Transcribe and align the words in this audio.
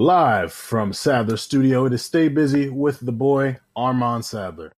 Live 0.00 0.54
from 0.54 0.94
Sadler 0.94 1.36
Studio, 1.36 1.84
it 1.84 1.92
is 1.92 2.02
Stay 2.02 2.28
Busy 2.28 2.70
with 2.70 3.00
the 3.00 3.12
boy, 3.12 3.58
Armand 3.76 4.24
Sadler. 4.24 4.72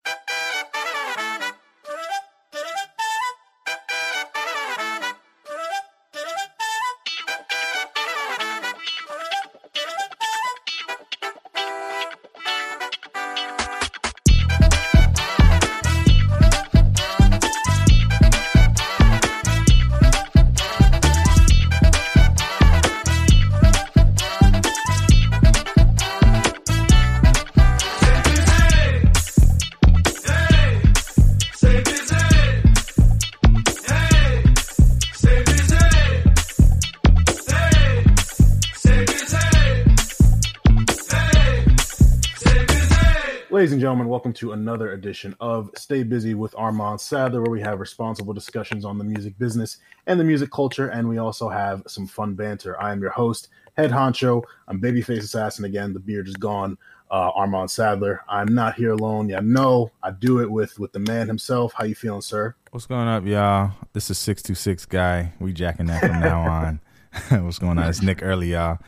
Welcome 44.32 44.48
to 44.48 44.52
another 44.52 44.92
edition 44.92 45.36
of 45.40 45.70
Stay 45.76 46.02
Busy 46.02 46.32
with 46.32 46.54
Armand 46.56 46.98
Sadler, 46.98 47.42
where 47.42 47.50
we 47.50 47.60
have 47.60 47.80
responsible 47.80 48.32
discussions 48.32 48.82
on 48.82 48.96
the 48.96 49.04
music 49.04 49.38
business 49.38 49.76
and 50.06 50.18
the 50.18 50.24
music 50.24 50.50
culture, 50.50 50.88
and 50.88 51.06
we 51.06 51.18
also 51.18 51.50
have 51.50 51.82
some 51.86 52.06
fun 52.06 52.32
banter. 52.32 52.80
I 52.80 52.92
am 52.92 53.02
your 53.02 53.10
host, 53.10 53.48
Head 53.76 53.90
Honcho. 53.90 54.42
I'm 54.68 54.80
Babyface 54.80 55.18
Assassin 55.18 55.66
again. 55.66 55.92
The 55.92 56.00
beard 56.00 56.28
is 56.28 56.36
gone. 56.36 56.78
Uh, 57.10 57.30
Armand 57.34 57.70
Sadler. 57.70 58.22
I'm 58.26 58.54
not 58.54 58.74
here 58.74 58.92
alone. 58.92 59.28
Yeah, 59.28 59.40
no, 59.42 59.90
I 60.02 60.12
do 60.12 60.40
it 60.40 60.50
with 60.50 60.78
with 60.78 60.92
the 60.92 61.00
man 61.00 61.26
himself. 61.26 61.74
How 61.74 61.84
you 61.84 61.94
feeling, 61.94 62.22
sir? 62.22 62.54
What's 62.70 62.86
going 62.86 63.08
up, 63.08 63.26
y'all? 63.26 63.72
This 63.92 64.08
is 64.08 64.16
six 64.16 64.40
two 64.40 64.54
six 64.54 64.86
guy. 64.86 65.34
We 65.40 65.52
jacking 65.52 65.86
that 65.86 66.00
from 66.00 66.20
now 66.20 66.40
on. 66.40 66.80
What's 67.44 67.58
going 67.58 67.78
on? 67.78 67.86
It's 67.86 68.00
Nick 68.00 68.22
Early, 68.22 68.52
y'all 68.52 68.78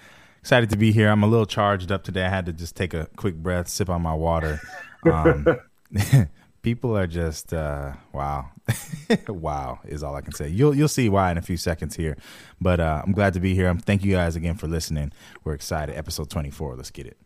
excited 0.40 0.68
to 0.68 0.76
be 0.76 0.92
here. 0.92 1.08
I'm 1.08 1.22
a 1.22 1.26
little 1.26 1.46
charged 1.46 1.90
up 1.90 2.04
today. 2.04 2.22
I 2.22 2.28
had 2.28 2.44
to 2.44 2.52
just 2.52 2.76
take 2.76 2.92
a 2.92 3.08
quick 3.16 3.34
breath, 3.34 3.66
sip 3.66 3.88
on 3.88 4.02
my 4.02 4.12
water. 4.12 4.60
Um, 5.04 5.46
people 6.62 6.96
are 6.96 7.06
just 7.06 7.52
uh, 7.52 7.92
wow, 8.12 8.50
wow 9.28 9.78
is 9.84 10.02
all 10.02 10.16
I 10.16 10.22
can 10.22 10.32
say. 10.32 10.48
You'll 10.48 10.74
you'll 10.74 10.88
see 10.88 11.08
why 11.08 11.30
in 11.30 11.38
a 11.38 11.42
few 11.42 11.56
seconds 11.56 11.94
here. 11.94 12.16
But 12.60 12.80
uh, 12.80 13.02
I'm 13.04 13.12
glad 13.12 13.34
to 13.34 13.40
be 13.40 13.54
here. 13.54 13.68
I'm 13.68 13.78
Thank 13.78 14.04
you 14.04 14.12
guys 14.12 14.34
again 14.34 14.56
for 14.56 14.66
listening. 14.66 15.12
We're 15.44 15.54
excited. 15.54 15.96
Episode 15.96 16.30
24. 16.30 16.76
Let's 16.76 16.90
get 16.90 17.06
it. 17.06 17.18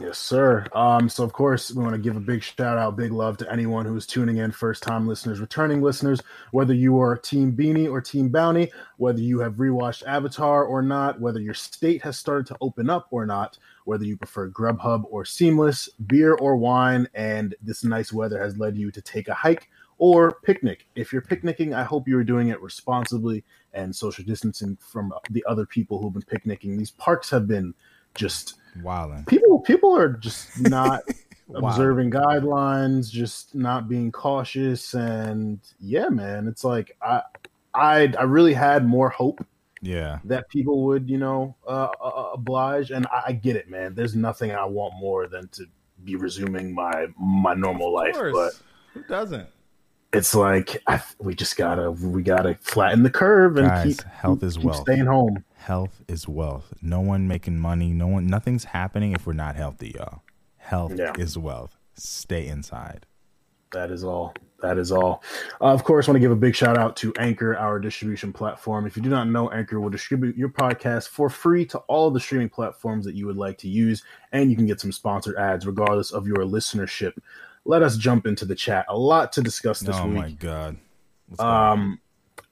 Yes, 0.00 0.18
sir. 0.18 0.66
Um, 0.74 1.08
so 1.08 1.22
of 1.22 1.32
course 1.32 1.70
we 1.70 1.82
want 1.82 1.94
to 1.94 2.00
give 2.00 2.16
a 2.16 2.20
big 2.20 2.42
shout 2.42 2.78
out, 2.78 2.96
big 2.96 3.12
love 3.12 3.36
to 3.36 3.52
anyone 3.52 3.84
who 3.84 3.94
is 3.94 4.06
tuning 4.06 4.38
in, 4.38 4.50
first 4.50 4.82
time 4.82 5.06
listeners, 5.06 5.38
returning 5.38 5.82
listeners, 5.82 6.20
whether 6.50 6.72
you 6.72 6.98
are 6.98 7.16
Team 7.16 7.50
Beenie 7.50 7.86
or 7.86 8.00
Team 8.00 8.30
Bounty, 8.30 8.72
whether 8.96 9.20
you 9.20 9.38
have 9.40 9.54
rewatched 9.56 10.02
Avatar 10.06 10.64
or 10.64 10.80
not, 10.82 11.20
whether 11.20 11.40
your 11.40 11.54
state 11.54 12.02
has 12.02 12.18
started 12.18 12.46
to 12.46 12.56
open 12.60 12.88
up 12.88 13.08
or 13.10 13.26
not, 13.26 13.58
whether 13.84 14.04
you 14.04 14.16
prefer 14.16 14.48
Grubhub 14.48 15.04
or 15.10 15.24
Seamless, 15.24 15.88
beer 16.06 16.34
or 16.34 16.56
wine, 16.56 17.08
and 17.14 17.54
this 17.62 17.84
nice 17.84 18.12
weather 18.12 18.40
has 18.40 18.56
led 18.56 18.76
you 18.76 18.90
to 18.90 19.02
take 19.02 19.28
a 19.28 19.34
hike 19.34 19.68
or 19.98 20.32
picnic. 20.42 20.86
If 20.94 21.12
you're 21.12 21.22
picnicking, 21.22 21.74
I 21.74 21.84
hope 21.84 22.08
you 22.08 22.18
are 22.18 22.24
doing 22.24 22.48
it 22.48 22.60
responsibly 22.60 23.44
and 23.72 23.94
social 23.94 24.24
distancing 24.24 24.76
from 24.80 25.12
the 25.30 25.44
other 25.48 25.66
people 25.66 26.00
who've 26.00 26.12
been 26.12 26.22
picnicking. 26.22 26.76
These 26.76 26.90
parks 26.90 27.30
have 27.30 27.46
been 27.46 27.74
just 28.14 28.54
wild. 28.82 29.26
People 29.26 29.60
people 29.60 29.96
are 29.96 30.08
just 30.08 30.60
not 30.68 31.02
observing 31.54 32.10
guidelines, 32.10 33.10
just 33.10 33.54
not 33.54 33.88
being 33.88 34.10
cautious, 34.10 34.94
and 34.94 35.60
yeah, 35.80 36.08
man, 36.08 36.48
it's 36.48 36.64
like 36.64 36.96
I 37.02 37.22
I 37.74 38.12
I 38.18 38.24
really 38.24 38.54
had 38.54 38.86
more 38.86 39.08
hope. 39.08 39.46
Yeah, 39.82 40.20
that 40.24 40.48
people 40.48 40.84
would 40.84 41.10
you 41.10 41.18
know 41.18 41.56
uh, 41.66 41.88
uh, 42.00 42.08
uh, 42.08 42.30
oblige, 42.34 42.90
and 42.90 43.06
I, 43.08 43.22
I, 43.26 43.32
get 43.32 43.56
it, 43.56 43.68
man. 43.68 43.94
There's 43.94 44.14
nothing 44.14 44.52
I 44.52 44.64
want 44.64 44.94
more 44.94 45.26
than 45.26 45.48
to 45.48 45.66
be 46.04 46.16
resuming 46.16 46.72
my 46.72 47.08
my 47.18 47.54
normal 47.54 47.92
life, 47.92 48.16
but 48.32 48.52
who 48.94 49.02
doesn't? 49.04 49.48
It's 50.12 50.34
like 50.34 50.80
I, 50.86 51.02
we 51.18 51.34
just 51.34 51.56
gotta 51.56 51.90
we 51.90 52.22
gotta 52.22 52.56
flatten 52.60 53.02
the 53.02 53.10
curve 53.10 53.56
and 53.56 53.66
Guys, 53.66 53.96
keep 53.96 54.02
health 54.02 54.40
keep, 54.40 54.46
is 54.46 54.56
keep 54.56 54.66
wealth. 54.66 54.82
Staying 54.82 55.06
home 55.06 55.44
health 55.62 56.02
is 56.08 56.28
wealth. 56.28 56.74
No 56.82 57.00
one 57.00 57.26
making 57.26 57.58
money. 57.58 57.92
No 57.92 58.08
one. 58.08 58.26
Nothing's 58.26 58.64
happening 58.64 59.12
if 59.12 59.26
we're 59.26 59.32
not 59.32 59.56
healthy, 59.56 59.94
y'all. 59.96 60.22
Health 60.56 60.94
yeah. 60.96 61.12
is 61.18 61.38
wealth. 61.38 61.78
Stay 61.94 62.46
inside. 62.46 63.06
That 63.72 63.90
is 63.90 64.04
all. 64.04 64.34
That 64.62 64.78
is 64.78 64.90
all. 64.90 65.22
Uh, 65.60 65.66
of 65.66 65.84
course, 65.84 66.08
I 66.08 66.12
want 66.12 66.16
to 66.16 66.20
give 66.20 66.30
a 66.30 66.36
big 66.36 66.54
shout 66.54 66.78
out 66.78 66.96
to 66.96 67.12
Anchor, 67.18 67.56
our 67.56 67.78
distribution 67.78 68.32
platform. 68.32 68.86
If 68.86 68.96
you 68.96 69.02
do 69.02 69.10
not 69.10 69.28
know, 69.28 69.50
Anchor 69.50 69.80
will 69.80 69.90
distribute 69.90 70.36
your 70.36 70.48
podcast 70.48 71.08
for 71.08 71.28
free 71.28 71.66
to 71.66 71.78
all 71.80 72.10
the 72.10 72.20
streaming 72.20 72.48
platforms 72.48 73.04
that 73.04 73.14
you 73.14 73.26
would 73.26 73.36
like 73.36 73.58
to 73.58 73.68
use, 73.68 74.02
and 74.32 74.50
you 74.50 74.56
can 74.56 74.66
get 74.66 74.80
some 74.80 74.92
sponsored 74.92 75.36
ads 75.36 75.66
regardless 75.66 76.12
of 76.12 76.26
your 76.26 76.38
listenership. 76.38 77.12
Let 77.64 77.82
us 77.82 77.96
jump 77.96 78.26
into 78.26 78.44
the 78.44 78.54
chat. 78.54 78.86
A 78.88 78.96
lot 78.96 79.32
to 79.32 79.42
discuss 79.42 79.80
this 79.80 79.96
oh 79.98 80.06
week. 80.06 80.16
Oh 80.16 80.20
my 80.20 80.30
god. 80.30 80.76
Um, 81.38 82.00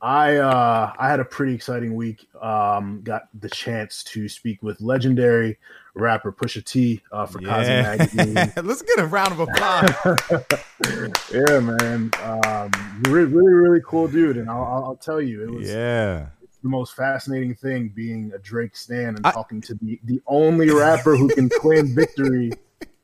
I 0.02 0.36
uh, 0.36 0.92
I 0.98 1.08
had 1.08 1.20
a 1.20 1.24
pretty 1.24 1.54
exciting 1.54 1.94
week. 1.94 2.26
Um, 2.40 3.02
got 3.02 3.22
the 3.38 3.50
chance 3.50 4.02
to 4.04 4.28
speak 4.28 4.62
with 4.62 4.80
legendary 4.80 5.58
rapper 6.00 6.32
Pusha 6.32 6.64
T 6.64 7.02
uh, 7.12 7.26
for 7.26 7.40
yeah. 7.40 7.96
Magazine. 7.96 8.34
Let's 8.64 8.82
get 8.82 8.98
a 8.98 9.06
round 9.06 9.32
of 9.32 9.40
applause. 9.40 9.92
yeah, 11.32 11.60
man. 11.60 12.10
Um, 12.22 13.02
really, 13.08 13.32
really, 13.32 13.52
really 13.52 13.82
cool 13.86 14.08
dude, 14.08 14.36
and 14.36 14.50
I'll, 14.50 14.64
I'll 14.64 14.96
tell 14.96 15.20
you, 15.20 15.42
it 15.44 15.50
was 15.50 15.68
yeah 15.68 16.26
the 16.62 16.68
most 16.68 16.94
fascinating 16.94 17.54
thing 17.54 17.88
being 17.88 18.32
a 18.34 18.38
Drake 18.38 18.76
stan 18.76 19.16
and 19.16 19.26
I, 19.26 19.32
talking 19.32 19.60
to 19.62 19.74
the 19.74 19.98
the 20.04 20.20
only 20.26 20.70
rapper 20.70 21.16
who 21.16 21.28
can 21.28 21.48
claim 21.60 21.94
victory 21.94 22.52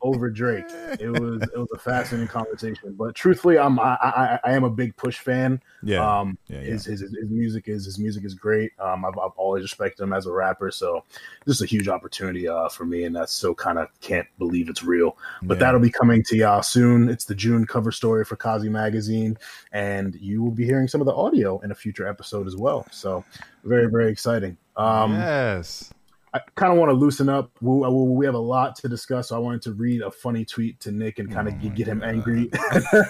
over 0.02 0.30
Drake. 0.30 0.66
It 1.00 1.10
was 1.10 1.42
it 1.42 1.58
was 1.58 1.68
a 1.74 1.78
fascinating 1.78 2.28
conversation. 2.28 2.94
But 2.94 3.14
truthfully, 3.14 3.58
I'm 3.58 3.78
I, 3.78 3.96
I, 4.00 4.40
I 4.44 4.52
am 4.52 4.64
a 4.64 4.70
big 4.70 4.96
Push 4.96 5.18
fan. 5.18 5.62
Yeah. 5.82 6.20
Um, 6.20 6.38
yeah, 6.48 6.60
yeah. 6.60 6.64
His, 6.64 6.84
his, 6.84 7.00
his 7.00 7.30
music 7.30 7.68
is 7.68 7.84
his 7.84 7.98
music 7.98 8.24
is 8.24 8.34
great. 8.34 8.72
Um, 8.78 9.04
I've, 9.04 9.18
I've 9.18 9.32
always 9.36 9.62
respected 9.62 10.02
him 10.02 10.12
as 10.12 10.26
a 10.26 10.32
rapper. 10.32 10.70
So 10.70 11.04
this 11.44 11.56
is 11.56 11.62
a 11.62 11.66
huge 11.66 11.88
opportunity 11.88 12.48
uh, 12.48 12.68
for 12.68 12.84
me, 12.84 13.04
and 13.04 13.14
that's 13.14 13.32
so 13.32 13.54
kind 13.54 13.78
of 13.78 13.88
can't 14.00 14.26
believe 14.38 14.68
it's 14.68 14.82
real. 14.82 15.16
But 15.42 15.54
yeah. 15.54 15.60
that'll 15.60 15.80
be 15.80 15.90
coming 15.90 16.22
to 16.24 16.36
y'all 16.36 16.62
soon. 16.62 17.08
It's 17.08 17.24
the 17.24 17.34
June 17.34 17.66
cover 17.66 17.92
story 17.92 18.24
for 18.24 18.36
Kazi 18.36 18.68
Magazine, 18.68 19.36
and 19.72 20.14
you 20.16 20.42
will 20.42 20.50
be 20.50 20.64
hearing 20.64 20.88
some 20.88 21.00
of 21.00 21.06
the 21.06 21.14
audio 21.14 21.58
in 21.60 21.70
a 21.70 21.74
future 21.74 22.06
episode 22.06 22.46
as 22.46 22.56
well. 22.56 22.86
So 22.90 23.24
very 23.64 23.90
very 23.90 24.10
exciting. 24.10 24.56
Um, 24.76 25.14
yes. 25.14 25.92
I 26.34 26.40
kind 26.54 26.72
of 26.72 26.78
want 26.78 26.90
to 26.90 26.94
loosen 26.94 27.28
up. 27.28 27.50
Uh, 27.64 27.90
we, 27.90 27.90
we, 27.90 28.26
have 28.26 28.34
a 28.34 28.38
lot 28.38 28.76
to 28.76 28.88
discuss, 28.88 29.28
so 29.28 29.36
I 29.36 29.38
wanted 29.38 29.62
to 29.62 29.72
read 29.72 30.02
a 30.02 30.10
funny 30.10 30.44
tweet 30.44 30.80
to 30.80 30.92
Nick 30.92 31.18
and 31.18 31.32
kind 31.32 31.48
of 31.48 31.54
oh 31.54 31.58
get, 31.58 31.74
get 31.74 31.86
him 31.86 32.02
angry. 32.02 32.50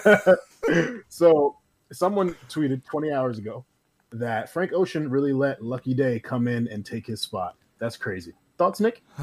so, 1.09 1.57
someone 1.91 2.35
tweeted 2.49 2.85
20 2.85 3.11
hours 3.11 3.37
ago 3.37 3.65
that 4.11 4.49
Frank 4.49 4.71
Ocean 4.73 5.09
really 5.09 5.33
let 5.33 5.61
Lucky 5.61 5.93
Daye 5.93 6.19
come 6.19 6.47
in 6.47 6.67
and 6.69 6.85
take 6.85 7.05
his 7.05 7.21
spot. 7.21 7.55
That's 7.79 7.97
crazy. 7.97 8.33
Thoughts, 8.57 8.79
Nick? 8.79 9.01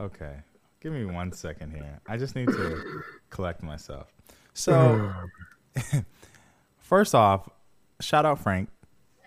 okay. 0.00 0.36
Give 0.80 0.92
me 0.92 1.04
one 1.04 1.32
second 1.32 1.72
here. 1.72 2.00
I 2.06 2.16
just 2.16 2.36
need 2.36 2.48
to 2.48 3.02
collect 3.30 3.62
myself. 3.62 4.14
So, 4.54 5.12
first 6.78 7.14
off, 7.14 7.48
shout 8.00 8.24
out 8.24 8.38
Frank 8.38 8.68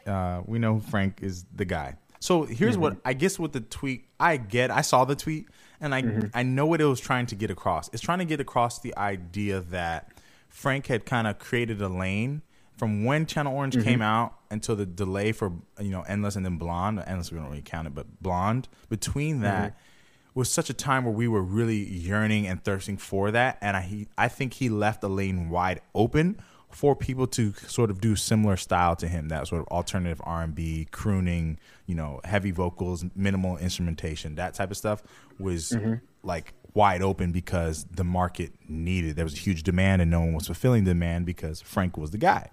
uh, 0.07 0.41
we 0.45 0.59
know 0.59 0.79
Frank 0.79 1.19
is 1.21 1.45
the 1.55 1.65
guy. 1.65 1.95
So 2.19 2.43
here's 2.43 2.73
mm-hmm. 2.73 2.81
what 2.81 2.97
I 3.03 3.13
guess 3.13 3.39
with 3.39 3.51
the 3.51 3.61
tweet 3.61 4.05
I 4.19 4.37
get. 4.37 4.69
I 4.69 4.81
saw 4.81 5.05
the 5.05 5.15
tweet 5.15 5.47
and 5.81 5.93
I 5.93 6.03
mm-hmm. 6.03 6.27
I 6.33 6.43
know 6.43 6.67
what 6.67 6.79
it 6.79 6.85
was 6.85 6.99
trying 6.99 7.25
to 7.27 7.35
get 7.35 7.49
across. 7.49 7.89
It's 7.91 8.01
trying 8.01 8.19
to 8.19 8.25
get 8.25 8.39
across 8.39 8.79
the 8.79 8.95
idea 8.95 9.59
that 9.71 10.11
Frank 10.47 10.87
had 10.87 11.05
kind 11.05 11.27
of 11.27 11.39
created 11.39 11.81
a 11.81 11.89
lane 11.89 12.43
from 12.77 13.05
when 13.05 13.25
Channel 13.25 13.53
Orange 13.55 13.75
mm-hmm. 13.75 13.83
came 13.83 14.01
out 14.01 14.35
until 14.51 14.75
the 14.75 14.85
delay 14.85 15.31
for 15.31 15.51
you 15.79 15.89
know 15.89 16.01
Endless 16.03 16.35
and 16.35 16.45
then 16.45 16.57
Blonde. 16.57 17.03
Endless 17.05 17.31
we 17.31 17.39
don't 17.39 17.49
really 17.49 17.63
count 17.63 17.87
it, 17.87 17.95
but 17.95 18.05
Blonde. 18.21 18.67
Between 18.87 19.41
that 19.41 19.71
mm-hmm. 19.71 20.39
was 20.39 20.49
such 20.49 20.69
a 20.69 20.73
time 20.73 21.05
where 21.05 21.13
we 21.13 21.27
were 21.27 21.41
really 21.41 21.83
yearning 21.83 22.45
and 22.45 22.63
thirsting 22.63 22.97
for 22.97 23.31
that, 23.31 23.57
and 23.61 23.75
I 23.75 23.81
he, 23.81 24.07
I 24.15 24.27
think 24.27 24.53
he 24.53 24.69
left 24.69 25.01
the 25.01 25.09
lane 25.09 25.49
wide 25.49 25.81
open 25.95 26.39
for 26.75 26.95
people 26.95 27.27
to 27.27 27.53
sort 27.53 27.89
of 27.89 28.01
do 28.01 28.15
similar 28.15 28.57
style 28.57 28.95
to 28.95 29.07
him 29.07 29.29
that 29.29 29.47
sort 29.47 29.61
of 29.61 29.67
alternative 29.67 30.21
r&b 30.23 30.87
crooning 30.91 31.57
you 31.85 31.95
know 31.95 32.19
heavy 32.23 32.51
vocals 32.51 33.05
minimal 33.15 33.57
instrumentation 33.57 34.35
that 34.35 34.53
type 34.53 34.71
of 34.71 34.77
stuff 34.77 35.03
was 35.39 35.69
mm-hmm. 35.69 35.95
like 36.23 36.53
wide 36.73 37.01
open 37.01 37.31
because 37.31 37.85
the 37.91 38.03
market 38.03 38.51
needed 38.67 39.15
there 39.15 39.25
was 39.25 39.33
a 39.33 39.39
huge 39.39 39.63
demand 39.63 40.01
and 40.01 40.09
no 40.09 40.19
one 40.19 40.33
was 40.33 40.45
fulfilling 40.45 40.83
the 40.83 40.91
demand 40.91 41.25
because 41.25 41.61
frank 41.61 41.97
was 41.97 42.11
the 42.11 42.17
guy 42.17 42.49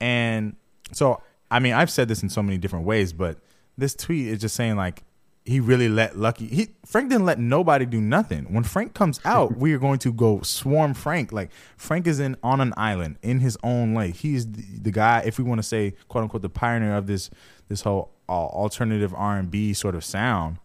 and 0.00 0.56
so 0.92 1.20
i 1.50 1.58
mean 1.58 1.72
i've 1.72 1.90
said 1.90 2.08
this 2.08 2.22
in 2.22 2.28
so 2.28 2.42
many 2.42 2.58
different 2.58 2.84
ways 2.84 3.12
but 3.12 3.38
this 3.76 3.94
tweet 3.94 4.26
is 4.26 4.40
just 4.40 4.56
saying 4.56 4.76
like 4.76 5.04
he 5.48 5.60
really 5.60 5.88
let 5.88 6.18
Lucky. 6.18 6.46
He 6.46 6.68
Frank 6.84 7.08
didn't 7.08 7.24
let 7.24 7.38
nobody 7.38 7.86
do 7.86 8.02
nothing. 8.02 8.52
When 8.52 8.64
Frank 8.64 8.92
comes 8.92 9.18
out, 9.24 9.56
we 9.56 9.72
are 9.72 9.78
going 9.78 9.98
to 10.00 10.12
go 10.12 10.42
swarm 10.42 10.92
Frank. 10.92 11.32
Like 11.32 11.50
Frank 11.78 12.06
is 12.06 12.20
in 12.20 12.36
on 12.42 12.60
an 12.60 12.74
island 12.76 13.16
in 13.22 13.40
his 13.40 13.56
own 13.62 13.94
way. 13.94 14.10
He's 14.10 14.46
the, 14.46 14.62
the 14.82 14.90
guy, 14.90 15.22
if 15.24 15.38
we 15.38 15.44
want 15.44 15.58
to 15.58 15.62
say 15.62 15.94
quote 16.08 16.24
unquote, 16.24 16.42
the 16.42 16.50
pioneer 16.50 16.94
of 16.94 17.06
this 17.06 17.30
this 17.68 17.80
whole 17.80 18.12
uh, 18.28 18.32
alternative 18.32 19.14
R 19.16 19.38
and 19.38 19.50
B 19.50 19.72
sort 19.72 19.94
of 19.94 20.04
sound. 20.04 20.58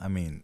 I 0.00 0.08
mean, 0.08 0.42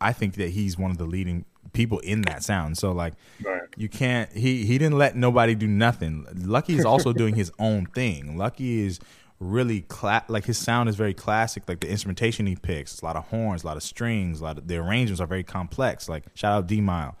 I 0.00 0.12
think 0.12 0.34
that 0.34 0.50
he's 0.50 0.76
one 0.76 0.90
of 0.90 0.98
the 0.98 1.06
leading 1.06 1.44
people 1.72 2.00
in 2.00 2.22
that 2.22 2.42
sound. 2.42 2.76
So 2.76 2.90
like, 2.90 3.14
right. 3.40 3.62
you 3.76 3.88
can't. 3.88 4.32
He 4.32 4.66
he 4.66 4.78
didn't 4.78 4.98
let 4.98 5.14
nobody 5.14 5.54
do 5.54 5.68
nothing. 5.68 6.26
Lucky 6.34 6.74
is 6.74 6.84
also 6.84 7.12
doing 7.12 7.36
his 7.36 7.52
own 7.60 7.86
thing. 7.86 8.36
Lucky 8.36 8.80
is 8.84 8.98
really 9.38 9.82
cla- 9.82 10.24
like 10.28 10.44
his 10.44 10.58
sound 10.58 10.88
is 10.88 10.96
very 10.96 11.14
classic. 11.14 11.64
Like 11.68 11.80
the 11.80 11.90
instrumentation 11.90 12.46
he 12.46 12.56
picks, 12.56 12.92
it's 12.92 13.02
a 13.02 13.04
lot 13.04 13.16
of 13.16 13.24
horns, 13.28 13.64
a 13.64 13.66
lot 13.66 13.76
of 13.76 13.82
strings, 13.82 14.40
a 14.40 14.44
lot 14.44 14.58
of 14.58 14.68
the 14.68 14.76
arrangements 14.76 15.20
are 15.20 15.26
very 15.26 15.44
complex. 15.44 16.08
Like 16.08 16.24
shout 16.34 16.52
out 16.52 16.66
D'Mile, 16.66 17.16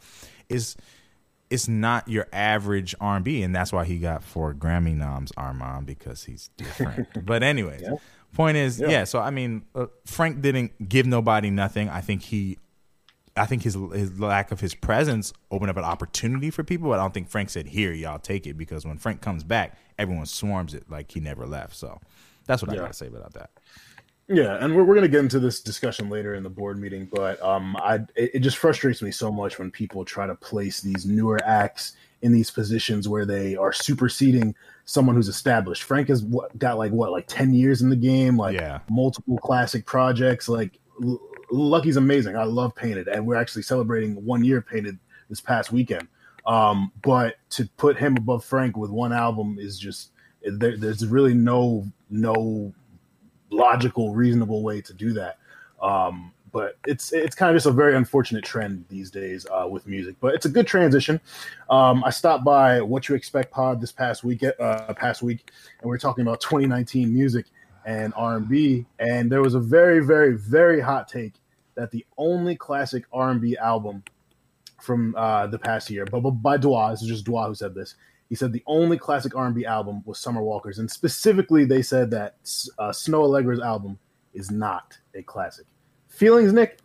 is 0.48 0.76
it's 1.50 1.68
not 1.68 2.08
your 2.08 2.26
average 2.32 2.94
R 3.00 3.16
and 3.16 3.24
B, 3.24 3.42
and 3.42 3.54
that's 3.54 3.72
why 3.72 3.84
he 3.84 3.98
got 3.98 4.22
four 4.22 4.54
Grammy 4.54 4.96
noms, 4.96 5.32
Armand, 5.36 5.86
because 5.86 6.24
he's 6.24 6.50
different. 6.56 7.08
but 7.26 7.42
anyways, 7.42 7.82
yeah. 7.82 7.96
point 8.34 8.56
is, 8.56 8.80
yeah. 8.80 8.88
yeah 8.88 9.04
so 9.04 9.20
I 9.20 9.30
mean, 9.30 9.64
uh, 9.74 9.86
Frank 10.04 10.40
didn't 10.40 10.88
give 10.88 11.06
nobody 11.06 11.50
nothing. 11.50 11.88
I 11.88 12.00
think 12.00 12.22
he 12.22 12.58
I 13.36 13.46
think 13.46 13.62
his 13.62 13.76
his 13.92 14.18
lack 14.18 14.50
of 14.50 14.60
his 14.60 14.74
presence 14.74 15.32
opened 15.50 15.70
up 15.70 15.76
an 15.76 15.84
opportunity 15.84 16.50
for 16.50 16.64
people, 16.64 16.88
but 16.88 16.98
I 16.98 17.02
don't 17.02 17.12
think 17.12 17.28
Frank 17.28 17.50
said, 17.50 17.66
"Here, 17.66 17.92
y'all 17.92 18.18
take 18.18 18.46
it," 18.46 18.54
because 18.54 18.86
when 18.86 18.98
Frank 18.98 19.20
comes 19.20 19.44
back, 19.44 19.76
everyone 19.98 20.26
swarms 20.26 20.74
it 20.74 20.90
like 20.90 21.10
he 21.12 21.20
never 21.20 21.46
left. 21.46 21.76
So 21.76 22.00
that's 22.46 22.62
what 22.62 22.72
yeah. 22.72 22.80
I 22.80 22.84
gotta 22.84 22.94
say 22.94 23.08
about 23.08 23.34
that. 23.34 23.50
Yeah, 24.28 24.56
and 24.60 24.74
we're, 24.74 24.82
we're 24.84 24.94
gonna 24.94 25.08
get 25.08 25.20
into 25.20 25.38
this 25.38 25.60
discussion 25.60 26.08
later 26.08 26.34
in 26.34 26.42
the 26.42 26.50
board 26.50 26.78
meeting, 26.78 27.08
but 27.12 27.40
um, 27.42 27.76
I 27.76 27.96
it, 28.16 28.30
it 28.34 28.38
just 28.40 28.56
frustrates 28.56 29.02
me 29.02 29.10
so 29.10 29.30
much 29.30 29.58
when 29.58 29.70
people 29.70 30.04
try 30.04 30.26
to 30.26 30.34
place 30.34 30.80
these 30.80 31.06
newer 31.06 31.38
acts 31.44 31.94
in 32.22 32.32
these 32.32 32.50
positions 32.50 33.08
where 33.08 33.26
they 33.26 33.54
are 33.54 33.72
superseding 33.72 34.54
someone 34.86 35.14
who's 35.14 35.28
established. 35.28 35.82
Frank 35.82 36.08
has 36.08 36.24
got 36.58 36.78
like 36.78 36.90
what, 36.90 37.12
like 37.12 37.26
ten 37.28 37.52
years 37.52 37.82
in 37.82 37.90
the 37.90 37.96
game, 37.96 38.36
like 38.36 38.54
yeah. 38.54 38.80
multiple 38.90 39.38
classic 39.38 39.84
projects, 39.84 40.48
like 40.48 40.78
Lucky's 41.50 41.96
amazing. 41.96 42.36
I 42.36 42.44
love 42.44 42.74
Painted, 42.74 43.08
and 43.08 43.26
we're 43.26 43.36
actually 43.36 43.62
celebrating 43.62 44.24
one 44.24 44.44
year 44.44 44.60
Painted 44.60 44.98
this 45.28 45.40
past 45.40 45.72
weekend. 45.72 46.08
Um, 46.46 46.92
but 47.02 47.36
to 47.50 47.68
put 47.76 47.96
him 47.96 48.16
above 48.16 48.44
Frank 48.44 48.76
with 48.76 48.90
one 48.90 49.12
album 49.12 49.58
is 49.58 49.78
just 49.78 50.10
there, 50.42 50.76
there's 50.76 51.06
really 51.06 51.34
no 51.34 51.86
no 52.08 52.72
logical, 53.50 54.14
reasonable 54.14 54.62
way 54.62 54.80
to 54.80 54.94
do 54.94 55.12
that. 55.14 55.38
Um, 55.82 56.32
but 56.52 56.78
it's 56.86 57.12
it's 57.12 57.34
kind 57.34 57.50
of 57.50 57.56
just 57.56 57.66
a 57.66 57.70
very 57.70 57.96
unfortunate 57.96 58.44
trend 58.44 58.84
these 58.88 59.10
days 59.10 59.46
uh, 59.50 59.66
with 59.68 59.86
music. 59.86 60.16
But 60.20 60.34
it's 60.34 60.46
a 60.46 60.48
good 60.48 60.66
transition. 60.66 61.20
Um, 61.68 62.02
I 62.04 62.10
stopped 62.10 62.44
by 62.44 62.80
What 62.80 63.08
You 63.08 63.14
Expect 63.14 63.50
Pod 63.50 63.80
this 63.80 63.92
past 63.92 64.24
week, 64.24 64.42
uh, 64.42 64.94
past 64.94 65.22
week, 65.22 65.50
and 65.80 65.90
we 65.90 65.94
are 65.94 65.98
talking 65.98 66.22
about 66.22 66.40
2019 66.40 67.12
music 67.12 67.46
and 67.86 68.12
R&B, 68.16 68.84
and 68.98 69.30
there 69.30 69.40
was 69.40 69.54
a 69.54 69.60
very, 69.60 70.04
very, 70.04 70.36
very 70.36 70.80
hot 70.80 71.08
take 71.08 71.34
that 71.76 71.92
the 71.92 72.04
only 72.18 72.56
classic 72.56 73.04
R&B 73.12 73.56
album 73.56 74.02
from 74.80 75.14
uh, 75.16 75.46
the 75.46 75.58
past 75.58 75.88
year, 75.88 76.04
but, 76.04 76.20
but 76.20 76.32
by 76.32 76.56
Dua, 76.56 76.90
this 76.90 77.02
is 77.02 77.08
just 77.08 77.24
Dua 77.24 77.46
who 77.46 77.54
said 77.54 77.74
this. 77.74 77.94
He 78.28 78.34
said 78.34 78.52
the 78.52 78.62
only 78.66 78.98
classic 78.98 79.36
R&B 79.36 79.64
album 79.64 80.02
was 80.04 80.18
Summer 80.18 80.42
Walker's, 80.42 80.80
and 80.80 80.90
specifically 80.90 81.64
they 81.64 81.80
said 81.80 82.10
that 82.10 82.34
uh, 82.78 82.90
Snoh 82.90 83.22
Aalegra's 83.28 83.60
album 83.60 83.98
is 84.34 84.50
not 84.50 84.98
a 85.14 85.22
classic. 85.22 85.66
Feelings, 86.08 86.52
Nick? 86.52 86.80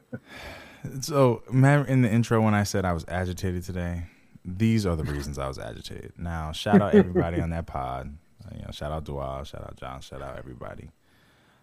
so, 1.00 1.42
in 1.48 2.02
the 2.02 2.10
intro 2.10 2.40
when 2.42 2.54
I 2.54 2.64
said 2.64 2.84
I 2.84 2.92
was 2.92 3.04
agitated 3.08 3.62
today? 3.62 4.04
These 4.44 4.84
are 4.86 4.94
the 4.94 5.04
reasons 5.04 5.38
I 5.38 5.48
was 5.48 5.58
agitated. 5.58 6.12
Now, 6.18 6.52
shout 6.52 6.80
out 6.80 6.94
everybody 6.94 7.40
on 7.40 7.50
that 7.50 7.66
pod. 7.66 8.16
You 8.54 8.62
know, 8.62 8.70
shout 8.72 8.92
out 8.92 9.04
Dua, 9.04 9.44
shout 9.44 9.62
out 9.62 9.76
John, 9.76 10.00
shout 10.00 10.22
out 10.22 10.36
everybody. 10.36 10.90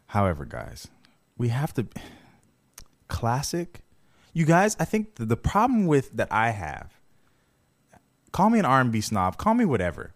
However, 0.08 0.46
guys, 0.46 0.88
we 1.38 1.50
have 1.50 1.74
to 1.76 1.88
classic. 3.08 3.82
You 4.34 4.46
guys, 4.46 4.76
I 4.80 4.86
think 4.86 5.16
the, 5.16 5.26
the 5.26 5.38
problem 5.38 5.86
with 5.86 6.12
that 6.18 6.28
I 6.32 6.50
have. 6.50 7.00
Call 8.32 8.50
me 8.50 8.60
an 8.60 8.66
R 8.66 8.82
and 8.82 8.92
B 8.92 9.02
snob. 9.02 9.38
Call 9.38 9.54
me 9.54 9.66
whatever. 9.66 10.12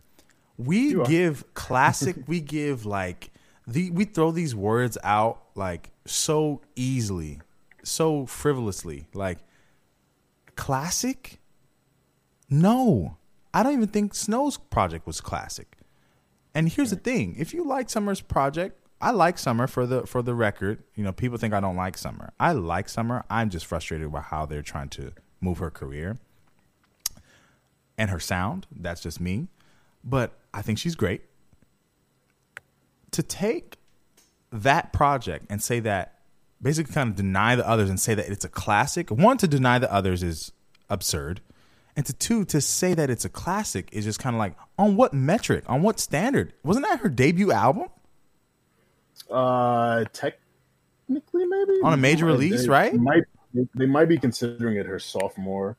We 0.58 0.96
give 1.06 1.44
classic. 1.54 2.16
we 2.28 2.40
give 2.40 2.86
like 2.86 3.32
the 3.68 3.92
we 3.92 4.06
throw 4.06 4.32
these 4.32 4.56
words 4.56 4.98
out 5.04 5.42
like 5.56 5.92
so 6.06 6.62
easily, 6.76 7.40
so 7.84 8.26
frivolously. 8.26 9.08
Like 9.14 9.40
classic. 10.56 11.40
No, 12.50 13.18
I 13.54 13.62
don't 13.64 13.74
even 13.74 13.90
think 13.90 14.14
Snoh's 14.14 14.58
project 14.58 15.06
was 15.06 15.20
classic. 15.20 15.77
And 16.58 16.70
here's 16.70 16.90
the 16.90 16.96
thing: 16.96 17.36
if 17.38 17.54
you 17.54 17.64
like 17.64 17.88
Summer's 17.88 18.20
project, 18.20 18.80
I 19.00 19.12
like 19.12 19.38
Summer 19.38 19.68
for 19.68 19.86
the 19.86 20.08
for 20.08 20.24
the 20.24 20.34
record. 20.34 20.82
You 20.96 21.04
know, 21.04 21.12
people 21.12 21.38
think 21.38 21.54
I 21.54 21.60
don't 21.60 21.76
like 21.76 22.00
Summer. 22.00 22.34
I 22.40 22.54
like 22.54 22.90
Summer. 22.90 23.24
I'm 23.30 23.52
just 23.52 23.68
frustrated 23.68 24.12
with 24.12 24.24
how 24.24 24.48
they're 24.48 24.64
trying 24.64 24.90
to 24.90 25.12
move 25.40 25.60
her 25.60 25.70
career 25.70 26.18
and 27.96 28.10
her 28.10 28.20
sound. 28.20 28.66
That's 28.76 29.02
just 29.02 29.22
me. 29.22 29.50
But 30.04 30.32
I 30.52 30.64
think 30.64 30.80
she's 30.80 30.96
great. 30.96 31.22
To 33.12 33.22
take 33.22 33.78
that 34.52 34.92
project 34.92 35.46
and 35.52 35.62
say 35.62 35.80
that 35.82 36.22
basically 36.60 36.92
kind 36.92 37.12
of 37.12 37.16
deny 37.16 37.56
the 37.56 37.70
others 37.70 37.88
and 37.88 38.00
say 38.00 38.16
that 38.16 38.30
it's 38.30 38.46
a 38.46 38.50
classic. 38.50 39.12
One 39.12 39.38
to 39.38 39.48
deny 39.48 39.78
the 39.78 39.94
others 39.94 40.24
is 40.24 40.52
absurd. 40.90 41.42
And 41.98 42.06
to 42.06 42.14
two, 42.14 42.46
to 42.46 42.62
say 42.62 42.94
that 42.94 43.10
it's 43.10 43.26
a 43.26 43.30
classic 43.30 43.90
is 43.92 44.06
just 44.06 44.20
kind 44.20 44.36
of 44.36 44.40
like 44.40 44.54
on 44.78 44.96
what 44.96 45.16
metric, 45.16 45.64
on 45.68 45.82
what 45.82 46.00
standard? 46.00 46.54
Wasn't 46.64 46.86
that 46.86 47.00
her 47.00 47.10
debut 47.10 47.52
album? 47.52 47.88
Uh, 49.32 50.06
technically, 50.14 51.46
maybe 51.46 51.74
on 51.84 51.94
a 51.94 51.98
major 51.98 52.28
release, 52.28 52.62
they 52.62 52.70
right? 52.70 52.94
Might 52.94 53.24
they 53.74 53.88
might 53.88 54.06
be 54.06 54.20
considering 54.20 54.78
it 54.78 54.86
her 54.86 55.00
sophomore 55.00 55.76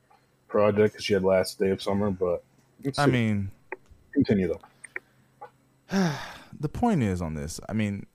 project 0.49 0.93
because 0.93 1.05
she 1.05 1.13
had 1.13 1.23
Last 1.23 1.57
Day 1.57 1.69
of 1.69 1.81
Summer, 1.81 2.11
but 2.11 2.43
I 2.97 3.05
mean, 3.05 3.49
continue 4.13 4.53
though. 5.89 6.11
the 6.59 6.69
point 6.69 7.01
is 7.01 7.21
on 7.21 7.33
this. 7.33 7.61
I 7.69 7.71
mean, 7.73 8.05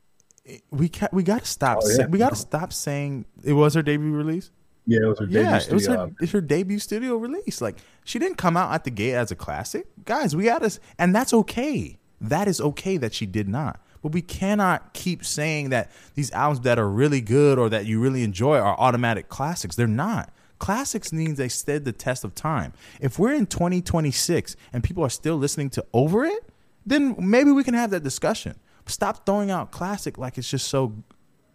we 0.71 0.91
ca- 0.91 1.09
we 1.11 1.23
got 1.23 1.41
to 1.41 1.51
stop. 1.51 1.79
Oh, 1.83 1.89
yeah. 1.89 2.05
we 2.05 2.19
got 2.19 2.31
to 2.31 2.37
stop 2.37 2.71
saying 2.75 3.25
it 3.43 3.55
was 3.55 3.73
her 3.73 3.83
debut 3.83 4.13
release. 4.13 4.51
Yeah, 4.87 5.01
it 5.03 5.07
was 5.07 5.19
her 5.19 5.27
yeah, 5.27 5.57
it 5.57 5.73
was 5.73 5.87
her, 5.87 6.11
it's 6.21 6.33
her 6.33 6.41
debut 6.41 6.79
studio 6.79 7.17
release. 7.17 7.61
Like 7.61 7.79
she 8.05 8.19
didn't 8.19 8.37
come 8.37 8.57
out 8.57 8.73
at 8.73 8.85
the 8.85 8.91
gate 8.91 9.15
as 9.15 9.31
a 9.31 9.37
classic, 9.37 9.87
guys. 10.05 10.37
We 10.37 10.45
got 10.45 10.63
us, 10.63 10.79
and 10.99 11.15
that's 11.15 11.33
okay. 11.33 11.99
That 12.21 12.49
is 12.49 12.61
okay 12.61 12.97
that 12.99 13.15
she 13.15 13.27
did 13.27 13.49
not. 13.49 13.81
But 14.03 14.13
we 14.13 14.21
cannot 14.21 14.93
keep 14.93 15.25
saying 15.25 15.71
that 15.71 15.91
these 16.15 16.31
albums 16.33 16.61
that 16.61 16.79
are 16.79 16.89
really 16.89 17.23
good 17.23 17.59
or 17.59 17.71
that 17.71 17.87
you 17.87 18.01
really 18.01 18.23
enjoy 18.23 18.59
are 18.59 18.79
automatic 18.79 19.31
classics. 19.31 19.77
They're 19.77 19.87
not. 19.87 20.31
Classics 20.59 21.13
means 21.13 21.39
they 21.39 21.49
stood 21.49 21.87
the 21.87 21.93
test 21.93 22.23
of 22.23 22.35
time. 22.35 22.75
If 23.01 23.19
we're 23.19 23.33
in 23.33 23.47
2026 23.47 24.57
and 24.75 24.85
people 24.85 25.03
are 25.03 25.11
still 25.11 25.37
listening 25.37 25.71
to 25.71 25.85
Over 25.95 26.25
It, 26.25 26.53
then 26.85 27.17
maybe 27.19 27.51
we 27.51 27.65
can 27.65 27.75
have 27.75 27.91
that 27.91 28.03
discussion. 28.03 28.57
Stop 28.87 29.25
throwing 29.25 29.51
out 29.51 29.71
classic 29.71 30.19
like 30.19 30.37
it's 30.37 30.51
just 30.51 30.69
so 30.69 30.93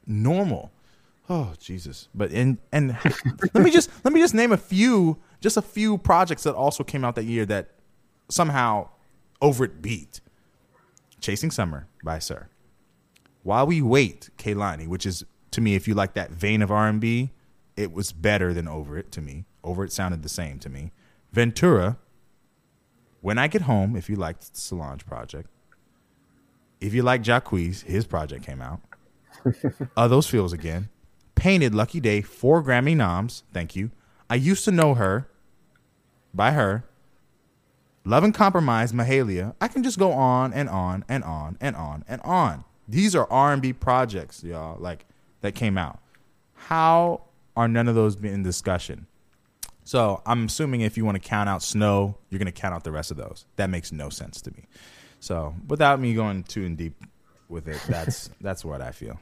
normal. 0.08 0.72
Oh 1.30 1.54
Jesus! 1.60 2.08
But 2.16 2.32
and 2.32 2.58
and 2.72 2.98
let 3.54 3.64
me 3.64 3.70
just 3.70 3.92
let 4.04 4.14
me 4.14 4.20
just 4.20 4.34
name 4.34 4.52
a 4.52 4.58
few, 4.58 5.18
just 5.42 5.58
a 5.58 5.62
few 5.62 6.00
projects 6.00 6.44
that 6.44 6.56
also 6.56 6.84
came 6.84 7.06
out 7.06 7.16
that 7.16 7.26
year 7.26 7.46
that 7.46 7.70
somehow 8.30 8.90
over 9.42 9.64
it 9.64 9.82
beat. 9.82 10.22
Chasing 11.22 11.52
Summer 11.52 11.88
by 12.04 12.18
Sir. 12.18 12.48
While 13.44 13.68
We 13.68 13.82
Wait, 13.82 14.30
Kehlani, 14.38 14.88
which 14.88 15.06
is 15.06 15.24
to 15.52 15.62
me, 15.62 15.76
if 15.76 15.88
you 15.88 15.94
like 15.94 16.14
that 16.14 16.32
vein 16.32 16.62
of 16.62 16.72
R 16.72 16.88
and 16.88 17.00
B, 17.00 17.32
it 17.76 17.92
was 17.92 18.12
better 18.12 18.54
than 18.54 18.68
Over 18.68 18.98
It 18.98 19.12
to 19.14 19.22
me. 19.22 19.46
Over 19.64 19.84
It 19.84 19.92
sounded 19.92 20.24
the 20.24 20.30
same 20.30 20.60
to 20.60 20.70
me. 20.70 20.92
Ventura, 21.32 21.98
When 23.22 23.38
I 23.38 23.48
Get 23.48 23.64
Home, 23.64 23.96
if 23.96 24.10
you 24.10 24.16
liked 24.16 24.56
Solange 24.56 25.06
project. 25.06 25.50
If 26.80 26.94
you 26.94 27.04
like 27.04 27.22
Jacquees, 27.22 27.84
his 27.84 28.06
project 28.06 28.46
came 28.46 28.62
out. 28.62 28.80
uh, 29.98 30.08
those 30.08 30.28
feels 30.28 30.54
again 30.54 30.90
painted 31.40 31.74
Lucky 31.74 32.00
Daye 32.00 32.22
four 32.22 32.64
Grammy 32.64 32.96
noms. 32.96 33.44
Thank 33.54 33.76
you. 33.76 33.92
I 34.30 34.36
used 34.36 34.66
to 34.66 34.72
know 34.72 34.94
her 34.94 35.28
by 36.34 36.52
her. 36.52 36.84
Love 38.06 38.24
and 38.24 38.34
Compromise, 38.34 38.92
Mahalia. 38.92 39.56
I 39.60 39.68
can 39.68 39.84
just 39.84 40.00
go 40.00 40.12
on 40.12 40.54
and 40.54 40.70
on 40.70 41.06
and 41.08 41.24
on 41.24 41.58
and 41.62 41.76
on 41.76 42.04
and 42.08 42.22
on. 42.22 42.64
These 42.88 43.16
are 43.16 43.30
R&B 43.32 43.74
projects, 43.74 44.44
y'all, 44.44 44.80
like 44.80 45.06
that 45.42 45.54
came 45.54 45.78
out. 45.78 46.00
How 46.54 47.22
are 47.56 47.68
none 47.68 47.88
of 47.88 47.96
those 47.96 48.16
in 48.16 48.44
discussion? 48.44 49.08
So 49.84 50.22
I'm 50.26 50.46
assuming 50.46 50.82
if 50.82 50.98
you 50.98 51.06
want 51.06 51.22
to 51.22 51.28
count 51.28 51.50
out 51.50 51.62
Snoh, 51.62 52.16
you're 52.30 52.40
going 52.40 52.46
to 52.46 52.52
count 52.52 52.74
out 52.74 52.84
the 52.84 52.92
rest 52.92 53.12
of 53.12 53.18
those. 53.18 53.46
That 53.56 53.70
makes 53.70 53.92
no 53.92 54.10
sense 54.10 54.42
to 54.42 54.52
me. 54.52 54.66
So 55.20 55.56
without 55.68 56.00
me 56.00 56.14
going 56.14 56.44
too 56.44 56.64
in 56.64 56.76
deep 56.76 56.96
with 57.50 57.68
it. 57.68 57.82
That's 57.88 58.30
that's 58.42 58.64
what 58.64 58.82
I 58.82 58.92
feel. 58.92 59.20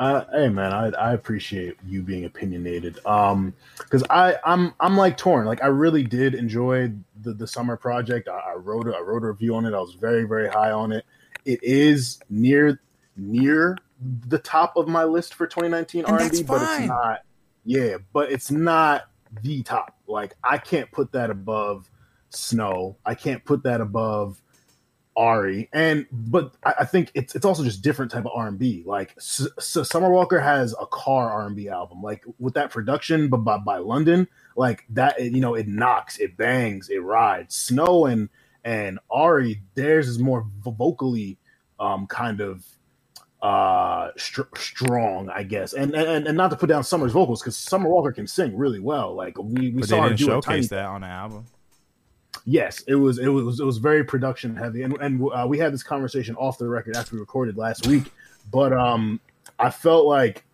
Uh, 0.00 0.24
hey 0.32 0.48
man, 0.48 0.72
I, 0.72 0.86
I 0.92 1.12
appreciate 1.12 1.76
you 1.86 2.02
being 2.02 2.24
opinionated. 2.24 2.98
Um, 3.04 3.52
because 3.76 4.02
I 4.08 4.36
I'm 4.46 4.72
I'm 4.80 4.96
like 4.96 5.18
torn. 5.18 5.44
Like 5.44 5.62
I 5.62 5.66
really 5.66 6.02
did 6.02 6.34
enjoy 6.34 6.90
the 7.20 7.34
the 7.34 7.46
summer 7.46 7.76
project. 7.76 8.26
I, 8.26 8.52
I 8.52 8.54
wrote 8.54 8.88
a, 8.88 8.96
I 8.96 9.00
wrote 9.00 9.24
a 9.24 9.26
review 9.26 9.54
on 9.56 9.66
it. 9.66 9.74
I 9.74 9.78
was 9.78 9.92
very 9.92 10.24
very 10.24 10.48
high 10.48 10.70
on 10.70 10.90
it. 10.90 11.04
It 11.44 11.62
is 11.62 12.18
near 12.30 12.80
near 13.14 13.76
the 14.28 14.38
top 14.38 14.74
of 14.78 14.88
my 14.88 15.04
list 15.04 15.34
for 15.34 15.46
2019 15.46 16.06
And 16.06 16.14
R&B, 16.14 16.44
but 16.44 16.62
it's 16.62 16.88
not. 16.88 17.20
Yeah, 17.66 17.96
but 18.14 18.32
it's 18.32 18.50
not 18.50 19.02
the 19.42 19.62
top. 19.62 19.98
Like 20.06 20.34
I 20.42 20.56
can't 20.56 20.90
put 20.92 21.12
that 21.12 21.28
above 21.28 21.90
Snoh. 22.30 22.96
I 23.04 23.14
can't 23.14 23.44
put 23.44 23.64
that 23.64 23.82
above 23.82 24.40
Ari. 25.16 25.68
And 25.72 26.06
but 26.12 26.54
I, 26.64 26.74
I 26.80 26.84
think 26.84 27.10
it's 27.14 27.34
it's 27.34 27.44
also 27.44 27.64
just 27.64 27.82
different 27.82 28.10
type 28.10 28.24
of 28.24 28.32
R 28.34 28.48
and 28.48 28.58
B. 28.58 28.82
Like 28.86 29.14
S- 29.18 29.48
S- 29.58 29.88
Summer 29.88 30.10
Walker 30.10 30.40
has 30.40 30.74
a 30.80 30.86
car 30.86 31.30
R 31.30 31.46
and 31.46 31.56
B 31.56 31.68
album. 31.68 32.02
Like 32.02 32.24
with 32.38 32.54
that 32.54 32.70
production, 32.70 33.28
but 33.28 33.38
by, 33.38 33.58
by 33.58 33.78
London, 33.78 34.28
like 34.56 34.84
that, 34.90 35.20
you 35.22 35.40
know, 35.40 35.54
it 35.54 35.68
knocks, 35.68 36.18
it 36.18 36.36
bangs, 36.36 36.88
it 36.88 36.98
rides. 36.98 37.56
Snoh 37.70 38.10
and 38.10 38.28
and 38.64 38.98
Ari, 39.10 39.62
theirs 39.74 40.08
is 40.08 40.18
more 40.18 40.46
vocally 40.62 41.38
um 41.78 42.06
kind 42.06 42.40
of 42.40 42.64
uh 43.42 44.10
str- 44.18 44.42
strong 44.54 45.30
i 45.30 45.42
guess 45.42 45.72
and, 45.72 45.94
and 45.94 46.26
and 46.26 46.36
not 46.36 46.50
to 46.50 46.56
put 46.56 46.68
down 46.68 46.84
summer's 46.84 47.10
vocals 47.12 47.40
because 47.40 47.56
summer 47.56 47.88
walker 47.88 48.12
can 48.12 48.26
sing 48.26 48.54
really 48.54 48.80
well 48.80 49.14
like 49.14 49.34
we, 49.38 49.70
we 49.70 49.80
But 49.80 49.88
saw 49.88 50.02
they 50.02 50.10
her 50.10 50.14
do 50.14 50.26
a 50.26 50.42
tiny 50.42 50.62
showcase 50.62 50.68
that 50.68 50.84
on 50.84 51.00
the 51.00 51.06
album. 51.06 51.46
Yes 52.44 52.82
it 52.88 52.94
was 52.94 53.18
it 53.18 53.28
was 53.28 53.60
it 53.60 53.64
was 53.64 53.78
very 53.78 54.02
production 54.04 54.56
heavy 54.56 54.82
and 54.82 54.96
and 55.00 55.22
uh, 55.32 55.46
we 55.46 55.58
had 55.58 55.72
this 55.72 55.82
conversation 55.82 56.34
off 56.36 56.58
the 56.58 56.66
record 56.68 56.96
after 56.96 57.14
we 57.16 57.20
recorded 57.20 57.56
last 57.56 57.86
week 57.86 58.12
but 58.50 58.72
um 58.72 59.20
i 59.58 59.68
felt 59.70 60.06
like 60.06 60.44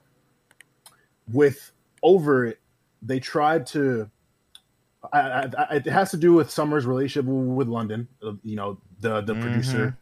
with 1.32 1.72
over 2.02 2.46
it 2.46 2.60
they 3.02 3.20
tried 3.20 3.66
to 3.66 4.10
I, 5.12 5.20
I, 5.20 5.50
I, 5.58 5.74
it 5.76 5.86
has 5.86 6.10
to 6.10 6.16
do 6.16 6.32
with 6.32 6.50
Summer's 6.50 6.84
relationship 6.84 7.26
with 7.30 7.68
London, 7.68 8.08
uh, 8.24 8.32
you 8.42 8.56
know, 8.56 8.78
the 9.00 9.20
the 9.20 9.34
Mhm. 9.34 9.40
producer 9.40 9.96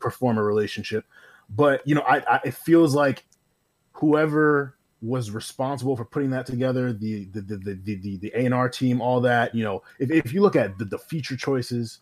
performer 0.00 0.44
relationship. 0.44 1.04
But 1.48 1.86
you 1.86 1.94
know, 1.94 2.00
I, 2.00 2.16
I 2.28 2.40
it 2.44 2.54
feels 2.54 2.96
like 2.96 3.24
whoever 3.92 4.73
was 5.04 5.30
responsible 5.30 5.96
for 5.96 6.04
putting 6.04 6.30
that 6.30 6.46
together, 6.46 6.92
the 6.92 7.26
the 7.26 7.42
the 7.42 7.56
the 7.56 7.96
the, 7.96 8.16
the 8.16 8.32
A 8.34 8.46
and 8.46 8.54
R 8.54 8.68
team, 8.70 9.02
all 9.02 9.20
that, 9.20 9.54
you 9.54 9.62
know, 9.62 9.82
if, 9.98 10.10
if 10.10 10.32
you 10.32 10.40
look 10.40 10.56
at 10.56 10.78
the, 10.78 10.86
the 10.86 10.98
feature 10.98 11.36
choices, 11.36 12.00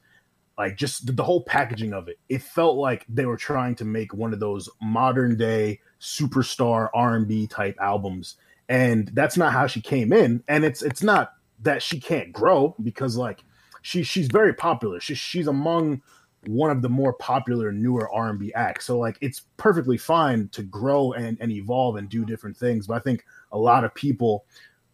like 0.57 0.77
just 0.77 1.15
the, 1.17 1.25
whole 1.25 1.43
packaging 1.43 1.93
of 1.93 2.09
it, 2.09 2.19
it 2.29 2.43
felt 2.43 2.77
like 2.77 3.05
they 3.09 3.27
were 3.27 3.37
trying 3.37 3.75
to 3.77 3.85
make 3.85 4.15
one 4.15 4.33
of 4.33 4.39
those 4.39 4.69
modern 4.81 5.37
day 5.37 5.81
superstar 6.01 6.91
R 6.95 7.17
and 7.17 7.27
B 7.27 7.49
type 7.49 7.77
albums, 7.81 8.37
and 8.69 9.11
that's 9.15 9.37
not 9.37 9.53
how 9.53 9.67
she 9.67 9.81
came 9.81 10.13
in. 10.13 10.45
And 10.47 10.65
it's 10.65 10.83
it's 10.83 11.03
not 11.03 11.33
that 11.63 11.83
she 11.83 11.99
can't 11.99 12.33
grow 12.33 12.77
because 12.83 13.17
like 13.17 13.43
she 13.83 14.05
she's 14.05 14.29
very 14.29 14.55
popular. 14.55 15.01
She, 15.01 15.17
she's 15.17 15.49
among 15.49 16.03
one 16.47 16.71
of 16.71 16.83
the 16.83 16.89
more 16.89 17.13
popular 17.15 17.71
newer 17.73 18.13
R&B 18.13 18.53
acts. 18.55 18.87
So 18.87 18.99
like 18.99 19.17
it's 19.21 19.43
perfectly 19.57 19.97
fine 19.97 20.49
to 20.49 20.63
grow 20.63 21.13
and, 21.13 21.39
and 21.41 21.53
evolve 21.53 21.97
and 21.97 22.09
do 22.09 22.25
different 22.25 22.57
things. 22.57 22.87
But 22.87 22.95
I 22.95 23.01
think 23.01 23.25
a 23.53 23.59
lot 23.59 23.85
of 23.85 23.95
people 23.95 24.45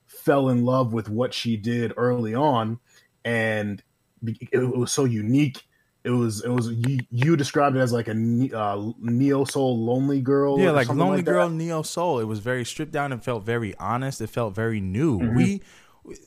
fell 0.07 0.51
in 0.51 0.65
love 0.65 0.93
with 0.93 1.09
what 1.09 1.33
she 1.33 1.57
did 1.57 1.93
early 1.97 2.35
on 2.35 2.79
and 3.25 3.83
it 4.25 4.77
was 4.77 4.93
so 4.93 5.05
unique. 5.05 5.65
It 6.05 6.11
was 6.11 6.45
it 6.45 6.49
was 6.49 6.69
you, 6.71 7.01
you 7.11 7.37
described 7.37 7.77
it 7.77 7.81
as 7.81 7.93
like 7.93 8.09
a 8.09 8.13
uh, 8.13 8.93
neo 9.01 9.45
soul 9.45 9.85
lonely 9.85 10.21
girl. 10.21 10.59
Yeah, 10.59 10.71
like 10.71 10.89
Lonely 10.89 11.19
that. 11.19 11.31
Girl, 11.31 11.51
Neo 11.51 11.83
Soul. 11.83 12.21
It 12.21 12.25
was 12.25 12.39
very 12.39 12.65
stripped 12.65 12.93
down 12.93 13.13
and 13.13 13.23
felt 13.23 13.45
very 13.45 13.75
honest. 13.77 14.21
It 14.21 14.29
felt 14.29 14.55
very 14.55 14.81
new. 14.81 15.19
Mhm. 15.19 15.35
We, 15.35 15.63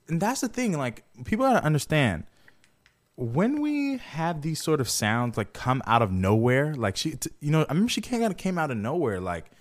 and 0.07 0.21
that's 0.21 0.41
the 0.41 0.49
thing. 0.49 0.77
Like 0.77 1.03
people 1.25 1.45
gotta 1.45 1.65
understand 1.65 2.25
when 3.21 3.61
we 3.61 3.97
have 3.97 4.41
these 4.41 4.61
sort 4.61 4.81
of 4.81 4.89
sounds 4.89 5.37
like 5.37 5.53
come 5.53 5.81
out 5.85 6.01
of 6.01 6.11
nowhere. 6.11 6.73
Like 6.73 6.97
she, 6.97 7.11
t- 7.11 7.29
you 7.39 7.51
know, 7.51 7.61
I 7.61 7.73
remember 7.73 7.89
she 7.89 8.01
came 8.01 8.23
out 8.23 8.35
came 8.37 8.57
out 8.57 8.71
of 8.71 8.77
nowhere. 8.77 9.19
Like 9.19 9.51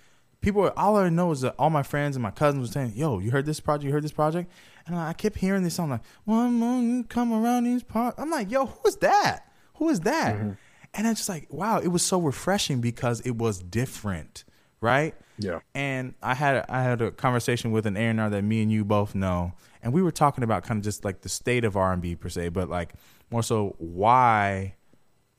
people, 0.41 0.63
were, 0.63 0.77
all 0.77 0.97
I 0.97 1.09
know 1.09 1.31
is 1.31 1.41
that 1.41 1.55
all 1.59 1.69
my 1.69 1.83
friends 1.83 2.15
and 2.15 2.23
my 2.23 2.31
cousins 2.31 2.67
were 2.67 2.71
saying, 2.71 2.93
"Yo, 2.95 3.19
you 3.19 3.31
heard 3.31 3.45
this 3.45 3.59
project? 3.59 3.85
You 3.85 3.91
heard 3.91 4.03
this 4.03 4.11
project?" 4.11 4.51
And 4.87 4.95
I 4.95 5.13
kept 5.13 5.37
hearing 5.37 5.63
this 5.63 5.75
song 5.75 5.91
like, 5.91 6.01
"One 6.25 6.53
more 6.53 6.81
you 6.81 7.03
come 7.03 7.31
around 7.31 7.65
these 7.65 7.83
parts." 7.83 8.19
I'm 8.19 8.31
like, 8.31 8.49
"Yo, 8.49 8.65
who 8.65 8.87
is 8.87 8.97
that? 8.97 9.45
Who 9.75 9.89
is 9.89 9.99
that?" 10.01 10.35
Mm-hmm. 10.35 10.51
And 10.93 11.07
I'm 11.07 11.15
just 11.15 11.29
like, 11.29 11.47
wow, 11.49 11.79
it 11.79 11.87
was 11.87 12.03
so 12.03 12.19
refreshing 12.19 12.81
because 12.81 13.21
it 13.21 13.37
was 13.37 13.59
different, 13.59 14.43
right? 14.81 15.15
Yeah. 15.37 15.59
And 15.73 16.15
I 16.21 16.35
had 16.35 16.65
I 16.67 16.83
had 16.83 17.01
a 17.01 17.11
conversation 17.11 17.71
with 17.71 17.85
an 17.85 17.95
A&R 17.95 18.29
that 18.29 18.41
me 18.43 18.61
and 18.61 18.71
you 18.71 18.83
both 18.83 19.15
know, 19.15 19.53
and 19.81 19.93
we 19.93 20.01
were 20.01 20.11
talking 20.11 20.43
about 20.43 20.63
kind 20.63 20.79
of 20.79 20.83
just 20.83 21.05
like 21.05 21.21
the 21.21 21.29
state 21.29 21.63
of 21.63 21.77
R&B 21.77 22.15
per 22.17 22.29
se, 22.29 22.49
but 22.49 22.69
like 22.69 22.93
more 23.31 23.43
so 23.43 23.75
why 23.79 24.75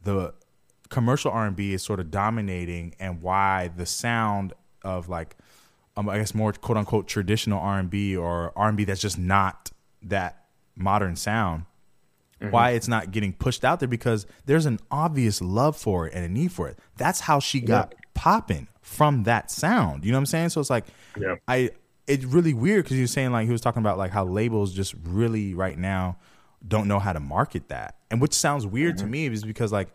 the 0.02 0.34
commercial 0.88 1.30
R&B 1.30 1.72
is 1.72 1.82
sort 1.82 2.00
of 2.00 2.11
dominating 2.11 2.94
and 2.99 3.22
why 3.22 3.70
the 3.76 3.87
sound 3.87 4.52
of 4.82 5.08
like 5.08 5.37
um, 5.96 6.08
I 6.08 6.18
guess 6.18 6.34
more 6.34 6.52
quote 6.52 6.78
unquote 6.78 7.06
traditional 7.06 7.61
R&B 7.61 8.16
or 8.16 8.52
R&B 8.56 8.84
that's 8.84 9.00
just 9.00 9.18
not 9.18 9.70
that 10.02 10.46
modern 10.75 11.16
sound 11.16 11.66
why 12.50 12.70
it's 12.70 12.88
not 12.88 13.12
getting 13.12 13.32
pushed 13.32 13.64
out 13.64 13.78
there 13.78 13.88
because 13.88 14.26
there's 14.46 14.66
an 14.66 14.80
obvious 14.90 15.40
love 15.40 15.76
for 15.76 16.08
it 16.08 16.14
and 16.14 16.25
a 16.25 16.28
need 16.28 16.50
for 16.50 16.68
it. 16.68 16.78
That's 16.96 17.20
how 17.20 17.38
she 17.38 17.61
got 17.61 17.94
popping 18.14 18.66
from 18.80 19.22
that 19.25 19.49
sound. 19.50 20.04
You 20.04 20.11
know 20.11 20.18
what 20.18 20.22
I'm 20.22 20.26
saying? 20.26 20.49
So 20.49 20.61
it's 20.61 20.70
like 20.70 20.87
Yeah. 21.16 21.37
I 21.46 21.70
it's 22.08 22.25
really 22.25 22.52
weird 22.52 22.84
because 22.84 22.96
he 22.96 23.02
was 23.02 23.12
saying 23.12 23.30
like 23.30 23.46
he 23.46 23.52
was 23.52 23.61
talking 23.61 23.80
about 23.80 23.96
like 23.96 24.11
how 24.11 24.25
labels 24.25 24.75
just 24.75 24.94
really 25.04 25.54
right 25.54 25.78
now 25.78 26.16
don't 26.66 26.88
know 26.88 26.99
how 26.99 27.12
to 27.12 27.21
market 27.21 27.69
that. 27.69 27.97
And 28.11 28.21
which 28.21 28.35
sounds 28.35 28.66
weird 28.66 28.99
to 28.99 29.04
mm-hmm. 29.04 29.12
me 29.12 29.26
is 29.26 29.45
because 29.45 29.73
like 29.73 29.88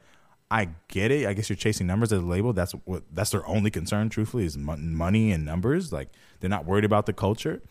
I 0.50 0.70
get 0.88 1.12
it. 1.12 1.28
I 1.28 1.34
guess 1.34 1.50
you're 1.50 1.58
chasing 1.58 1.88
numbers 1.88 2.14
as 2.14 2.22
a 2.22 2.26
label. 2.26 2.54
That's 2.54 2.72
what 2.86 3.04
that's 3.12 3.32
their 3.32 3.46
only 3.48 3.70
concern. 3.70 4.10
Truthfully, 4.10 4.46
is 4.46 4.58
mon- 4.58 4.96
money 4.96 5.32
and 5.32 5.46
numbers. 5.46 5.92
Like 5.92 6.10
they're 6.40 6.50
not 6.50 6.66
worried 6.66 6.86
about 6.86 7.06
the 7.06 7.14
culture. 7.14 7.62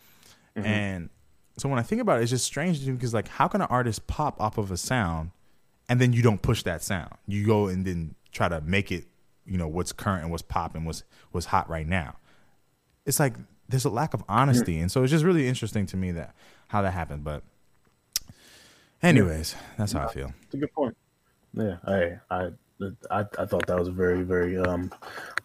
Mm-hmm. 0.55 0.65
And 0.65 1.09
so 1.57 1.69
when 1.69 1.79
I 1.79 1.83
think 1.83 2.01
about 2.01 2.19
it, 2.19 2.23
it's 2.23 2.31
just 2.31 2.45
strange 2.45 2.79
to 2.81 2.87
me 2.87 2.93
because 2.93 3.13
like, 3.13 3.27
how 3.27 3.47
can 3.47 3.61
an 3.61 3.67
artist 3.69 4.05
pop 4.07 4.39
off 4.39 4.57
of 4.57 4.69
a 4.69 4.77
sound, 4.77 5.31
and 5.89 5.99
then 5.99 6.13
you 6.13 6.21
don't 6.21 6.41
push 6.41 6.63
that 6.63 6.83
sound? 6.83 7.13
You 7.27 7.45
go 7.45 7.67
and 7.67 7.83
then 7.83 8.15
try 8.31 8.47
to 8.47 8.61
make 8.61 8.91
it, 8.91 9.05
you 9.45 9.57
know, 9.57 9.67
what's 9.67 9.91
current 9.91 10.21
and 10.21 10.31
what's 10.31 10.43
popping, 10.43 10.85
what's 10.85 11.03
what's 11.31 11.47
hot 11.47 11.69
right 11.69 11.87
now. 11.87 12.17
It's 13.05 13.19
like 13.19 13.35
there's 13.67 13.85
a 13.85 13.89
lack 13.89 14.13
of 14.13 14.21
mm-hmm. 14.21 14.31
honesty, 14.31 14.79
and 14.79 14.91
so 14.91 15.01
it's 15.01 15.11
just 15.11 15.25
really 15.25 15.47
interesting 15.47 15.87
to 15.87 15.97
me 15.97 16.11
that 16.11 16.35
how 16.67 16.83
that 16.83 16.91
happened. 16.91 17.23
But, 17.23 17.41
anyways, 19.03 19.55
that's 19.77 19.91
how 19.93 20.07
I 20.07 20.11
feel. 20.13 20.33
It's 20.43 20.53
a 20.53 20.57
good 20.57 20.73
point. 20.73 20.95
Yeah, 21.53 21.77
I, 21.85 22.17
I, 22.29 22.49
I, 23.09 23.25
I 23.39 23.45
thought 23.45 23.65
that 23.67 23.79
was 23.79 23.87
very, 23.87 24.21
very 24.23 24.57
um, 24.57 24.93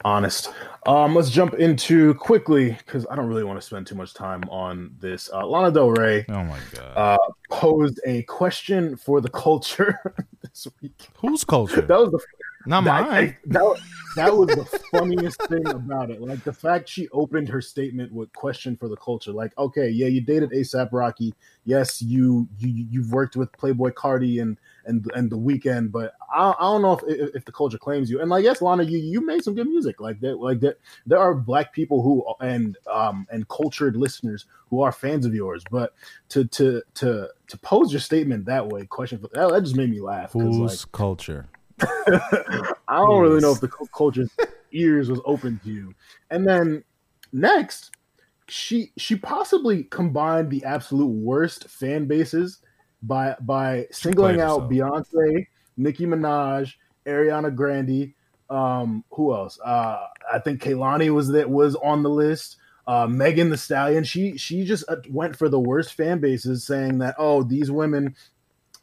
honest. 0.04 0.52
Um, 0.86 1.14
let's 1.14 1.30
jump 1.30 1.54
into 1.54 2.14
quickly 2.14 2.70
because 2.72 3.06
I 3.10 3.16
don't 3.16 3.26
really 3.26 3.44
want 3.44 3.58
to 3.58 3.66
spend 3.66 3.86
too 3.86 3.94
much 3.94 4.12
time 4.12 4.42
on 4.50 4.94
this. 5.00 5.30
Uh, 5.32 5.46
Lana 5.46 5.70
Del 5.70 5.90
Rey 5.90 6.26
Oh 6.28 6.44
my 6.44 6.58
god, 6.74 6.92
uh, 6.96 7.18
posed 7.50 8.00
a 8.06 8.22
question 8.24 8.96
for 8.96 9.20
the 9.20 9.30
culture 9.30 9.98
this 10.42 10.66
week. 10.82 11.08
whose 11.16 11.44
culture? 11.44 11.80
That 11.80 11.98
was 11.98 12.10
the 12.10 12.20
Not 12.66 12.84
that, 12.84 13.08
mine. 13.08 13.12
I- 13.12 13.36
that, 13.46 13.62
was- 13.62 13.80
that 14.16 14.36
was 14.36 14.48
the 14.48 14.64
funniest 14.92 15.40
thing 15.44 15.66
about 15.68 16.10
it. 16.10 16.20
Like 16.20 16.44
the 16.44 16.52
fact 16.52 16.88
she 16.88 17.08
opened 17.10 17.48
her 17.48 17.60
statement 17.62 18.12
with 18.12 18.32
question 18.34 18.76
for 18.76 18.88
the 18.88 18.96
culture. 18.96 19.32
Like, 19.32 19.56
okay, 19.58 19.88
yeah, 19.88 20.06
you 20.06 20.20
dated 20.20 20.50
ASAP 20.50 20.90
Rocky. 20.92 21.34
Yes, 21.64 22.02
you 22.02 22.48
you 22.58 22.86
you've 22.90 23.12
worked 23.12 23.36
with 23.36 23.50
Playboi 23.52 23.92
Carti 23.92 24.42
and 24.42 24.58
and 24.84 25.08
and 25.14 25.30
the 25.30 25.38
Weeknd, 25.38 25.92
but 25.92 26.12
I, 26.34 26.50
I 26.58 26.62
don't 26.62 26.82
know 26.82 26.92
if, 26.94 27.02
if 27.06 27.36
if 27.36 27.44
the 27.44 27.52
culture 27.52 27.78
claims 27.78 28.10
you. 28.10 28.20
And 28.20 28.28
like, 28.28 28.42
yes, 28.44 28.60
Lana, 28.60 28.82
you 28.82 28.98
you 28.98 29.24
made 29.24 29.44
some 29.44 29.54
good 29.54 29.68
music. 29.68 30.00
Like 30.00 30.20
that, 30.20 30.38
like 30.40 30.58
that. 30.60 30.78
There 31.06 31.18
are 31.20 31.34
black 31.34 31.72
people 31.72 32.02
who 32.02 32.24
and 32.44 32.76
um 32.92 33.26
and 33.30 33.48
cultured 33.48 33.96
listeners 33.96 34.46
who 34.70 34.80
are 34.82 34.90
fans 34.92 35.24
of 35.24 35.34
yours. 35.34 35.62
But 35.70 35.94
to 36.30 36.44
to 36.46 36.82
to 36.94 37.28
to 37.46 37.58
pose 37.58 37.92
your 37.92 38.00
statement 38.00 38.44
that 38.46 38.66
way, 38.68 38.84
question 38.86 39.18
for 39.20 39.28
that, 39.28 39.50
that 39.50 39.62
just 39.62 39.76
made 39.76 39.90
me 39.90 40.00
laugh. 40.00 40.32
'cause, 40.32 40.42
like, 40.42 40.70
Whose 40.70 40.84
culture? 40.86 41.46
I 42.88 42.96
don't 42.96 43.20
really 43.20 43.40
know 43.40 43.52
if 43.52 43.60
the 43.60 43.70
culture's 43.94 44.30
ears 44.72 45.10
was 45.10 45.20
open 45.24 45.60
to 45.64 45.70
you. 45.70 45.94
And 46.30 46.46
then 46.46 46.84
next, 47.32 47.90
she 48.48 48.92
she 48.96 49.16
possibly 49.16 49.84
combined 49.84 50.50
the 50.50 50.64
absolute 50.64 51.06
worst 51.06 51.68
fan 51.68 52.06
bases 52.06 52.58
by 53.02 53.36
by 53.40 53.86
singling 53.90 54.40
out 54.40 54.70
Beyonce, 54.70 55.46
Nicki 55.76 56.06
Minaj, 56.06 56.74
Ariana 57.06 57.54
Grande. 57.54 58.12
Um, 58.50 59.04
who 59.10 59.34
else? 59.34 59.58
Uh, 59.64 60.06
I 60.30 60.38
think 60.38 60.62
Kehlani 60.62 61.10
was 61.10 61.28
that 61.28 61.48
was 61.48 61.74
on 61.76 62.02
the 62.02 62.10
list. 62.10 62.56
Uh, 62.86 63.06
Megan 63.06 63.48
Thee 63.48 63.56
Stallion. 63.56 64.04
She 64.04 64.36
she 64.36 64.64
just 64.64 64.84
uh, 64.88 64.96
went 65.08 65.36
for 65.36 65.48
the 65.48 65.60
worst 65.60 65.94
fan 65.94 66.18
bases, 66.20 66.64
saying 66.64 66.98
that 66.98 67.14
oh 67.18 67.42
these 67.42 67.70
women 67.70 68.14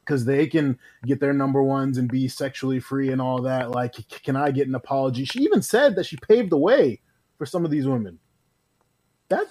because 0.09 0.25
they 0.25 0.47
can 0.47 0.75
get 1.05 1.19
their 1.19 1.33
number 1.33 1.61
ones 1.61 1.99
and 1.99 2.11
be 2.11 2.27
sexually 2.27 2.79
free 2.79 3.11
and 3.11 3.21
all 3.21 3.43
that. 3.43 3.69
Like, 3.69 3.93
can 4.23 4.35
I 4.35 4.49
get 4.49 4.67
an 4.67 4.73
apology? 4.73 5.23
She 5.23 5.41
even 5.41 5.61
said 5.61 5.95
that 5.95 6.07
she 6.07 6.17
paved 6.17 6.49
the 6.49 6.57
way 6.57 6.99
for 7.37 7.45
some 7.45 7.63
of 7.63 7.69
these 7.69 7.87
women. 7.87 8.17
That 9.27 9.45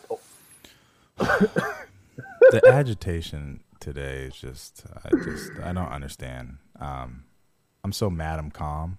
the 1.16 2.62
agitation 2.66 3.60
today 3.78 4.24
is 4.24 4.34
just 4.34 4.84
I 5.04 5.10
just 5.22 5.52
I 5.62 5.72
don't 5.72 5.92
understand. 5.92 6.56
Um, 6.80 7.22
I'm 7.84 7.92
so 7.92 8.10
mad 8.10 8.40
I'm 8.40 8.50
calm, 8.50 8.98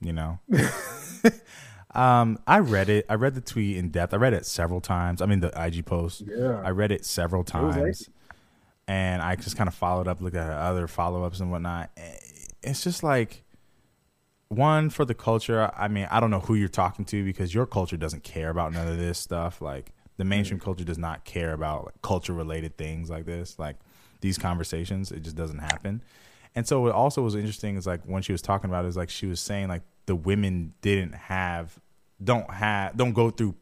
you 0.00 0.12
know. 0.12 0.38
um, 1.92 2.38
I 2.46 2.60
read 2.60 2.88
it. 2.88 3.04
I 3.08 3.14
read 3.14 3.34
the 3.34 3.40
tweet 3.40 3.76
in 3.78 3.88
depth. 3.88 4.14
I 4.14 4.18
read 4.18 4.32
it 4.32 4.46
several 4.46 4.80
times. 4.80 5.20
I 5.20 5.26
mean 5.26 5.40
the 5.40 5.52
IG 5.60 5.86
post. 5.86 6.22
Yeah. 6.24 6.62
I 6.64 6.70
read 6.70 6.92
it 6.92 7.04
several 7.04 7.42
times, 7.42 8.08
and 8.88 9.22
I 9.22 9.36
just 9.36 9.56
kind 9.56 9.68
of 9.68 9.74
followed 9.74 10.08
up, 10.08 10.20
looked 10.20 10.36
at 10.36 10.50
other 10.50 10.88
follow 10.88 11.24
ups 11.24 11.40
and 11.40 11.50
whatnot. 11.50 11.90
It's 12.62 12.82
just 12.82 13.02
like 13.02 13.44
one 14.48 14.90
for 14.90 15.04
the 15.04 15.14
culture. 15.14 15.70
I 15.76 15.88
mean, 15.88 16.08
I 16.10 16.20
don't 16.20 16.30
know 16.30 16.40
who 16.40 16.54
you're 16.54 16.68
talking 16.68 17.04
to 17.06 17.24
because 17.24 17.54
your 17.54 17.66
culture 17.66 17.96
doesn't 17.96 18.24
care 18.24 18.50
about 18.50 18.72
none 18.72 18.88
of 18.88 18.98
this 18.98 19.18
stuff. 19.18 19.60
Like 19.60 19.92
the 20.16 20.24
mainstream 20.24 20.60
culture 20.60 20.84
does 20.84 20.98
not 20.98 21.24
care 21.24 21.52
about 21.52 21.86
like, 21.86 22.02
culture 22.02 22.32
related 22.32 22.76
things 22.76 23.08
like 23.08 23.26
this, 23.26 23.58
like 23.58 23.76
these 24.20 24.38
conversations. 24.38 25.12
It 25.12 25.22
just 25.22 25.36
doesn't 25.36 25.60
happen. 25.60 26.02
And 26.54 26.66
so 26.66 26.80
what 26.80 26.92
also 26.92 27.22
was 27.22 27.36
interesting 27.36 27.76
is 27.76 27.86
like 27.86 28.02
when 28.04 28.22
she 28.22 28.32
was 28.32 28.42
talking 28.42 28.68
about 28.68 28.84
it, 28.84 28.88
is 28.88 28.96
like 28.96 29.08
she 29.08 29.26
was 29.26 29.40
saying 29.40 29.68
like 29.68 29.82
the 30.06 30.16
women 30.16 30.74
didn't 30.82 31.14
have, 31.14 31.78
don't 32.22 32.50
have, 32.50 32.96
don't 32.96 33.12
go 33.12 33.30
through 33.30 33.54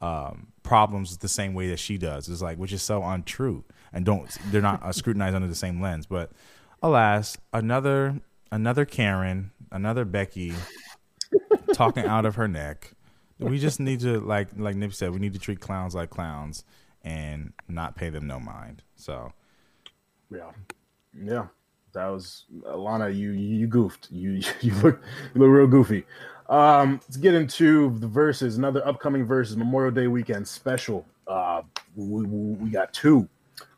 um, 0.00 0.48
problems 0.62 1.16
the 1.18 1.28
same 1.28 1.54
way 1.54 1.68
that 1.68 1.78
she 1.78 1.98
does. 1.98 2.28
It's 2.28 2.42
like 2.42 2.58
which 2.58 2.72
is 2.72 2.82
so 2.82 3.02
untrue, 3.02 3.64
and 3.96 4.04
don't 4.04 4.30
they're 4.52 4.62
not 4.62 4.82
uh, 4.82 4.92
scrutinized 4.92 5.34
under 5.34 5.48
the 5.48 5.54
same 5.54 5.80
lens. 5.80 6.06
But 6.06 6.30
alas, 6.82 7.36
another 7.52 8.20
another 8.52 8.84
Karen, 8.84 9.50
another 9.72 10.04
Becky, 10.04 10.54
talking 11.72 12.04
out 12.04 12.24
of 12.24 12.36
her 12.36 12.46
neck 12.46 12.92
we 13.38 13.58
just 13.58 13.80
need 13.80 14.00
to 14.00 14.20
like 14.20 14.48
like 14.56 14.76
Nip 14.76 14.92
said, 14.92 15.12
we 15.12 15.18
need 15.18 15.34
to 15.34 15.38
treat 15.38 15.60
clowns 15.60 15.94
like 15.94 16.10
clowns 16.10 16.64
and 17.02 17.52
not 17.68 17.96
pay 17.96 18.08
them 18.08 18.26
no 18.26 18.40
mind. 18.40 18.82
So 18.96 19.32
yeah, 20.30 20.50
yeah, 21.14 21.46
that 21.92 22.06
was 22.06 22.44
Alana. 22.62 23.14
You 23.14 23.32
you 23.32 23.66
goofed. 23.66 24.08
You 24.10 24.42
you 24.60 24.74
look 24.76 25.00
you 25.34 25.40
look 25.40 25.50
real 25.50 25.66
goofy. 25.66 26.04
Um, 26.48 27.00
let's 27.04 27.16
get 27.16 27.34
into 27.34 27.98
the 27.98 28.06
verses. 28.06 28.56
Another 28.56 28.86
upcoming 28.86 29.24
verses 29.24 29.56
Memorial 29.56 29.90
Day 29.92 30.06
weekend 30.06 30.46
special. 30.46 31.04
Uh, 31.26 31.62
we, 31.96 32.22
we, 32.22 32.54
we 32.54 32.70
got 32.70 32.92
two. 32.92 33.28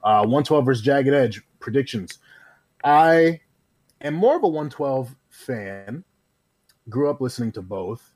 Uh, 0.08 0.22
112 0.22 0.64
versus 0.64 0.82
Jagged 0.82 1.12
Edge 1.12 1.42
predictions. 1.60 2.18
I 2.82 3.40
am 4.00 4.14
more 4.14 4.36
of 4.36 4.42
a 4.42 4.48
112 4.48 5.14
fan. 5.28 6.02
Grew 6.88 7.10
up 7.10 7.20
listening 7.20 7.52
to 7.52 7.60
both. 7.60 8.14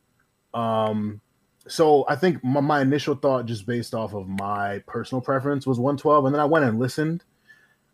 Um, 0.54 1.20
so 1.68 2.06
I 2.08 2.16
think 2.16 2.42
my, 2.42 2.60
my, 2.60 2.80
initial 2.80 3.14
thought, 3.14 3.44
just 3.44 3.66
based 3.66 3.92
off 3.92 4.14
of 4.14 4.26
my 4.26 4.78
personal 4.86 5.20
preference, 5.20 5.66
was 5.66 5.78
112, 5.78 6.24
and 6.24 6.34
then 6.34 6.40
I 6.40 6.46
went 6.46 6.64
and 6.64 6.78
listened. 6.78 7.24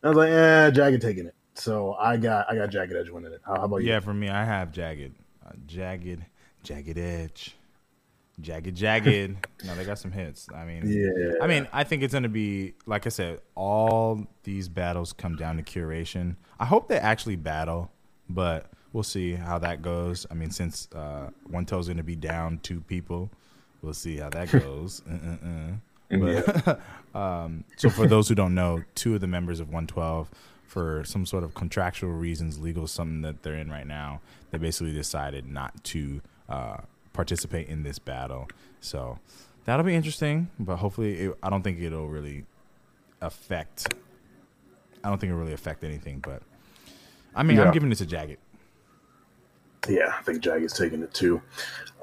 And 0.01 0.05
I 0.05 0.09
was 0.11 0.17
like, 0.17 0.31
"Eh, 0.31 0.71
Jagged 0.71 1.03
taking 1.03 1.27
it." 1.27 1.35
So 1.55 1.95
I 1.95 2.19
got 2.19 2.49
I 2.49 2.55
got 2.55 2.71
Jagged 2.71 2.95
Edge 2.95 3.11
winning 3.11 3.33
it. 3.33 3.41
How, 3.45 3.57
how 3.57 3.65
about 3.65 3.79
you? 3.79 3.89
Yeah, 3.89 3.99
for 3.99 4.15
me, 4.15 4.29
I 4.29 4.45
have 4.45 4.71
Jagged, 4.71 5.17
uh, 5.45 5.55
Jagged, 5.67 6.25
Jagged 6.63 6.99
Edge, 6.99 7.57
Jagged, 8.41 8.77
Jagged. 8.77 9.37
no, 9.65 9.75
they 9.75 9.85
got 9.85 9.99
some 9.99 10.13
hits. 10.13 10.49
I 10.55 10.65
mean, 10.65 10.83
yeah. 10.87 11.43
I 11.43 11.47
mean, 11.47 11.67
I 11.73 11.85
think 11.85 12.03
it's 12.03 12.15
gonna 12.15 12.29
be 12.29 12.75
like 12.87 13.07
I 13.07 13.11
said. 13.11 13.41
All 13.55 14.27
these 14.45 14.69
battles 14.69 15.13
come 15.13 15.37
down 15.37 15.57
to 15.57 15.63
curation. 15.63 16.37
I 16.61 16.65
hope 16.65 16.89
they 16.89 16.99
actually 16.99 17.37
battle, 17.37 17.91
but 18.29 18.71
we'll 18.93 19.03
see 19.03 19.33
how 19.35 19.59
that 19.59 19.83
goes. 19.83 20.27
I 20.31 20.35
mean, 20.35 20.51
since 20.51 20.89
uh, 20.95 21.31
One 21.49 21.67
Toe's 21.67 21.89
gonna 21.89 22.03
be 22.03 22.17
down 22.17 22.61
two 22.63 22.81
people 22.81 23.31
We'll 23.83 23.95
see 23.95 24.17
how 24.17 24.31
that 24.31 24.51
goes. 24.53 25.03
uh-uh-uh. 25.09 25.75
But, 26.11 26.81
um, 27.19 27.65
so 27.77 27.91
for 27.91 28.07
those 28.07 28.29
who 28.29 28.35
don't 28.35 28.55
know, 28.55 28.83
two 28.95 29.15
of 29.15 29.21
the 29.21 29.27
members 29.27 29.61
of 29.61 29.69
112, 29.69 30.31
for 30.67 31.03
some 31.05 31.25
sort 31.27 31.45
of 31.45 31.55
contractual 31.55 32.13
reasons, 32.13 32.59
legal 32.61 32.87
something 32.87 33.23
that 33.23 33.43
they're 33.43 33.57
in 33.57 33.71
right 33.71 33.87
now, 33.87 34.21
they 34.51 34.59
basically 34.59 34.93
decided 34.93 35.47
not 35.47 35.83
to 35.85 36.21
uh, 36.49 36.79
participate 37.19 37.67
in 37.67 37.83
this 37.83 37.99
battle. 37.99 38.49
So 38.81 39.19
that'll 39.65 39.85
be 39.85 39.97
interesting, 39.97 40.51
but 40.61 40.77
hopefully, 40.77 41.19
it, 41.19 41.39
I 41.43 41.51
don't 41.51 41.63
think 41.63 41.81
it'll 41.81 42.07
really 42.07 42.45
affect. 43.21 43.93
I 45.03 45.09
don't 45.09 45.19
think 45.19 45.31
it'll 45.31 45.41
really 45.41 45.53
affect 45.53 45.83
anything, 45.83 46.21
but 46.21 46.43
I 47.35 47.43
mean, 47.43 47.57
yeah. 47.57 47.65
I'm 47.65 47.73
giving 47.73 47.91
it 47.91 47.97
to 47.97 48.07
Jagged. 48.07 48.39
Yeah, 49.89 50.15
I 50.17 50.23
think 50.23 50.43
Jag 50.43 50.63
is 50.63 50.73
taking 50.73 51.03
it 51.03 51.13
too. 51.13 51.43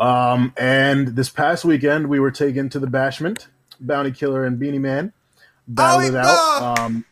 Um, 0.01 0.54
and 0.58 1.08
this 1.15 1.30
past 1.30 1.63
weekend, 1.63 2.08
we 2.08 2.19
were 2.19 2.32
taken 2.32 2.67
to 2.71 2.80
the 2.80 2.88
Bashment, 2.88 3.47
Bounty 3.80 4.12
Killer 4.12 4.43
and 4.43 4.60
Beenie 4.60 4.80
Man. 4.80 5.13
Battled 5.65 6.04
oh, 6.04 6.08
it 6.08 6.15
out. 6.15 6.80
Um, 6.80 7.06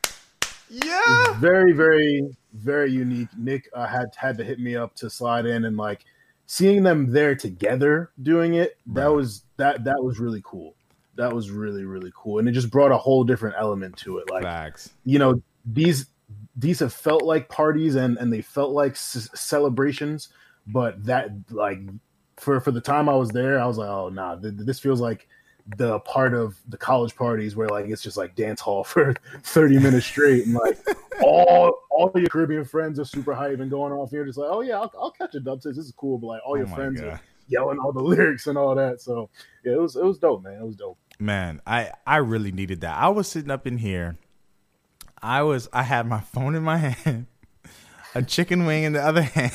yeah. 0.69 1.39
Very, 1.39 1.71
very, 1.71 2.35
very 2.53 2.91
unique. 2.91 3.29
Nick 3.37 3.69
uh, 3.73 3.87
had 3.87 4.07
had 4.17 4.37
to 4.39 4.43
hit 4.43 4.59
me 4.59 4.75
up 4.75 4.93
to 4.97 5.09
slide 5.09 5.45
in 5.45 5.63
and 5.63 5.77
like 5.77 6.03
seeing 6.45 6.84
them 6.84 7.12
there 7.12 7.36
together 7.36 8.12
doing 8.21 8.56
it. 8.56 8.77
That 8.88 9.13
was 9.13 9.43
that 9.58 9.84
that 9.86 10.03
was 10.03 10.19
really 10.19 10.41
cool. 10.43 10.75
That 11.15 11.34
was 11.34 11.51
really 11.51 11.86
really 11.86 12.12
cool, 12.15 12.39
and 12.39 12.47
it 12.47 12.53
just 12.53 12.71
brought 12.71 12.91
a 12.91 12.97
whole 12.97 13.23
different 13.23 13.56
element 13.58 13.97
to 13.97 14.17
it. 14.17 14.29
Like, 14.29 14.43
Facts. 14.43 14.91
you 15.06 15.19
know, 15.19 15.41
these 15.65 16.08
these 16.56 16.79
have 16.79 16.93
felt 16.93 17.23
like 17.23 17.49
parties 17.49 17.95
and 17.95 18.17
and 18.17 18.32
they 18.32 18.41
felt 18.41 18.71
like 18.71 18.95
c- 18.95 19.27
celebrations 19.34 20.29
but 20.67 21.03
that 21.06 21.32
like 21.49 21.79
for 22.38 22.60
for 22.60 22.71
the 22.71 22.82
time 22.82 23.10
I 23.10 23.15
was 23.15 23.29
there, 23.29 23.60
I 23.60 23.65
was 23.65 23.77
like, 23.77 23.89
oh 23.89 24.10
nah, 24.10 24.36
th- 24.36 24.53
this 24.58 24.79
feels 24.79 25.01
like 25.01 25.27
the 25.78 25.99
part 26.02 26.34
of 26.34 26.58
the 26.67 26.78
college 26.78 27.15
parties 27.15 27.56
where 27.56 27.69
like 27.69 27.86
it's 27.86 28.02
just 28.02 28.17
like 28.17 28.36
dance 28.36 28.60
hall 28.60 28.84
for 28.84 29.15
30 29.43 29.80
minutes 29.80 30.06
straight 30.06 30.45
and 30.45 30.56
like 30.56 30.78
all 31.21 31.80
all 31.89 32.12
your 32.15 32.28
Caribbean 32.28 32.65
friends 32.65 32.99
are 32.99 33.06
super 33.06 33.34
hype 33.34 33.60
and 33.60 33.71
going 33.71 33.93
off 33.93 34.10
here 34.12 34.26
just 34.26 34.38
like 34.38 34.49
oh 34.52 34.62
yeah 34.62 34.80
I'll, 34.80 34.91
I'll 34.99 35.12
catch 35.12 35.36
a 35.36 35.39
dub 35.39 35.62
this 35.62 35.78
is 35.78 35.93
cool 35.95 36.17
but 36.17 36.28
like 36.28 36.41
all 36.45 36.54
oh 36.54 36.58
your 36.58 36.67
oh 36.67 36.76
friends 36.76 36.99
God. 36.99 37.10
are 37.12 37.21
yelling 37.47 37.78
all 37.80 37.91
the 37.91 38.02
lyrics 38.04 38.47
and 38.47 38.58
all 38.58 38.76
that. 38.76 39.02
So 39.02 39.30
yeah 39.63 39.73
it 39.73 39.80
was 39.80 39.95
it 39.95 40.04
was 40.04 40.17
dope 40.17 40.43
man. 40.43 40.62
It 40.62 40.65
was 40.65 40.76
dope. 40.76 40.97
Man 41.19 41.62
I 41.65 41.91
I 42.06 42.17
really 42.17 42.52
needed 42.52 42.82
that. 42.82 42.97
I 42.97 43.10
was 43.10 43.28
sitting 43.28 43.52
up 43.52 43.65
in 43.65 43.78
here. 43.78 44.17
I 45.21 45.43
was 45.43 45.69
I 45.71 45.84
had 45.84 46.08
my 46.08 46.19
phone 46.19 46.56
in 46.56 46.63
my 46.63 46.78
hand 46.78 47.28
a 48.15 48.21
chicken 48.21 48.65
wing 48.65 48.84
in 48.84 48.93
the 48.93 49.04
other 49.04 49.21
hand 49.21 49.54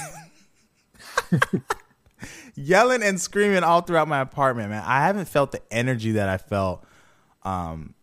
yelling 2.58 3.02
and 3.02 3.20
screaming 3.20 3.62
all 3.62 3.80
throughout 3.80 4.08
my 4.08 4.20
apartment, 4.20 4.70
man. 4.70 4.82
I 4.84 5.06
haven't 5.06 5.26
felt 5.26 5.52
the 5.52 5.62
energy 5.70 6.12
that 6.12 6.28
I 6.28 6.38
felt. 6.38 6.84
Um, 7.42 7.94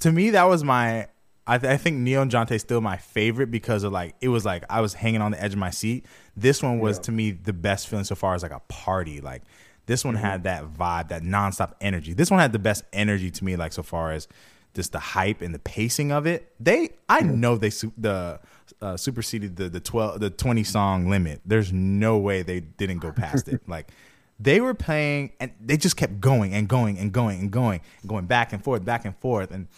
to 0.00 0.12
me, 0.12 0.30
that 0.30 0.44
was 0.44 0.62
my. 0.62 1.08
I, 1.46 1.58
th- 1.58 1.72
I 1.72 1.76
think 1.78 1.96
Ne-Yo 1.96 2.22
and 2.22 2.30
Johntá 2.30 2.60
still 2.60 2.80
my 2.80 2.96
favorite 2.96 3.50
because 3.50 3.82
of 3.82 3.92
like 3.92 4.14
it 4.20 4.28
was 4.28 4.44
like 4.44 4.64
I 4.70 4.82
was 4.82 4.94
hanging 4.94 5.20
on 5.20 5.32
the 5.32 5.42
edge 5.42 5.52
of 5.52 5.58
my 5.58 5.70
seat. 5.70 6.06
This 6.36 6.62
one 6.62 6.78
was 6.78 6.98
yeah. 6.98 7.02
to 7.02 7.12
me 7.12 7.30
the 7.32 7.52
best 7.52 7.88
feeling 7.88 8.04
so 8.04 8.14
far 8.14 8.34
as 8.34 8.42
like 8.42 8.52
a 8.52 8.60
party. 8.68 9.20
Like 9.20 9.42
this 9.86 10.04
one 10.04 10.14
mm-hmm. 10.14 10.24
had 10.24 10.44
that 10.44 10.72
vibe, 10.72 11.08
that 11.08 11.22
nonstop 11.22 11.72
energy. 11.80 12.12
This 12.12 12.30
one 12.30 12.38
had 12.38 12.52
the 12.52 12.60
best 12.60 12.84
energy 12.92 13.30
to 13.32 13.44
me, 13.44 13.56
like 13.56 13.72
so 13.72 13.82
far 13.82 14.12
as 14.12 14.28
just 14.74 14.92
the 14.92 14.98
hype 14.98 15.42
and 15.42 15.54
the 15.54 15.58
pacing 15.58 16.12
of 16.12 16.26
it. 16.26 16.52
They, 16.60 16.90
I 17.08 17.22
mm-hmm. 17.22 17.40
know 17.40 17.56
they 17.56 17.70
the 17.98 18.40
uh, 18.80 18.96
superseded 18.96 19.56
the 19.56 19.68
the 19.68 19.80
twelve 19.80 20.20
the 20.20 20.30
twenty 20.30 20.64
song 20.64 21.08
limit. 21.08 21.40
There's 21.44 21.72
no 21.72 22.18
way 22.18 22.42
they 22.42 22.60
didn't 22.60 22.98
go 22.98 23.12
past 23.12 23.48
it. 23.48 23.62
Like 23.70 23.92
they 24.40 24.60
were 24.60 24.74
playing 24.74 25.32
and 25.38 25.52
they 25.60 25.76
just 25.76 25.96
kept 25.96 26.18
going 26.18 26.54
and 26.54 26.66
going 26.66 26.98
and 26.98 27.12
going 27.12 27.40
and 27.40 27.50
going 27.50 27.80
and 28.00 28.08
going 28.08 28.24
back 28.24 28.52
and 28.52 28.64
forth, 28.64 28.84
back 28.84 29.04
and 29.04 29.16
forth. 29.18 29.50
And 29.50 29.68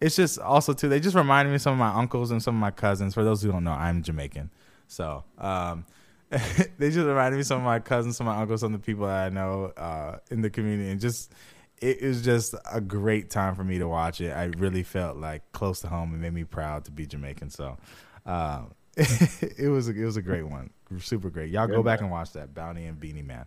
it's 0.00 0.16
just 0.16 0.38
also 0.38 0.72
too 0.72 0.88
they 0.88 1.00
just 1.00 1.16
reminded 1.16 1.50
me 1.50 1.56
of 1.56 1.62
some 1.62 1.72
of 1.72 1.78
my 1.78 1.90
uncles 1.90 2.30
and 2.30 2.42
some 2.42 2.56
of 2.56 2.60
my 2.60 2.70
cousins. 2.70 3.14
For 3.14 3.24
those 3.24 3.42
who 3.42 3.52
don't 3.52 3.64
know, 3.64 3.72
I'm 3.72 4.02
Jamaican, 4.02 4.50
so 4.88 5.24
um, 5.38 5.86
they 6.30 6.90
just 6.90 7.06
reminded 7.06 7.36
me 7.36 7.40
of 7.40 7.46
some 7.46 7.58
of 7.58 7.64
my 7.64 7.78
cousins, 7.78 8.16
some 8.16 8.26
of 8.26 8.34
my 8.34 8.42
uncles, 8.42 8.60
some 8.60 8.74
of 8.74 8.80
the 8.80 8.84
people 8.84 9.06
that 9.06 9.26
I 9.26 9.28
know 9.28 9.72
uh, 9.76 10.18
in 10.30 10.42
the 10.42 10.50
community, 10.50 10.90
and 10.90 11.00
just 11.00 11.32
it 11.80 12.02
was 12.02 12.22
just 12.22 12.54
a 12.70 12.80
great 12.80 13.30
time 13.30 13.54
for 13.54 13.64
me 13.64 13.78
to 13.78 13.88
watch 13.88 14.20
it. 14.20 14.30
I 14.30 14.44
really 14.58 14.82
felt 14.82 15.16
like 15.16 15.50
close 15.52 15.80
to 15.80 15.88
home 15.88 16.12
and 16.12 16.20
made 16.20 16.34
me 16.34 16.44
proud 16.44 16.84
to 16.84 16.90
be 16.90 17.06
Jamaican. 17.06 17.50
So 17.50 17.78
uh, 18.26 18.64
it 18.96 19.70
was 19.70 19.88
a, 19.88 19.92
it 19.92 20.04
was 20.04 20.16
a 20.16 20.22
great 20.22 20.46
one, 20.46 20.70
super 20.98 21.30
great. 21.30 21.50
Y'all 21.50 21.66
go 21.66 21.82
back 21.82 22.00
and 22.00 22.10
watch 22.10 22.32
that 22.32 22.54
Bounty 22.54 22.84
and 22.84 23.00
Beenie 23.00 23.22
Man. 23.22 23.46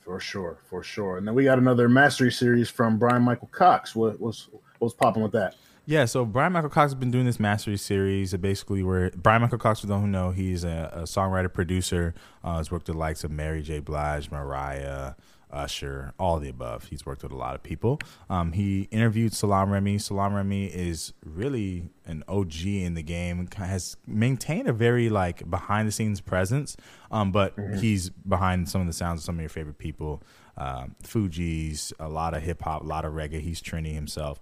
For 0.00 0.18
sure, 0.18 0.58
for 0.68 0.82
sure. 0.82 1.18
And 1.18 1.26
then 1.26 1.34
we 1.34 1.44
got 1.44 1.58
another 1.58 1.88
mastery 1.88 2.32
series 2.32 2.68
from 2.68 2.98
Brian 2.98 3.22
Michael 3.22 3.48
Cox. 3.52 3.94
What 3.94 4.20
was 4.20 4.48
what 4.50 4.62
was 4.80 4.94
popping 4.94 5.22
with 5.22 5.32
that? 5.32 5.54
Yeah, 5.86 6.04
so 6.04 6.24
Brian 6.24 6.52
Michael 6.52 6.70
Cox 6.70 6.92
has 6.92 6.94
been 6.94 7.10
doing 7.10 7.26
this 7.26 7.40
mastery 7.40 7.76
series. 7.76 8.34
Basically, 8.34 8.82
where 8.82 9.10
Brian 9.16 9.42
Michael 9.42 9.58
Cox, 9.58 9.80
for 9.80 9.86
those 9.86 10.00
who 10.00 10.06
know, 10.06 10.30
he's 10.30 10.64
a, 10.64 10.90
a 10.92 11.02
songwriter 11.02 11.52
producer. 11.52 12.14
Uh, 12.44 12.56
has 12.56 12.70
worked 12.70 12.86
with 12.86 12.94
the 12.94 12.98
likes 13.00 13.24
of 13.24 13.30
Mary 13.30 13.62
J. 13.62 13.80
Blige, 13.80 14.30
Mariah, 14.30 15.14
Usher, 15.52 16.12
all 16.18 16.38
the 16.38 16.48
above. 16.48 16.84
He's 16.84 17.04
worked 17.04 17.22
with 17.22 17.32
a 17.32 17.36
lot 17.36 17.54
of 17.54 17.62
people. 17.62 18.00
Um, 18.28 18.52
he 18.52 18.82
interviewed 18.90 19.32
Salaam 19.32 19.70
Remi. 19.70 19.98
Salaam 19.98 20.34
Remi 20.34 20.66
is 20.66 21.12
really 21.24 21.90
an 22.06 22.24
OG 22.28 22.66
in 22.66 22.94
the 22.94 23.02
game. 23.02 23.48
Has 23.56 23.96
maintained 24.06 24.68
a 24.68 24.72
very 24.72 25.08
like 25.08 25.48
behind 25.48 25.88
the 25.88 25.92
scenes 25.92 26.20
presence, 26.20 26.76
um, 27.10 27.32
but 27.32 27.56
mm-hmm. 27.56 27.78
he's 27.78 28.10
behind 28.10 28.68
some 28.68 28.80
of 28.80 28.86
the 28.86 28.92
sounds 28.92 29.20
of 29.20 29.24
some 29.24 29.36
of 29.36 29.40
your 29.40 29.48
favorite 29.48 29.78
people. 29.78 30.22
Um, 30.56 30.94
Fugees, 31.02 31.92
a 31.98 32.08
lot 32.08 32.34
of 32.34 32.42
hip 32.42 32.62
hop, 32.62 32.82
a 32.82 32.86
lot 32.86 33.04
of 33.04 33.12
reggae. 33.14 33.40
He's 33.40 33.62
Trini 33.62 33.94
himself. 33.94 34.40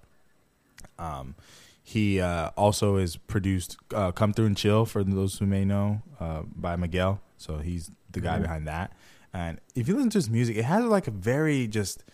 Um, 0.98 1.34
he 1.82 2.20
uh, 2.20 2.50
also 2.56 2.96
is 2.96 3.16
produced 3.16 3.78
uh, 3.94 4.12
"Come 4.12 4.32
Through 4.32 4.46
and 4.46 4.56
Chill" 4.56 4.84
for 4.84 5.02
those 5.02 5.38
who 5.38 5.46
may 5.46 5.64
know 5.64 6.02
uh, 6.20 6.42
by 6.54 6.76
Miguel. 6.76 7.20
So 7.38 7.58
he's 7.58 7.90
the 8.10 8.20
guy 8.20 8.34
mm-hmm. 8.34 8.42
behind 8.42 8.68
that. 8.68 8.92
And 9.32 9.60
if 9.74 9.88
you 9.88 9.94
listen 9.94 10.10
to 10.10 10.18
his 10.18 10.30
music, 10.30 10.56
it 10.56 10.64
has 10.64 10.84
like 10.84 11.06
a 11.06 11.10
very 11.10 11.66
just 11.66 12.04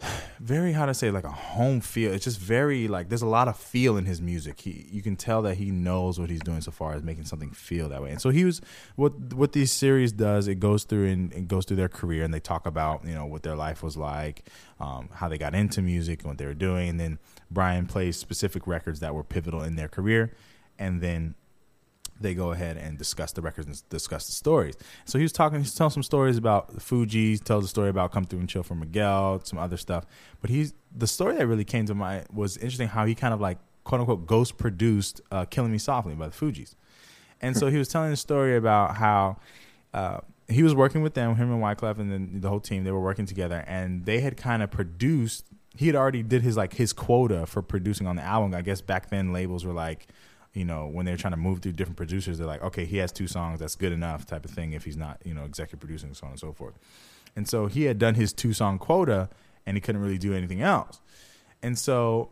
very 0.40 0.72
how 0.72 0.86
to 0.86 0.94
say 0.94 1.10
like 1.10 1.24
a 1.24 1.30
home 1.30 1.80
feel. 1.80 2.12
It's 2.12 2.24
just 2.24 2.38
very 2.38 2.88
like 2.88 3.08
there's 3.08 3.22
a 3.22 3.26
lot 3.26 3.48
of 3.48 3.56
feel 3.56 3.96
in 3.96 4.04
his 4.04 4.20
music. 4.20 4.60
He 4.60 4.86
you 4.90 5.02
can 5.02 5.16
tell 5.16 5.42
that 5.42 5.56
he 5.56 5.70
knows 5.70 6.18
what 6.18 6.30
he's 6.30 6.40
doing 6.40 6.60
so 6.60 6.70
far 6.70 6.94
as 6.94 7.02
making 7.02 7.24
something 7.24 7.50
feel 7.50 7.88
that 7.88 8.02
way. 8.02 8.10
And 8.10 8.20
so 8.20 8.30
he 8.30 8.44
was 8.44 8.60
what 8.96 9.34
what 9.34 9.52
this 9.52 9.72
series 9.72 10.12
does. 10.12 10.48
It 10.48 10.56
goes 10.56 10.84
through 10.84 11.08
and 11.08 11.32
it 11.32 11.48
goes 11.48 11.64
through 11.64 11.78
their 11.78 11.88
career 11.88 12.24
and 12.24 12.32
they 12.32 12.40
talk 12.40 12.66
about 12.66 13.04
you 13.04 13.14
know 13.14 13.26
what 13.26 13.42
their 13.42 13.56
life 13.56 13.82
was 13.82 13.96
like, 13.96 14.48
um, 14.80 15.08
how 15.14 15.28
they 15.28 15.38
got 15.38 15.54
into 15.54 15.82
music 15.82 16.20
and 16.20 16.30
what 16.30 16.38
they 16.38 16.46
were 16.46 16.54
doing. 16.54 16.88
And 16.88 17.00
then 17.00 17.18
Brian 17.50 17.86
plays 17.86 18.16
specific 18.16 18.66
records 18.66 19.00
that 19.00 19.14
were 19.14 19.24
pivotal 19.24 19.62
in 19.62 19.76
their 19.76 19.88
career, 19.88 20.34
and 20.78 21.00
then 21.00 21.34
they 22.20 22.34
go 22.34 22.52
ahead 22.52 22.76
and 22.76 22.96
discuss 22.96 23.32
the 23.32 23.42
records 23.42 23.66
and 23.66 23.88
discuss 23.88 24.26
the 24.26 24.32
stories. 24.32 24.74
So 25.04 25.18
he 25.18 25.24
was 25.24 25.32
talking, 25.32 25.60
he's 25.60 25.74
telling 25.74 25.90
some 25.90 26.02
stories 26.02 26.36
about 26.36 26.76
Fugees, 26.78 27.42
tells 27.42 27.64
a 27.64 27.68
story 27.68 27.88
about 27.88 28.12
Come 28.12 28.24
Through 28.24 28.40
and 28.40 28.48
Chill 28.48 28.62
for 28.62 28.74
Miguel, 28.74 29.40
some 29.44 29.58
other 29.58 29.76
stuff. 29.76 30.06
But 30.40 30.50
he's 30.50 30.74
the 30.94 31.06
story 31.06 31.36
that 31.36 31.46
really 31.46 31.64
came 31.64 31.86
to 31.86 31.94
mind 31.94 32.26
was 32.32 32.56
interesting 32.56 32.88
how 32.88 33.04
he 33.04 33.14
kind 33.14 33.34
of 33.34 33.40
like 33.40 33.58
quote 33.84 34.00
unquote 34.00 34.26
ghost 34.26 34.56
produced 34.56 35.20
uh, 35.30 35.44
Killing 35.44 35.72
Me 35.72 35.78
Softly 35.78 36.14
by 36.14 36.28
the 36.28 36.34
Fugees. 36.34 36.74
And 37.40 37.56
so 37.56 37.66
he 37.66 37.76
was 37.76 37.88
telling 37.88 38.12
a 38.12 38.16
story 38.16 38.56
about 38.56 38.96
how 38.96 39.36
uh, 39.92 40.20
he 40.48 40.62
was 40.62 40.74
working 40.74 41.02
with 41.02 41.14
them, 41.14 41.34
him 41.36 41.52
and 41.52 41.62
Wyclef 41.62 41.98
and 41.98 42.10
then 42.10 42.40
the 42.40 42.48
whole 42.48 42.60
team, 42.60 42.84
they 42.84 42.92
were 42.92 43.00
working 43.00 43.26
together 43.26 43.64
and 43.66 44.06
they 44.06 44.20
had 44.20 44.36
kind 44.36 44.62
of 44.62 44.70
produced 44.70 45.44
he 45.76 45.86
had 45.88 45.96
already 45.96 46.22
did 46.22 46.42
his 46.42 46.56
like 46.56 46.74
his 46.74 46.92
quota 46.92 47.46
for 47.46 47.60
producing 47.60 48.06
on 48.06 48.16
the 48.16 48.22
album. 48.22 48.54
I 48.54 48.62
guess 48.62 48.80
back 48.80 49.10
then 49.10 49.32
labels 49.32 49.64
were 49.64 49.72
like, 49.72 50.06
you 50.54 50.64
know, 50.64 50.86
when 50.86 51.04
they're 51.04 51.16
trying 51.16 51.32
to 51.32 51.36
move 51.38 51.60
through 51.60 51.72
different 51.72 51.96
producers, 51.96 52.38
they're 52.38 52.46
like, 52.46 52.62
okay, 52.62 52.84
he 52.84 52.98
has 52.98 53.10
two 53.12 53.26
songs, 53.26 53.58
that's 53.60 53.74
good 53.74 53.92
enough, 53.92 54.24
type 54.24 54.44
of 54.44 54.52
thing. 54.52 54.72
If 54.72 54.84
he's 54.84 54.96
not, 54.96 55.20
you 55.24 55.34
know, 55.34 55.44
executive 55.44 55.80
producing, 55.80 56.14
so 56.14 56.26
on 56.26 56.32
and 56.32 56.40
so 56.40 56.52
forth. 56.52 56.74
And 57.36 57.48
so 57.48 57.66
he 57.66 57.84
had 57.84 57.98
done 57.98 58.14
his 58.14 58.32
two 58.32 58.52
song 58.52 58.78
quota, 58.78 59.28
and 59.66 59.76
he 59.76 59.80
couldn't 59.80 60.00
really 60.00 60.18
do 60.18 60.32
anything 60.32 60.62
else. 60.62 61.00
And 61.62 61.76
so 61.76 62.30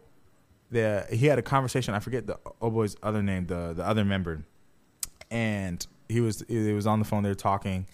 the 0.70 1.06
he 1.10 1.26
had 1.26 1.38
a 1.38 1.42
conversation. 1.42 1.94
I 1.94 1.98
forget 1.98 2.26
the 2.26 2.38
oh 2.60 2.70
boy's 2.70 2.96
other 3.02 3.22
name, 3.22 3.46
the 3.46 3.72
the 3.74 3.84
other 3.84 4.04
member, 4.04 4.44
and 5.30 5.84
he 6.08 6.20
was 6.20 6.44
he 6.48 6.72
was 6.72 6.86
on 6.86 7.00
the 7.00 7.04
phone. 7.04 7.24
They're 7.24 7.34
talking, 7.34 7.86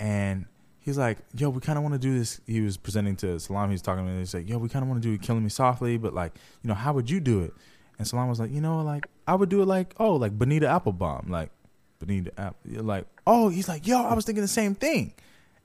and 0.00 0.46
he's 0.80 0.96
like, 0.96 1.18
"Yo, 1.34 1.50
we 1.50 1.60
kind 1.60 1.76
of 1.76 1.82
want 1.82 1.94
to 1.94 1.98
do 1.98 2.18
this." 2.18 2.40
He 2.46 2.62
was 2.62 2.78
presenting 2.78 3.16
to 3.16 3.38
Salaam. 3.38 3.70
He's 3.70 3.82
talking 3.82 4.06
to 4.06 4.10
me. 4.10 4.18
He's 4.20 4.32
like, 4.32 4.48
"Yo, 4.48 4.56
we 4.56 4.68
kind 4.68 4.82
of 4.82 4.88
want 4.88 5.02
to 5.02 5.08
do 5.08 5.18
killing 5.18 5.42
me 5.42 5.50
softly, 5.50 5.98
but 5.98 6.14
like, 6.14 6.34
you 6.62 6.68
know, 6.68 6.74
how 6.74 6.94
would 6.94 7.10
you 7.10 7.20
do 7.20 7.42
it?" 7.42 7.52
And 7.98 8.06
Salaam 8.06 8.28
was 8.28 8.40
like, 8.40 8.50
"You 8.50 8.60
know, 8.60 8.82
like 8.82 9.06
I 9.26 9.34
would 9.34 9.48
do 9.48 9.62
it 9.62 9.66
like, 9.66 9.94
oh, 9.98 10.16
like 10.16 10.38
Bonita 10.38 10.68
Applebaum, 10.68 11.26
like 11.28 11.50
Bonita 11.98 12.32
Apple, 12.38 12.84
like, 12.84 13.06
oh." 13.26 13.48
He's 13.48 13.68
like, 13.68 13.86
"Yo, 13.86 14.02
I 14.02 14.14
was 14.14 14.24
thinking 14.24 14.42
the 14.42 14.48
same 14.48 14.74
thing." 14.74 15.14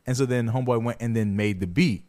And 0.06 0.18
so 0.18 0.26
then 0.26 0.50
Homeboy 0.50 0.84
went 0.84 0.98
and 1.02 1.16
then 1.16 1.36
made 1.36 1.60
the 1.60 1.68
beat. 1.68 2.06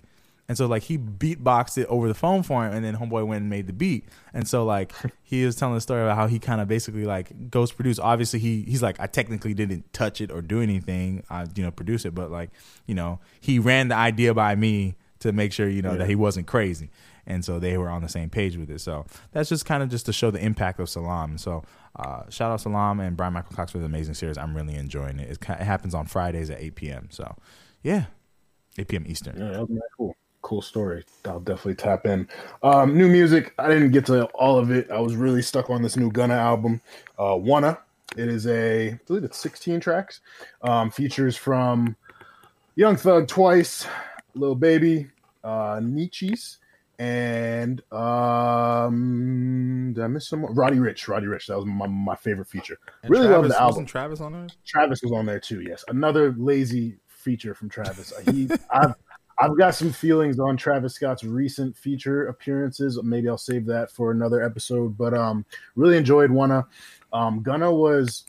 And 0.48 0.58
so 0.58 0.66
like 0.66 0.82
he 0.82 0.98
beatboxed 0.98 1.78
it 1.78 1.86
over 1.86 2.08
the 2.08 2.14
phone 2.14 2.42
for 2.42 2.66
him, 2.66 2.74
and 2.74 2.84
then 2.84 2.96
Homeboy 2.96 3.26
went 3.26 3.40
and 3.40 3.50
made 3.50 3.66
the 3.66 3.72
beat. 3.72 4.04
And 4.34 4.46
so 4.46 4.64
like 4.64 4.92
he 5.22 5.46
was 5.46 5.56
telling 5.56 5.74
the 5.74 5.80
story 5.80 6.02
about 6.02 6.16
how 6.16 6.26
he 6.26 6.38
kind 6.38 6.60
of 6.60 6.68
basically 6.68 7.04
like 7.04 7.50
ghost 7.50 7.76
produced. 7.76 8.00
Obviously 8.00 8.38
he 8.38 8.62
he's 8.62 8.82
like 8.82 9.00
I 9.00 9.06
technically 9.06 9.54
didn't 9.54 9.90
touch 9.92 10.20
it 10.20 10.30
or 10.30 10.42
do 10.42 10.60
anything, 10.60 11.22
I 11.30 11.46
you 11.54 11.62
know 11.62 11.70
produce 11.70 12.04
it, 12.04 12.14
but 12.14 12.30
like 12.30 12.50
you 12.86 12.94
know 12.94 13.20
he 13.40 13.58
ran 13.58 13.88
the 13.88 13.94
idea 13.94 14.34
by 14.34 14.54
me 14.54 14.96
to 15.20 15.32
make 15.32 15.52
sure 15.52 15.68
you 15.68 15.80
know 15.80 15.92
yeah. 15.92 15.98
that 15.98 16.08
he 16.08 16.16
wasn't 16.16 16.46
crazy. 16.46 16.90
And 17.26 17.44
so 17.44 17.58
they 17.58 17.78
were 17.78 17.88
on 17.88 18.02
the 18.02 18.08
same 18.08 18.30
page 18.30 18.56
with 18.56 18.70
it. 18.70 18.80
So 18.80 19.06
that's 19.30 19.48
just 19.48 19.64
kind 19.64 19.82
of 19.82 19.88
just 19.88 20.06
to 20.06 20.12
show 20.12 20.30
the 20.30 20.44
impact 20.44 20.80
of 20.80 20.88
Salaam. 20.88 21.38
So 21.38 21.62
uh, 21.96 22.28
shout 22.30 22.50
out 22.50 22.60
Salaam 22.60 23.00
and 23.00 23.16
Brian 23.16 23.32
Michael 23.32 23.54
Cox 23.54 23.72
for 23.72 23.78
the 23.78 23.84
amazing 23.84 24.14
series. 24.14 24.36
I'm 24.36 24.56
really 24.56 24.74
enjoying 24.74 25.18
it. 25.18 25.30
It, 25.30 25.44
happens 25.44 25.94
on 25.94 26.06
Fridays 26.06 26.50
at 26.50 26.60
8 26.60 26.74
p.m. 26.74 27.08
So 27.10 27.36
yeah, 27.82 28.06
8 28.78 28.88
p.m. 28.88 29.04
Eastern. 29.06 29.38
Yeah, 29.38 29.58
that 29.58 29.80
cool 29.96 30.16
cool 30.42 30.60
story. 30.60 31.04
I'll 31.24 31.40
definitely 31.40 31.76
tap 31.76 32.04
in. 32.04 32.28
Um, 32.62 32.98
new 32.98 33.08
music. 33.08 33.54
I 33.58 33.68
didn't 33.68 33.92
get 33.92 34.04
to 34.06 34.24
all 34.34 34.58
of 34.58 34.70
it. 34.70 34.90
I 34.90 35.00
was 35.00 35.16
really 35.16 35.40
stuck 35.40 35.70
on 35.70 35.82
this 35.82 35.96
new 35.96 36.10
Gunna 36.10 36.34
album, 36.34 36.80
uh, 37.18 37.36
Wunna. 37.36 37.78
It 38.16 38.28
is 38.28 38.46
a, 38.46 38.90
I 38.90 39.00
believe 39.06 39.24
it's 39.24 39.38
16 39.38 39.80
tracks. 39.80 40.20
Um, 40.62 40.90
features 40.90 41.36
from 41.36 41.96
Young 42.74 42.96
Thug 42.96 43.28
twice, 43.28 43.86
Lil 44.34 44.54
Baby, 44.54 45.08
uh, 45.42 45.80
Nechie's, 45.82 46.58
and 46.98 47.82
um, 47.92 49.92
did 49.94 50.04
I 50.04 50.08
miss 50.08 50.28
someone? 50.28 50.54
Roddy 50.54 50.76
Ricch, 50.76 51.08
Roddy 51.08 51.26
Ricch. 51.26 51.46
That 51.46 51.56
was 51.56 51.66
my, 51.66 51.86
my 51.86 52.14
favorite 52.14 52.48
feature. 52.48 52.78
And 53.02 53.10
really 53.10 53.28
love 53.28 53.48
the 53.48 53.60
album. 53.60 53.86
Travis 53.86 54.20
on 54.20 54.32
there? 54.32 54.46
Travis 54.66 55.02
was 55.02 55.12
on 55.12 55.26
there 55.26 55.40
too. 55.40 55.62
Yes, 55.62 55.84
another 55.88 56.34
lazy 56.36 56.98
feature 57.08 57.54
from 57.54 57.68
Travis. 57.68 58.12
He, 58.30 58.48
I've 58.70 58.94
I've 59.38 59.58
got 59.58 59.74
some 59.74 59.90
feelings 59.90 60.38
on 60.38 60.56
Travis 60.56 60.94
Scott's 60.94 61.24
recent 61.24 61.76
feature 61.76 62.26
appearances. 62.26 63.02
Maybe 63.02 63.28
I'll 63.28 63.38
save 63.38 63.66
that 63.66 63.90
for 63.90 64.10
another 64.10 64.42
episode. 64.42 64.96
But 64.96 65.14
um, 65.14 65.44
really 65.74 65.96
enjoyed 65.96 66.30
Wunna. 66.30 66.66
Um, 67.12 67.42
Gunna 67.42 67.72
was 67.72 68.24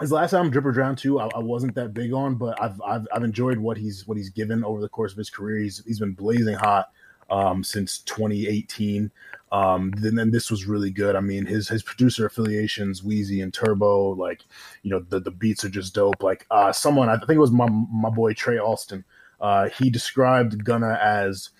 his 0.00 0.12
last 0.12 0.34
album, 0.34 0.52
Drip 0.52 0.66
or 0.66 0.72
Drown 0.72 0.94
too. 0.94 1.18
I, 1.18 1.28
I, 1.34 1.38
wasn't 1.38 1.74
that 1.74 1.94
big 1.94 2.12
on, 2.12 2.34
but 2.34 2.60
I've, 2.62 2.80
I've 2.82 3.08
I've 3.12 3.24
enjoyed 3.24 3.58
what 3.58 3.76
he's 3.76 4.06
what 4.06 4.16
he's 4.16 4.30
given 4.30 4.62
over 4.62 4.80
the 4.80 4.88
course 4.88 5.12
of 5.12 5.18
his 5.18 5.30
career. 5.30 5.58
He's 5.58 5.82
he's 5.86 5.98
been 5.98 6.12
blazing 6.12 6.54
hot 6.54 6.90
um, 7.30 7.62
since 7.64 7.98
2018. 7.98 9.10
Um, 9.52 9.92
then, 9.96 10.16
then 10.16 10.30
this 10.32 10.50
was 10.50 10.66
really 10.66 10.90
good. 10.90 11.14
I 11.14 11.20
mean, 11.20 11.46
his 11.46 11.68
his 11.68 11.82
producer 11.82 12.26
affiliations, 12.26 13.04
Wheezy 13.04 13.40
and 13.40 13.54
Turbo, 13.54 14.14
like 14.14 14.42
you 14.82 14.90
know 14.90 15.00
the 15.08 15.20
the 15.20 15.30
beats 15.30 15.64
are 15.64 15.68
just 15.68 15.94
dope. 15.94 16.22
Like 16.22 16.46
uh, 16.50 16.72
someone 16.72 17.08
I 17.08 17.16
think 17.16 17.30
it 17.30 17.38
was 17.38 17.52
my 17.52 17.68
my 17.68 18.10
boy 18.10 18.34
Trey 18.34 18.58
Alston 18.58 19.04
uh, 19.40 19.68
he 19.68 19.90
described 19.90 20.64
Gunna 20.64 20.98
as 21.02 21.50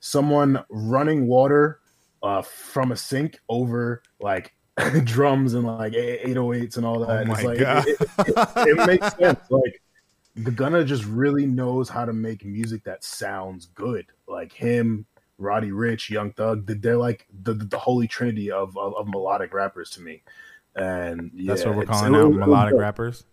someone 0.00 0.64
running 0.68 1.26
water 1.26 1.80
uh, 2.22 2.42
from 2.42 2.92
a 2.92 2.96
sink 2.96 3.38
over 3.48 4.02
like 4.20 4.54
drums 5.04 5.54
and 5.54 5.66
like 5.66 5.92
808s 5.92 6.76
and 6.76 6.86
all 6.86 7.00
that. 7.00 7.22
Oh 7.22 7.24
my 7.24 7.42
like, 7.42 7.58
God. 7.58 7.86
It, 7.86 8.00
it, 8.00 8.08
it, 8.18 8.78
it, 8.78 8.86
makes 8.86 9.16
sense. 9.16 9.40
Like 9.50 9.82
Gunna 10.54 10.84
just 10.84 11.04
really 11.04 11.46
knows 11.46 11.88
how 11.88 12.04
to 12.04 12.12
make 12.12 12.44
music 12.44 12.84
that 12.84 13.04
sounds 13.04 13.66
good. 13.66 14.06
Like 14.28 14.52
him, 14.52 15.06
Roddy 15.38 15.70
Ricch, 15.70 16.08
Young 16.08 16.32
Thug, 16.32 16.66
they're 16.66 16.96
like 16.96 17.26
the, 17.42 17.54
the 17.54 17.78
holy 17.78 18.06
trinity 18.06 18.50
of, 18.50 18.76
of, 18.76 18.94
of 18.94 19.08
melodic 19.08 19.52
rappers 19.52 19.90
to 19.90 20.00
me. 20.00 20.22
And 20.76 21.30
yeah, 21.34 21.52
that's 21.52 21.64
what 21.64 21.76
we're 21.76 21.84
calling 21.84 22.14
out 22.14 22.32
melodic 22.32 22.74
rappers. 22.74 23.24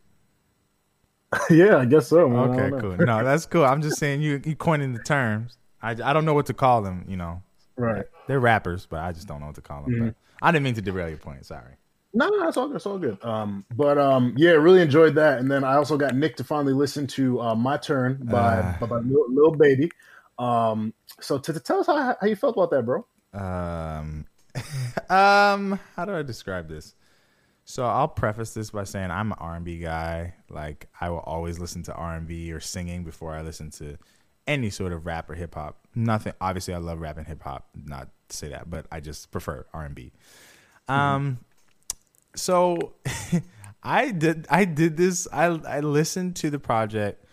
yeah, 1.49 1.77
I 1.77 1.85
guess 1.85 2.07
so. 2.07 2.27
Man. 2.27 2.49
Okay, 2.49 2.81
cool. 2.81 2.97
No, 3.05 3.23
that's 3.23 3.45
cool. 3.45 3.65
I'm 3.65 3.81
just 3.81 3.99
saying 3.99 4.21
you 4.21 4.41
you 4.43 4.55
coining 4.55 4.93
the 4.93 5.03
terms. 5.03 5.57
I, 5.81 5.91
I 5.91 6.13
don't 6.13 6.25
know 6.25 6.33
what 6.33 6.45
to 6.47 6.53
call 6.53 6.81
them. 6.81 7.05
You 7.07 7.17
know, 7.17 7.43
right? 7.75 8.05
They're 8.27 8.39
rappers, 8.39 8.87
but 8.89 9.01
I 9.01 9.11
just 9.11 9.27
don't 9.27 9.41
know 9.41 9.47
what 9.47 9.55
to 9.55 9.61
call 9.61 9.83
them. 9.83 9.93
Mm-hmm. 9.93 10.09
I 10.41 10.51
didn't 10.51 10.63
mean 10.63 10.75
to 10.75 10.81
derail 10.81 11.09
your 11.09 11.17
point. 11.17 11.45
Sorry. 11.45 11.73
No, 12.17 12.27
no, 12.29 12.47
it's 12.47 12.57
all 12.57 12.67
good. 12.67 12.77
It's 12.77 12.85
all 12.87 12.97
good. 12.97 13.23
Um, 13.23 13.63
but 13.75 13.99
um, 13.99 14.33
yeah, 14.37 14.51
really 14.51 14.81
enjoyed 14.81 15.13
that. 15.15 15.37
And 15.37 15.51
then 15.51 15.63
I 15.63 15.75
also 15.75 15.97
got 15.97 16.15
Nick 16.15 16.35
to 16.37 16.43
finally 16.43 16.73
listen 16.73 17.05
to 17.07 17.39
uh, 17.39 17.53
"My 17.53 17.77
Turn" 17.77 18.19
by 18.23 18.57
uh, 18.57 18.79
by, 18.79 18.87
by 18.87 18.97
Lil, 18.97 19.25
Lil, 19.29 19.51
Baby. 19.51 19.91
Um, 20.39 20.95
so 21.19 21.37
to, 21.37 21.53
to 21.53 21.59
tell 21.59 21.79
us 21.79 21.85
how, 21.85 22.17
how 22.19 22.27
you 22.27 22.35
felt 22.35 22.55
about 22.55 22.71
that, 22.71 22.83
bro. 22.87 23.05
Um, 23.33 24.25
um, 25.15 25.79
how 25.95 26.05
do 26.05 26.15
I 26.15 26.23
describe 26.23 26.67
this? 26.67 26.95
So 27.65 27.85
I'll 27.85 28.07
preface 28.07 28.51
this 28.55 28.71
by 28.71 28.85
saying 28.85 29.11
I'm 29.11 29.31
an 29.31 29.37
R&B 29.39 29.77
guy. 29.77 30.33
Like 30.49 30.87
I 30.99 31.11
will 31.11 31.19
always 31.19 31.59
listen 31.59 31.83
to 31.83 31.93
R&B 31.93 32.51
or 32.51 32.59
singing 32.59 33.03
before 33.03 33.35
I 33.35 33.43
listen 33.43 33.69
to 33.71 33.95
any 34.47 34.71
sort 34.71 34.91
of 34.91 35.05
rap 35.05 35.29
or 35.29 35.35
hip 35.35 35.53
hop. 35.53 35.85
Nothing. 35.93 36.33
Obviously, 36.41 36.73
I 36.73 36.77
love 36.77 36.99
rap 36.99 37.17
and 37.17 37.27
hip 37.27 37.43
hop. 37.43 37.67
Not 37.85 38.09
to 38.29 38.35
say 38.35 38.49
that, 38.49 38.71
but 38.71 38.87
I 38.91 39.01
just 39.01 39.29
prefer 39.29 39.67
R&B. 39.71 40.13
Mm-hmm. 40.89 41.33
So 42.37 42.93
I 43.83 44.11
did. 44.11 44.47
I 44.49 44.65
did 44.65 44.97
this. 44.97 45.27
I 45.31 45.45
I 45.45 45.79
listened 45.81 46.35
to 46.37 46.49
the 46.49 46.59
project. 46.59 47.23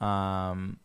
Um, 0.00 0.78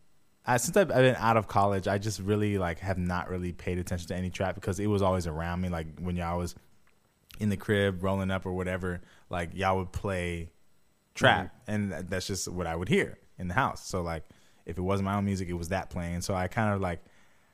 I, 0.46 0.58
since 0.58 0.76
I've, 0.76 0.92
I've 0.92 0.98
been 0.98 1.16
out 1.18 1.38
of 1.38 1.48
college, 1.48 1.88
I 1.88 1.98
just 1.98 2.20
really 2.20 2.58
like 2.58 2.80
have 2.80 2.98
not 2.98 3.30
really 3.30 3.54
paid 3.54 3.78
attention 3.78 4.08
to 4.10 4.16
any 4.16 4.30
trap 4.30 4.56
because 4.56 4.80
it 4.80 4.88
was 4.88 5.02
always 5.02 5.28
around 5.28 5.62
me. 5.62 5.70
Like 5.70 5.88
when 6.00 6.16
y'all 6.16 6.38
was 6.38 6.56
in 7.40 7.50
the 7.50 7.58
crib 7.58 8.04
rolling 8.04 8.32
up 8.32 8.46
or 8.46 8.54
whatever, 8.54 9.02
like 9.30 9.52
y'all 9.54 9.78
would 9.78 9.92
play 9.92 10.50
trap, 11.16 11.54
mm-hmm. 11.68 11.94
and 11.94 12.10
that's 12.10 12.28
just 12.28 12.48
what 12.48 12.68
I 12.68 12.76
would 12.76 12.90
hear 12.90 13.18
in 13.38 13.48
the 13.48 13.54
house. 13.54 13.88
So 13.88 14.02
like 14.02 14.24
If 14.66 14.78
it 14.78 14.82
wasn't 14.82 15.06
my 15.06 15.16
own 15.16 15.26
music, 15.26 15.50
it 15.50 15.54
was 15.54 15.70
that 15.70 15.90
playing. 15.90 16.22
So 16.22 16.34
I 16.34 16.48
kind 16.48 16.74
of 16.74 16.82
like 16.82 17.04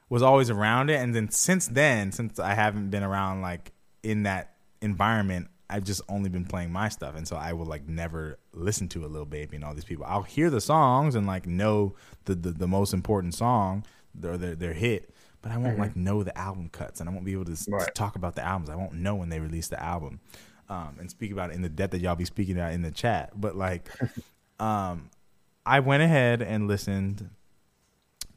was 0.10 0.22
always 0.22 0.50
around 0.50 0.90
it. 0.90 0.96
And 0.96 1.14
then 1.14 1.30
since 1.30 1.68
then, 1.68 2.12
since 2.12 2.40
I 2.40 2.54
haven't 2.54 2.90
been 2.90 3.04
around 3.04 3.42
like 3.42 3.72
in 4.04 4.24
that 4.24 4.56
environment, 4.82 5.50
I've 5.70 5.84
just 5.84 6.02
only 6.10 6.30
been 6.30 6.46
playing 6.46 6.72
my 6.72 6.90
stuff, 6.90 7.16
and 7.16 7.28
so 7.28 7.36
I 7.36 7.54
will 7.54 7.66
like 7.66 7.88
never 7.88 8.40
listen 8.54 8.88
to 8.90 9.06
a 9.06 9.08
Lil 9.08 9.26
Baby 9.26 9.56
and 9.56 9.64
all 9.64 9.74
these 9.74 9.86
people. 9.86 10.06
I'll 10.08 10.24
hear 10.24 10.50
the 10.50 10.62
songs 10.62 11.16
and 11.16 11.28
like 11.28 11.46
know 11.46 11.94
the 12.26 12.36
the, 12.36 12.52
the 12.52 12.68
most 12.68 12.94
important 12.94 13.36
song 13.36 13.86
or 14.24 14.38
their 14.38 14.56
their 14.56 14.74
hit, 14.74 15.14
but 15.42 15.52
I 15.52 15.58
won't 15.58 15.74
mm-hmm. 15.74 15.82
like 15.82 15.96
know 15.96 16.24
the 16.24 16.36
album 16.38 16.70
cuts, 16.70 17.00
and 17.00 17.10
I 17.10 17.14
won't 17.14 17.26
be 17.26 17.34
able 17.34 17.46
to, 17.46 17.58
right. 17.70 17.86
to, 17.86 17.92
talk 17.92 18.16
about 18.16 18.36
the 18.36 18.44
albums. 18.44 18.70
I 18.70 18.76
won't 18.76 18.94
know 18.94 19.16
when 19.16 19.30
they 19.30 19.40
release 19.40 19.68
the 19.68 19.82
album, 19.82 20.20
um, 20.70 20.98
and 21.00 21.10
speak 21.10 21.32
about 21.32 21.52
it 21.52 21.56
in 21.56 21.62
the 21.62 21.70
depth 21.70 21.92
that 21.92 22.02
y'all 22.02 22.16
be 22.16 22.26
speaking 22.26 22.58
about 22.58 22.74
in 22.74 22.82
the 22.82 22.92
chat. 22.92 23.32
But 23.40 23.56
like, 23.56 23.90
um, 24.60 25.12
I 25.66 25.82
went 25.82 26.02
ahead 26.02 26.42
and 26.42 26.68
listened 26.68 27.30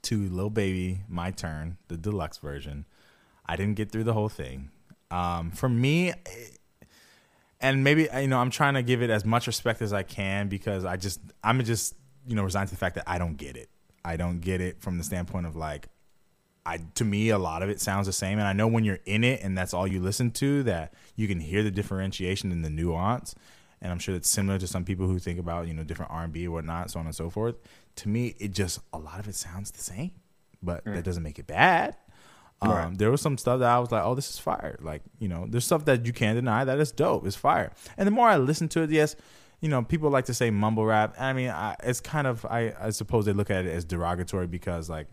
to 0.02 0.28
Lil 0.28 0.50
Baby, 0.50 1.00
My 1.08 1.30
Turn, 1.30 1.78
the 1.88 1.96
deluxe 1.96 2.38
version. 2.38 2.84
I 3.46 3.56
didn't 3.56 3.76
get 3.76 3.90
through 3.90 4.04
the 4.04 4.12
whole 4.12 4.28
thing. 4.28 4.70
Um, 5.10 5.50
for 5.50 5.68
me, 5.68 6.12
and 7.62 7.84
maybe 7.84 8.08
you 8.14 8.28
know, 8.28 8.38
I'm 8.38 8.50
trying 8.50 8.74
to 8.74 8.82
give 8.82 9.02
it 9.02 9.08
as 9.08 9.24
much 9.24 9.46
respect 9.46 9.80
as 9.80 9.92
I 9.92 10.02
can 10.02 10.48
because 10.48 10.84
I 10.84 10.96
just 10.96 11.20
I'm 11.42 11.62
just 11.64 11.94
you 12.26 12.34
know 12.34 12.42
resigned 12.42 12.68
to 12.68 12.74
the 12.74 12.78
fact 12.78 12.96
that 12.96 13.04
I 13.06 13.18
don't 13.18 13.36
get 13.36 13.56
it. 13.56 13.70
I 14.04 14.16
don't 14.16 14.40
get 14.40 14.60
it 14.60 14.82
from 14.82 14.98
the 14.98 15.04
standpoint 15.04 15.46
of 15.46 15.56
like 15.56 15.88
I 16.66 16.78
to 16.96 17.04
me 17.04 17.30
a 17.30 17.38
lot 17.38 17.62
of 17.62 17.70
it 17.70 17.80
sounds 17.80 18.06
the 18.06 18.12
same 18.12 18.38
and 18.38 18.46
I 18.46 18.52
know 18.52 18.66
when 18.66 18.84
you're 18.84 19.00
in 19.04 19.24
it 19.24 19.42
and 19.42 19.56
that's 19.56 19.72
all 19.72 19.86
you 19.86 20.00
listen 20.00 20.30
to 20.32 20.62
that 20.64 20.94
you 21.16 21.26
can 21.28 21.40
hear 21.40 21.62
the 21.62 21.70
differentiation 21.70 22.52
and 22.52 22.64
the 22.64 22.70
nuance 22.70 23.34
and 23.80 23.90
I'm 23.90 23.98
sure 23.98 24.14
it's 24.14 24.28
similar 24.28 24.58
to 24.58 24.66
some 24.66 24.84
people 24.84 25.06
who 25.06 25.18
think 25.18 25.38
about 25.38 25.66
you 25.66 25.74
know 25.74 25.82
different 25.82 26.12
R&B 26.12 26.46
or 26.46 26.52
whatnot 26.52 26.90
so 26.90 27.00
on 27.00 27.06
and 27.06 27.14
so 27.14 27.30
forth 27.30 27.56
to 27.96 28.08
me 28.08 28.34
it 28.38 28.52
just 28.52 28.80
a 28.92 28.98
lot 28.98 29.18
of 29.18 29.28
it 29.28 29.34
sounds 29.34 29.70
the 29.72 29.82
same 29.82 30.12
but 30.62 30.84
mm. 30.84 30.94
that 30.94 31.04
doesn't 31.04 31.22
make 31.22 31.38
it 31.38 31.46
bad 31.46 31.96
um, 32.62 32.70
right. 32.70 32.98
there 32.98 33.10
was 33.10 33.20
some 33.20 33.36
stuff 33.36 33.60
that 33.60 33.68
I 33.68 33.78
was 33.78 33.90
like 33.90 34.04
oh 34.04 34.14
this 34.14 34.30
is 34.30 34.38
fire 34.38 34.78
like 34.80 35.02
you 35.18 35.28
know 35.28 35.46
there's 35.48 35.64
stuff 35.64 35.84
that 35.86 36.06
you 36.06 36.12
can't 36.12 36.36
deny 36.36 36.64
that 36.64 36.78
is 36.78 36.92
dope 36.92 37.26
it's 37.26 37.36
fire 37.36 37.72
and 37.96 38.06
the 38.06 38.10
more 38.10 38.28
I 38.28 38.36
listen 38.36 38.68
to 38.68 38.82
it 38.82 38.90
yes 38.90 39.16
you 39.62 39.68
know, 39.68 39.82
people 39.82 40.10
like 40.10 40.24
to 40.26 40.34
say 40.34 40.50
mumble 40.50 40.84
rap. 40.84 41.14
I 41.18 41.32
mean, 41.32 41.48
I, 41.48 41.76
it's 41.84 42.00
kind 42.00 42.26
of 42.26 42.44
I, 42.44 42.74
I 42.78 42.90
suppose 42.90 43.24
they 43.24 43.32
look 43.32 43.48
at 43.48 43.64
it 43.64 43.70
as 43.70 43.84
derogatory 43.84 44.48
because 44.48 44.90
like 44.90 45.06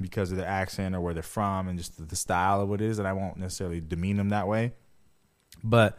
because 0.00 0.32
of 0.32 0.38
their 0.38 0.46
accent 0.46 0.96
or 0.96 1.00
where 1.00 1.14
they're 1.14 1.22
from 1.22 1.68
and 1.68 1.78
just 1.78 2.08
the, 2.08 2.16
style 2.16 2.60
of 2.60 2.68
what 2.68 2.80
it 2.80 2.86
is, 2.88 2.98
and 2.98 3.06
I 3.06 3.12
won't 3.12 3.36
necessarily 3.36 3.80
demean 3.80 4.16
them 4.16 4.30
that 4.30 4.48
way. 4.48 4.72
But 5.62 5.98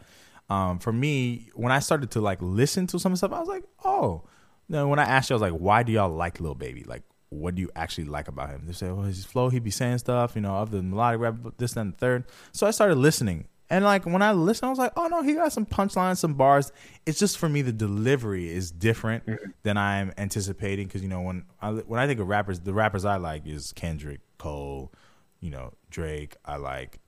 um, 0.50 0.78
for 0.78 0.92
me, 0.92 1.48
when 1.54 1.72
I 1.72 1.78
started 1.78 2.10
to 2.12 2.20
like 2.20 2.38
listen 2.42 2.86
to 2.88 2.98
some 2.98 3.16
stuff, 3.16 3.32
I 3.32 3.40
was 3.40 3.48
like, 3.48 3.64
oh. 3.84 4.24
Then 4.68 4.88
when 4.88 4.98
I 4.98 5.04
asked 5.04 5.30
you, 5.30 5.34
I 5.34 5.38
was 5.38 5.42
like, 5.42 5.58
why 5.58 5.82
do 5.82 5.92
y'all 5.92 6.10
like 6.10 6.40
Lil 6.40 6.54
Baby? 6.54 6.84
Like, 6.84 7.02
what 7.34 7.54
do 7.54 7.62
you 7.62 7.70
actually 7.76 8.04
like 8.04 8.28
about 8.28 8.50
him? 8.50 8.62
They 8.66 8.72
say, 8.72 8.90
well, 8.90 9.04
his 9.04 9.24
flow, 9.24 9.48
he 9.48 9.58
be 9.58 9.70
saying 9.70 9.98
stuff, 9.98 10.32
you 10.34 10.40
know, 10.40 10.56
of 10.56 10.70
the 10.70 10.82
melodic 10.82 11.20
rap, 11.20 11.36
this 11.58 11.76
and 11.76 11.92
the 11.92 11.96
third. 11.96 12.24
So 12.52 12.66
I 12.66 12.70
started 12.70 12.96
listening, 12.96 13.48
and 13.70 13.84
like 13.84 14.04
when 14.04 14.22
I 14.22 14.32
listened, 14.32 14.68
I 14.68 14.70
was 14.70 14.78
like, 14.78 14.92
oh 14.96 15.06
no, 15.08 15.22
he 15.22 15.34
got 15.34 15.52
some 15.52 15.66
punchlines, 15.66 16.18
some 16.18 16.34
bars. 16.34 16.70
It's 17.06 17.18
just 17.18 17.38
for 17.38 17.48
me 17.48 17.62
the 17.62 17.72
delivery 17.72 18.48
is 18.50 18.70
different 18.70 19.26
mm-hmm. 19.26 19.50
than 19.62 19.76
I'm 19.76 20.12
anticipating 20.18 20.86
because 20.86 21.02
you 21.02 21.08
know 21.08 21.22
when 21.22 21.44
I 21.62 21.70
when 21.70 21.98
I 21.98 22.06
think 22.06 22.20
of 22.20 22.28
rappers, 22.28 22.60
the 22.60 22.74
rappers 22.74 23.04
I 23.04 23.16
like 23.16 23.46
is 23.46 23.72
Kendrick, 23.72 24.20
Cole, 24.38 24.92
you 25.40 25.50
know 25.50 25.72
Drake. 25.90 26.36
I 26.44 26.56
like 26.56 27.00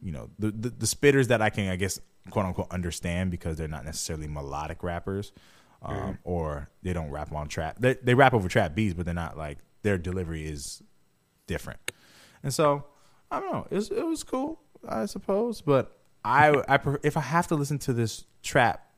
you 0.00 0.12
know 0.12 0.30
the, 0.38 0.52
the 0.52 0.70
the, 0.70 0.86
spitters 0.86 1.28
that 1.28 1.42
I 1.42 1.50
can 1.50 1.68
I 1.68 1.76
guess 1.76 2.00
quote 2.30 2.46
unquote 2.46 2.70
understand 2.70 3.30
because 3.30 3.56
they're 3.56 3.68
not 3.68 3.84
necessarily 3.84 4.28
melodic 4.28 4.82
rappers, 4.82 5.32
um, 5.86 5.96
mm-hmm. 5.96 6.12
or 6.24 6.68
they 6.82 6.92
don't 6.92 7.10
rap 7.10 7.32
on 7.32 7.48
trap. 7.48 7.76
They 7.78 7.94
they 8.02 8.14
rap 8.14 8.34
over 8.34 8.48
trap 8.48 8.74
beats, 8.74 8.94
but 8.94 9.04
they're 9.04 9.14
not 9.14 9.36
like 9.36 9.58
their 9.82 9.98
delivery 9.98 10.44
is 10.44 10.82
different. 11.46 11.80
And 12.42 12.52
so 12.52 12.84
I 13.30 13.40
don't 13.40 13.52
know. 13.52 13.66
It 13.70 13.74
was, 13.76 13.90
it 13.90 14.06
was 14.06 14.22
cool. 14.22 14.60
I 14.86 15.06
suppose. 15.06 15.60
But 15.60 15.96
I, 16.24 16.62
I 16.68 16.78
if 17.02 17.16
I 17.16 17.20
have 17.20 17.46
to 17.48 17.54
listen 17.54 17.78
to 17.80 17.92
this 17.92 18.24
trap 18.42 18.90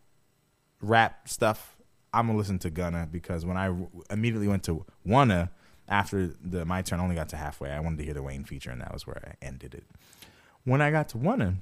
rap 0.81 1.29
stuff, 1.29 1.77
I'm 2.13 2.27
gonna 2.27 2.39
listen 2.39 2.59
to 2.61 2.71
Gunna 2.71 3.09
because 3.11 3.45
when 3.45 3.57
I 3.57 3.75
immediately 4.11 4.49
went 4.49 4.65
to 4.65 4.85
Wunna 5.07 5.51
after 5.89 6.27
the 6.27 6.65
my 6.65 6.83
turn 6.83 7.01
only 7.01 7.15
got 7.15 7.29
to 7.31 7.37
halfway, 7.37 7.71
I 7.71 7.81
wanted 7.81 7.99
to 7.99 8.05
hear 8.05 8.15
the 8.15 8.23
Wayne 8.23 8.45
feature, 8.45 8.71
and 8.71 8.81
that 8.81 8.93
was 8.93 9.07
where 9.07 9.23
I 9.25 9.45
ended 9.45 9.75
it. 9.75 9.85
When 10.65 10.81
I 10.81 10.91
got 10.91 11.11
to 11.11 11.19
Wunna, 11.19 11.57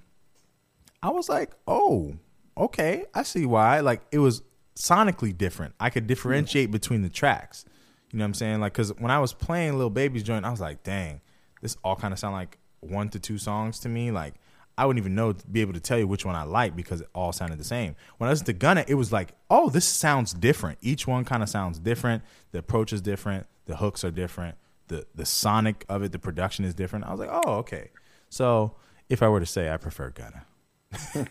I 1.02 1.10
was 1.10 1.28
like, 1.28 1.52
oh, 1.66 2.16
okay, 2.56 3.04
I 3.14 3.22
see 3.22 3.46
why. 3.46 3.80
Like 3.80 4.02
it 4.10 4.18
was 4.18 4.42
sonically 4.76 5.36
different. 5.36 5.74
I 5.80 5.90
could 5.90 6.06
differentiate 6.06 6.70
between 6.70 7.02
the 7.02 7.08
tracks. 7.08 7.64
You 8.12 8.18
know 8.18 8.24
what 8.24 8.28
I'm 8.28 8.34
saying? 8.34 8.60
Like, 8.60 8.74
cause 8.74 8.92
when 8.98 9.10
I 9.10 9.18
was 9.18 9.32
playing 9.32 9.78
Lil 9.78 9.90
Baby's 9.90 10.22
joint, 10.22 10.44
I 10.44 10.50
was 10.50 10.60
like, 10.60 10.82
dang, 10.82 11.20
this 11.60 11.76
all 11.82 11.96
kind 11.96 12.12
of 12.12 12.18
sound 12.18 12.34
like 12.34 12.58
one 12.80 13.08
to 13.10 13.18
two 13.18 13.38
songs 13.38 13.80
to 13.80 13.88
me. 13.88 14.10
Like 14.10 14.34
I 14.78 14.84
wouldn't 14.84 15.02
even 15.02 15.14
know 15.14 15.34
be 15.50 15.62
able 15.62 15.72
to 15.72 15.80
tell 15.80 15.98
you 15.98 16.06
which 16.06 16.24
one 16.24 16.36
I 16.36 16.42
like 16.44 16.76
because 16.76 17.00
it 17.00 17.08
all 17.14 17.32
sounded 17.32 17.58
the 17.58 17.64
same. 17.64 17.96
When 18.18 18.28
I 18.28 18.32
listened 18.32 18.46
to 18.46 18.52
Gunna, 18.52 18.84
it 18.86 18.94
was 18.94 19.12
like, 19.12 19.32
oh, 19.50 19.70
this 19.70 19.86
sounds 19.86 20.34
different. 20.34 20.78
Each 20.82 21.06
one 21.06 21.24
kind 21.24 21.42
of 21.42 21.48
sounds 21.48 21.78
different. 21.78 22.22
The 22.52 22.58
approach 22.58 22.92
is 22.92 23.00
different. 23.00 23.46
The 23.64 23.76
hooks 23.76 24.04
are 24.04 24.10
different. 24.10 24.56
The 24.88 25.06
the 25.14 25.26
sonic 25.26 25.84
of 25.88 26.02
it, 26.02 26.12
the 26.12 26.18
production 26.18 26.64
is 26.64 26.74
different. 26.74 27.06
I 27.06 27.10
was 27.10 27.20
like, 27.20 27.30
oh, 27.32 27.54
okay. 27.56 27.90
So 28.28 28.76
if 29.08 29.22
I 29.22 29.28
were 29.28 29.40
to 29.40 29.46
say, 29.46 29.70
I 29.70 29.78
prefer 29.78 30.10
Gunna. 30.10 31.28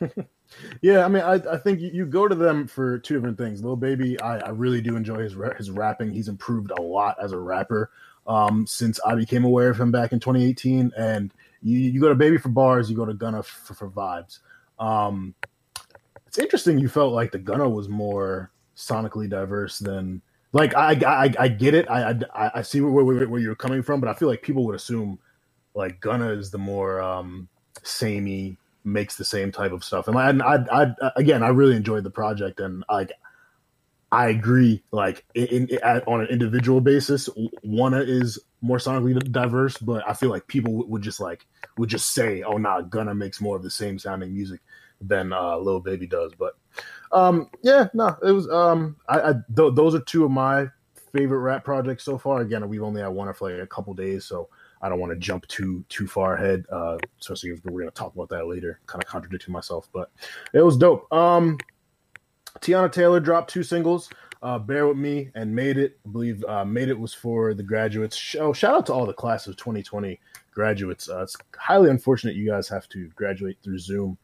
yeah, 0.82 1.04
I 1.04 1.08
mean, 1.08 1.22
I, 1.22 1.34
I 1.34 1.56
think 1.56 1.80
you, 1.80 2.06
go 2.06 2.28
to 2.28 2.34
them 2.34 2.66
for 2.66 2.98
two 2.98 3.14
different 3.14 3.38
things. 3.38 3.62
Lil 3.62 3.76
Baby, 3.76 4.20
I, 4.20 4.38
I 4.38 4.48
really 4.50 4.80
do 4.80 4.96
enjoy 4.96 5.22
his 5.22 5.34
his 5.56 5.70
rapping. 5.70 6.12
He's 6.12 6.28
improved 6.28 6.70
a 6.78 6.82
lot 6.82 7.16
as 7.22 7.32
a 7.32 7.38
rapper 7.38 7.90
um, 8.26 8.66
since 8.66 9.00
I 9.04 9.14
became 9.14 9.44
aware 9.44 9.70
of 9.70 9.80
him 9.80 9.90
back 9.90 10.12
in 10.12 10.20
2018. 10.20 10.92
And 10.96 11.32
you, 11.62 11.78
you 11.78 12.00
go 12.00 12.08
to 12.08 12.14
Baby 12.14 12.38
for 12.38 12.50
bars, 12.50 12.90
you 12.90 12.96
go 12.96 13.04
to 13.04 13.14
Gunna 13.14 13.42
for, 13.42 13.74
for 13.74 13.90
vibes. 13.90 14.38
Um, 14.78 15.34
it's 16.26 16.38
interesting 16.38 16.78
you 16.78 16.88
felt 16.88 17.12
like 17.12 17.32
the 17.32 17.38
Gunna 17.38 17.68
was 17.68 17.88
more 17.88 18.50
sonically 18.76 19.28
diverse 19.28 19.78
than 19.78 20.20
like 20.52 20.74
I 20.74 20.92
I, 21.06 21.34
I 21.38 21.48
get 21.48 21.74
it 21.74 21.88
I 21.88 22.18
I, 22.34 22.50
I 22.56 22.62
see 22.62 22.80
where, 22.80 23.04
where, 23.04 23.28
where 23.28 23.40
you're 23.40 23.54
coming 23.54 23.84
from, 23.84 24.00
but 24.00 24.08
I 24.08 24.14
feel 24.14 24.26
like 24.26 24.42
people 24.42 24.64
would 24.66 24.74
assume 24.74 25.20
like 25.74 26.00
Gunna 26.00 26.30
is 26.30 26.50
the 26.50 26.58
more 26.58 27.00
um, 27.00 27.48
samey 27.84 28.56
makes 28.84 29.16
the 29.16 29.24
same 29.24 29.50
type 29.50 29.72
of 29.72 29.82
stuff. 29.82 30.08
And 30.08 30.16
I, 30.18 30.56
I, 30.70 30.82
I, 31.02 31.10
again, 31.16 31.42
I 31.42 31.48
really 31.48 31.76
enjoyed 31.76 32.04
the 32.04 32.10
project, 32.10 32.60
and 32.60 32.84
like 32.88 33.12
I 34.14 34.28
agree. 34.28 34.82
Like 34.92 35.24
in, 35.34 35.66
in, 35.68 35.78
on 36.06 36.20
an 36.20 36.28
individual 36.28 36.80
basis, 36.80 37.28
Wunna 37.64 38.06
is 38.06 38.38
more 38.60 38.78
sonically 38.78 39.32
diverse, 39.32 39.76
but 39.76 40.08
I 40.08 40.14
feel 40.14 40.30
like 40.30 40.46
people 40.46 40.86
would 40.86 41.02
just 41.02 41.18
like 41.18 41.46
would 41.78 41.88
just 41.88 42.12
say, 42.14 42.42
"Oh, 42.42 42.56
nah, 42.56 42.82
Gunna 42.82 43.14
makes 43.14 43.40
more 43.40 43.56
of 43.56 43.64
the 43.64 43.70
same 43.70 43.98
sounding 43.98 44.32
music 44.32 44.60
than 45.00 45.32
uh, 45.32 45.56
Lil 45.56 45.80
Baby 45.80 46.06
does." 46.06 46.32
But 46.38 46.54
um, 47.10 47.50
yeah, 47.62 47.88
no, 47.92 48.16
it 48.22 48.30
was. 48.30 48.48
Um, 48.48 48.96
I, 49.08 49.20
I 49.20 49.32
th- 49.56 49.74
those 49.74 49.96
are 49.96 50.00
two 50.00 50.24
of 50.24 50.30
my 50.30 50.68
favorite 51.12 51.40
rap 51.40 51.64
projects 51.64 52.04
so 52.04 52.16
far. 52.16 52.40
Again, 52.40 52.68
we've 52.68 52.82
only 52.82 53.02
had 53.02 53.08
one 53.08 53.32
for 53.34 53.50
like 53.50 53.62
a 53.62 53.66
couple 53.66 53.94
days, 53.94 54.24
so 54.26 54.48
I 54.84 54.90
don't 54.90 55.00
want 55.00 55.14
to 55.14 55.18
jump 55.18 55.46
too 55.48 55.82
too 55.88 56.06
far 56.06 56.34
ahead, 56.34 56.66
uh, 56.70 56.98
especially 57.18 57.50
if 57.50 57.64
we're 57.64 57.80
gonna 57.80 57.90
talk 57.90 58.14
about 58.14 58.28
that 58.28 58.46
later. 58.46 58.80
Kind 58.86 59.02
of 59.02 59.08
contradicting 59.08 59.50
myself, 59.50 59.88
but 59.94 60.10
it 60.52 60.60
was 60.60 60.76
dope. 60.76 61.10
Um, 61.10 61.56
Teyana 62.60 62.92
Taylor 62.92 63.18
dropped 63.18 63.50
two 63.50 63.62
singles. 63.62 64.10
Uh, 64.42 64.58
Bare 64.58 64.86
Wit 64.86 64.98
Me 64.98 65.30
and 65.34 65.54
made 65.56 65.78
it. 65.78 65.98
I 66.06 66.10
believe 66.10 66.44
uh, 66.44 66.66
made 66.66 66.90
it 66.90 66.98
was 66.98 67.14
for 67.14 67.54
the 67.54 67.62
graduates. 67.62 68.36
Oh, 68.38 68.52
shout 68.52 68.74
out 68.74 68.86
to 68.86 68.92
all 68.92 69.06
the 69.06 69.14
class 69.14 69.46
of 69.46 69.56
2020 69.56 70.20
graduates. 70.52 71.08
Uh, 71.08 71.22
it's 71.22 71.34
highly 71.56 71.88
unfortunate 71.88 72.36
you 72.36 72.50
guys 72.50 72.68
have 72.68 72.86
to 72.90 73.08
graduate 73.14 73.56
through 73.64 73.78
Zoom 73.78 74.18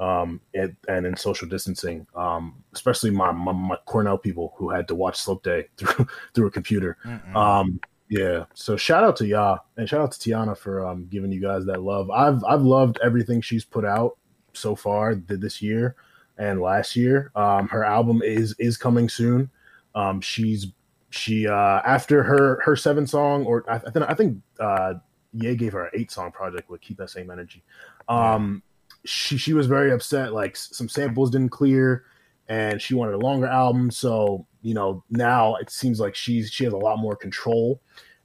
um, 0.00 0.40
and, 0.54 0.74
and 0.88 1.04
in 1.04 1.14
social 1.14 1.46
distancing. 1.46 2.06
Um, 2.14 2.64
especially 2.72 3.10
my, 3.10 3.32
my, 3.32 3.52
my 3.52 3.76
Cornell 3.84 4.16
people 4.16 4.54
who 4.56 4.70
had 4.70 4.88
to 4.88 4.94
watch 4.94 5.20
Slope 5.20 5.42
Day 5.42 5.66
through 5.76 6.06
through 6.34 6.46
a 6.46 6.50
computer. 6.50 6.96
Um, 7.34 7.78
yeah. 8.08 8.44
So 8.54 8.76
shout 8.76 9.04
out 9.04 9.16
to 9.16 9.26
y'all 9.26 9.60
and 9.76 9.88
shout 9.88 10.00
out 10.00 10.12
to 10.12 10.18
Teyana 10.18 10.56
for 10.56 10.86
um, 10.86 11.06
giving 11.10 11.32
you 11.32 11.40
guys 11.40 11.64
that 11.66 11.82
love. 11.82 12.10
I've 12.10 12.42
I've 12.44 12.62
loved 12.62 12.98
everything 13.02 13.40
she's 13.40 13.64
put 13.64 13.84
out 13.84 14.16
so 14.52 14.74
far 14.74 15.14
this 15.14 15.60
year 15.60 15.96
and 16.38 16.60
last 16.60 16.96
year. 16.96 17.30
Um, 17.34 17.68
her 17.68 17.84
album 17.84 18.22
is 18.22 18.54
is 18.58 18.76
coming 18.76 19.08
soon. 19.08 19.50
Um, 19.94 20.20
she's 20.20 20.66
she 21.10 21.48
uh, 21.48 21.80
after 21.84 22.22
her 22.22 22.60
her 22.64 22.76
seven 22.76 23.06
song 23.06 23.44
or 23.44 23.64
I, 23.70 23.76
I 23.76 23.90
think 23.90 24.10
I 24.10 24.14
think 24.14 24.38
uh, 24.60 24.94
Ye 25.32 25.54
gave 25.54 25.72
her 25.72 25.86
an 25.86 25.90
eight 25.94 26.10
song 26.10 26.32
project 26.32 26.70
with 26.70 26.80
keep 26.80 26.98
that 26.98 27.10
same 27.10 27.30
energy. 27.30 27.62
Um, 28.08 28.62
she 29.04 29.36
she 29.36 29.52
was 29.52 29.66
very 29.66 29.92
upset. 29.92 30.32
Like 30.32 30.56
some 30.56 30.88
samples 30.88 31.30
didn't 31.30 31.50
clear, 31.50 32.04
and 32.48 32.80
she 32.80 32.94
wanted 32.94 33.14
a 33.14 33.18
longer 33.18 33.46
album. 33.46 33.90
So 33.90 34.46
you 34.66 34.74
know 34.74 35.04
now 35.10 35.54
it 35.56 35.70
seems 35.70 36.00
like 36.00 36.14
she's 36.14 36.50
she 36.50 36.64
has 36.64 36.72
a 36.72 36.76
lot 36.88 36.98
more 36.98 37.14
control, 37.16 37.80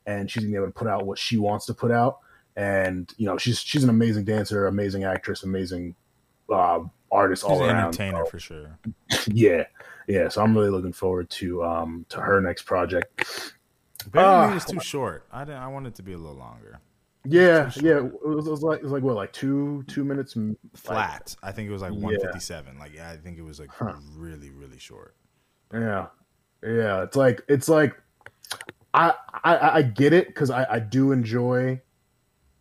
and 0.05 0.29
she's 0.29 0.43
gonna 0.43 0.51
be 0.51 0.57
able 0.57 0.67
to 0.67 0.71
put 0.73 0.87
out 0.87 1.05
what 1.05 1.17
she 1.19 1.37
wants 1.37 1.65
to 1.67 1.73
put 1.73 1.91
out. 1.91 2.19
And 2.55 3.09
you 3.17 3.25
know 3.27 3.37
she's 3.37 3.59
she's 3.59 3.83
an 3.83 3.89
amazing 3.89 4.25
dancer, 4.25 4.67
amazing 4.67 5.03
actress, 5.03 5.43
amazing 5.43 5.95
uh, 6.49 6.79
artist 7.11 7.43
She's 7.43 7.49
all 7.51 7.63
around. 7.63 7.77
Entertainer 7.95 8.25
so, 8.25 8.29
for 8.31 8.39
sure. 8.39 8.79
Yeah, 9.27 9.65
yeah. 10.07 10.27
So 10.29 10.41
I'm 10.41 10.55
really 10.57 10.71
looking 10.71 10.93
forward 10.93 11.29
to 11.41 11.63
um 11.63 12.05
to 12.09 12.19
her 12.19 12.41
next 12.41 12.63
project. 12.63 13.53
Barely 14.11 14.27
Ah. 14.49 14.53
was 14.55 14.65
too 14.65 14.79
short. 14.79 15.25
I 15.31 15.45
didn't. 15.45 15.61
I 15.61 15.67
wanted 15.67 15.89
it 15.89 15.95
to 15.95 16.03
be 16.03 16.13
a 16.13 16.17
little 16.17 16.35
longer. 16.37 16.79
Yeah, 17.23 17.69
yeah. 17.79 17.97
It 17.97 18.25
was, 18.27 18.47
it 18.47 18.51
was 18.51 18.63
like 18.63 18.79
it 18.79 18.83
was 18.83 18.91
like 18.91 19.03
what, 19.03 19.15
like 19.15 19.31
two 19.31 19.83
two 19.87 20.03
minutes 20.03 20.35
m- 20.35 20.57
like- 20.73 20.81
Flat. 20.81 21.35
I 21.43 21.51
think 21.51 21.69
it 21.69 21.71
was 21.71 21.83
like 21.83 21.91
Yeah. 21.93 21.99
157. 21.99 22.79
Like 22.79 22.95
yeah, 22.95 23.11
I 23.11 23.17
think 23.17 23.37
it 23.37 23.43
was 23.43 23.59
like 23.59 23.69
Huh. 23.69 23.93
really 24.15 24.49
really 24.49 24.79
short. 24.79 25.15
Yeah, 25.71 26.07
yeah. 26.63 27.03
It's 27.03 27.15
like 27.15 27.41
it's 27.47 27.69
like 27.69 27.95
I 28.93 29.13
I, 29.43 29.77
I 29.77 29.81
get 29.81 30.13
it 30.13 30.27
because 30.27 30.49
I, 30.49 30.65
I 30.69 30.79
do 30.79 31.11
enjoy 31.11 31.79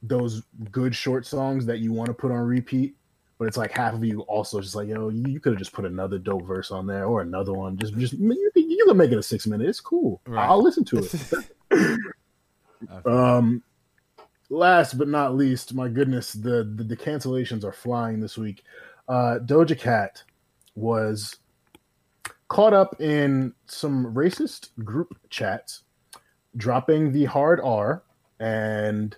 those 0.02 0.42
good 0.70 0.94
short 0.94 1.26
songs 1.26 1.66
that 1.66 1.78
you 1.78 1.92
want 1.92 2.08
to 2.08 2.14
put 2.14 2.30
on 2.30 2.38
repeat. 2.38 2.96
But 3.38 3.48
it's 3.48 3.56
like 3.56 3.70
half 3.70 3.94
of 3.94 4.04
you 4.04 4.20
also 4.22 4.60
just 4.60 4.74
like 4.74 4.88
yo, 4.88 5.08
you, 5.08 5.24
you 5.26 5.40
could 5.40 5.52
have 5.52 5.58
just 5.58 5.72
put 5.72 5.86
another 5.86 6.18
dope 6.18 6.44
verse 6.44 6.70
on 6.70 6.86
there 6.86 7.06
or 7.06 7.22
another 7.22 7.52
one. 7.52 7.76
Just 7.78 7.96
just 7.96 8.12
you, 8.14 8.50
can- 8.54 8.70
you 8.70 8.84
can 8.86 8.96
make 8.96 9.12
it 9.12 9.18
a 9.18 9.22
six 9.22 9.46
minute. 9.46 9.68
It's 9.68 9.80
cool. 9.80 10.20
Right. 10.26 10.46
I'll 10.46 10.62
listen 10.62 10.84
to 10.86 10.98
it. 11.70 11.96
Um, 13.04 13.62
last 14.48 14.96
but 14.98 15.08
not 15.08 15.34
least, 15.36 15.74
my 15.74 15.88
goodness, 15.88 16.32
the, 16.32 16.64
the 16.76 16.84
the 16.84 16.96
cancellations 16.96 17.64
are 17.64 17.72
flying 17.72 18.20
this 18.20 18.38
week. 18.38 18.64
Uh, 19.08 19.38
Doja 19.44 19.78
Cat 19.78 20.22
was 20.74 21.36
caught 22.50 22.74
up 22.74 23.00
in 23.00 23.54
some 23.66 24.12
racist 24.12 24.70
group 24.84 25.16
chats, 25.30 25.84
dropping 26.56 27.12
the 27.12 27.24
hard 27.24 27.60
R, 27.60 28.02
and 28.40 29.16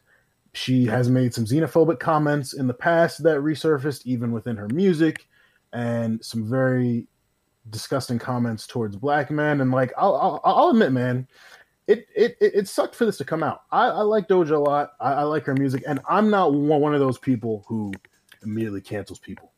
she 0.52 0.84
has 0.84 1.08
made 1.08 1.32
some 1.32 1.46
xenophobic 1.46 1.98
comments 1.98 2.52
in 2.52 2.66
the 2.66 2.74
past 2.74 3.22
that 3.22 3.38
resurfaced 3.38 4.02
even 4.04 4.32
within 4.32 4.54
her 4.56 4.68
music, 4.68 5.26
and 5.72 6.22
some 6.22 6.48
very 6.48 7.08
disgusting 7.70 8.18
comments 8.18 8.66
towards 8.66 8.96
black 8.96 9.30
men. 9.30 9.62
And 9.62 9.70
like, 9.70 9.94
I'll 9.96 10.14
I'll, 10.14 10.40
I'll 10.44 10.68
admit, 10.68 10.92
man, 10.92 11.26
it, 11.86 12.06
it 12.14 12.36
it 12.38 12.68
sucked 12.68 12.94
for 12.94 13.06
this 13.06 13.16
to 13.16 13.24
come 13.24 13.42
out. 13.42 13.62
I, 13.70 13.86
I 13.86 14.02
like 14.02 14.28
Doja 14.28 14.56
a 14.56 14.58
lot. 14.58 14.92
I, 15.00 15.12
I 15.12 15.22
like 15.22 15.46
her 15.46 15.54
music, 15.54 15.84
and 15.88 16.00
I'm 16.06 16.28
not 16.28 16.52
one 16.52 16.92
of 16.92 17.00
those 17.00 17.18
people 17.18 17.64
who 17.66 17.92
immediately 18.42 18.82
cancels 18.82 19.20
people. 19.20 19.52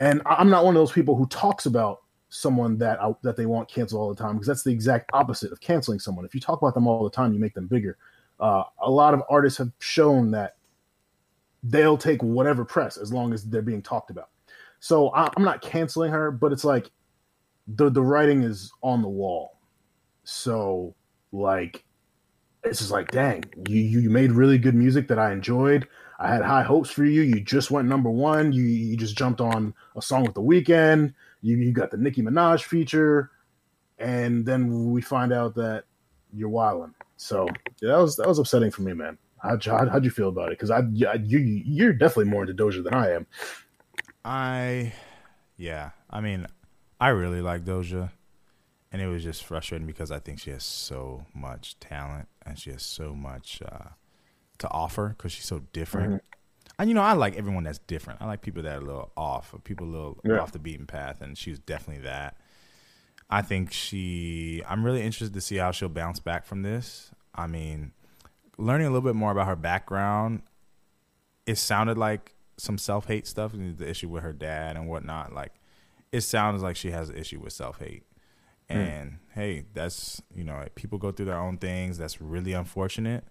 And 0.00 0.22
I'm 0.24 0.48
not 0.48 0.64
one 0.64 0.74
of 0.74 0.80
those 0.80 0.92
people 0.92 1.14
who 1.14 1.26
talks 1.26 1.66
about 1.66 1.98
someone 2.34 2.78
that 2.78 2.98
I, 3.02 3.14
that 3.20 3.36
they 3.36 3.44
want 3.44 3.68
canceled 3.68 4.00
all 4.00 4.08
the 4.08 4.20
time 4.20 4.34
because 4.34 4.46
that's 4.46 4.62
the 4.62 4.72
exact 4.72 5.10
opposite 5.12 5.52
of 5.52 5.60
canceling 5.60 5.98
someone. 5.98 6.24
If 6.24 6.34
you 6.34 6.40
talk 6.40 6.62
about 6.62 6.72
them 6.72 6.86
all 6.86 7.04
the 7.04 7.10
time, 7.10 7.34
you 7.34 7.38
make 7.38 7.52
them 7.52 7.66
bigger. 7.66 7.98
Uh, 8.40 8.64
a 8.80 8.90
lot 8.90 9.12
of 9.12 9.22
artists 9.28 9.58
have 9.58 9.70
shown 9.80 10.30
that 10.30 10.56
they'll 11.62 11.98
take 11.98 12.22
whatever 12.22 12.64
press 12.64 12.96
as 12.96 13.12
long 13.12 13.34
as 13.34 13.44
they're 13.44 13.60
being 13.60 13.82
talked 13.82 14.10
about. 14.10 14.30
So 14.80 15.10
I, 15.10 15.30
I'm 15.36 15.44
not 15.44 15.60
canceling 15.60 16.10
her, 16.10 16.30
but 16.30 16.52
it's 16.52 16.64
like 16.64 16.90
the 17.68 17.90
the 17.90 18.02
writing 18.02 18.44
is 18.44 18.72
on 18.82 19.02
the 19.02 19.08
wall. 19.08 19.58
So 20.24 20.94
like 21.32 21.84
it's 22.64 22.78
just 22.78 22.90
like 22.90 23.10
dang 23.10 23.42
you 23.68 23.80
you 23.80 24.08
made 24.10 24.30
really 24.30 24.58
good 24.58 24.74
music 24.74 25.08
that 25.08 25.18
i 25.18 25.32
enjoyed 25.32 25.88
i 26.20 26.28
had 26.32 26.42
high 26.42 26.62
hopes 26.62 26.90
for 26.90 27.04
you 27.04 27.22
you 27.22 27.40
just 27.40 27.70
went 27.70 27.88
number 27.88 28.10
one 28.10 28.52
you 28.52 28.62
you 28.62 28.96
just 28.96 29.16
jumped 29.16 29.40
on 29.40 29.74
a 29.96 30.02
song 30.02 30.22
with 30.22 30.34
the 30.34 30.42
Weeknd 30.42 31.12
you 31.42 31.56
you 31.56 31.72
got 31.72 31.90
the 31.90 31.96
nicki 31.96 32.22
minaj 32.22 32.62
feature 32.62 33.30
and 33.98 34.46
then 34.46 34.90
we 34.90 35.02
find 35.02 35.32
out 35.32 35.54
that 35.54 35.84
you're 36.32 36.48
wilding 36.48 36.94
so 37.16 37.46
yeah, 37.80 37.90
that 37.90 37.98
was 37.98 38.16
that 38.16 38.26
was 38.26 38.38
upsetting 38.38 38.70
for 38.70 38.82
me 38.82 38.92
man 38.92 39.18
how'd 39.42 39.64
you, 39.66 39.72
how'd, 39.72 40.04
you 40.04 40.10
feel 40.10 40.28
about 40.28 40.48
it 40.48 40.58
because 40.58 40.70
i 40.70 40.80
yeah, 40.92 41.14
you 41.14 41.38
you're 41.38 41.92
definitely 41.92 42.30
more 42.30 42.42
into 42.42 42.54
doja 42.54 42.82
than 42.82 42.94
i 42.94 43.10
am 43.10 43.26
I, 44.24 44.92
yeah. 45.56 45.90
I 46.10 46.20
mean, 46.20 46.46
I 47.00 47.08
really 47.08 47.40
like 47.40 47.64
Doja, 47.64 48.10
and 48.90 49.02
it 49.02 49.08
was 49.08 49.24
just 49.24 49.44
frustrating 49.44 49.86
because 49.86 50.10
I 50.10 50.18
think 50.18 50.40
she 50.40 50.50
has 50.50 50.64
so 50.64 51.26
much 51.34 51.78
talent 51.80 52.28
and 52.44 52.58
she 52.58 52.70
has 52.70 52.82
so 52.82 53.14
much 53.14 53.62
uh, 53.64 53.90
to 54.58 54.70
offer 54.70 55.14
because 55.16 55.32
she's 55.32 55.46
so 55.46 55.62
different. 55.72 56.22
And 56.78 56.88
you 56.88 56.94
know, 56.94 57.02
I 57.02 57.12
like 57.12 57.36
everyone 57.36 57.64
that's 57.64 57.78
different. 57.78 58.20
I 58.22 58.26
like 58.26 58.40
people 58.42 58.62
that 58.62 58.74
are 58.76 58.80
a 58.80 58.84
little 58.84 59.12
off, 59.16 59.52
or 59.54 59.58
people 59.58 59.86
a 59.86 59.90
little 59.90 60.18
Yeah. 60.24 60.38
off 60.38 60.52
the 60.52 60.58
beaten 60.58 60.86
path, 60.86 61.20
and 61.20 61.36
she's 61.36 61.58
definitely 61.58 62.02
that. 62.04 62.36
I 63.30 63.42
think 63.42 63.72
she. 63.72 64.62
I'm 64.68 64.84
really 64.84 65.02
interested 65.02 65.32
to 65.34 65.40
see 65.40 65.56
how 65.56 65.70
she'll 65.70 65.88
bounce 65.88 66.20
back 66.20 66.44
from 66.44 66.62
this. 66.62 67.10
I 67.34 67.46
mean, 67.46 67.92
learning 68.58 68.86
a 68.86 68.90
little 68.90 69.06
bit 69.08 69.14
more 69.16 69.32
about 69.32 69.46
her 69.46 69.56
background, 69.56 70.42
it 71.46 71.56
sounded 71.56 71.96
like 71.98 72.34
some 72.58 72.78
self 72.78 73.06
hate 73.06 73.26
stuff, 73.26 73.52
the 73.54 73.88
issue 73.88 74.08
with 74.08 74.22
her 74.22 74.32
dad 74.32 74.76
and 74.76 74.88
whatnot. 74.88 75.32
Like, 75.32 75.52
it 76.10 76.20
sounds 76.22 76.62
like 76.62 76.76
she 76.76 76.90
has 76.90 77.08
an 77.08 77.16
issue 77.16 77.40
with 77.40 77.52
self 77.52 77.78
hate. 77.78 78.04
And 78.68 79.18
hey, 79.34 79.64
that's 79.74 80.22
you 80.34 80.44
know, 80.44 80.64
people 80.74 80.96
go 80.98 81.12
through 81.12 81.26
their 81.26 81.38
own 81.38 81.58
things. 81.58 81.98
That's 81.98 82.20
really 82.22 82.54
unfortunate. 82.54 83.24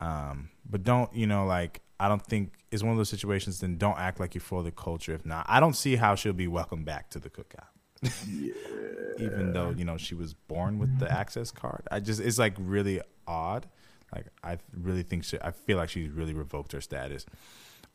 Um, 0.00 0.50
but 0.68 0.82
don't 0.82 1.14
you 1.14 1.26
know, 1.26 1.46
like 1.46 1.80
I 2.00 2.08
don't 2.08 2.24
think 2.24 2.52
it's 2.70 2.82
one 2.82 2.92
of 2.92 2.98
those 2.98 3.08
situations. 3.08 3.60
Then 3.60 3.78
don't 3.78 3.98
act 3.98 4.20
like 4.20 4.34
you're 4.34 4.42
for 4.42 4.62
the 4.62 4.72
culture. 4.72 5.14
If 5.14 5.24
not, 5.24 5.46
I 5.48 5.60
don't 5.60 5.74
see 5.74 5.96
how 5.96 6.14
she'll 6.14 6.32
be 6.32 6.48
welcomed 6.48 6.84
back 6.84 7.10
to 7.10 7.18
the 7.18 7.30
cookout. 7.30 7.68
Even 9.18 9.52
though 9.52 9.70
you 9.70 9.84
know 9.84 9.96
she 9.96 10.14
was 10.14 10.34
born 10.34 10.78
with 10.78 10.98
the 10.98 11.10
access 11.10 11.50
card, 11.50 11.86
I 11.90 12.00
just 12.00 12.20
it's 12.20 12.38
like 12.38 12.54
really 12.58 13.00
odd. 13.26 13.66
Like 14.14 14.26
I 14.42 14.58
really 14.76 15.02
think 15.02 15.24
she, 15.24 15.38
I 15.40 15.50
feel 15.50 15.76
like 15.76 15.88
she's 15.88 16.10
really 16.10 16.34
revoked 16.34 16.72
her 16.72 16.80
status, 16.80 17.26